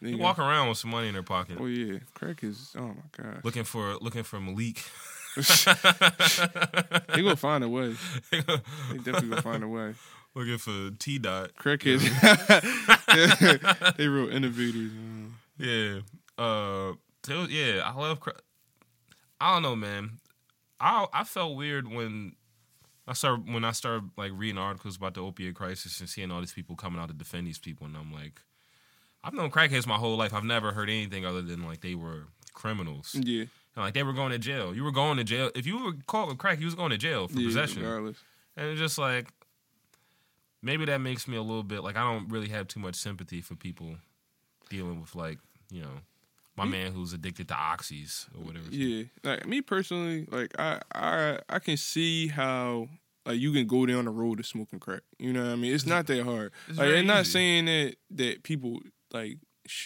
they 0.00 0.14
walk 0.14 0.38
around 0.38 0.68
with 0.70 0.78
some 0.78 0.90
money 0.90 1.08
in 1.08 1.12
their 1.14 1.22
pocket, 1.22 1.58
Oh 1.60 1.66
yeah, 1.66 1.98
crack 2.14 2.42
is. 2.42 2.74
Oh 2.76 2.88
my 2.88 2.94
god. 3.16 3.40
looking 3.44 3.64
for 3.64 3.96
looking 4.00 4.22
for 4.24 4.40
Malik. 4.40 4.82
They 5.36 7.22
gonna 7.22 7.36
find 7.36 7.64
a 7.64 7.68
way. 7.68 7.94
They 8.30 8.40
definitely 8.40 9.28
gonna 9.30 9.42
find 9.42 9.64
a 9.64 9.68
way. 9.68 9.94
looking 10.34 10.58
for 10.58 10.90
T 10.98 11.18
dot. 11.18 11.50
Crackheads. 11.58 12.02
they 13.96 14.08
real 14.08 14.28
innovators. 14.28 14.92
Man. 14.92 15.34
Yeah. 15.58 15.98
Uh. 16.36 16.94
so, 17.24 17.46
yeah. 17.48 17.82
I 17.84 17.92
love. 17.98 18.20
Cra- 18.20 18.34
I 19.40 19.54
don't 19.54 19.62
know, 19.62 19.76
man. 19.76 20.18
I 20.80 21.06
I 21.12 21.24
felt 21.24 21.56
weird 21.56 21.88
when 21.88 22.32
I 23.06 23.12
started 23.12 23.52
when 23.52 23.64
I 23.64 23.72
started 23.72 24.10
like 24.16 24.32
reading 24.34 24.58
articles 24.58 24.96
about 24.96 25.14
the 25.14 25.20
opiate 25.20 25.54
crisis 25.54 26.00
and 26.00 26.08
seeing 26.08 26.30
all 26.30 26.40
these 26.40 26.52
people 26.52 26.76
coming 26.76 27.00
out 27.00 27.08
to 27.08 27.14
defend 27.14 27.46
these 27.46 27.58
people, 27.58 27.86
and 27.86 27.96
I'm 27.96 28.12
like, 28.12 28.40
I've 29.22 29.34
known 29.34 29.50
crackheads 29.50 29.86
my 29.86 29.96
whole 29.96 30.16
life. 30.16 30.32
I've 30.34 30.44
never 30.44 30.72
heard 30.72 30.88
anything 30.90 31.24
other 31.26 31.42
than 31.42 31.64
like 31.66 31.80
they 31.80 31.94
were 31.94 32.24
criminals, 32.54 33.14
Yeah. 33.20 33.44
Like 33.76 33.94
they 33.94 34.02
were 34.02 34.12
going 34.12 34.32
to 34.32 34.38
jail. 34.38 34.74
You 34.74 34.84
were 34.84 34.92
going 34.92 35.16
to 35.16 35.24
jail 35.24 35.50
if 35.54 35.66
you 35.66 35.82
were 35.82 35.92
caught 36.06 36.28
with 36.28 36.38
crack. 36.38 36.60
You 36.60 36.66
was 36.66 36.74
going 36.74 36.90
to 36.90 36.98
jail 36.98 37.28
for 37.28 37.38
yeah. 37.38 37.48
possession, 37.48 37.82
Regardless. 37.82 38.18
and 38.56 38.68
it's 38.68 38.80
just 38.80 38.98
like 38.98 39.28
maybe 40.62 40.84
that 40.86 40.98
makes 40.98 41.26
me 41.28 41.36
a 41.36 41.42
little 41.42 41.62
bit 41.62 41.82
like 41.82 41.96
I 41.96 42.00
don't 42.00 42.28
really 42.30 42.48
have 42.48 42.68
too 42.68 42.80
much 42.80 42.96
sympathy 42.96 43.40
for 43.40 43.54
people 43.54 43.96
dealing 44.70 45.00
with 45.00 45.14
like 45.14 45.38
you 45.70 45.82
know 45.82 46.00
my 46.56 46.64
man 46.64 46.92
who's 46.92 47.12
addicted 47.12 47.48
to 47.48 47.54
oxys 47.54 48.26
or 48.34 48.44
whatever. 48.44 48.66
Yeah. 48.70 49.04
Like 49.22 49.46
me 49.46 49.60
personally, 49.60 50.26
like 50.30 50.52
I 50.58 50.80
I 50.94 51.38
I 51.48 51.58
can 51.58 51.76
see 51.76 52.28
how 52.28 52.88
like 53.26 53.40
you 53.40 53.52
can 53.52 53.66
go 53.66 53.86
down 53.86 54.04
the 54.04 54.10
road 54.10 54.38
to 54.38 54.44
smoking 54.44 54.78
crack. 54.78 55.02
You 55.18 55.32
know 55.32 55.42
what 55.42 55.52
I 55.52 55.56
mean? 55.56 55.74
It's 55.74 55.86
not 55.86 56.06
that 56.06 56.24
hard. 56.24 56.52
It's 56.68 56.78
like 56.78 56.94
I'm 56.94 57.06
not 57.06 57.26
saying 57.26 57.64
that 57.66 57.96
that 58.12 58.42
people 58.42 58.80
like 59.12 59.38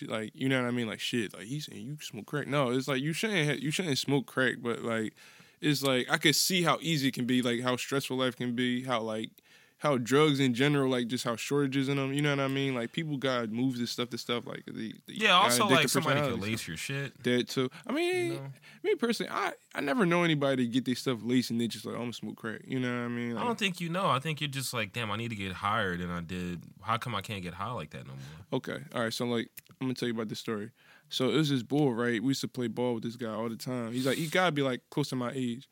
like 0.09 0.33
you 0.35 0.49
know 0.49 0.61
what 0.61 0.69
I 0.69 0.73
mean 0.73 0.89
like 0.89 1.01
shit 1.01 1.33
like 1.37 1.47
he's 1.47 1.67
saying 1.67 1.81
you 1.81 1.97
smoke 2.01 2.27
crack. 2.27 2.47
No, 2.47 2.71
it's 2.71 2.89
like 2.89 3.01
you 3.01 3.13
shouldn't 3.13 3.61
you 3.61 3.71
shouldn't 3.71 3.99
smoke 3.99 4.27
crack, 4.27 4.57
but 4.61 4.83
like 4.83 5.15
it's 5.61 5.83
like 5.83 6.11
I 6.11 6.19
could 6.19 6.37
see 6.37 6.63
how 6.63 6.79
easy 6.81 7.09
it 7.09 7.15
can 7.15 7.27
be, 7.27 7.43
like 7.43 7.61
how 7.61 7.77
stressful 7.77 8.17
life 8.17 8.37
can 8.37 8.55
be, 8.55 8.85
how 8.85 9.01
like 9.01 9.31
how 9.79 9.97
drugs 9.97 10.41
in 10.41 10.55
general, 10.55 10.91
like 10.91 11.07
just 11.07 11.23
how 11.25 11.37
shortages 11.37 11.89
in 11.89 11.97
them. 11.97 12.13
You 12.13 12.21
know 12.21 12.31
what 12.31 12.41
I 12.41 12.49
mean? 12.49 12.75
Like 12.75 12.91
people 12.93 13.17
got 13.17 13.51
moves 13.51 13.79
this 13.79 13.91
stuff 13.93 14.11
to 14.11 14.19
stuff 14.19 14.45
like 14.47 14.65
the, 14.67 14.93
Yeah, 15.07 15.33
also 15.35 15.69
like 15.69 15.89
somebody 15.89 16.21
can 16.21 16.41
lace 16.41 16.67
your 16.67 16.77
shit. 16.77 17.23
that 17.23 17.49
too. 17.49 17.71
I 17.87 17.93
mean, 17.93 18.27
You 18.27 18.35
know? 18.35 18.53
me 18.83 18.95
personally, 18.97 19.31
I 19.33 19.53
I 19.75 19.81
never 19.81 20.05
know 20.05 20.25
anybody 20.25 20.67
get 20.67 20.85
their 20.85 20.97
stuff 20.97 21.21
laced 21.23 21.51
and 21.51 21.61
they 21.61 21.69
just 21.69 21.85
like 21.87 21.95
I'm 21.95 22.01
gonna 22.03 22.13
smoke 22.13 22.37
crack. 22.37 22.63
You 22.67 22.81
know 22.81 22.91
what 22.93 23.05
I 23.05 23.09
mean? 23.09 23.37
I 23.37 23.45
don't 23.45 23.59
think 23.59 23.81
you 23.81 23.89
know. 23.89 24.07
I 24.09 24.19
think 24.19 24.41
you're 24.41 24.49
just 24.51 24.75
like, 24.75 24.93
damn, 24.93 25.11
I 25.13 25.17
need 25.17 25.29
to 25.31 25.37
get 25.37 25.53
higher 25.53 25.97
than 25.97 26.11
I 26.11 26.21
did. 26.23 26.61
How 26.83 26.97
come 26.99 27.15
I 27.15 27.21
can't 27.21 27.43
get 27.43 27.55
high 27.55 27.71
like 27.73 27.91
that 27.91 28.07
no 28.07 28.13
more? 28.15 28.59
okay, 28.59 28.79
all 28.95 29.03
right. 29.03 29.13
So 29.13 29.27
like, 29.27 29.49
I'm 29.81 29.87
gonna 29.87 29.95
tell 29.95 30.09
you 30.09 30.15
about 30.15 30.29
this 30.29 30.41
story. 30.41 30.71
So 31.11 31.31
it 31.31 31.37
was 31.37 31.49
this 31.51 31.63
bull, 31.63 31.95
right? 31.95 32.21
We 32.23 32.29
used 32.29 32.41
to 32.43 32.49
play 32.49 32.67
ball 32.67 32.95
with 32.95 33.05
this 33.05 33.17
guy 33.17 33.29
all 33.33 33.49
the 33.49 33.57
time. 33.57 33.93
He's 33.93 34.07
like, 34.07 34.19
he 34.19 34.27
gotta 34.27 34.53
be 34.53 34.63
like 34.63 34.81
close 34.91 35.09
to 35.11 35.17
my 35.17 35.31
age. 35.35 35.69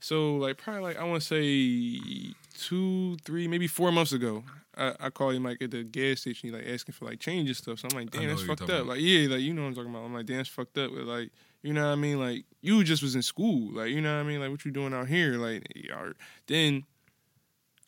So 0.00 0.36
like 0.36 0.56
probably 0.58 0.82
like 0.82 0.98
I 0.98 1.04
want 1.04 1.22
to 1.22 1.26
say 1.26 2.32
two, 2.58 3.16
three, 3.24 3.48
maybe 3.48 3.66
four 3.66 3.90
months 3.92 4.12
ago, 4.12 4.44
I, 4.76 4.94
I 5.00 5.10
called 5.10 5.34
him 5.34 5.44
like 5.44 5.60
at 5.62 5.70
the 5.70 5.82
gas 5.82 6.20
station. 6.20 6.50
He 6.50 6.54
like 6.56 6.66
asking 6.66 6.92
for 6.94 7.04
like 7.04 7.18
change 7.20 7.48
and 7.48 7.56
stuff. 7.56 7.80
So 7.80 7.88
I'm 7.90 7.96
like, 7.98 8.10
damn, 8.10 8.28
that's 8.28 8.42
fucked 8.42 8.62
up. 8.62 8.68
about. 8.68 8.86
Like 8.86 9.00
yeah, 9.00 9.28
like 9.28 9.40
you 9.40 9.52
know 9.54 9.62
what 9.62 9.68
I'm 9.68 9.74
talking 9.74 9.90
about. 9.90 10.04
I'm 10.04 10.14
like, 10.14 10.26
damn, 10.26 10.36
that's 10.38 10.48
fucked 10.48 10.78
up. 10.78 10.90
But 10.94 11.04
like 11.04 11.30
you 11.62 11.72
know 11.72 11.84
what 11.86 11.92
I 11.92 11.96
mean? 11.96 12.18
Like 12.20 12.44
you 12.60 12.82
just 12.84 13.02
was 13.02 13.14
in 13.14 13.22
school. 13.22 13.72
Like 13.74 13.90
you 13.90 14.00
know 14.00 14.14
what 14.16 14.20
I 14.24 14.28
mean? 14.28 14.40
Like 14.40 14.50
what 14.50 14.64
you 14.64 14.70
doing 14.70 14.94
out 14.94 15.08
here? 15.08 15.32
Like 15.34 15.66
y'all- 15.74 16.12
then. 16.46 16.84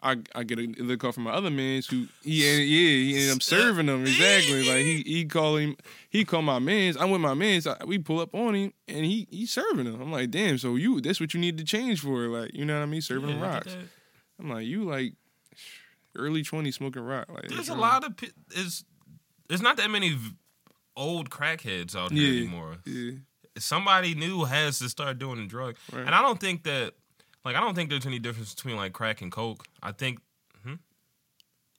I, 0.02 0.16
I 0.34 0.44
get 0.44 0.58
a 0.58 0.62
lick 0.78 1.00
call 1.00 1.12
from 1.12 1.24
my 1.24 1.32
other 1.32 1.50
man's 1.50 1.86
who 1.86 2.06
he 2.22 2.44
yeah 2.44 2.56
he 2.56 3.14
ended 3.16 3.36
up 3.36 3.42
serving 3.42 3.86
them 3.86 4.02
exactly 4.02 4.64
like 4.66 4.84
he 4.84 5.02
he 5.02 5.24
call 5.26 5.56
him 5.56 5.76
he 6.08 6.24
call 6.24 6.42
my 6.42 6.58
man's 6.58 6.96
I'm 6.96 7.10
with 7.10 7.20
my 7.20 7.34
man's 7.34 7.66
I, 7.66 7.76
we 7.84 7.98
pull 7.98 8.20
up 8.20 8.34
on 8.34 8.54
him 8.54 8.72
and 8.88 9.04
he 9.04 9.26
he's 9.30 9.52
serving 9.52 9.84
them 9.84 10.00
I'm 10.00 10.10
like 10.10 10.30
damn 10.30 10.56
so 10.58 10.76
you 10.76 11.00
that's 11.00 11.20
what 11.20 11.34
you 11.34 11.40
need 11.40 11.58
to 11.58 11.64
change 11.64 12.00
for 12.00 12.28
like 12.28 12.54
you 12.54 12.64
know 12.64 12.76
what 12.78 12.82
I 12.82 12.86
mean 12.86 13.02
serving 13.02 13.28
Yeah, 13.28 13.34
them 13.34 13.42
rocks. 13.42 13.76
I'm 14.38 14.48
like 14.48 14.66
you 14.66 14.84
like 14.84 15.12
early 16.16 16.42
20s 16.42 16.74
smoking 16.74 17.02
rock 17.02 17.28
like 17.28 17.48
There's 17.48 17.68
a 17.68 17.74
lot 17.74 18.04
of 18.04 18.14
it's 18.56 18.84
there's 19.48 19.62
not 19.62 19.76
that 19.76 19.90
many 19.90 20.16
old 20.96 21.30
crackheads 21.30 21.94
out 21.94 22.12
here 22.12 22.22
Yeah. 22.32 22.40
anymore. 22.42 22.76
yeah 22.86 23.12
Somebody 23.58 24.14
new 24.14 24.44
has 24.44 24.78
to 24.78 24.88
start 24.88 25.18
doing 25.18 25.38
the 25.40 25.46
drug, 25.46 25.74
Right. 25.92 26.06
and 26.06 26.14
I 26.14 26.22
don't 26.22 26.38
think 26.40 26.62
that 26.64 26.94
like 27.44 27.56
I 27.56 27.60
don't 27.60 27.74
think 27.74 27.90
there's 27.90 28.06
any 28.06 28.18
difference 28.18 28.54
between 28.54 28.76
like 28.76 28.92
crack 28.92 29.22
and 29.22 29.30
coke. 29.30 29.64
I 29.82 29.92
think 29.92 30.20
hmm? 30.64 30.74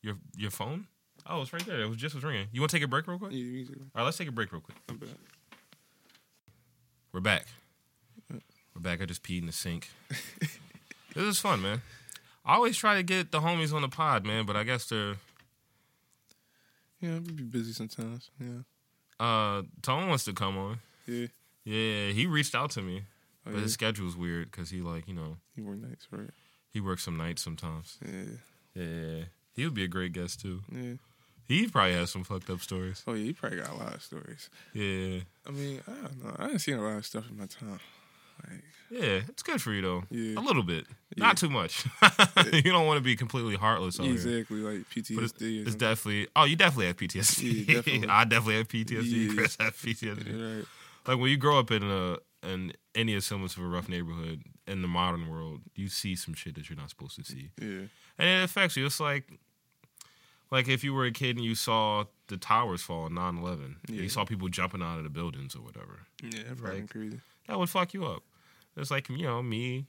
your 0.02 0.16
your 0.36 0.52
phone. 0.52 0.88
Oh, 1.28 1.42
it's 1.42 1.54
right 1.54 1.66
there. 1.66 1.82
It 1.82 1.88
was 1.88 1.98
just 1.98 2.16
was 2.16 2.24
ringing. 2.24 2.48
You 2.52 2.62
want 2.62 2.72
to 2.72 2.78
take 2.78 2.84
a 2.84 2.88
break 2.88 3.08
real 3.08 3.20
quick? 3.20 3.32
yeah 3.34 3.66
All 3.70 3.86
right, 3.96 4.04
let's 4.04 4.18
take 4.18 4.28
a 4.28 4.32
break 4.32 4.52
real 4.52 4.62
quick. 4.62 4.78
I'm 4.90 4.98
bad. 4.98 5.10
We're 7.14 7.20
back. 7.20 7.46
We're 8.32 8.82
back. 8.82 9.02
I 9.02 9.06
just 9.06 9.22
peed 9.22 9.42
in 9.42 9.46
the 9.46 9.52
sink. 9.52 9.90
this 10.10 11.24
is 11.24 11.40
fun, 11.40 11.62
man. 11.62 11.82
I 12.46 12.56
always 12.56 12.78
try 12.78 12.96
to 12.96 13.04
get 13.04 13.32
the 13.32 13.40
homies 13.40 13.74
on 13.74 13.82
the 13.82 13.90
pod, 13.90 14.26
man, 14.26 14.46
but 14.46 14.56
I 14.56 14.64
guess 14.64 14.86
they're 14.88 15.16
yeah 17.02 17.16
we 17.16 17.32
be 17.32 17.44
busy 17.44 17.74
sometimes 17.74 18.30
yeah 18.40 18.62
uh 19.20 19.64
Tone 19.82 20.08
wants 20.08 20.24
to 20.26 20.34
come 20.34 20.58
on. 20.58 20.80
yeah 21.08 21.28
Yeah, 21.64 22.12
he 22.12 22.26
reached 22.26 22.56
out 22.56 22.72
to 22.72 22.82
me, 22.82 23.04
Oh, 23.46 23.52
but 23.52 23.56
yeah. 23.56 23.62
his 23.64 23.74
schedule's 23.74 24.16
weird 24.16 24.52
because 24.52 24.70
he 24.70 24.82
like 24.82 25.08
you 25.08 25.14
know 25.16 25.38
he 25.56 25.62
work 25.62 25.78
nights 25.80 26.08
right 26.12 26.30
he 26.72 26.80
works 26.80 27.04
some 27.04 27.18
nights 27.18 27.42
sometimes. 27.42 27.98
yeah 28.06 28.36
Yeah, 28.76 29.24
he 29.54 29.66
would 29.66 29.74
be 29.74 29.84
a 29.84 29.88
great 29.88 30.14
guest 30.14 30.42
too. 30.42 30.62
yeah 30.72 30.94
He 31.48 31.68
probably 31.68 31.94
has 31.94 32.12
some 32.12 32.24
fucked 32.24 32.50
up 32.50 32.62
stories. 32.62 33.04
oh 33.08 33.14
yeah 33.14 33.26
he 33.26 33.34
probably 33.34 33.60
got 33.60 33.70
a 33.72 33.76
lot 33.76 33.96
of 33.96 34.02
stories 34.04 34.50
Yeah, 34.74 35.20
I 35.48 35.52
mean 35.52 35.82
I 35.88 35.92
don't 35.92 36.24
know 36.24 36.36
I 36.38 36.48
didn't 36.48 36.60
seen 36.60 36.78
a 36.78 36.82
lot 36.84 36.98
of 36.98 37.06
stuff 37.06 37.30
in 37.30 37.38
my 37.38 37.46
time 37.48 37.80
like 38.50 38.64
yeah, 38.90 39.22
it's 39.30 39.42
good 39.44 39.62
for 39.62 39.72
you 39.72 39.82
though. 39.82 40.04
Yeah. 40.10 40.38
a 40.38 40.42
little 40.42 40.64
bit, 40.64 40.86
Yeah. 41.16 41.26
not 41.28 41.38
too 41.38 41.50
much. 41.50 41.86
you 42.54 42.62
don't 42.64 42.86
want 42.88 42.98
to 42.98 43.02
be 43.04 43.16
completely 43.16 43.56
heartless 43.56 43.98
out 44.00 44.04
here. 44.06 44.14
exactly 44.16 44.58
like 44.58 44.90
PTSD 44.90 45.16
But 45.16 45.24
it's, 45.24 45.34
it's 45.42 45.76
definitely. 45.76 46.28
Oh, 46.36 46.44
you 46.44 46.58
definitely 46.58 46.88
have 46.88 46.98
PTSD. 46.98 47.68
Yeah, 47.70 47.76
definitely. 47.76 48.08
I 48.10 48.24
definitely 48.26 48.56
have 48.58 48.68
PTSD. 48.68 49.28
Yeah. 49.30 49.34
Chris 49.36 49.58
have 49.62 49.76
PTSD. 49.78 50.58
right 50.58 50.66
Like 51.08 51.20
when 51.20 51.30
you 51.30 51.38
grow 51.38 51.58
up 51.60 51.72
in 51.72 51.84
a 51.84 52.18
in 52.44 52.74
any 52.96 53.20
semblance 53.22 53.56
of 53.58 53.64
a 53.64 53.68
rough 53.68 53.88
neighborhood 53.90 54.44
in 54.68 54.82
the 54.82 54.88
modern 54.88 55.30
world, 55.30 55.62
you 55.76 55.88
see 55.88 56.16
some 56.16 56.34
shit 56.34 56.56
that 56.56 56.70
you're 56.70 56.78
not 56.78 56.90
supposed 56.90 57.16
to 57.16 57.24
see, 57.24 57.52
yeah 57.60 57.88
and 58.18 58.30
it 58.30 58.44
affects 58.44 58.76
you. 58.78 58.86
It's 58.86 59.00
like, 59.00 59.32
like 60.52 60.68
if 60.68 60.84
you 60.84 60.94
were 60.94 61.06
a 61.06 61.12
kid 61.12 61.38
and 61.38 61.46
you 61.46 61.56
saw 61.56 62.04
the 62.28 62.38
towers 62.38 62.82
fall 62.82 63.04
on 63.06 63.14
9-11, 63.14 63.76
Yeah. 63.90 64.02
you 64.04 64.10
saw 64.10 64.26
people 64.26 64.48
jumping 64.50 64.82
out 64.82 64.98
of 64.98 65.04
the 65.04 65.10
buildings 65.10 65.56
or 65.56 65.62
whatever. 65.62 66.02
Yeah, 66.22 66.44
that's 66.50 66.62
Like- 66.62 66.90
crazy. 66.90 67.20
That 67.48 67.58
would 67.58 67.70
fuck 67.70 67.94
you 67.94 68.06
up. 68.06 68.24
It's 68.78 68.92
like 68.92 69.10
you 69.10 69.18
know 69.18 69.42
me 69.42 69.88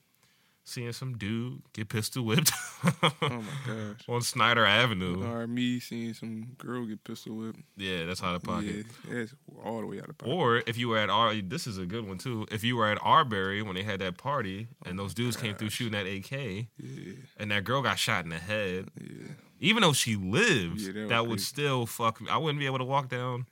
seeing 0.65 0.93
some 0.93 1.19
dude 1.19 1.61
get 1.73 1.89
pistol 1.89 2.25
whipped 2.25 2.53
Oh 3.03 3.13
my 3.21 3.43
gosh. 3.67 4.01
on 4.09 4.23
Snyder 4.23 4.65
Avenue. 4.65 5.25
Or 5.25 5.47
me 5.47 5.81
seeing 5.81 6.15
some 6.15 6.53
girl 6.59 6.85
get 6.87 7.03
pistol 7.05 7.37
whipped. 7.37 7.61
Yeah, 7.77 8.05
that's 8.07 8.23
out 8.23 8.35
of 8.37 8.43
pocket. 8.43 8.87
Yeah, 9.09 9.15
that's 9.19 9.35
all 9.65 9.81
the 9.81 9.87
way 9.87 9.99
out 10.01 10.09
of 10.09 10.19
pocket. 10.19 10.33
Or 10.33 10.63
if 10.67 10.77
you 10.79 10.89
were 10.89 10.99
at 10.99 11.11
our, 11.11 11.35
this 11.35 11.67
is 11.67 11.79
a 11.79 11.87
good 11.87 12.07
one 12.07 12.19
too. 12.19 12.47
If 12.51 12.63
you 12.65 12.77
were 12.77 12.89
at 12.89 12.99
Awbury 12.99 13.63
when 13.65 13.75
they 13.75 13.83
had 13.83 14.01
that 14.01 14.19
party 14.19 14.69
oh 14.85 14.91
and 14.91 14.99
those 14.99 15.15
dudes 15.15 15.37
came 15.37 15.55
through 15.55 15.71
shooting 15.71 15.93
that 15.93 16.07
AK 16.07 16.31
yeah, 16.79 17.13
and 17.39 17.51
that 17.51 17.65
girl 17.65 17.83
got 17.83 17.99
shot 17.99 18.25
in 18.25 18.31
the 18.31 18.39
head, 18.39 18.89
yeah. 19.01 19.29
even 19.61 19.83
though 19.83 19.93
she 19.93 20.17
lives, 20.17 20.87
Yeah, 20.87 20.93
that 20.95 21.09
that 21.09 21.27
would 21.27 21.41
still 21.41 21.87
fuck 21.87 22.21
me. 22.21 22.29
I 22.31 22.37
wouldn't 22.37 22.59
be 22.61 22.67
able 22.67 22.79
to 22.79 22.85
walk 22.85 23.09
down. 23.09 23.47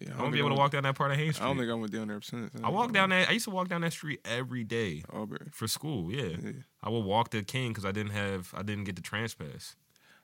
Yeah 0.00 0.08
I 0.08 0.10
don't 0.10 0.16
wouldn't 0.18 0.32
be 0.34 0.38
able 0.38 0.50
to 0.50 0.54
walk 0.54 0.72
down 0.72 0.82
that 0.84 0.94
part 0.94 1.10
of 1.10 1.16
Haines 1.16 1.40
I 1.40 1.44
don't 1.44 1.58
think 1.58 1.70
I 1.70 1.74
went 1.74 1.92
down 1.92 2.08
there 2.08 2.20
since. 2.20 2.52
I 2.62 2.70
walked 2.70 2.92
down 2.92 3.10
that. 3.10 3.28
I 3.28 3.32
used 3.32 3.44
to 3.46 3.50
walk 3.50 3.68
down 3.68 3.80
that 3.82 3.92
street 3.92 4.20
every 4.24 4.64
day 4.64 5.02
Auburn. 5.12 5.50
for 5.52 5.66
school. 5.66 6.10
Yeah, 6.12 6.36
Yeah. 6.42 6.52
I 6.82 6.88
would 6.90 7.04
walk 7.04 7.30
to 7.30 7.42
King 7.42 7.70
because 7.70 7.84
I 7.84 7.92
didn't 7.92 8.12
have, 8.12 8.52
I 8.56 8.62
didn't 8.62 8.84
get 8.84 8.96
the 8.96 9.02
trans 9.02 9.34
pass. 9.34 9.76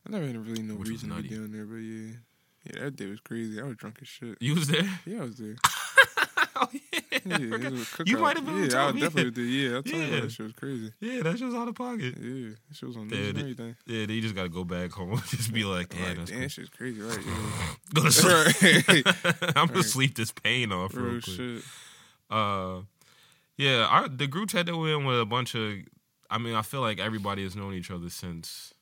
I 0.06 0.10
never 0.10 0.26
had 0.26 0.36
really 0.36 0.62
no 0.62 0.74
Which 0.74 0.90
was 0.90 1.04
reason 1.04 1.10
to 1.10 1.22
be 1.22 1.28
down 1.28 1.52
there, 1.52 1.64
but 1.64 1.76
yeah. 1.76 2.14
Yeah, 2.64 2.84
that 2.84 2.96
day 2.96 3.06
was 3.06 3.20
crazy. 3.20 3.60
I 3.60 3.64
was 3.64 3.76
drunk 3.76 3.98
as 4.02 4.08
shit. 4.08 4.36
You 4.40 4.54
was 4.54 4.68
there? 4.68 4.88
Yeah, 5.06 5.18
I 5.22 5.24
was 5.24 5.36
there. 5.36 5.56
oh 6.56 6.68
yeah, 6.72 7.00
Yeah, 7.24 7.36
it 7.36 7.50
forgot. 7.50 7.72
was 7.72 8.00
a 8.00 8.04
You 8.06 8.18
might 8.18 8.36
have 8.36 8.46
been 8.46 8.70
Yeah, 8.70 8.86
I 8.88 8.92
definitely 8.92 9.30
did. 9.30 9.48
Yeah, 9.48 9.68
I 9.68 9.72
told 9.72 9.86
you 9.86 9.96
Yeah. 9.98 10.20
that 10.20 10.30
shit 10.32 10.46
was 10.46 10.52
crazy. 10.54 10.92
Yeah, 11.00 11.22
that 11.22 11.38
shit 11.38 11.46
was 11.46 11.54
out 11.54 11.68
of 11.68 11.74
pocket. 11.74 12.14
Yeah, 12.20 12.50
that 12.68 12.74
shit 12.76 12.86
was 12.88 12.96
on 12.96 13.08
Yeah, 13.10 13.16
news 13.16 13.28
and 13.28 13.36
the- 13.36 13.40
everything. 13.40 13.76
Yeah, 13.86 14.06
then 14.06 14.16
you 14.16 14.22
just 14.22 14.34
gotta 14.34 14.48
go 14.48 14.64
back 14.64 14.90
home. 14.92 15.12
And 15.12 15.24
just 15.28 15.52
be 15.52 15.64
like, 15.64 15.88
damn, 15.90 16.02
Like, 16.02 16.16
that's 16.18 16.30
damn, 16.30 16.40
that 16.40 16.50
shit's 16.50 16.68
crazy, 16.70 17.00
right? 17.00 17.18
Yeah. 17.26 17.74
Go 17.94 18.02
to 18.04 18.12
sleep. 18.12 19.06
I'm 19.56 19.66
gonna 19.68 19.82
sleep 19.82 20.14
this 20.16 20.32
pain 20.32 20.72
off 20.72 20.94
real 20.94 21.04
Real 21.06 21.20
quick. 21.22 21.36
shit. 21.36 21.62
Uh, 22.30 22.80
yeah, 23.56 23.86
our 23.86 24.08
the 24.08 24.26
group 24.26 24.50
chat 24.50 24.66
that 24.66 24.76
we're 24.76 24.96
in 24.98 25.04
with 25.04 25.20
a 25.20 25.26
bunch 25.26 25.54
of. 25.54 25.78
I 26.30 26.36
mean, 26.38 26.54
I 26.54 26.62
feel 26.62 26.80
like 26.82 26.98
everybody 27.00 27.42
has 27.42 27.56
known 27.56 27.72
each 27.74 27.90
other 27.90 28.10
since. 28.10 28.74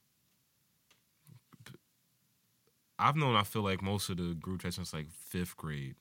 I've 2.98 3.16
known. 3.16 3.36
I 3.36 3.42
feel 3.42 3.62
like 3.62 3.82
most 3.82 4.08
of 4.08 4.16
the 4.16 4.34
group 4.34 4.62
chat 4.62 4.74
since 4.74 4.92
like 4.94 5.10
fifth 5.10 5.56
grade, 5.56 5.94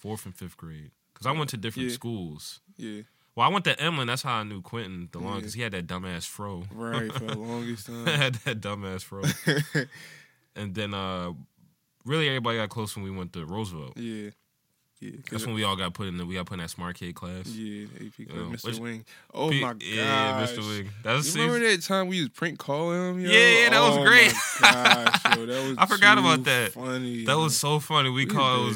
fourth 0.00 0.26
and 0.26 0.34
fifth 0.34 0.56
grade, 0.56 0.90
because 1.22 1.34
I 1.34 1.38
went 1.38 1.50
to 1.50 1.56
different 1.56 1.88
Yeah. 1.88 1.94
schools. 1.94 2.60
Yeah, 2.76 3.02
Well, 3.34 3.48
I 3.48 3.52
went 3.52 3.64
to 3.66 3.74
Emlen. 3.76 4.06
That's 4.06 4.22
how 4.22 4.34
I 4.34 4.42
knew 4.42 4.60
Quentin 4.60 5.08
the 5.12 5.18
longest. 5.18 5.40
because 5.40 5.54
He 5.54 5.62
had 5.62 5.72
that 5.72 5.86
dumbass 5.86 6.26
fro. 6.26 6.64
right. 6.72 7.12
For 7.12 7.20
the 7.20 7.38
longest 7.38 7.86
time. 7.86 8.06
had 8.06 8.34
that 8.44 8.60
dumbass 8.60 9.02
fro. 9.02 9.22
and 10.56 10.74
then, 10.74 10.94
uh, 10.94 11.32
really, 12.04 12.28
everybody 12.28 12.58
got 12.58 12.68
close 12.68 12.94
when 12.96 13.04
we 13.04 13.10
went 13.10 13.32
to 13.34 13.44
Roosevelt. 13.46 13.96
yeah, 13.96 14.30
yeah. 15.00 15.10
That's 15.30 15.46
when 15.46 15.54
we 15.54 15.64
all 15.64 15.76
got 15.76 15.94
put 15.94 16.06
in 16.08 16.16
the 16.16 16.24
we 16.26 16.34
got 16.34 16.46
put 16.46 16.54
in 16.54 16.60
that 16.60 16.70
smart 16.70 16.96
kid 16.96 17.14
class. 17.14 17.46
Yeah, 17.48 17.86
AP 17.96 18.28
class, 18.28 18.38
Uh, 18.38 18.44
Mr. 18.50 18.64
which- 18.64 18.78
Wing. 18.78 19.04
Oh 19.34 19.50
P- 19.50 19.60
my 19.60 19.72
god, 19.72 19.82
Yeah, 19.82 20.46
Mr. 20.46 20.58
Wing. 20.68 20.90
That 21.02 21.14
was 21.14 21.34
You 21.34 21.42
remember 21.42 21.66
that 21.68 21.82
time 21.82 22.06
we 22.08 22.16
used 22.18 22.34
prank 22.34 22.58
calling 22.58 23.00
him? 23.16 23.20
Yo? 23.20 23.30
Yeah, 23.30 23.62
yeah, 23.62 23.68
that 23.70 23.80
was 23.80 23.96
oh 23.98 24.04
great. 24.04 24.32
My 24.60 24.70
gosh, 24.72 25.36
yo, 25.36 25.46
that 25.46 25.62
was 25.68 25.78
I 25.78 25.86
forgot 25.86 26.18
about 26.18 26.44
that. 26.44 26.72
Funny. 26.72 27.24
That 27.24 27.38
was 27.38 27.56
so 27.56 27.80
funny. 27.80 28.10
We, 28.10 28.26
We 28.26 28.26
called 28.26 28.74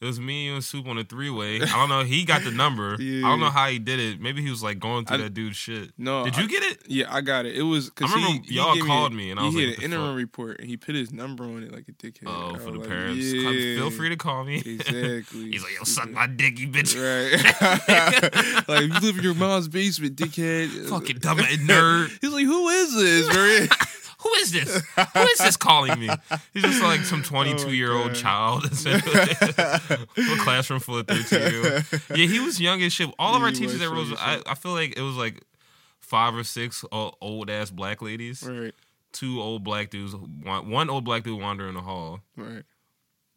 it 0.00 0.06
was 0.06 0.16
shit. 0.16 0.20
it 0.20 0.20
was 0.20 0.20
me 0.20 0.46
you 0.46 0.54
and 0.54 0.64
Soup 0.64 0.86
on 0.86 0.98
a 0.98 1.04
three 1.04 1.30
way. 1.30 1.56
I 1.62 1.66
don't 1.66 1.88
know. 1.88 2.02
He 2.04 2.24
got 2.24 2.42
the 2.42 2.50
number. 2.50 2.94
I 3.00 3.20
don't 3.22 3.40
know 3.40 3.50
how 3.50 3.68
he 3.68 3.78
did 3.78 4.00
it. 4.00 4.20
Maybe 4.20 4.42
he 4.42 4.50
was 4.50 4.62
like 4.62 4.78
going 4.78 5.04
through 5.04 5.18
I- 5.18 5.20
that 5.22 5.34
dude's 5.34 5.56
shit. 5.56 5.90
No, 5.98 6.24
Did 6.24 6.34
I- 6.36 6.40
you 6.42 6.48
get 6.48 6.62
it? 6.64 6.78
Yeah, 6.86 7.06
I 7.14 7.20
got 7.20 7.46
it. 7.46 7.56
It 7.56 7.62
was 7.62 7.90
because 7.90 8.10
I 8.12 8.14
remember 8.16 8.42
he, 8.46 8.54
y'all 8.54 8.74
he 8.74 8.80
called 8.82 9.12
a- 9.12 9.14
me 9.14 9.30
and 9.30 9.38
I 9.38 9.42
he 9.42 9.46
was 9.46 9.54
like, 9.56 9.64
had 9.66 9.78
an 9.78 9.84
interim 9.84 10.08
fuck? 10.12 10.16
report 10.16 10.60
and 10.60 10.68
he 10.68 10.76
put 10.76 10.94
his 10.94 11.12
number 11.12 11.44
on 11.44 11.62
it 11.62 11.72
like 11.72 11.86
a 11.88 11.92
dickhead. 11.92 12.24
Oh, 12.26 12.54
for 12.58 12.70
the 12.72 12.78
like, 12.78 12.88
parents. 12.88 13.24
Yeah, 13.32 13.76
Feel 13.78 13.90
free 13.90 14.08
to 14.08 14.16
call 14.16 14.44
me. 14.44 14.56
Exactly. 14.56 15.22
He's 15.50 15.62
like, 15.62 15.72
yo, 15.76 15.84
suck 15.84 16.10
my 16.10 16.26
dick, 16.26 16.58
you 16.58 16.68
bitch. 16.68 16.96
Right. 16.96 18.68
like 18.68 18.82
you 18.82 19.00
live 19.06 19.18
in 19.18 19.24
your 19.24 19.34
mom's 19.34 19.68
basement, 19.68 20.16
dickhead. 20.16 20.88
Fucking 20.88 21.18
dumb 21.18 21.38
nerd. 21.38 22.10
He's 22.20 22.32
like, 22.32 22.44
who 22.46 22.68
is 22.68 22.94
this? 22.94 23.36
Right? 23.36 23.68
Who 24.22 24.30
is 24.34 24.52
this? 24.52 24.82
Who 25.14 25.20
is 25.20 25.38
this 25.38 25.56
calling 25.56 25.98
me? 25.98 26.08
He's 26.52 26.62
just 26.62 26.82
like 26.82 27.00
some 27.00 27.22
22 27.22 27.62
Oh 27.62 27.66
my 27.66 27.72
year 27.72 27.92
old 27.92 28.08
God. 28.08 28.14
child. 28.14 28.64
a 28.86 30.36
classroom 30.38 30.80
full 30.80 30.98
of 30.98 31.06
13 31.08 31.40
year 31.52 31.74
olds. 31.74 31.94
Yeah, 32.10 32.26
he 32.26 32.38
was 32.40 32.60
young 32.60 32.82
as 32.82 32.92
shit. 32.92 33.10
All 33.18 33.34
of 33.34 33.42
our 33.42 33.48
he 33.48 33.54
teachers 33.56 33.80
at 33.80 33.90
Rose, 33.90 34.12
I. 34.18 34.40
I 34.46 34.54
feel 34.54 34.72
like 34.72 34.96
it 34.96 35.02
was 35.02 35.16
like 35.16 35.42
five 36.00 36.34
or 36.34 36.44
six 36.44 36.84
old 36.92 37.48
ass 37.50 37.70
black 37.70 38.02
ladies, 38.02 38.42
right. 38.42 38.74
two 39.12 39.40
old 39.40 39.62
black 39.64 39.90
dudes, 39.90 40.14
one, 40.14 40.68
one 40.68 40.90
old 40.90 41.04
black 41.04 41.22
dude 41.22 41.40
wandering 41.40 41.74
the 41.74 41.80
hall, 41.82 42.20
Right. 42.36 42.64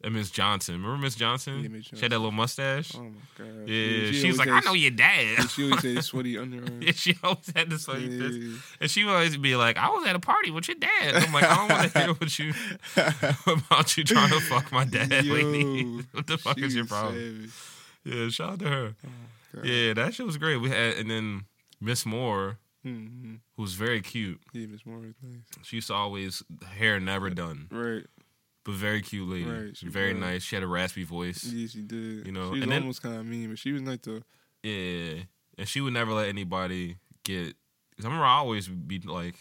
And 0.04 0.14
Miss 0.14 0.30
Johnson. 0.30 0.74
Remember 0.76 0.98
Miss 0.98 1.14
Johnson? 1.16 1.60
Yeah, 1.62 1.68
Miss 1.68 1.86
She 1.86 1.96
had 1.98 2.12
that 2.12 2.18
little 2.18 2.30
mustache. 2.30 2.92
Oh 2.94 3.02
my 3.02 3.10
god. 3.38 3.68
yeah, 3.68 4.10
she, 4.12 4.18
always 4.18 4.24
was 4.26 4.38
like, 4.38 4.48
had- 4.48 4.62
I 4.64 4.66
know 4.68 4.74
your 4.74 4.90
dad. 4.90 5.50
She 5.50 5.64
always 5.64 5.82
had 5.82 6.04
sweaty 6.04 6.34
underarms. 6.36 6.84
yeah, 6.84 6.92
she 6.92 7.16
always 7.22 7.50
had 7.56 7.70
this 7.70 7.86
funny 7.86 8.08
fist. 8.18 8.62
And 8.80 8.90
she 8.90 9.04
would 9.04 9.12
always 9.14 9.36
be 9.36 9.56
like, 9.56 9.76
I 9.78 9.88
was 9.88 10.06
at 10.06 10.14
a 10.14 10.20
party 10.20 10.50
with 10.50 10.68
your 10.68 10.76
dad. 10.76 11.14
I'm 11.16 11.32
like, 11.32 11.44
I 11.44 11.56
don't 11.56 11.70
want 11.70 11.92
to 11.92 11.98
hear 11.98 12.08
what 12.14 12.38
you 12.38 12.52
about 13.46 13.96
you 13.96 14.04
trying 14.04 14.30
to 14.30 14.40
fuck 14.40 14.70
my 14.72 14.84
dad, 14.84 15.24
Yo, 15.24 15.34
lady. 15.34 15.84
what 16.12 16.26
the 16.26 16.38
fuck 16.38 16.58
is 16.58 16.74
your 16.74 16.86
problem? 16.86 17.14
savage. 17.14 17.50
Yeah, 18.04 18.28
shout 18.28 18.50
out 18.52 18.58
to 18.60 18.68
her. 18.68 18.94
God. 19.54 19.64
Yeah, 19.64 19.94
that 19.94 20.14
shit 20.14 20.26
was 20.26 20.36
great. 20.36 20.58
We 20.58 20.68
had 20.70 20.94
and 20.96 21.10
then 21.10 21.44
Miss 21.80 22.04
Moore, 22.04 22.58
Mhm. 22.86 23.38
who 23.56 23.62
was 23.62 23.74
very 23.74 24.00
cute. 24.02 24.40
Yeah, 24.52 24.66
Miss 24.66 24.84
Moore 24.84 24.98
was 24.98 25.14
nice. 25.22 25.40
She 25.62 25.76
used 25.76 25.86
to 25.88 25.94
always 25.94 26.42
hair 26.76 27.00
never 27.00 27.30
done, 27.30 27.68
Right. 27.70 28.04
But 28.64 28.74
very 28.74 29.02
cute 29.02 29.28
lady. 29.28 29.44
Right, 29.44 29.76
she 29.76 29.88
very 29.88 30.14
was. 30.14 30.20
nice. 30.20 30.42
She 30.42 30.56
had 30.56 30.62
a 30.62 30.66
raspy 30.66 31.04
voice. 31.04 31.44
Yeah, 31.44 31.66
she 31.68 31.82
did. 31.82 32.26
You 32.26 32.32
know, 32.32 32.46
she 32.46 32.50
was 32.54 32.62
and 32.62 32.72
then- 32.72 32.82
almost 32.82 33.02
kind 33.02 33.16
of 33.16 33.26
mean, 33.26 33.48
but 33.50 33.58
she 33.58 33.72
was 33.72 33.82
nice 33.82 33.98
though. 34.02 34.20
Yeah, 34.62 35.22
and 35.58 35.68
she 35.68 35.80
would 35.80 35.92
never 35.92 36.12
let 36.12 36.28
anybody 36.28 36.96
get. 37.24 37.54
Cause 37.96 38.04
I 38.04 38.08
remember 38.08 38.24
I 38.26 38.36
always 38.38 38.66
be 38.66 38.98
like, 39.00 39.36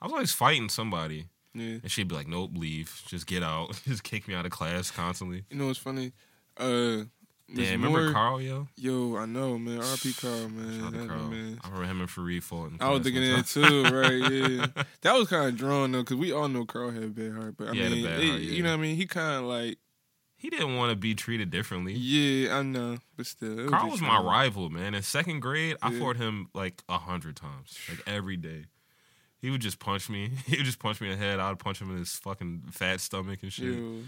I 0.00 0.06
was 0.06 0.12
always 0.12 0.32
fighting 0.32 0.68
somebody. 0.68 1.26
Yeah. 1.54 1.78
And 1.82 1.90
she'd 1.90 2.08
be 2.08 2.14
like, 2.16 2.26
"Nope, 2.28 2.52
leave. 2.54 3.02
Just 3.06 3.26
get 3.26 3.42
out. 3.42 3.80
Just 3.84 4.02
kick 4.02 4.26
me 4.26 4.34
out 4.34 4.44
of 4.46 4.50
class 4.52 4.90
constantly." 4.90 5.44
You 5.50 5.56
know 5.58 5.66
what's 5.66 5.78
funny? 5.78 6.12
Uh, 6.56 7.04
Damn, 7.52 7.72
remember 7.82 8.02
Moore- 8.04 8.12
Carl, 8.12 8.40
yo? 8.40 8.68
Yo, 8.76 9.16
I 9.16 9.26
know, 9.26 9.58
man. 9.58 9.78
R.P. 9.78 10.14
Carl, 10.14 10.48
man. 10.48 10.78
Shout 10.80 10.86
out 10.86 10.92
to 10.92 10.98
That 11.00 11.08
Carl. 11.08 11.28
man. 11.28 11.60
I 11.62 11.68
remember 11.68 11.84
him 11.90 12.00
and 12.00 12.08
Fareed 12.08 12.42
fought. 12.42 12.72
I 12.80 12.90
was 12.90 13.02
thinking 13.02 13.22
that 13.22 13.46
too, 13.46 13.82
right? 13.84 14.32
Yeah, 14.32 14.66
that 15.02 15.14
was 15.14 15.28
kind 15.28 15.48
of 15.48 15.56
drawn 15.56 15.92
though, 15.92 16.00
because 16.00 16.16
we 16.16 16.32
all 16.32 16.48
know 16.48 16.64
Carl 16.64 16.90
had 16.90 17.02
a 17.04 17.08
bad 17.08 17.32
heart, 17.32 17.56
but 17.58 17.68
I 17.68 17.72
He 17.74 17.80
had 17.80 17.92
a 17.92 17.94
mean, 17.96 18.04
it- 18.06 18.08
heart, 18.10 18.20
yeah. 18.20 18.50
you 18.52 18.62
know 18.62 18.70
what 18.70 18.78
I 18.78 18.82
mean? 18.82 18.96
He 18.96 19.06
kind 19.06 19.36
of 19.36 19.44
like, 19.44 19.76
He 20.36 20.48
didn't 20.50 20.74
want 20.76 20.90
to 20.90 20.96
be 20.96 21.14
treated 21.14 21.50
differently. 21.50 21.92
yeah, 21.92 22.56
I 22.58 22.62
know, 22.62 22.96
but 23.16 23.26
still, 23.26 23.68
Carl 23.68 23.90
was 23.90 24.00
my 24.00 24.18
rival, 24.18 24.70
man. 24.70 24.94
In 24.94 25.02
second 25.02 25.40
grade, 25.40 25.76
I 25.82 25.92
fought 25.98 26.16
him 26.16 26.48
like 26.54 26.82
a 26.88 26.96
hundred 26.98 27.36
times, 27.36 27.78
like 27.90 28.00
every 28.06 28.36
day. 28.38 28.64
He 29.38 29.50
would 29.50 29.60
just 29.60 29.78
punch 29.78 30.08
me. 30.08 30.30
He 30.46 30.56
would 30.56 30.64
just 30.64 30.78
punch 30.78 31.02
me 31.02 31.10
in 31.12 31.18
the 31.18 31.24
head. 31.24 31.38
I 31.40 31.50
would 31.50 31.58
punch 31.58 31.78
him 31.80 31.90
in 31.90 31.98
his 31.98 32.12
fucking 32.14 32.62
fat 32.72 33.00
stomach 33.02 33.40
and 33.42 33.52
shit. 33.52 33.74
Yo, 33.74 33.98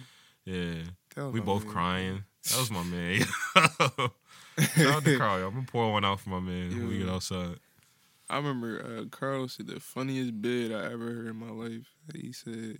Yeah, 0.47 0.83
we 1.17 1.41
both 1.41 1.65
man. 1.65 1.73
crying. 1.73 2.25
That 2.51 2.59
was 2.59 2.71
my 2.71 2.83
man. 2.85 3.21
Shout 4.75 4.95
out 4.95 5.05
to 5.05 5.19
Carl. 5.19 5.41
yo. 5.41 5.47
I'm 5.49 5.55
gonna 5.55 5.67
pour 5.67 5.93
one 5.93 6.05
out 6.05 6.21
for 6.21 6.31
my 6.31 6.41
man 6.41 6.71
when 6.71 6.89
we 6.89 6.99
get 6.99 7.09
outside. 7.09 7.57
I 8.29 8.37
remember 8.39 8.83
uh, 8.85 9.05
Carl 9.17 9.49
said 9.49 9.67
the 9.69 9.79
funniest 9.81 10.41
bit 10.41 10.73
I 10.73 10.87
ever 10.87 11.13
heard 11.13 11.27
in 11.29 11.37
my 11.37 11.51
life. 11.51 11.87
He 12.15 12.33
said, 12.33 12.79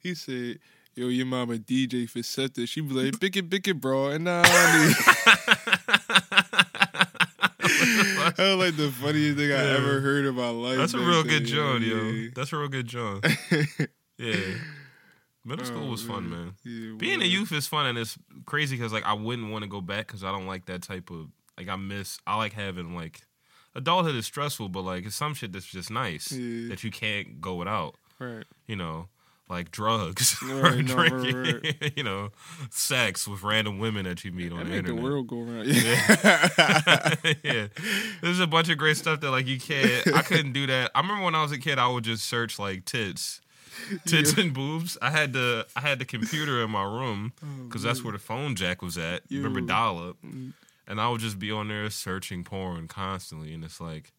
he 0.00 0.14
said, 0.14 0.58
"Yo, 0.94 1.08
your 1.08 1.26
mama 1.26 1.56
DJ 1.56 2.08
for 2.08 2.22
Scepter. 2.22 2.66
She 2.66 2.80
be 2.82 2.94
like, 2.94 3.18
bick 3.18 3.36
it, 3.36 3.48
bick 3.50 3.66
it, 3.66 3.80
bro." 3.80 4.08
And 4.10 4.24
now 4.24 4.42
that 8.36 8.36
was 8.38 8.56
like 8.56 8.76
the 8.76 8.90
funniest 9.00 9.38
thing 9.38 9.50
I 9.52 9.74
ever 9.76 10.00
heard 10.00 10.24
in 10.24 10.34
my 10.34 10.48
life. 10.50 10.78
That's 10.78 10.94
a 10.94 10.98
real 10.98 11.24
good 11.24 11.44
John, 11.44 11.82
yo. 11.82 11.96
Yeah. 12.02 12.28
That's 12.34 12.52
a 12.52 12.56
real 12.58 12.68
good 12.68 12.86
John. 12.86 13.20
Yeah. 14.18 14.36
Middle 15.44 15.64
school 15.64 15.88
was 15.88 16.02
fun, 16.02 16.24
mm-hmm. 16.24 16.30
man. 16.30 16.54
Yeah, 16.64 16.94
Being 16.98 17.20
a 17.22 17.24
youth 17.24 17.50
is 17.52 17.66
fun, 17.66 17.86
and 17.86 17.98
it's 17.98 18.16
crazy 18.46 18.76
because 18.76 18.92
like 18.92 19.04
I 19.04 19.12
wouldn't 19.14 19.50
want 19.50 19.64
to 19.64 19.68
go 19.68 19.80
back 19.80 20.06
because 20.06 20.22
I 20.22 20.30
don't 20.30 20.46
like 20.46 20.66
that 20.66 20.82
type 20.82 21.10
of 21.10 21.28
like 21.58 21.68
I 21.68 21.76
miss. 21.76 22.18
I 22.26 22.36
like 22.36 22.52
having 22.52 22.94
like 22.94 23.22
adulthood 23.74 24.14
is 24.14 24.26
stressful, 24.26 24.68
but 24.68 24.82
like 24.82 25.04
it's 25.06 25.16
some 25.16 25.34
shit 25.34 25.52
that's 25.52 25.66
just 25.66 25.90
nice 25.90 26.30
Yeah. 26.32 26.68
that 26.68 26.84
you 26.84 26.90
can't 26.90 27.40
go 27.40 27.56
without. 27.56 27.96
Right. 28.18 28.44
You 28.66 28.76
know, 28.76 29.08
like 29.48 29.70
drugs 29.70 30.40
or 30.48 30.54
Right, 30.62 30.84
no, 30.84 30.94
right, 30.94 31.10
drinking. 31.10 31.92
you 31.96 32.02
know, 32.02 32.30
sex 32.70 33.28
with 33.28 33.42
random 33.42 33.78
women 33.78 34.04
that 34.04 34.24
you 34.24 34.32
meet 34.32 34.52
on 34.52 34.60
the 34.60 34.64
made 34.64 34.86
the 34.86 34.94
world 34.94 35.26
go 35.26 35.40
around. 35.40 35.66
Yeah. 35.66 37.14
yeah, 37.42 37.66
there's 38.22 38.40
a 38.40 38.46
bunch 38.46 38.68
of 38.70 38.78
great 38.78 38.96
stuff 38.96 39.20
that 39.20 39.30
like 39.30 39.46
you 39.46 39.58
can't. 39.60 40.14
I 40.14 40.22
couldn't 40.22 40.52
do 40.52 40.66
that. 40.68 40.90
I 40.94 41.00
remember 41.00 41.24
when 41.24 41.34
I 41.34 41.42
was 41.42 41.52
a 41.52 41.58
kid, 41.58 41.78
I 41.78 41.88
would 41.88 42.04
just 42.04 42.24
search 42.24 42.58
like 42.58 42.84
tits, 42.86 43.41
tits 44.06 44.32
and 44.34 44.52
boobs. 44.52 44.98
I 45.00 45.10
had 45.10 45.32
the 45.32 45.66
I 45.76 45.80
had 45.80 45.98
the 45.98 46.04
computer 46.04 46.62
in 46.62 46.70
my 46.70 46.84
room 46.84 47.32
because 47.66 47.82
that's 47.82 48.02
where 48.02 48.12
the 48.12 48.18
phone 48.18 48.54
jack 48.56 48.82
was 48.82 48.98
at. 48.98 49.22
Remember 49.30 49.60
dial 49.60 49.98
up, 50.10 50.16
and 50.22 51.00
I 51.00 51.08
would 51.08 51.20
just 51.20 51.38
be 51.38 51.50
on 51.50 51.68
there 51.68 51.88
searching 51.90 52.44
porn 52.44 52.88
constantly, 52.88 53.52
and 53.54 53.64
it's 53.64 53.80
like, 53.80 54.12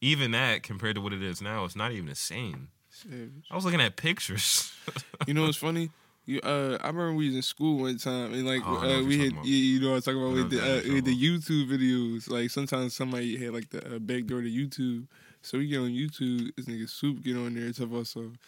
even 0.00 0.30
that 0.32 0.62
compared 0.62 0.94
to 0.96 1.00
what 1.00 1.12
it 1.12 1.22
is 1.22 1.40
now, 1.42 1.64
it's 1.64 1.76
not 1.76 1.92
even 1.92 2.06
the 2.06 2.14
same. 2.14 2.68
Savage. 2.90 3.46
I 3.50 3.54
was 3.54 3.64
looking 3.64 3.80
at 3.80 3.96
pictures. 3.96 4.72
You 5.26 5.34
know 5.34 5.42
what's 5.42 5.58
funny? 5.58 5.90
You, 6.24 6.40
uh, 6.40 6.78
I 6.80 6.86
remember 6.86 7.12
we 7.14 7.26
was 7.26 7.36
in 7.36 7.42
school 7.42 7.80
one 7.80 7.98
time, 7.98 8.32
and 8.32 8.46
like 8.46 8.62
Oh, 8.64 8.76
uh, 8.76 9.02
we 9.02 9.18
had, 9.18 9.32
you, 9.44 9.54
you 9.56 9.80
know 9.80 9.90
what 9.90 9.96
I'm 9.96 10.02
talking 10.02 10.22
about 10.22 10.34
with 10.34 10.50
the 10.50 10.60
uh, 10.60 10.94
with 10.94 11.04
the 11.04 11.14
YouTube 11.14 11.68
videos. 11.68 12.30
Like 12.30 12.50
sometimes 12.50 12.94
somebody 12.94 13.36
had 13.36 13.52
like 13.52 13.68
the 13.70 13.96
uh, 13.96 13.98
back 13.98 14.26
door 14.26 14.40
to 14.40 14.48
YouTube, 14.48 15.06
so 15.42 15.58
we 15.58 15.66
get 15.68 15.78
on 15.78 15.90
YouTube. 15.90 16.50
This 16.56 16.66
nigga 16.66 16.88
Soup 16.88 17.22
get 17.22 17.36
on 17.36 17.54
there 17.54 17.64
and 17.64 17.80
about 17.80 18.06
some. 18.06 18.38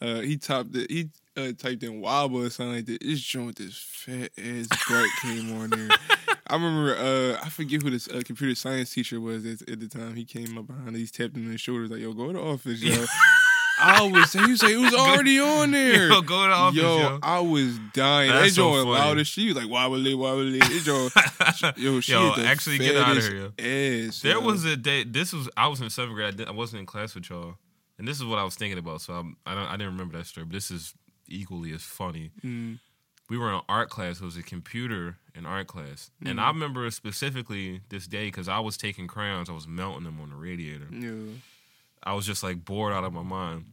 Uh, 0.00 0.20
he 0.20 0.36
topped 0.38 0.74
it. 0.74 0.90
He 0.90 1.08
uh, 1.36 1.52
typed 1.58 1.82
in 1.82 2.00
wobble 2.00 2.42
or 2.42 2.50
something 2.50 2.76
like 2.76 2.86
that. 2.86 3.00
This 3.02 3.20
joint, 3.20 3.56
this 3.56 3.76
fat 3.76 4.30
ass 4.38 4.66
butt 4.88 5.08
came 5.22 5.60
on 5.60 5.70
there. 5.70 5.88
I 6.46 6.54
remember. 6.54 6.96
Uh, 6.96 7.44
I 7.44 7.48
forget 7.50 7.82
who 7.82 7.90
this 7.90 8.08
uh, 8.08 8.22
computer 8.24 8.54
science 8.54 8.92
teacher 8.92 9.20
was 9.20 9.44
at, 9.46 9.68
at 9.68 9.80
the 9.80 9.88
time. 9.88 10.14
He 10.16 10.24
came 10.24 10.56
up 10.58 10.66
behind. 10.66 10.96
He's 10.96 11.10
tapped 11.10 11.36
him 11.36 11.44
on 11.46 11.52
the 11.52 11.58
shoulders 11.58 11.90
like, 11.90 12.00
"Yo, 12.00 12.12
go 12.12 12.28
to 12.28 12.32
the 12.34 12.40
office, 12.40 12.80
yo." 12.82 13.04
I 13.82 14.02
was. 14.10 14.30
He 14.34 14.40
was 14.50 14.62
like, 14.62 14.72
"It 14.72 14.76
was 14.78 14.92
already 14.94 15.38
on 15.40 15.70
there." 15.72 16.08
Yo, 16.08 16.20
go 16.22 16.42
to 16.42 16.48
the 16.48 16.54
office, 16.54 16.82
yo, 16.82 16.98
yo. 16.98 17.18
I 17.22 17.40
was 17.40 17.78
dying. 17.94 18.30
That's 18.30 18.48
that 18.48 18.54
so 18.54 18.72
joint 18.72 18.88
funny. 18.88 18.90
loud 18.98 19.18
as 19.18 19.26
she 19.28 19.46
was 19.48 19.56
like 19.56 19.70
wobbly 19.70 20.14
wobbly. 20.14 20.58
That 20.58 20.82
joint, 20.84 21.76
yo, 21.78 22.00
she 22.00 22.12
Yo, 22.12 22.34
actually 22.44 22.78
get 22.78 22.96
outta 22.96 23.20
fattest 23.20 23.32
here, 23.58 24.06
Ass, 24.08 24.20
There 24.22 24.32
yo. 24.32 24.40
was 24.40 24.64
a 24.64 24.76
day. 24.76 25.04
This 25.04 25.32
was 25.32 25.48
I 25.56 25.68
was 25.68 25.80
in 25.80 25.88
seventh 25.88 26.14
grade. 26.14 26.40
I 26.46 26.50
wasn't 26.50 26.80
in 26.80 26.86
class 26.86 27.14
with 27.14 27.30
y'all, 27.30 27.54
and 28.00 28.08
this 28.08 28.16
is 28.18 28.24
what 28.24 28.40
I 28.40 28.44
was 28.44 28.56
thinking 28.56 28.78
about. 28.78 29.00
So 29.02 29.12
I'm, 29.14 29.36
I 29.46 29.54
don't. 29.54 29.66
I 29.68 29.72
didn't 29.72 29.92
remember 29.92 30.18
that 30.18 30.26
story. 30.26 30.44
But 30.46 30.54
this 30.54 30.72
is 30.72 30.94
equally 31.28 31.72
as 31.72 31.82
funny. 31.82 32.32
Mm. 32.44 32.80
We 33.28 33.38
were 33.38 33.48
in 33.50 33.54
an 33.54 33.60
art 33.68 33.90
class. 33.90 34.20
It 34.20 34.24
was 34.24 34.36
a 34.36 34.42
computer 34.42 35.18
in 35.36 35.46
art 35.46 35.68
class, 35.68 36.10
and 36.24 36.38
Mm. 36.40 36.42
I 36.42 36.48
remember 36.48 36.90
specifically 36.90 37.82
this 37.90 38.08
day 38.08 38.26
because 38.26 38.48
I 38.48 38.58
was 38.58 38.76
taking 38.76 39.06
crayons. 39.06 39.48
I 39.48 39.52
was 39.52 39.68
melting 39.68 40.02
them 40.04 40.18
on 40.20 40.30
the 40.30 40.34
radiator. 40.36 40.88
Yo, 40.90 41.28
I 42.02 42.14
was 42.14 42.26
just 42.26 42.42
like 42.42 42.64
bored 42.64 42.92
out 42.92 43.04
of 43.04 43.12
my 43.12 43.22
mind. 43.22 43.66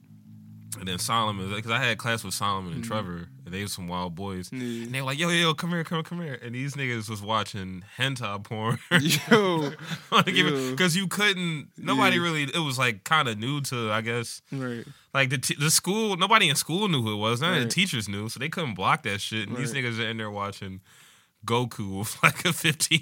And 0.78 0.88
then 0.88 0.99
Solomon, 0.99 1.49
because 1.55 1.71
I 1.71 1.80
had 1.84 1.97
class 1.97 2.23
with 2.23 2.36
Solomon 2.36 2.73
and 2.73 2.84
Trevor, 2.84 3.30
and 3.48 3.54
they 3.56 3.62
were 3.62 3.68
some 3.70 3.88
wild 3.88 4.14
boys. 4.14 4.50
Yeah. 4.52 4.60
And 4.84 4.93
they 4.93 5.00
were 5.00 5.06
like, 5.08 5.18
yo, 5.18 5.30
yo, 5.30 5.36
yo, 5.41 5.54
come 5.54 5.70
here, 5.70 5.86
come, 5.86 6.00
here, 6.00 6.04
come 6.04 6.22
here. 6.22 6.38
And 6.43 6.54
these 6.54 6.74
niggas 6.76 7.10
was 7.10 7.22
watching 7.22 7.86
hentai 7.98 8.43
porn. 8.43 8.78
yo, 9.32 9.72
Because 10.72 10.98
you 10.98 11.08
couldn't, 11.08 11.70
nobody 11.78 12.18
Yeah. 12.18 12.24
really, 12.24 12.43
it 12.43 12.60
was 12.60 12.78
like 12.78 13.06
kind 13.06 13.30
of 13.30 13.39
new 13.39 13.62
to, 13.62 13.89
I 13.91 14.02
guess, 14.02 14.41
right. 14.52 14.86
like 15.14 15.30
the, 15.30 15.38
t- 15.38 15.56
the 15.58 15.72
school, 15.72 16.18
nobody 16.18 16.50
in 16.50 16.58
school 16.58 16.89
knew 16.89 17.02
who 17.02 17.14
it 17.14 17.18
was. 17.18 17.39
None 17.39 17.54
of 17.58 17.64
the 17.64 17.70
teachers 17.70 18.10
knew, 18.10 18.28
so 18.28 18.38
they 18.38 18.50
couldn't 18.50 18.74
block 18.76 19.04
that 19.04 19.22
shit. 19.22 19.48
And 19.48 19.56
these 19.58 19.74
niggas 19.74 19.98
are 19.98 20.10
in 20.10 20.18
there 20.18 20.30
watching 20.30 20.82
Goku 21.45 22.00
with 22.00 22.22
like 22.22 22.43
a 22.43 22.52
15 22.52 23.00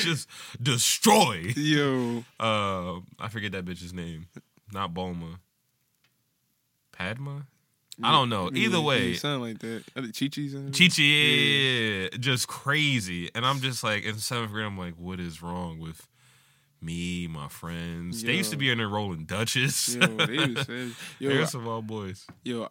just 0.00 0.28
destroy. 0.62 1.52
Yo, 1.56 2.24
Uh, 2.38 3.00
I 3.18 3.28
forget 3.30 3.52
that 3.52 3.64
bitch's 3.64 3.94
name. 3.94 4.26
Not 4.72 4.92
Bulma. 4.92 5.38
Padma? 6.92 7.46
I 8.02 8.12
don't 8.12 8.28
know. 8.28 8.50
Either 8.52 8.80
way, 8.80 9.14
something 9.14 9.40
like 9.40 9.58
that. 9.60 9.84
The 9.94 10.12
Chi-Chi's 10.12 10.54
in 10.54 10.68
it? 10.68 10.78
Chi 10.78 10.88
Chi, 10.88 11.02
yeah, 11.02 12.02
yeah, 12.02 12.08
just 12.18 12.46
crazy. 12.46 13.30
And 13.34 13.46
I'm 13.46 13.60
just 13.60 13.82
like, 13.82 14.04
in 14.04 14.16
seventh 14.18 14.52
grade, 14.52 14.66
I'm 14.66 14.76
like, 14.78 14.94
what 14.96 15.18
is 15.18 15.42
wrong 15.42 15.78
with 15.78 16.06
me, 16.82 17.26
my 17.26 17.48
friends? 17.48 18.22
They 18.22 18.34
used 18.34 18.50
to 18.50 18.56
be 18.56 18.70
in 18.70 18.78
there 18.78 18.88
rolling 18.88 19.24
Duchess. 19.24 19.94
Yo, 19.94 20.06
they 20.06 20.36
was. 20.36 20.68
Yo, 21.18 21.30
They're 21.30 21.46
some 21.46 21.64
wild 21.64 21.86
boys. 21.86 22.26
Yo, 22.44 22.68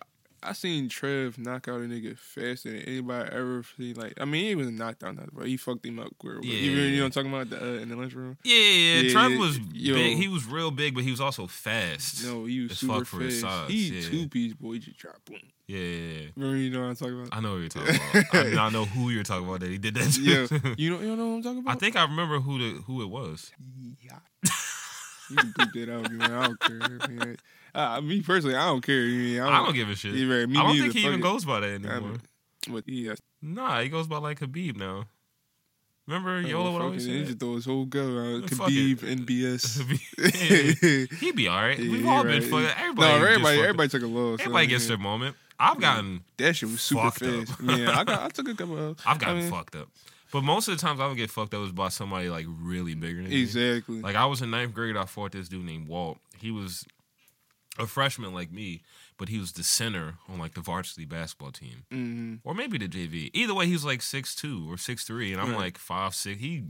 I 0.48 0.54
seen 0.54 0.90
Trev 0.90 1.38
knock 1.38 1.68
out 1.68 1.82
a 1.82 1.84
nigga 1.86 2.18
faster 2.18 2.72
than 2.72 2.82
anybody 2.82 3.30
ever 3.32 3.64
seen. 3.78 3.96
Like, 3.96 4.14
I 4.20 4.26
mean, 4.26 4.46
he 4.46 4.56
was 4.56 4.70
knocked 4.70 5.04
out, 5.04 5.16
bro. 5.34 5.46
He 5.46 5.58
fucked 5.58 5.86
him 5.86 6.00
up. 6.00 6.10
Quick. 6.18 6.38
Yeah. 6.44 6.54
You, 6.54 6.72
you 6.72 6.98
know 6.98 7.04
what 7.04 7.06
I'm 7.06 7.12
talking 7.12 7.34
about 7.34 7.50
the, 7.50 7.62
uh, 7.62 7.82
in 7.82 7.90
the 7.90 7.96
lunchroom? 7.96 8.38
Yeah, 8.44 8.56
yeah, 8.56 9.02
Yeah, 9.02 9.12
Trev 9.12 9.40
was 9.40 9.60
yo. 9.74 9.96
big. 9.96 10.18
He 10.18 10.28
was 10.28 10.46
real 10.46 10.72
big, 10.72 10.94
but 10.96 11.04
he 11.04 11.12
was 11.12 11.22
also 11.22 11.48
fast. 11.48 12.24
No, 12.26 12.46
he 12.46 12.62
was 12.62 12.78
super 12.80 13.00
fuck 13.00 13.08
for 13.08 13.20
his 13.22 13.42
fast. 13.42 13.62
size, 13.68 13.70
He 13.72 13.90
yeah. 13.90 14.10
two 14.10 14.28
piece 14.30 14.54
boy. 14.54 14.74
He 14.74 14.80
just 14.80 14.98
drop 14.98 15.18
boom. 15.26 15.38
Yeah, 15.68 15.80
yeah, 15.80 16.14
yeah. 16.20 16.28
Remember, 16.36 16.58
you 16.58 16.70
know 16.70 16.82
what 16.82 16.88
I'm 16.90 16.96
talking 16.96 17.20
about? 17.22 17.30
I 17.36 17.40
know 17.42 17.54
what 17.54 17.60
you're 17.60 17.70
talking 17.70 17.96
about. 17.96 18.36
I, 18.36 18.44
mean, 18.44 18.58
I 18.60 18.70
know 18.70 18.86
who 18.86 19.10
you're 19.10 19.24
talking 19.24 19.48
about 19.48 19.62
that 19.62 19.70
he 19.72 19.80
did 19.80 19.96
that 19.96 20.12
to. 20.14 20.22
yeah, 20.22 20.74
you 20.78 20.92
know, 20.92 21.00
you 21.00 21.08
don't 21.08 21.18
know 21.18 21.28
what 21.30 21.36
I'm 21.38 21.42
talking 21.44 21.60
about? 21.60 21.76
I 21.76 21.80
think 21.80 21.96
I 21.96 22.04
remember 22.04 22.40
who 22.40 22.60
the 22.60 22.82
who 22.84 23.02
it 23.02 23.10
was. 23.10 23.52
Yeah. 24.00 24.20
you 25.32 25.36
can 25.38 25.54
beat 25.58 25.88
that 25.88 25.92
out, 25.96 26.12
man. 26.12 26.32
I 26.32 26.48
don't 26.48 26.60
care. 26.60 27.10
Man. 27.10 27.38
Uh, 27.76 28.00
me 28.02 28.22
personally, 28.22 28.56
I 28.56 28.66
don't 28.68 28.82
care. 28.82 29.02
I, 29.02 29.08
mean, 29.08 29.40
I, 29.42 29.50
I 29.50 29.66
don't 29.66 29.76
give 29.76 29.90
a 29.90 29.96
shit. 29.96 30.14
Yeah, 30.16 30.34
right, 30.34 30.48
me 30.50 30.58
I 30.58 30.64
don't 30.64 30.72
neither. 30.74 30.84
think 30.84 30.94
he 30.96 31.02
Fuck 31.02 31.08
even 31.10 31.20
it. 31.20 31.24
goes 31.24 31.46
by 31.46 31.60
that 31.60 31.70
I 31.70 31.74
anymore. 31.74 32.00
mean, 32.02 32.22
But 32.70 32.84
yeah, 32.88 33.14
Nah, 33.42 33.82
he 33.82 33.90
goes 33.90 34.08
by 34.08 34.18
like 34.18 34.40
Habib 34.40 34.78
now. 34.78 35.06
Remember 36.08 36.40
Yola 36.42 36.72
would 36.72 36.82
always 36.84 37.06
he 37.06 37.22
say 37.24 37.26
just 37.26 37.40
throw 37.40 37.56
his 37.56 37.66
whole 37.66 37.86
gun 37.86 38.16
around. 38.16 38.44
Khabib. 38.44 38.98
NBS. 39.00 41.10
He'd 41.20 41.36
be 41.36 41.48
all 41.48 41.60
right. 41.62 41.78
Yeah, 41.80 41.92
We've 41.92 42.06
all 42.08 42.24
been 42.24 42.34
right. 42.34 42.44
fucking. 42.44 42.84
Everybody, 42.84 43.20
No, 43.20 43.26
everybody, 43.26 43.60
everybody 43.62 43.90
took 43.90 44.04
a 44.04 44.08
loss. 44.08 44.40
everybody 44.40 44.66
so, 44.68 44.70
gets 44.70 44.88
their 44.88 44.98
moment. 44.98 45.36
I've 45.60 45.80
gotten, 45.82 46.22
That 46.38 46.56
shit 46.56 46.70
was 46.70 46.82
super 46.82 47.10
fucked 47.10 47.24
up. 47.24 47.48
fast. 47.48 47.80
yeah, 47.80 48.00
I 48.00 48.04
got, 48.04 48.22
I 48.24 48.30
took 48.34 48.48
a 48.50 48.56
couple 48.56 48.78
of. 48.92 49.00
I've 49.06 49.20
gotten 49.20 49.38
I 49.38 49.42
mean, 49.42 49.52
fucked 49.52 49.76
up. 49.76 49.88
But 50.32 50.44
most 50.44 50.68
of 50.68 50.76
the 50.78 50.82
times 50.82 51.00
I 51.00 51.08
would 51.08 51.18
get 51.18 51.32
fucked 51.32 51.54
up 51.54 51.62
was 51.62 51.72
by 51.72 51.90
somebody 51.90 52.30
like 52.30 52.46
really 52.62 52.94
bigger 52.94 53.22
than 53.22 53.32
me. 53.32 53.42
Exactly. 53.42 54.02
Like 54.02 54.16
I 54.16 54.26
was 54.26 54.42
in 54.42 54.52
ninth 54.52 54.74
grade, 54.74 54.98
I 54.98 55.06
fought 55.06 55.32
this 55.32 55.48
dude 55.50 55.66
named 55.66 55.88
Walt. 55.88 56.18
He 56.38 56.52
was 56.52 56.86
a 57.78 57.86
freshman 57.88 58.34
like 58.34 58.52
me, 58.52 58.82
but 59.18 59.30
he 59.30 59.38
was 59.38 59.52
the 59.54 59.64
center 59.64 60.16
on 60.30 60.40
like 60.40 60.54
the 60.54 60.62
varsity 60.62 61.06
basketball 61.06 61.52
team. 61.52 61.86
hmm 61.92 62.36
Or 62.44 62.54
maybe 62.54 62.78
the 62.78 62.88
JV. 62.88 63.30
Either 63.34 63.54
way, 63.54 63.66
he 63.68 63.74
was 63.74 63.86
like 63.86 64.02
six 64.02 64.34
two 64.36 64.72
or 64.72 64.78
six 64.78 65.04
three, 65.04 65.32
and 65.34 65.42
I'm 65.42 65.50
Right. 65.52 65.58
like 65.58 65.78
five 65.78 66.16
six. 66.16 66.40
He 66.40 66.64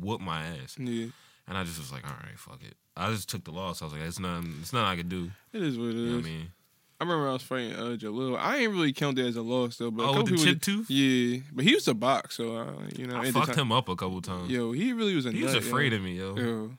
whooped 0.00 0.22
my 0.24 0.42
ass, 0.46 0.76
Yeah, 0.78 1.06
and 1.46 1.56
I 1.58 1.64
just 1.64 1.78
was 1.78 1.92
like, 1.92 2.04
all 2.04 2.16
right, 2.24 2.38
fuck 2.38 2.62
it. 2.62 2.74
I 2.96 3.10
just 3.10 3.28
took 3.28 3.44
the 3.44 3.52
loss. 3.52 3.80
I 3.82 3.86
was 3.86 3.94
like, 3.94 4.02
it's 4.02 4.18
nothing. 4.18 4.56
It's 4.60 4.72
nothing 4.72 4.86
I 4.88 4.96
could 4.96 5.08
do. 5.08 5.30
it 5.52 5.62
is 5.62 5.78
what 5.78 5.88
it 5.88 5.94
is. 5.96 6.00
You 6.00 6.06
know 6.10 6.16
what 6.16 6.24
I 6.26 6.28
mean? 6.28 6.52
I 7.00 7.04
remember 7.04 7.28
I 7.30 7.32
was 7.32 7.42
fighting 7.42 7.72
uh, 7.74 7.96
Jalil. 7.96 8.38
I 8.38 8.58
ain't 8.58 8.70
really 8.72 8.92
count 8.92 9.16
that 9.16 9.26
as 9.26 9.34
a 9.36 9.42
loss 9.42 9.76
though. 9.76 9.90
But 9.90 10.04
a 10.04 10.06
Oh, 10.06 10.08
couple 10.14 10.22
with 10.22 10.30
the 10.30 10.36
people 10.36 10.52
chip 10.52 10.62
tooth? 10.62 10.88
Yeah, 10.90 11.38
but 11.52 11.64
he 11.64 11.74
was 11.74 11.88
a 11.88 11.94
box, 11.94 12.36
so 12.36 12.56
uh, 12.56 12.72
you 12.96 13.06
know. 13.08 13.16
I 13.16 13.30
fucked 13.32 13.56
him 13.56 13.72
up 13.72 13.88
a 13.88 13.96
couple 13.96 14.20
times. 14.22 14.50
Yo, 14.50 14.70
he 14.72 14.92
really 14.92 15.16
was 15.16 15.26
a. 15.26 15.32
he 15.32 15.42
was 15.42 15.54
afraid 15.54 15.92
yo. 15.92 15.98
of 15.98 16.04
me, 16.04 16.12
yo. 16.18 16.36
Yo. 16.36 16.70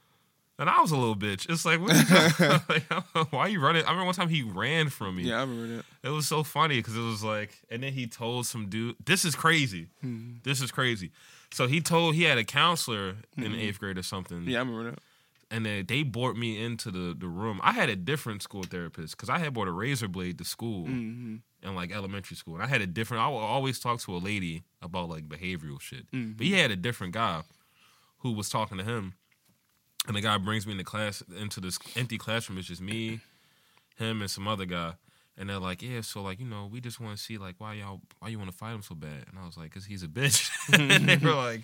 And 0.60 0.70
I 0.70 0.80
was 0.82 0.91
a 0.91 0.95
little 0.97 1.16
bitch. 1.16 1.49
It's 1.49 1.66
like, 1.66 1.80
what 1.82 1.95
you 1.95 2.47
like, 3.16 3.32
why 3.34 3.47
you 3.47 3.60
running? 3.60 3.84
I 3.86 3.89
remember 3.89 4.06
one 4.06 4.14
time 4.16 4.30
he 4.30 4.43
ran 4.43 4.89
from 4.89 5.16
me. 5.16 5.24
Yeah, 5.24 5.38
I 5.38 5.41
remember 5.41 5.78
that. 5.78 5.86
It 6.08 6.12
was 6.12 6.28
so 6.28 6.43
funny 6.43 6.78
because 6.78 6.95
it 6.95 7.01
was 7.01 7.24
like, 7.24 7.58
and 7.72 7.82
then 7.82 7.93
he 7.93 8.06
told 8.08 8.45
some 8.45 8.70
dude, 8.70 8.95
"This 9.04 9.26
is 9.26 9.36
crazy. 9.36 9.88
Hmm. 10.01 10.34
This 10.43 10.62
is 10.62 10.72
crazy." 10.72 11.12
So 11.51 11.68
he 11.68 11.82
told 11.82 12.16
he 12.16 12.24
had 12.24 12.38
a 12.38 12.43
counselor 12.43 13.16
in 13.38 13.54
eighth 13.56 13.80
grade 13.80 13.97
or 13.97 14.04
something. 14.04 14.43
Hmm. 14.43 14.49
Yeah, 14.49 14.58
I 14.58 14.62
remember 14.62 14.91
that. 14.91 14.99
and 15.51 15.66
then 15.66 15.86
they 15.88 16.01
brought 16.04 16.36
me 16.36 16.64
into 16.64 16.89
the, 16.91 17.16
the 17.18 17.28
room. 17.28 17.60
I 17.64 17.72
had 17.74 17.89
a 17.89 17.95
different 17.95 18.41
school 18.43 18.64
therapist 18.64 19.16
because 19.18 19.30
I 19.30 19.39
had 19.39 19.54
brought 19.54 19.68
a 19.68 19.72
razor 19.72 20.08
blade 20.08 20.38
to 20.38 20.45
school 20.45 20.86
hmm 20.86 21.38
in 21.64 21.76
like 21.76 21.91
elementary 21.93 22.36
school, 22.36 22.56
and 22.56 22.64
I 22.64 22.68
had 22.68 22.82
a 22.82 22.88
different. 22.88 23.24
I 23.24 23.28
would 23.30 23.38
always 23.38 23.80
talk 23.80 23.99
to 24.01 24.16
a 24.16 24.18
lady 24.20 24.64
about 24.84 25.10
like 25.10 25.28
behavioral 25.28 25.80
shit, 25.82 26.06
but 26.12 26.45
he 26.45 26.54
had 26.54 26.70
a 26.72 26.76
different 26.76 27.14
guy 27.14 27.41
who 28.20 28.34
was 28.34 28.49
talking 28.49 28.78
to 28.78 28.84
him, 28.84 29.14
and 30.08 30.16
the 30.16 30.22
guy 30.22 30.38
brings 30.38 30.66
me 30.66 30.74
into 30.74 30.84
class 30.84 31.24
into 31.39 31.60
this 31.60 31.80
empty 31.95 32.18
classroom. 32.18 32.58
It's 32.58 32.68
just 32.68 32.82
me, 32.82 33.22
him, 33.97 34.22
and 34.22 34.30
some 34.30 34.47
other 34.47 34.66
guy. 34.66 34.93
And 35.38 35.49
they're 35.49 35.60
like, 35.60 35.82
yeah, 35.82 36.01
so 36.01 36.22
like 36.22 36.39
you 36.39 36.45
know, 36.45 36.70
we 36.72 36.80
just 36.82 36.99
want 36.99 37.18
to 37.18 37.24
see 37.24 37.38
like 37.38 37.56
why 37.58 37.74
y'all 37.74 38.01
why 38.20 38.30
you 38.30 38.38
want 38.38 38.51
to 38.51 38.58
fight 38.58 38.74
him 38.74 38.82
so 38.82 38.95
bad. 38.95 39.26
And 39.30 39.39
I 39.41 39.45
was 39.45 39.58
like, 39.58 39.74
cause 39.74 39.86
he's 39.86 40.04
a 40.04 40.08
bitch. 40.08 40.49
and 40.74 41.10
they 41.10 41.18
were 41.18 41.34
like, 41.34 41.62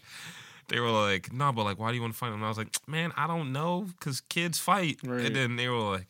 they 0.69 0.79
were 0.79 0.89
like, 0.89 1.31
no, 1.31 1.51
but 1.51 1.65
like, 1.65 1.77
why 1.77 1.89
do 1.89 1.95
you 1.95 2.01
want 2.01 2.13
to 2.13 2.17
fight 2.17 2.29
him? 2.29 2.35
And 2.35 2.45
I 2.45 2.49
was 2.49 2.57
like, 2.57 2.75
man, 2.87 3.11
I 3.15 3.27
don't 3.27 3.51
know, 3.51 3.87
cause 3.99 4.21
kids 4.21 4.57
fight. 4.57 4.97
Right. 5.03 5.25
And 5.25 5.35
then 5.35 5.55
they 5.55 5.67
were 5.67 5.77
like, 5.77 6.07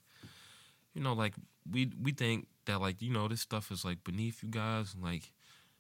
you 0.94 1.02
know, 1.02 1.14
like 1.14 1.34
we 1.70 1.92
we 2.02 2.12
think 2.12 2.48
that 2.66 2.80
like 2.80 3.02
you 3.02 3.12
know 3.12 3.28
this 3.28 3.42
stuff 3.42 3.72
is 3.72 3.84
like 3.84 4.04
beneath 4.04 4.44
you 4.44 4.50
guys, 4.50 4.94
and 4.94 5.04
like 5.04 5.32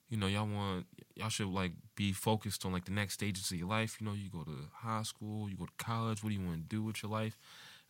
you 0.09 0.17
know 0.17 0.27
y'all 0.27 0.47
want 0.47 0.85
y'all 1.15 1.29
should 1.29 1.47
like 1.47 1.71
be 1.99 2.13
focused 2.13 2.65
on 2.65 2.71
like 2.71 2.85
the 2.85 2.91
next 2.91 3.15
stages 3.15 3.51
of 3.51 3.57
your 3.57 3.67
life. 3.67 3.97
You 3.99 4.07
know, 4.07 4.13
you 4.13 4.29
go 4.29 4.43
to 4.43 4.55
high 4.73 5.03
school, 5.03 5.49
you 5.49 5.57
go 5.57 5.65
to 5.65 5.71
college. 5.85 6.23
What 6.23 6.29
do 6.29 6.35
you 6.35 6.45
want 6.45 6.61
to 6.69 6.75
do 6.75 6.81
with 6.81 7.03
your 7.03 7.11
life? 7.11 7.37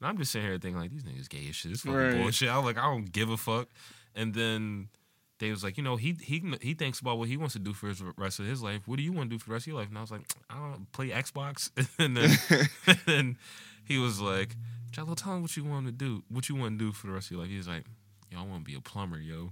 And 0.02 0.08
I'm 0.10 0.18
just 0.18 0.32
sitting 0.32 0.48
here 0.48 0.58
thinking 0.58 0.82
like 0.82 0.90
these 0.90 1.04
niggas 1.04 1.30
gay 1.30 1.46
as 1.48 1.56
shit. 1.56 1.72
This 1.72 1.82
fucking 1.82 1.96
Right. 1.96 2.16
bullshit. 2.16 2.50
I'm 2.50 2.66
like 2.66 2.78
I 2.80 2.86
don't 2.92 3.12
give 3.12 3.30
a 3.30 3.38
fuck. 3.38 3.68
And 4.16 4.34
then 4.34 4.90
they 5.38 5.52
was 5.52 5.64
like, 5.64 5.78
you 5.78 5.84
know, 5.84 5.96
he 5.96 6.14
he 6.20 6.42
he 6.62 6.74
thinks 6.74 7.00
about 7.00 7.20
what 7.20 7.28
he 7.30 7.38
wants 7.38 7.54
to 7.54 7.60
do 7.60 7.72
for 7.74 7.88
his 7.88 8.02
rest 8.18 8.40
of 8.40 8.46
his 8.48 8.64
life. 8.64 8.88
What 8.88 8.98
do 8.98 9.04
you 9.04 9.14
want 9.14 9.30
to 9.30 9.36
do 9.36 9.40
for 9.40 9.50
the 9.50 9.54
rest 9.54 9.64
of 9.64 9.68
your 9.68 9.78
life? 9.80 9.90
And 9.90 9.98
I 9.98 10.02
was 10.02 10.12
like, 10.12 10.24
I 10.50 10.56
don't 10.56 10.92
play 10.92 11.10
Xbox. 11.10 11.70
and 12.00 12.18
then 12.18 12.32
and 12.88 13.00
then 13.06 13.38
he 13.86 13.98
was 14.00 14.20
like, 14.20 14.56
Jello, 14.92 15.14
tell 15.14 15.36
him 15.36 15.44
what 15.44 15.56
you 15.56 15.64
want 15.66 15.86
to 15.86 15.92
do. 15.92 16.24
What 16.30 16.50
you 16.50 16.56
want 16.56 16.80
to 16.80 16.86
do 16.86 16.92
for 16.94 17.06
the 17.08 17.14
rest 17.14 17.28
of 17.28 17.32
your 17.34 17.42
life. 17.42 17.52
He's 17.52 17.68
like, 17.68 17.84
Yo, 18.32 18.40
I 18.40 18.44
want 18.44 18.66
to 18.66 18.72
be 18.72 18.76
a 18.76 18.82
plumber, 18.82 19.20
yo. 19.20 19.52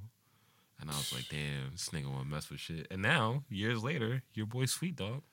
And 0.80 0.92
I 0.92 0.94
was 0.94 1.12
like, 1.14 1.28
damn, 1.30 1.72
this 1.72 1.90
nigga 1.90 2.12
want 2.12 2.24
to 2.24 2.30
mess 2.30 2.50
with 2.50 2.60
shit. 2.60 2.88
And 2.92 3.02
now, 3.02 3.44
years 3.50 3.84
later, 3.84 4.22
your 4.34 4.46
boy 4.46 4.66
Sweet 4.66 4.96
Dog, 4.96 5.24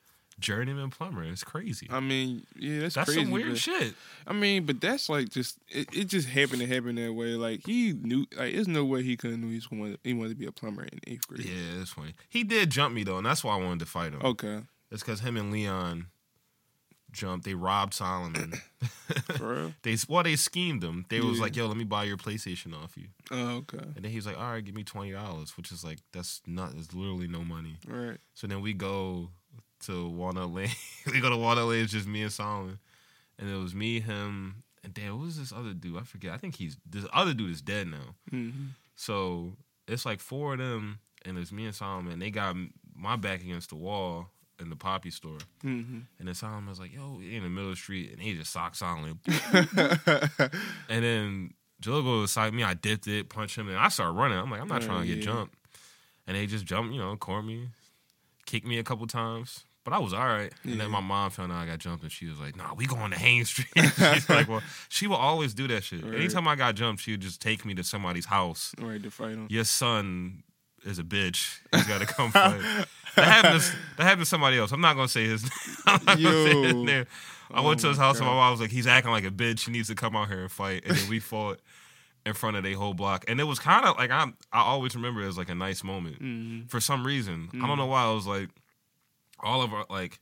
journeyman 0.41 0.91
plumber. 0.91 1.23
It's 1.25 1.45
crazy. 1.45 1.87
I 1.91 2.01
mean, 2.01 2.47
yeah, 2.57 2.81
that's, 2.81 2.95
crazy. 2.95 3.05
That's 3.05 3.09
crazy. 3.11 3.23
some 3.23 3.31
weird 3.31 3.49
but- 3.51 3.59
shit. 3.59 3.95
I 4.27 4.33
mean, 4.33 4.65
but 4.65 4.81
that's 4.81 5.09
like 5.09 5.29
just 5.29 5.59
it, 5.69 5.89
it 5.93 6.05
just 6.05 6.29
happened 6.29 6.61
to 6.61 6.67
happen 6.67 6.95
that 6.97 7.13
way. 7.13 7.35
Like 7.35 7.67
he 7.67 7.93
knew, 7.93 8.27
like 8.37 8.55
there's 8.55 8.69
no 8.69 8.85
way 8.85 9.03
he 9.03 9.17
couldn't 9.17 9.41
know 9.41 9.49
he's 9.49 9.71
wanted 9.71 9.99
he 10.03 10.15
wanted 10.15 10.31
to 10.31 10.35
be 10.37 10.47
a 10.47 10.53
plumber 10.53 10.83
in 10.85 10.99
eighth 11.07 11.29
grade. 11.29 11.45
Yeah, 11.45 11.79
that's 11.79 11.91
funny. 11.91 12.15
He 12.29 12.43
did 12.43 12.71
jump 12.71 12.95
me 12.95 13.05
though, 13.05 13.19
and 13.19 13.27
that's 13.27 13.45
why 13.45 13.55
I 13.55 13.63
wanted 13.63 13.81
to 13.81 13.87
fight 13.87 14.13
him. 14.13 14.23
Okay. 14.23 14.61
It's 14.91 15.03
because 15.03 15.21
him 15.21 15.37
and 15.37 15.51
Leon 15.53 16.07
jumped. 17.15 17.47
They 17.47 17.55
robbed 17.55 17.95
Solomon. 17.95 18.55
For 19.37 19.55
real? 19.55 19.73
they 19.83 19.97
well, 20.09 20.23
they 20.23 20.37
schemed 20.37 20.83
him. 20.83 21.07
They 21.09 21.21
was 21.21 21.41
like, 21.41 21.57
"Yo, 21.57 21.67
let 21.67 21.77
me 21.77 21.85
buy 21.85 22.05
your 22.05 22.17
PlayStation 22.17 22.75
off 22.75 22.97
you." 22.97 23.07
Oh, 23.31 23.57
okay. 23.57 23.79
And 23.79 24.05
then 24.05 24.11
he 24.11 24.17
was 24.17 24.27
like, 24.27 24.39
"All 24.39 24.53
right, 24.53 24.65
give 24.65 24.75
me 24.75 24.85
twenty 24.85 25.13
dollars," 25.13 25.57
which 25.57 25.73
is 25.73 25.85
like 25.85 25.99
that's 26.13 26.43
not. 26.47 26.73
It's 26.77 26.93
literally 26.93 27.29
no 27.29 27.45
money. 27.45 27.79
Right. 27.87 28.19
So 28.35 28.47
then 28.47 28.61
we 28.61 28.73
go 28.73 29.31
to 29.87 30.09
Walnut 30.09 30.53
Lane. 30.53 30.71
we 31.13 31.21
go 31.21 31.31
to 31.31 31.37
Walnut 31.37 31.67
Lane. 31.67 31.85
It's 31.85 31.93
just 31.93 32.07
me 32.07 32.23
and 32.23 32.33
Solomon, 32.33 32.79
and 33.39 33.51
it 33.51 33.57
was 33.57 33.75
me, 33.75 34.01
him, 34.01 34.65
and 34.83 34.93
damn, 34.93 35.19
what 35.19 35.27
was 35.27 35.39
this 35.39 35.53
other 35.53 35.73
dude? 35.73 35.97
I 35.97 36.03
forget. 36.03 36.33
I 36.33 36.37
think 36.37 36.57
he's 36.57 36.77
this 36.89 37.07
other 37.13 37.35
dude 37.35 37.51
is 37.51 37.63
dead 37.63 37.89
now. 37.89 38.15
Mm-hmm. 38.33 38.67
So 38.97 39.57
it's 39.89 40.07
like 40.07 40.21
four 40.21 40.55
of 40.55 40.59
them, 40.59 41.01
and 41.25 41.39
it's 41.39 41.53
me 41.53 41.67
and 41.67 41.75
Solomon. 41.75 42.19
They 42.19 42.31
got 42.31 42.57
my 42.95 43.17
back 43.17 43.43
against 43.43 43.71
the 43.71 43.77
wall 43.77 44.29
in 44.61 44.71
the 44.71 44.77
poppy 44.77 45.11
store, 45.11 45.39
Mm-hmm. 45.65 45.99
and 46.19 46.29
then 46.29 46.35
Solomon 46.35 46.69
was 46.69 46.79
like, 46.81 46.93
"Yo, 46.95 47.17
we 47.19 47.35
in 47.37 47.43
the 47.43 47.49
middle 47.49 47.71
of 47.71 47.77
the 47.77 47.81
street," 47.81 48.13
and 48.13 48.21
he 48.21 48.35
just 48.35 48.53
socked 48.53 48.77
Solomon. 48.77 49.19
and 50.89 51.05
then 51.05 51.55
goes 51.83 52.23
beside 52.23 52.55
me. 52.55 52.63
I 52.63 52.75
dipped 52.75 53.07
it, 53.07 53.29
punched 53.29 53.57
him, 53.59 53.69
and 53.69 53.77
I 53.79 53.89
started 53.89 54.13
running. 54.13 54.39
I'm 54.39 54.51
like, 54.51 54.61
I'm 54.61 54.69
not 54.69 54.83
Oh, 54.83 54.87
trying 54.87 55.03
to 55.03 55.07
get 55.09 55.19
yeah. 55.19 55.25
jumped. 55.33 55.55
And 56.27 56.37
they 56.37 56.47
just 56.47 56.65
jumped, 56.65 56.95
you 56.95 57.01
know, 57.01 57.15
caught 57.17 57.43
me, 57.43 57.69
kicked 58.47 58.67
me 58.67 58.79
a 58.79 58.83
couple 58.85 59.07
times. 59.07 59.65
But 59.85 59.93
I 59.93 59.99
was 59.99 60.15
all 60.15 60.25
right. 60.27 60.51
And 60.63 60.81
then 60.81 60.91
my 60.91 61.01
mom 61.01 61.31
found 61.31 61.53
out 61.53 61.59
I 61.59 61.67
got 61.67 61.79
jumped, 61.79 62.03
and 62.05 62.11
she 62.11 62.25
was 62.27 62.41
like, 62.41 62.57
"Nah, 62.57 62.73
we 62.75 62.87
going 62.87 63.11
to 63.11 63.19
Haines 63.19 63.51
Street." 63.51 63.69
She's 64.15 64.31
like, 64.31 64.49
"Well, 64.49 64.63
she 64.89 65.07
will 65.07 65.17
always 65.17 65.53
do 65.53 65.69
that 65.69 65.85
shit. 65.85 66.03
Right. 66.03 66.15
Anytime 66.15 66.49
I 66.49 66.57
got 66.57 66.75
jumped, 66.75 67.03
she 67.03 67.11
would 67.11 67.21
just 67.21 67.43
take 67.43 67.67
me 67.67 67.75
to 67.75 67.85
somebody's 67.85 68.25
house. 68.27 68.73
right 68.81 69.03
to 69.03 69.11
fight 69.11 69.33
him. 69.33 69.47
Your 69.51 69.65
son 69.65 70.43
is 70.85 70.99
a 70.99 71.03
bitch. 71.05 71.59
He's 71.73 71.87
got 71.87 72.01
to 72.01 72.07
come 72.07 72.31
fight." 72.31 72.61
That 73.17 73.25
happened. 73.29 73.61
To, 73.63 73.77
that 73.97 74.03
happened 74.05 74.23
to 74.23 74.27
somebody 74.27 74.59
else. 74.59 74.73
I'm 74.73 74.81
not 74.81 74.95
gonna 74.97 75.09
say 75.09 75.27
his. 75.27 75.43
Gonna 75.87 76.17
say 76.17 76.63
his 76.63 76.75
name. 76.75 77.07
I 77.53 77.61
Oh 77.61 77.63
went 77.69 77.79
to 77.81 77.89
his 77.89 77.99
house 77.99 78.17
and 78.19 78.27
my 78.27 78.33
God. 78.33 78.37
mom 78.39 78.51
was 78.53 78.61
like, 78.61 78.71
"He's 78.71 78.87
acting 78.87 79.13
like 79.13 79.25
a 79.25 79.31
bitch. 79.31 79.67
He 79.67 79.71
needs 79.73 79.89
to 79.89 79.95
come 79.95 80.17
out 80.17 80.29
here 80.29 80.41
and 80.43 80.51
fight." 80.51 80.83
And 80.87 80.97
then 80.97 81.09
we 81.09 81.21
fought 81.21 81.61
in 82.27 82.33
front 82.33 82.57
of 82.57 82.65
their 82.65 82.75
whole 82.75 82.95
block, 82.95 83.25
and 83.29 83.39
it 83.39 83.45
was 83.45 83.59
kind 83.61 83.85
of 83.87 83.97
like 83.99 84.11
I'm. 84.11 84.37
I 84.53 84.63
always 84.63 84.97
remember 84.97 85.23
it 85.23 85.29
as 85.29 85.39
like 85.39 85.49
a 85.51 85.55
nice 85.55 85.85
moment 85.85 86.17
Mm-hmm. 86.23 86.67
for 86.69 86.81
some 86.81 87.07
reason. 87.07 87.51
I 87.63 87.67
don't 87.67 87.79
know 87.79 87.87
why. 87.87 88.03
I 88.05 88.11
was 88.13 88.27
like, 88.27 88.49
all 89.41 89.63
of 89.63 89.73
our 89.73 89.87
like, 89.91 90.19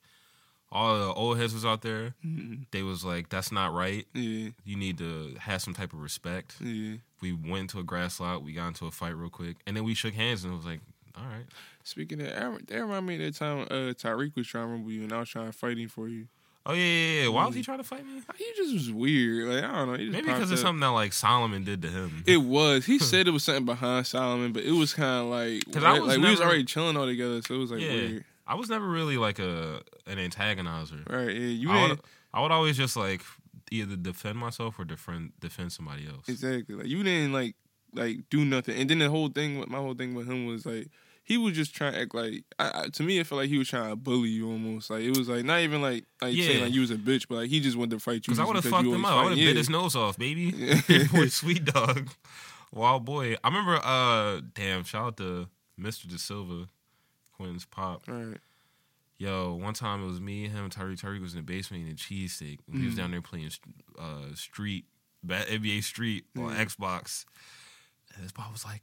all 0.73 0.99
the 0.99 1.13
old 1.13 1.39
heads 1.39 1.53
was 1.55 1.65
out 1.65 1.83
there. 1.83 2.15
Mm-hmm. 2.27 2.63
They 2.73 2.83
was 2.83 3.05
like, 3.05 3.29
"That's 3.29 3.53
not 3.53 3.73
right. 3.75 4.07
Yeah. 4.15 4.49
You 4.65 4.77
need 4.77 4.99
to 4.99 5.35
have 5.39 5.61
some 5.63 5.75
type 5.75 5.93
of 5.93 6.01
respect." 6.01 6.57
Yeah. 6.61 6.97
We 7.21 7.33
went 7.33 7.71
to 7.71 7.79
a 7.79 7.83
grass 7.85 8.19
lot. 8.19 8.43
We 8.43 8.53
got 8.55 8.69
into 8.69 8.87
a 8.87 8.91
fight 8.91 9.15
real 9.17 9.31
quick, 9.31 9.57
and 9.67 9.77
then 9.77 9.85
we 9.85 9.95
shook 9.95 10.15
hands, 10.15 10.43
and 10.45 10.53
it 10.53 10.57
was 10.57 10.67
like, 10.67 10.81
"All 11.17 11.25
right." 11.25 11.45
Speaking 11.85 12.21
of, 12.21 12.29
that, 12.29 12.67
that 12.69 12.81
remind 12.81 13.07
me 13.07 13.15
of 13.17 13.21
that 13.21 13.35
time 13.39 13.63
uh, 13.71 13.93
Tyreek 13.93 14.35
was 14.37 14.47
trying 14.47 14.67
to 14.67 14.73
rumble 14.73 14.91
you, 14.93 15.03
and 15.03 15.13
I 15.13 15.19
was 15.21 15.29
trying 15.29 15.47
to 15.47 15.53
fight 15.53 15.77
him 15.79 15.89
for 15.89 16.09
you. 16.09 16.27
Oh 16.65 16.75
yeah, 16.75 16.85
yeah, 16.85 17.23
yeah. 17.23 17.29
Why 17.29 17.45
was 17.45 17.57
he 17.57 17.63
trying 17.63 17.79
to 17.79 17.85
fight 17.85 18.07
me? 18.07 18.23
He 18.37 18.47
just 18.57 18.73
was 18.73 18.91
weird. 18.93 19.49
Like 19.49 19.65
I 19.65 19.75
don't 19.79 19.89
know. 19.89 19.95
He 19.99 20.05
just 20.07 20.13
Maybe 20.13 20.27
because 20.33 20.53
it's 20.53 20.61
up. 20.61 20.69
something 20.69 20.81
that 20.81 20.89
like 20.91 21.13
Solomon 21.13 21.65
did 21.65 21.83
to 21.83 21.89
him. 21.89 22.23
It 22.25 22.37
was. 22.37 22.87
He 22.87 22.99
said 23.01 23.27
it 23.27 23.33
was 23.33 23.43
something 23.43 23.65
behind 23.65 24.07
Solomon, 24.07 24.53
but 24.53 24.63
it 24.63 24.71
was 24.71 24.95
kind 24.95 25.25
of 25.25 25.27
like 25.27 25.65
'Cause 25.73 25.83
I 25.83 25.99
was 25.99 26.07
like 26.09 26.19
we 26.21 26.31
was 26.31 26.41
already 26.41 26.65
chilling 26.65 26.97
all 26.97 27.07
together, 27.07 27.43
so 27.43 27.55
it 27.55 27.59
was 27.59 27.73
like 27.73 27.81
yeah, 27.81 27.91
weird. 27.93 28.25
I 28.53 28.55
was 28.55 28.69
never 28.69 28.87
really 28.87 29.17
like 29.17 29.39
a 29.39 29.81
an 30.07 30.19
antagonizer. 30.19 31.09
Right? 31.09 31.35
Yeah. 31.35 31.47
You 31.63 31.71
I 31.71 31.89
would, 31.89 32.01
I 32.35 32.43
would 32.43 32.53
always 32.53 32.77
just 32.77 32.97
like 32.97 33.23
either 33.71 33.97
defend 33.97 34.39
myself 34.39 34.79
or 34.79 34.85
defend 34.85 35.33
defend 35.41 35.73
somebody 35.73 36.07
else. 36.07 36.29
exactly 36.29 36.75
like 36.75 36.87
you 36.87 37.03
didn't 37.03 37.33
like 37.33 37.55
like 37.95 38.29
do 38.31 38.45
nothing, 38.45 38.79
and 38.81 38.89
then 38.91 38.99
the 38.99 39.09
whole 39.11 39.29
thing. 39.29 39.59
with 39.59 39.69
My 39.69 39.79
whole 39.79 39.95
thing 39.95 40.15
with 40.15 40.27
him 40.29 40.47
was 40.47 40.67
like. 40.67 40.89
He 41.25 41.39
was 41.39 41.55
just 41.55 41.73
trying 41.73 41.93
to 41.93 42.01
act 42.01 42.15
like. 42.17 42.43
I, 42.59 42.71
I, 42.75 42.89
to 42.89 43.03
me, 43.05 43.21
it 43.21 43.29
felt 43.29 43.41
like 43.43 43.49
he 43.49 43.57
was 43.57 43.69
trying 43.69 43.89
to 43.91 43.95
bully 43.95 44.29
you 44.29 44.51
almost. 44.51 44.91
Like 44.91 45.03
it 45.03 45.17
was 45.17 45.29
like 45.29 45.45
not 45.45 45.61
even 45.61 45.81
like 45.81 46.05
like 46.21 46.35
saying 46.35 46.59
Yeah. 46.59 46.65
like 46.65 46.75
you 46.75 46.81
was 46.81 46.91
a 46.91 46.97
bitch, 46.97 47.29
but 47.29 47.37
like 47.37 47.49
he 47.49 47.61
just 47.61 47.77
wanted 47.77 47.93
to 47.93 48.01
fight 48.01 48.15
you. 48.15 48.21
Because 48.23 48.41
I 48.41 48.45
would 48.45 48.57
have 48.57 48.65
fucked 48.65 48.89
him 48.89 49.05
up. 49.05 49.13
I 49.13 49.23
would 49.23 49.29
have 49.31 49.39
Yeah. 49.39 49.51
bit 49.51 49.57
his 49.57 49.71
nose 49.71 49.95
off, 49.95 50.19
baby. 50.19 50.53
Yeah. 50.89 51.05
Boy, 51.13 51.27
sweet 51.43 51.65
dog, 51.65 52.11
wild 52.73 53.05
boy. 53.05 53.37
I 53.45 53.49
remember. 53.49 53.77
Uh, 53.85 54.41
damn. 54.53 54.83
Shout 54.83 55.07
out 55.07 55.17
to 55.19 55.49
Mr. 55.81 56.09
De 56.09 56.19
Silva, 56.19 56.67
Quinn's 57.37 57.65
pop. 57.65 58.03
Right. 58.09 58.39
Yo, 59.19 59.55
one 59.55 59.75
time 59.75 60.03
it 60.03 60.07
was 60.07 60.21
me, 60.21 60.49
him, 60.49 60.65
and 60.65 60.75
Tyreek. 60.75 61.01
Tyreek 61.01 61.21
was 61.23 61.35
in 61.35 61.39
the 61.39 61.43
basement 61.45 61.83
eating 61.83 61.93
a 61.93 61.97
cheesesteak. 61.97 62.59
and 62.67 62.81
He 62.81 62.87
was 62.87 62.95
Mm. 62.95 62.99
down 62.99 63.11
there 63.13 63.23
playing 63.23 63.51
uh, 63.99 64.35
Street, 64.35 64.85
NBA 65.27 65.83
Street 65.85 66.25
on 66.37 66.51
Yeah. 66.51 66.65
Xbox. 66.65 67.25
And 68.15 68.23
his 68.25 68.33
pop 68.33 68.51
was 68.53 68.65
like, 68.65 68.83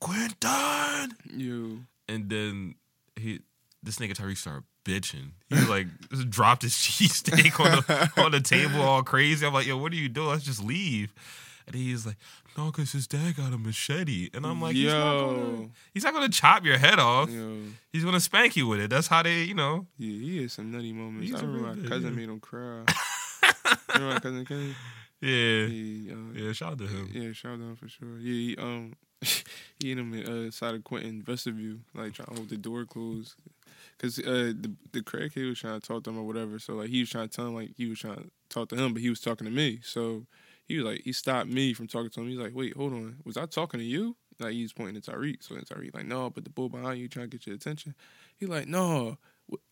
Quentin! 0.00 1.14
You. 1.34 1.84
And 2.08 2.28
then 2.28 2.74
he, 3.16 3.40
this 3.82 3.96
nigga 3.98 4.12
Tyreek 4.14 4.36
started 4.36 4.64
bitching. 4.84 5.30
He 5.48 5.56
like 5.66 5.86
dropped 6.30 6.62
his 6.62 6.74
cheesesteak 6.74 7.58
on 7.58 7.82
the 8.16 8.22
on 8.22 8.30
the 8.32 8.40
table 8.40 8.80
all 8.82 9.02
crazy. 9.02 9.46
I'm 9.46 9.52
like, 9.54 9.66
yo, 9.66 9.76
what 9.76 9.92
are 9.92 9.96
you 9.96 10.08
doing? 10.08 10.28
Let's 10.28 10.44
just 10.44 10.62
leave. 10.62 11.12
And 11.66 11.74
he's 11.74 12.06
like, 12.06 12.16
no, 12.56 12.66
because 12.66 12.92
his 12.92 13.06
dad 13.06 13.36
got 13.36 13.52
a 13.52 13.58
machete. 13.58 14.30
And 14.34 14.46
I'm 14.46 14.60
like, 14.60 14.74
he's 14.74 14.92
not, 14.92 15.20
gonna, 15.20 15.38
Yo. 15.38 15.70
he's 15.92 16.04
not 16.04 16.12
gonna 16.12 16.28
chop 16.28 16.64
your 16.64 16.78
head 16.78 16.98
off. 16.98 17.30
Yo. 17.30 17.56
He's 17.92 18.04
gonna 18.04 18.20
spank 18.20 18.56
you 18.56 18.66
with 18.66 18.80
it. 18.80 18.90
That's 18.90 19.06
how 19.06 19.22
they, 19.22 19.44
you 19.44 19.54
know. 19.54 19.86
Yeah, 19.96 20.20
he 20.20 20.42
had 20.42 20.50
some 20.50 20.70
nutty 20.70 20.92
moments. 20.92 21.30
He's 21.30 21.34
I 21.34 21.44
remember 21.44 21.80
my 21.80 21.88
cousin 21.88 22.10
yeah. 22.10 22.16
made 22.16 22.28
him 22.28 22.40
cry. 22.40 22.84
remember 23.94 24.14
my 24.14 24.20
cousin 24.20 24.44
Kenny? 24.44 24.74
Yeah. 25.20 25.66
He, 25.66 26.10
uh, 26.12 26.38
Yeah, 26.38 26.52
shout 26.52 26.72
out 26.72 26.78
to 26.78 26.86
him. 26.86 27.08
Yeah, 27.12 27.32
shout 27.32 27.52
out 27.52 27.58
to 27.58 27.64
him 27.64 27.76
for 27.76 27.88
sure. 27.88 28.18
Yeah, 28.18 28.32
he 28.32 28.56
um 28.58 28.94
he 29.80 29.92
and 29.92 30.14
him 30.14 30.52
uh, 30.52 30.66
of 30.66 30.84
Quentin 30.84 31.22
vestibule, 31.22 31.78
like 31.94 32.12
trying 32.12 32.28
to 32.28 32.34
hold 32.34 32.48
the 32.50 32.58
door 32.58 32.84
closed. 32.84 33.34
Cause 33.98 34.18
uh 34.18 34.52
the 34.52 34.72
the 34.92 35.00
crackhead 35.00 35.48
was 35.48 35.60
trying 35.60 35.80
to 35.80 35.86
talk 35.86 36.04
to 36.04 36.10
him 36.10 36.18
or 36.18 36.24
whatever. 36.24 36.58
So 36.58 36.74
like 36.74 36.90
he 36.90 37.00
was 37.00 37.10
trying 37.10 37.28
to 37.28 37.34
tell 37.34 37.46
him 37.46 37.54
like 37.54 37.70
he 37.76 37.86
was 37.86 38.00
trying 38.00 38.16
to 38.16 38.30
talk 38.48 38.68
to 38.68 38.76
him, 38.76 38.92
but 38.92 39.02
he 39.02 39.08
was 39.08 39.20
talking 39.20 39.46
to 39.46 39.52
me. 39.52 39.80
So 39.82 40.26
he 40.66 40.76
was 40.78 40.86
like 40.86 41.00
he 41.02 41.12
stopped 41.12 41.48
me 41.48 41.72
from 41.74 41.86
talking 41.86 42.10
to 42.10 42.20
him. 42.20 42.28
He's 42.28 42.38
like, 42.38 42.54
Wait, 42.54 42.76
hold 42.76 42.92
on. 42.92 43.16
Was 43.24 43.36
I 43.36 43.46
talking 43.46 43.80
to 43.80 43.84
you? 43.86 44.16
Like 44.40 44.52
he's 44.52 44.72
pointing 44.72 45.00
to 45.00 45.10
Tariq. 45.10 45.42
So 45.42 45.54
then 45.54 45.64
Tariq 45.64 45.94
like, 45.94 46.06
No, 46.06 46.30
but 46.30 46.44
the 46.44 46.50
bull 46.50 46.68
behind 46.68 46.98
you 47.00 47.08
trying 47.08 47.30
to 47.30 47.36
get 47.36 47.46
your 47.46 47.54
attention. 47.56 47.94
He 48.36 48.46
like, 48.46 48.66
No, 48.66 49.18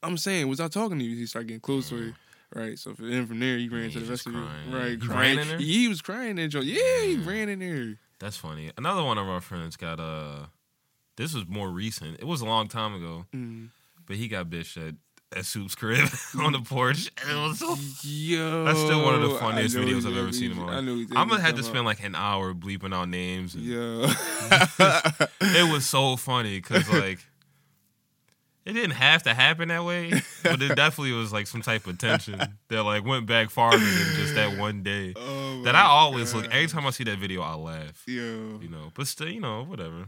I'm 0.03 0.17
saying, 0.19 0.49
was 0.49 0.61
I 0.61 0.69
talking 0.69 0.99
to 0.99 1.05
you? 1.05 1.17
He 1.17 1.27
started 1.27 1.49
getting 1.49 1.61
close 1.61 1.89
to 1.89 1.97
her. 1.97 2.13
Right, 2.55 2.79
so 2.79 2.93
for- 2.95 3.03
then 3.03 3.27
from 3.27 3.41
there 3.41 3.57
he 3.57 3.69
ran 3.71 3.85
Yeah, 3.85 3.89
to 3.91 3.99
the 4.01 4.05
he 4.05 4.11
vestibule. 4.11 4.47
Right, 4.71 4.91
He 4.91 4.97
crying. 4.99 5.39
in 5.39 5.49
there? 5.49 5.59
He 5.59 5.89
was 5.89 6.03
crying 6.03 6.37
in 6.39 6.51
Joe. 6.51 6.61
Yeah, 6.61 7.01
he 7.07 7.17
ran 7.17 7.49
in 7.49 7.61
there. 7.61 7.97
That's 8.19 8.37
funny. 8.37 8.71
Another 8.77 9.03
one 9.03 9.17
of 9.17 9.27
our 9.27 9.41
friends 9.41 9.77
got 9.77 9.99
uh 9.99 10.47
this 11.17 11.35
was 11.35 11.47
more 11.49 11.71
recent. 11.71 12.19
It 12.21 12.27
was 12.27 12.41
a 12.43 12.45
long 12.47 12.69
time 12.69 12.95
ago, 12.95 13.25
Mm. 13.35 13.69
but 14.07 14.17
he 14.17 14.29
got 14.29 14.47
bitched 14.51 14.77
at 14.89 14.95
at 15.37 15.45
Soup's 15.47 15.75
crib 15.75 16.09
on 16.41 16.53
the 16.53 16.61
porch. 16.61 17.11
And 17.23 17.31
it 17.31 17.41
was 17.41 17.59
so 17.59 17.77
Yo, 18.03 18.65
That's 18.65 18.79
still 18.79 19.03
one 19.03 19.15
of 19.15 19.23
the 19.23 19.39
funniest 19.39 19.77
videos 19.77 20.07
I've 20.07 20.17
ever 20.17 20.33
seen 20.33 20.53
in 20.53 20.57
my 20.59 20.79
life. 20.81 21.09
I'm 21.17 21.29
gonna 21.29 21.41
have 21.41 21.57
to 21.57 21.63
spend 21.63 21.85
like 21.85 22.03
an 22.03 22.15
hour 22.15 22.55
bleeping 22.55 22.95
out 22.95 23.09
names. 23.09 23.55
about. 23.55 25.31
It 25.41 25.71
was 25.73 25.85
so 25.87 26.17
funny 26.17 26.59
because 26.59 26.89
like 26.89 27.19
it 28.65 28.75
didn't 28.75 28.93
have 28.93 29.25
to 29.25 29.35
happen 29.35 29.69
that 29.69 29.85
way, 29.85 30.13
but 30.45 30.63
it 30.63 30.69
definitely 30.77 31.13
was 31.13 31.33
like 31.33 31.49
some 31.49 31.63
type 31.63 31.87
of 31.87 31.99
tension 31.99 32.41
that 32.69 32.83
like 32.85 33.05
went 33.05 33.27
back 33.27 33.51
farther 33.51 33.79
than 33.79 34.15
just 34.17 34.35
that 34.37 34.57
one 34.57 34.83
day. 34.85 35.15
Oh 35.17 35.63
That 35.65 35.75
I 35.75 35.83
always 35.83 36.33
look 36.33 36.47
every 36.47 36.69
time 36.69 36.87
I 36.87 36.91
see 36.91 37.05
that 37.05 37.19
video, 37.19 37.43
I 37.43 37.55
laugh. 37.55 38.05
Yo. 38.07 38.61
You 38.63 38.69
know, 38.71 38.93
but 38.95 39.09
still, 39.09 39.29
you 39.29 39.41
know, 39.41 39.65
whatever. 39.65 40.07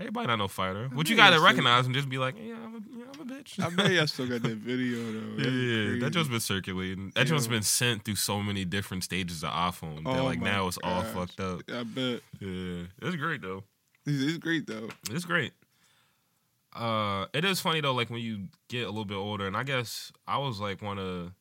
Everybody 0.00 0.26
not 0.28 0.36
no 0.36 0.48
fighter. 0.48 0.84
What 0.88 1.04
bet 1.04 1.10
you 1.10 1.16
gotta 1.16 1.38
recognize 1.40 1.86
and 1.86 1.94
just 1.94 2.08
be 2.08 2.18
like, 2.18 2.34
yeah, 2.38 2.54
I'm 2.54 2.74
a, 2.74 2.80
yeah, 2.98 3.04
I'm 3.14 3.20
a 3.20 3.34
bitch. 3.34 3.62
I 3.62 3.68
bet 3.70 3.92
y'all 3.92 4.06
still 4.06 4.26
got 4.26 4.42
that 4.42 4.56
video 4.56 4.96
though. 4.96 5.18
Yeah, 5.18 5.36
That's 5.36 5.46
yeah, 5.46 5.84
crazy. 5.86 6.00
that 6.00 6.10
just 6.10 6.30
been 6.30 6.40
circulating. 6.40 7.12
That 7.14 7.26
just 7.26 7.50
been 7.50 7.62
sent 7.62 8.04
through 8.04 8.16
so 8.16 8.42
many 8.42 8.64
different 8.64 9.04
stages 9.04 9.44
of 9.44 9.50
iPhone 9.50 10.02
oh 10.06 10.14
that 10.14 10.22
like 10.22 10.40
now 10.40 10.66
it's 10.68 10.78
all 10.82 11.02
fucked 11.02 11.38
up. 11.40 11.60
I 11.72 11.82
bet. 11.84 12.20
Yeah, 12.40 12.84
it's 13.02 13.16
great 13.16 13.42
though. 13.42 13.62
It's 14.06 14.38
great 14.38 14.66
though. 14.66 14.88
It's 15.10 15.24
great. 15.26 15.52
Uh, 16.74 17.26
it 17.34 17.44
is 17.44 17.60
funny 17.60 17.80
though, 17.80 17.92
like 17.92 18.10
when 18.10 18.20
you 18.20 18.48
get 18.68 18.84
a 18.84 18.90
little 18.90 19.04
bit 19.04 19.16
older, 19.16 19.46
and 19.46 19.56
I 19.56 19.64
guess 19.64 20.12
I 20.26 20.38
was 20.38 20.60
like 20.60 20.80
one 20.82 20.98
of. 20.98 21.32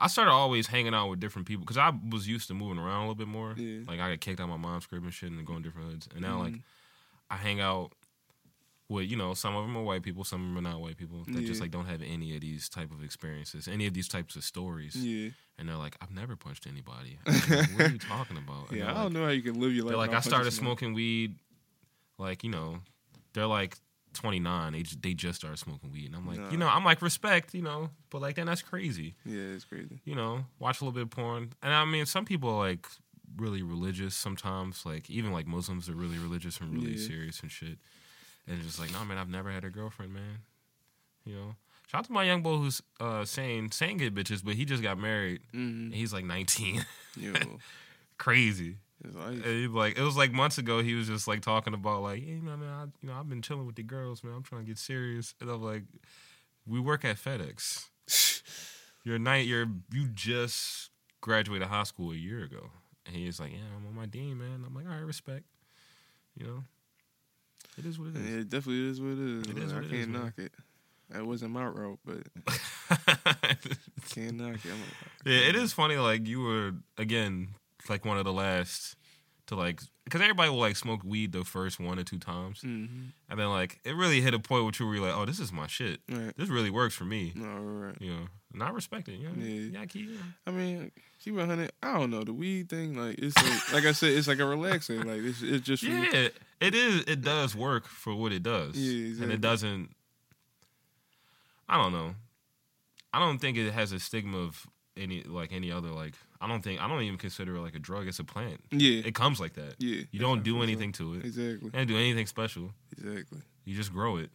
I 0.00 0.06
started 0.06 0.30
always 0.30 0.68
hanging 0.68 0.94
out 0.94 1.08
with 1.10 1.18
different 1.20 1.48
people 1.48 1.64
because 1.64 1.76
I 1.76 1.92
was 2.10 2.28
used 2.28 2.46
to 2.48 2.54
moving 2.54 2.78
around 2.78 2.98
a 2.98 3.00
little 3.00 3.14
bit 3.16 3.26
more. 3.28 3.54
Yeah. 3.56 3.80
Like 3.86 4.00
I 4.00 4.10
got 4.10 4.20
kicked 4.20 4.40
out 4.40 4.44
of 4.44 4.50
my 4.50 4.56
mom's 4.56 4.86
crib 4.86 5.02
and 5.02 5.12
shit, 5.12 5.30
and 5.30 5.44
going 5.46 5.62
different 5.62 5.90
hoods. 5.90 6.08
And 6.12 6.22
now 6.22 6.38
like 6.38 6.54
Mhm. 6.54 6.62
I 7.30 7.36
hang 7.36 7.60
out 7.60 7.92
with 8.88 9.04
you 9.10 9.16
know 9.16 9.34
some 9.34 9.54
of 9.54 9.64
them 9.66 9.76
are 9.76 9.82
white 9.82 10.02
people, 10.02 10.24
some 10.24 10.40
of 10.42 10.48
them 10.54 10.58
are 10.66 10.70
not 10.72 10.80
white 10.80 10.96
people 10.96 11.22
that 11.26 11.44
just 11.44 11.60
like 11.60 11.70
don't 11.70 11.84
have 11.86 12.00
any 12.02 12.34
of 12.34 12.40
these 12.40 12.68
type 12.68 12.90
of 12.90 13.02
experiences, 13.04 13.68
any 13.68 13.86
of 13.86 13.92
these 13.94 14.08
types 14.08 14.34
of 14.36 14.44
stories. 14.44 14.96
Yeah. 14.96 15.30
And 15.58 15.68
they're 15.68 15.76
like, 15.76 15.96
I've 16.00 16.12
never 16.12 16.36
punched 16.36 16.66
anybody. 16.66 17.18
Like, 17.26 17.70
what 17.72 17.86
are 17.86 17.90
you 17.90 17.98
talking 17.98 18.36
about? 18.38 18.70
And 18.70 18.78
Yeah. 18.78 18.90
I 18.92 19.02
don't 19.02 19.12
know 19.12 19.24
how 19.24 19.30
you 19.30 19.42
can 19.42 19.60
live 19.60 19.72
your 19.74 19.84
life. 19.84 19.90
they're 19.90 19.98
like, 19.98 20.14
I 20.14 20.20
started 20.20 20.52
smoking 20.52 20.94
weed, 20.94 21.34
like 22.18 22.42
you 22.44 22.50
know, 22.50 22.78
they're 23.34 23.46
like 23.46 23.76
29. 24.14 24.72
They 24.72 24.82
just, 24.82 25.02
they 25.02 25.12
just 25.14 25.38
started 25.40 25.58
smoking 25.58 25.92
weed, 25.92 26.06
and 26.06 26.16
I'm 26.16 26.26
like, 26.26 26.38
Nah. 26.38 26.50
you 26.50 26.56
know, 26.56 26.66
I'm 26.68 26.84
like 26.84 27.02
respect, 27.02 27.52
you 27.54 27.62
know, 27.62 27.90
but 28.10 28.22
like 28.22 28.36
then 28.36 28.46
that's 28.46 28.62
crazy, 28.62 29.14
Yeah, 29.26 29.52
it's 29.54 29.64
crazy. 29.64 30.00
you 30.04 30.14
know. 30.14 30.46
Watch 30.58 30.80
a 30.80 30.84
little 30.84 30.94
bit 30.94 31.02
of 31.02 31.10
porn, 31.10 31.52
and 31.62 31.74
I 31.74 31.84
mean, 31.84 32.06
some 32.06 32.24
people 32.24 32.48
are 32.50 32.58
like 32.58 32.86
really 33.36 33.62
religious 33.62 34.14
sometimes, 34.14 34.84
like 34.86 35.08
even 35.10 35.32
like 35.32 35.46
Muslims 35.46 35.88
are 35.88 35.94
really 35.94 36.18
religious 36.18 36.58
and 36.60 36.72
really 36.74 36.92
Yeah. 36.96 37.06
serious 37.06 37.40
and 37.40 37.50
shit, 37.50 37.78
and 38.46 38.62
just 38.62 38.78
like, 38.78 38.92
no, 38.92 39.04
man, 39.04 39.18
I've 39.18 39.28
never 39.28 39.50
had 39.50 39.64
a 39.64 39.70
girlfriend, 39.70 40.12
man, 40.14 40.38
you 41.24 41.34
know. 41.34 41.54
Shout 41.86 42.00
out 42.00 42.04
to 42.06 42.12
my 42.12 42.24
young 42.24 42.42
boy 42.42 42.56
who's 42.58 42.82
uh, 43.00 43.24
saying 43.24 43.70
saying 43.70 43.96
good 43.96 44.14
bitches, 44.14 44.44
but 44.44 44.54
he 44.56 44.64
just 44.66 44.82
got 44.82 44.98
married. 44.98 45.40
Mm-hmm. 45.54 45.84
And 45.86 45.94
he's 45.94 46.12
like 46.12 46.24
19. 46.26 46.84
Yo, 47.16 47.32
Crazy. 48.18 48.76
like, 49.04 49.26
And 49.36 49.44
he 49.44 49.66
like 49.68 49.96
it 49.96 50.02
was 50.02 50.16
like 50.16 50.32
months 50.32 50.58
ago. 50.58 50.82
He 50.82 50.94
was 50.94 51.06
just 51.06 51.26
like 51.26 51.40
talking 51.40 51.72
about 51.72 52.02
like, 52.02 52.20
hey, 52.22 52.32
you 52.32 52.42
know, 52.42 52.56
man, 52.56 52.68
I, 52.68 52.82
you 53.00 53.08
know, 53.08 53.14
I've 53.14 53.28
been 53.28 53.40
chilling 53.42 53.64
with 53.66 53.76
the 53.76 53.82
girls, 53.84 54.22
man. 54.22 54.34
I'm 54.34 54.42
trying 54.42 54.62
to 54.62 54.66
get 54.66 54.76
serious. 54.78 55.34
And 55.40 55.48
I'm 55.48 55.62
like, 55.62 55.84
we 56.66 56.78
work 56.80 57.04
at 57.04 57.16
FedEx. 57.16 57.86
You're 59.04 59.18
night. 59.18 59.46
You're 59.46 59.66
you 59.92 60.08
just 60.12 60.90
graduated 61.22 61.68
high 61.68 61.84
school 61.84 62.10
a 62.12 62.16
year 62.16 62.42
ago, 62.44 62.70
and 63.08 63.16
he's 63.16 63.40
like, 63.40 63.50
yeah, 63.50 63.58
I'm 63.76 63.84
on 63.88 63.94
my 63.96 64.06
dean, 64.06 64.38
man. 64.38 64.62
I'm 64.64 64.72
like, 64.74 64.84
all 64.86 64.92
right, 64.92 65.04
respect. 65.04 65.44
You 66.36 66.46
know, 66.46 66.64
it 67.76 67.84
is 67.84 67.98
what 67.98 68.08
it 68.10 68.16
is. 68.16 68.36
it 68.36 68.48
definitely 68.48 68.88
is 68.88 69.00
what 69.00 69.12
it 69.12 69.18
is. 69.18 69.46
It 69.46 69.54
Like, 69.56 69.64
is 69.64 69.72
I 69.72 69.76
it 69.78 69.80
can't 69.82 69.92
is, 69.94 70.06
man. 70.08 70.22
knock 70.22 70.32
it. 70.38 70.52
That 71.10 71.26
wasn't 71.26 71.52
my 71.52 71.64
route, 71.64 71.98
but 72.04 72.18
can't 74.10 74.34
knock 74.34 74.56
it. 74.56 74.64
Like, 74.66 75.24
yeah, 75.24 75.48
it 75.48 75.56
is 75.56 75.72
funny. 75.72 75.96
Like 75.96 76.26
you 76.26 76.40
were 76.42 76.72
again, 76.98 77.48
like 77.88 78.04
one 78.04 78.18
of 78.18 78.24
the 78.24 78.32
last 78.32 78.94
to 79.48 79.56
like, 79.56 79.80
because 80.04 80.20
everybody 80.20 80.50
will 80.50 80.58
like 80.58 80.76
smoke 80.76 81.02
weed 81.04 81.32
the 81.32 81.44
first 81.44 81.80
one 81.80 81.98
or 81.98 82.04
two 82.04 82.18
times, 82.18 82.60
mm-hmm. 82.60 83.08
and 83.28 83.40
then 83.40 83.48
like 83.48 83.80
it 83.84 83.94
really 83.94 84.20
hit 84.20 84.34
a 84.34 84.38
point 84.38 84.78
where 84.80 84.94
you're 84.94 85.04
like, 85.04 85.16
oh, 85.16 85.26
this 85.26 85.40
is 85.40 85.52
my 85.52 85.66
shit. 85.66 86.00
Right. 86.08 86.32
This 86.36 86.48
really 86.48 86.70
works 86.70 86.94
for 86.94 87.04
me. 87.04 87.32
Right. 87.36 87.94
You 88.00 88.10
know, 88.12 88.26
and 88.54 88.62
I 88.62 88.70
respect 88.70 89.08
it. 89.08 89.16
You 89.18 89.28
know, 89.28 89.34
Yeah. 89.36 89.80
yeah, 89.80 89.86
keep. 89.86 90.06
You 90.06 90.14
know. 90.14 90.20
I 90.46 90.50
mean, 90.50 90.90
keep 91.22 91.36
it 91.36 91.46
hundred. 91.46 91.72
I 91.82 91.98
don't 91.98 92.10
know 92.10 92.24
the 92.24 92.32
weed 92.32 92.68
thing. 92.68 92.94
Like 92.94 93.18
it's 93.18 93.36
like, 93.36 93.72
like 93.72 93.84
I 93.84 93.92
said, 93.92 94.12
it's 94.12 94.28
like 94.28 94.38
a 94.38 94.46
relaxing. 94.46 95.02
Like 95.02 95.20
it's 95.22 95.42
it's 95.42 95.66
just. 95.66 95.82
Yeah, 95.82 96.28
it 96.60 96.74
is. 96.74 97.04
It 97.06 97.22
does 97.22 97.54
work 97.54 97.86
for 97.86 98.14
what 98.14 98.32
it 98.32 98.42
does. 98.42 98.76
Yeah, 98.76 99.22
and 99.22 99.32
it 99.32 99.40
doesn't. 99.40 99.90
I 101.68 101.76
don't 101.82 101.92
know. 101.92 102.14
I 103.12 103.18
don't 103.18 103.38
think 103.38 103.56
it 103.56 103.72
has 103.72 103.92
a 103.92 104.00
stigma 104.00 104.38
of 104.38 104.66
any 104.96 105.22
like 105.22 105.52
any 105.52 105.72
other 105.72 105.88
like. 105.88 106.14
I 106.40 106.46
don't 106.46 106.62
think 106.62 106.80
I 106.80 106.86
don't 106.88 107.02
even 107.02 107.18
consider 107.18 107.56
it 107.56 107.60
like 107.60 107.74
a 107.74 107.78
drug. 107.80 108.06
It's 108.06 108.18
a 108.20 108.24
plant. 108.24 108.60
Yeah, 108.70 109.02
It 109.04 109.14
comes 109.14 109.40
like 109.40 109.54
that. 109.54 109.74
yeah. 109.78 110.02
You 110.12 110.20
don't 110.20 110.42
do 110.42 110.62
anything 110.62 110.92
to 110.92 111.14
it. 111.14 111.24
Exactly, 111.24 111.70
don't 111.70 111.86
do 111.88 111.96
anything 111.96 112.26
special. 112.26 112.72
exactly, 112.92 113.40
You 113.64 113.74
just 113.74 113.92
grow 113.92 114.16
it. 114.18 114.30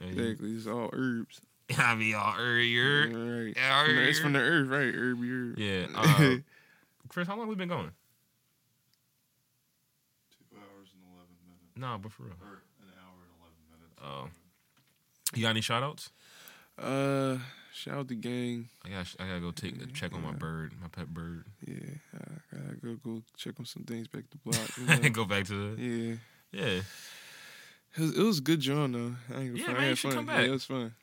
And 0.00 0.14
you- 0.16 0.22
exactly. 0.22 0.50
It's 0.54 0.66
all 0.66 0.90
herbs. 0.92 1.40
I 1.78 1.94
mean, 1.94 2.14
all 2.14 2.34
earlier. 2.38 3.06
Right. 3.08 3.54
Yeah, 3.56 3.84
From 3.86 3.94
the- 3.96 4.08
it's 4.08 4.18
from 4.20 4.32
the 4.34 4.38
earth, 4.40 4.68
right? 4.68 4.94
Herb, 4.94 5.18
herb. 5.22 5.58
Yeah. 5.58 5.86
Uh, 5.94 6.36
Chris, 7.08 7.28
how 7.28 7.36
long 7.36 7.46
we 7.48 7.54
been 7.54 7.68
going? 7.68 7.92
Two 10.50 10.56
hours 10.56 10.88
and 10.94 11.02
11 11.04 11.28
minutes. 11.46 11.76
Nah, 11.76 11.98
but 11.98 12.12
for 12.12 12.24
real. 12.24 12.32
Or 12.42 12.62
an 12.80 12.92
hour 12.98 13.20
and 13.22 13.34
11 13.38 13.54
minutes. 13.70 14.00
Oh. 14.02 14.28
You 15.36 15.42
got 15.42 15.50
any 15.50 15.60
shout 15.60 15.82
outs? 15.82 16.10
uh, 16.78 17.38
shout 17.74 17.98
out 17.98 18.08
the 18.08 18.14
gang. 18.14 18.68
I 18.84 18.88
got 18.90 19.14
I 19.18 19.26
gotta 19.26 19.40
go 19.40 19.50
take 19.50 19.82
a 19.82 19.86
check 19.86 20.14
on 20.14 20.22
my 20.22 20.32
bird, 20.32 20.72
my 20.80 20.88
pet 20.88 21.08
bird. 21.08 21.44
Yeah, 21.66 21.76
I 22.14 22.56
gotta 22.56 22.76
go 22.76 22.94
go 23.04 23.22
check 23.36 23.54
on 23.58 23.66
some 23.66 23.82
things 23.84 24.08
back 24.08 24.24
to 24.30 24.38
block. 24.38 24.70
You 24.78 24.86
know? 25.02 25.08
go 25.10 25.24
back 25.24 25.44
to 25.46 25.76
the 25.76 25.82
yeah, 25.82 26.14
yeah. 26.52 26.80
it 27.96 28.00
was, 28.00 28.16
it 28.18 28.22
was 28.22 28.38
a 28.38 28.42
good 28.42 28.60
John 28.60 28.92
though. 28.92 29.14
I 29.34 29.40
ain't 29.40 29.56
gonna 29.56 29.58
Yeah, 29.58 29.72
man, 29.72 29.82
I 29.82 29.88
you 29.90 29.94
should 29.96 30.12
fun. 30.12 30.26
come 30.26 30.28
Yeah, 30.28 30.40
back. 30.40 30.46
it 30.46 30.50
was 30.50 30.64
fun. 30.64 30.94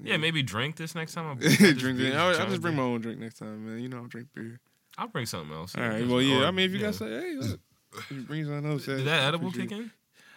Yeah, 0.00 0.16
maybe 0.16 0.42
drink 0.44 0.76
this 0.76 0.94
next 0.94 1.14
time. 1.14 1.26
I'll, 1.26 1.34
drink 1.36 1.98
it. 1.98 2.14
I'll, 2.14 2.38
I'll 2.40 2.46
just 2.46 2.60
bring 2.62 2.76
my 2.76 2.82
own 2.84 3.00
drink 3.00 3.18
next 3.18 3.38
time, 3.38 3.66
man. 3.66 3.82
You 3.82 3.88
know, 3.88 3.96
I'll 3.96 4.06
drink 4.06 4.28
beer. 4.32 4.60
I'll 4.96 5.08
bring 5.08 5.26
something 5.26 5.52
else. 5.56 5.74
All 5.76 5.82
right. 5.82 6.06
Well, 6.06 6.22
yeah. 6.22 6.42
or- 6.42 6.46
I 6.46 6.50
mean, 6.52 6.66
if 6.66 6.72
you 6.72 6.78
yeah. 6.78 6.86
guys 6.86 6.98
say, 6.98 7.08
hey, 7.08 7.34
look, 7.34 7.60
you 8.10 8.22
bring 8.22 8.44
something 8.44 8.70
else, 8.70 8.84
did 8.86 9.06
that 9.06 9.24
edible 9.24 9.50
kick 9.50 9.72
in? 9.72 9.90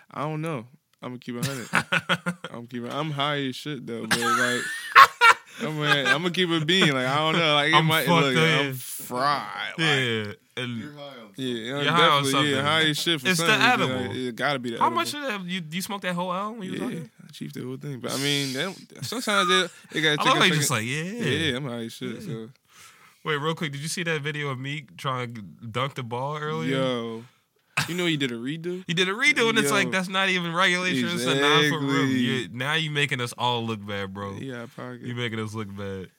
I 0.10 0.22
don't 0.22 0.42
know. 0.42 0.66
I'm 1.04 1.10
gonna 1.12 1.20
keep 1.20 1.36
it 1.36 1.46
hundred. 1.46 1.68
I'm 2.52 2.68
keeping. 2.68 2.92
I'm 2.92 3.12
high 3.12 3.42
as 3.48 3.56
shit 3.56 3.86
though, 3.86 4.08
but 4.08 4.20
like. 4.20 4.62
I'm 5.64 5.78
gonna, 5.78 6.04
I'm 6.10 6.22
gonna 6.22 6.32
keep 6.32 6.50
it 6.50 6.66
being 6.68 6.92
like 6.94 7.08
I 7.08 7.16
don't 7.18 7.40
know 7.40 7.54
like 7.56 7.72
it 7.72 7.76
I'm 7.76 7.86
might 7.86 8.06
fucked 8.06 8.26
look 8.26 8.38
up. 8.38 8.60
I'm 8.62 8.74
fried 8.76 9.74
like, 9.78 9.78
yeah. 9.88 10.34
You're 10.58 10.58
And 10.58 10.84
high 10.96 11.00
on 11.02 11.28
something. 11.28 11.46
yeah 11.46 11.76
I'm 11.78 11.84
You're 11.84 11.92
high 11.92 12.08
on 12.08 12.24
definitely 12.24 12.52
yeah 12.52 12.62
high 12.62 12.82
as 12.90 12.98
shit 13.00 13.22
for 13.22 13.28
It's 13.28 13.40
the 13.40 13.48
something. 13.48 13.60
Like, 13.90 14.02
edible. 14.02 14.16
it 14.28 14.36
gotta 14.36 14.60
be 14.60 14.72
the 14.72 14.78
how 14.80 14.86
edible. 14.88 14.96
much 14.96 15.14
of 15.14 15.22
that 15.22 15.46
you 15.46 15.62
you 15.72 15.82
smoked 15.82 16.04
that 16.04 16.14
whole 16.16 16.34
album 16.34 16.60
when 16.60 16.68
you 16.68 16.72
was 16.74 16.82
yeah 16.82 16.88
talking? 16.88 17.10
I 17.24 17.28
achieved 17.30 17.56
the 17.56 17.62
whole 17.64 17.78
thing 17.78 18.00
but 18.00 18.12
I 18.12 18.18
mean 18.18 18.54
they 18.54 18.64
don't, 18.64 19.06
sometimes 19.06 19.50
it, 19.50 19.72
they 19.92 20.02
gotta 20.02 20.22
I 20.22 20.24
take 20.24 20.26
love 20.26 20.36
a 20.36 20.40
how 20.40 20.46
you 20.46 20.56
just 20.56 20.72
like 20.72 20.86
yeah. 20.86 21.02
yeah 21.04 21.58
I'm 21.58 21.66
high 21.66 21.84
as 21.86 21.94
shit 21.94 22.22
so 22.24 22.50
Wait, 23.24 23.36
real 23.36 23.54
quick, 23.54 23.72
did 23.72 23.82
you 23.82 23.88
see 23.88 24.02
that 24.02 24.20
video 24.24 24.50
of 24.50 24.58
me 24.60 24.88
trying 24.98 25.36
to 25.36 25.42
dunk 25.68 25.94
the 25.94 26.02
ball 26.02 26.38
earlier? 26.38 26.76
yo 26.76 27.24
you 27.88 27.95
know 27.95 28.06
he 28.06 28.18
did 28.18 28.31
a 28.31 28.35
redo 28.35 28.84
He 28.88 28.93
did 28.93 29.07
a 29.10 29.14
redo, 29.14 29.49
and 29.49 29.57
it's 29.57 29.72
like 29.72 29.91
that's 29.91 30.07
not 30.10 30.30
even 30.30 30.53
regulation. 30.53 31.10
It's 31.11 31.26
a 31.26 31.35
non 31.35 31.69
for 31.69 31.80
room. 31.80 32.11
Exactly. 32.11 32.19
You, 32.19 32.49
now 32.52 32.73
you 32.73 32.91
making 32.91 33.22
us 33.22 33.34
all 33.38 33.65
look 33.65 33.85
bad, 33.85 34.14
bro. 34.14 34.34
yeah 34.38 34.65
pocket 34.76 35.02
You 35.02 35.15
making 35.15 35.39
us 35.39 35.53
look 35.53 35.68
bad. 35.76 36.10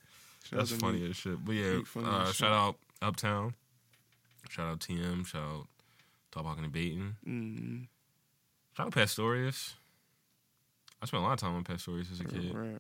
Shout 0.45 0.59
That's 0.59 0.73
funny 0.73 1.09
as 1.09 1.17
shit. 1.17 1.45
But 1.45 1.53
yeah, 1.53 1.81
uh, 1.97 2.21
as 2.23 2.27
shit. 2.29 2.37
shout 2.37 2.53
out 2.53 2.77
Uptown. 3.01 3.55
Shout 4.51 4.67
out 4.67 4.81
TM. 4.81 5.25
Shout 5.27 5.43
out 5.43 5.67
Talk 6.33 6.45
Walking 6.45 6.65
and 6.65 6.73
Baiting. 6.73 7.17
Mhm. 7.27 7.87
Shout 8.77 8.87
out 8.89 8.93
Pastorius. 8.95 9.75
I 11.01 11.07
spent 11.07 11.23
a 11.23 11.27
lot 11.27 11.33
of 11.35 11.39
time 11.41 11.55
on 11.55 11.65
Pastorius 11.65 12.11
as 12.13 12.21
a 12.21 12.25
kid. 12.25 12.55
right 12.55 12.79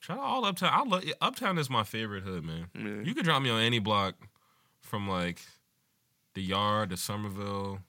Shout 0.00 0.18
out 0.18 0.24
all 0.24 0.44
Uptown. 0.44 0.70
I 0.72 0.82
love 0.84 1.04
Uptown 1.20 1.58
is 1.58 1.70
my 1.70 1.82
favorite 1.84 2.22
hood, 2.24 2.44
man. 2.44 2.66
yeah 2.74 3.02
You 3.06 3.14
could 3.14 3.24
drop 3.24 3.42
me 3.42 3.50
on 3.50 3.60
any 3.60 3.78
block 3.78 4.14
from 4.80 5.08
like 5.08 5.40
the 6.34 6.42
Yard 6.42 6.90
the 6.90 6.96
Somerville. 6.96 7.80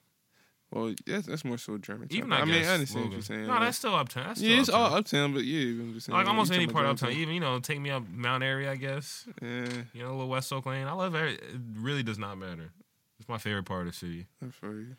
well 0.72 0.94
that's 1.06 1.28
that's 1.28 1.46
more 1.46 1.58
so 1.58 1.78
German 1.78 2.08
Even. 2.12 2.32
I, 2.34 2.42
I 2.42 2.46
mean 2.46 2.64
I 2.66 2.68
understand 2.74 3.06
what 3.06 3.14
you're 3.14 3.22
saying 3.22 3.44
No, 3.48 3.54
like- 3.54 3.62
that's 3.62 3.78
still 3.78 3.96
Uptown. 3.96 4.28
That's 4.28 4.40
still 4.40 4.52
yeah 4.52 4.60
it's 4.60 4.70
uptown. 4.70 4.82
all 4.92 4.98
uptown 4.98 5.34
but 5.34 5.44
yeah 5.44 5.82
I'm 5.82 5.94
just 5.94 6.06
saying 6.08 6.18
like 6.18 6.28
almost 6.28 6.52
any 6.52 6.68
part 6.68 6.86
of 6.86 6.92
uptown. 6.92 7.12
Even 7.12 7.34
you 7.34 7.40
know, 7.40 7.60
take 7.60 7.80
me 7.80 7.90
up 7.92 8.04
Mount 8.10 8.44
Airy, 8.44 8.68
I 8.68 8.76
guess. 8.76 9.28
yeah 9.42 9.66
You 9.94 10.04
know, 10.04 10.10
a 10.10 10.12
little 10.12 10.28
West 10.30 10.52
Oak 10.54 10.66
Lane. 10.66 10.88
I 10.88 10.94
love 10.94 11.16
it. 11.16 11.40
It 11.42 11.60
really 11.78 12.04
does 12.04 12.18
not 12.20 12.38
matter. 12.38 12.72
It's 13.20 13.30
my 13.30 13.38
favorite 13.38 13.64
part 13.66 13.88
of 13.88 13.94
the 13.94 13.98
city. 13.98 14.28
I 14.46 14.50
feel 14.50 14.74
you 14.74 14.96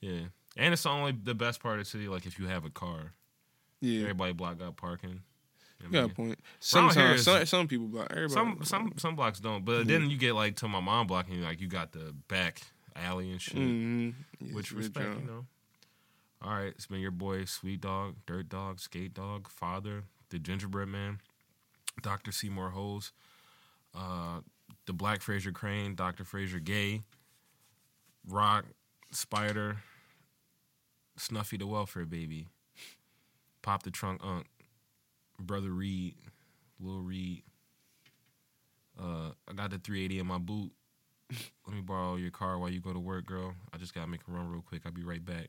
Yeah, 0.00 0.20
and 0.56 0.72
it's 0.72 0.84
only 0.86 1.12
the 1.12 1.34
best 1.34 1.62
part 1.62 1.78
of 1.78 1.84
the 1.84 1.90
city. 1.90 2.08
Like 2.08 2.26
if 2.26 2.38
you 2.38 2.46
have 2.46 2.64
a 2.64 2.70
car, 2.70 3.12
yeah 3.80 4.00
everybody 4.02 4.32
block 4.32 4.60
out 4.62 4.76
parking. 4.76 5.20
You 5.80 5.86
You 5.86 5.92
got 5.92 6.10
a 6.10 6.14
point. 6.14 6.38
Sometimes 6.58 7.22
some, 7.22 7.46
some 7.46 7.66
people 7.68 7.86
block. 7.86 8.08
Everybody. 8.10 8.34
Some 8.34 8.58
some 8.64 8.92
some 8.98 9.16
blocks 9.16 9.40
don't, 9.40 9.64
but 9.64 9.86
then 9.86 10.10
you 10.10 10.18
get 10.18 10.34
like 10.34 10.56
to 10.56 10.68
my 10.68 10.80
mom 10.80 11.06
block 11.06 11.28
and 11.30 11.42
like 11.42 11.60
you 11.60 11.68
got 11.68 11.92
the 11.92 12.14
back 12.28 12.60
alley 12.96 13.30
and 13.30 13.40
shit. 13.40 13.56
Mm-hmm. 13.56 14.54
Which 14.54 14.72
respect, 14.72 15.18
you 15.20 15.26
know. 15.26 15.46
All 16.42 16.52
right, 16.54 16.68
it's 16.68 16.86
been 16.86 17.00
your 17.00 17.10
boy, 17.10 17.44
Sweet 17.44 17.82
Dog, 17.82 18.16
Dirt 18.26 18.48
Dog, 18.48 18.80
Skate 18.80 19.12
Dog, 19.12 19.48
Father, 19.48 20.04
the 20.30 20.38
Gingerbread 20.38 20.88
Man, 20.88 21.18
Doctor 22.02 22.32
Seymour 22.32 22.70
Holes, 22.70 23.12
uh, 23.94 24.40
the 24.86 24.94
Black 24.94 25.20
Frasier 25.20 25.52
Crane, 25.52 25.94
Doctor 25.94 26.24
Frasier 26.24 26.62
Gay, 26.62 27.02
Rock, 28.26 28.64
Spider, 29.10 29.78
Snuffy 31.18 31.58
the 31.58 31.66
Welfare 31.66 32.06
Baby, 32.06 32.48
Pop 33.60 33.82
the 33.82 33.90
Trunk 33.90 34.24
Unk, 34.24 34.46
Brother 35.38 35.70
Reed, 35.70 36.14
Lil 36.80 37.00
Reed. 37.00 37.42
Uh, 38.98 39.32
I 39.48 39.52
got 39.54 39.70
the 39.70 39.78
380 39.78 40.20
in 40.20 40.26
my 40.26 40.38
boot. 40.38 40.72
Let 41.66 41.76
me 41.76 41.82
borrow 41.82 42.16
your 42.16 42.30
car 42.30 42.58
while 42.58 42.70
you 42.70 42.80
go 42.80 42.92
to 42.92 42.98
work, 42.98 43.26
girl. 43.26 43.54
I 43.72 43.78
just 43.78 43.94
gotta 43.94 44.08
make 44.08 44.20
a 44.28 44.30
run 44.30 44.50
real 44.50 44.62
quick. 44.62 44.82
I'll 44.84 44.92
be 44.92 45.04
right 45.04 45.24
back. 45.24 45.48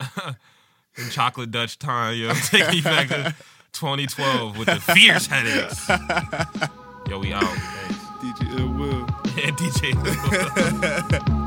In 0.98 1.10
chocolate 1.10 1.50
Dutch 1.50 1.78
time, 1.78 2.16
yo, 2.16 2.32
take 2.46 2.70
me 2.70 2.80
back 2.80 3.08
to 3.08 3.34
2012 3.72 4.56
with 4.56 4.66
the 4.66 4.80
fierce 4.80 5.26
headaches. 5.26 5.88
Yo, 7.08 7.18
we 7.18 7.32
out. 7.32 7.44
Thanks. 7.44 8.40
DJ 8.40 8.58
Ill 8.58 8.72
Will. 8.72 9.00
And 9.44 9.56
DJ. 9.56 11.42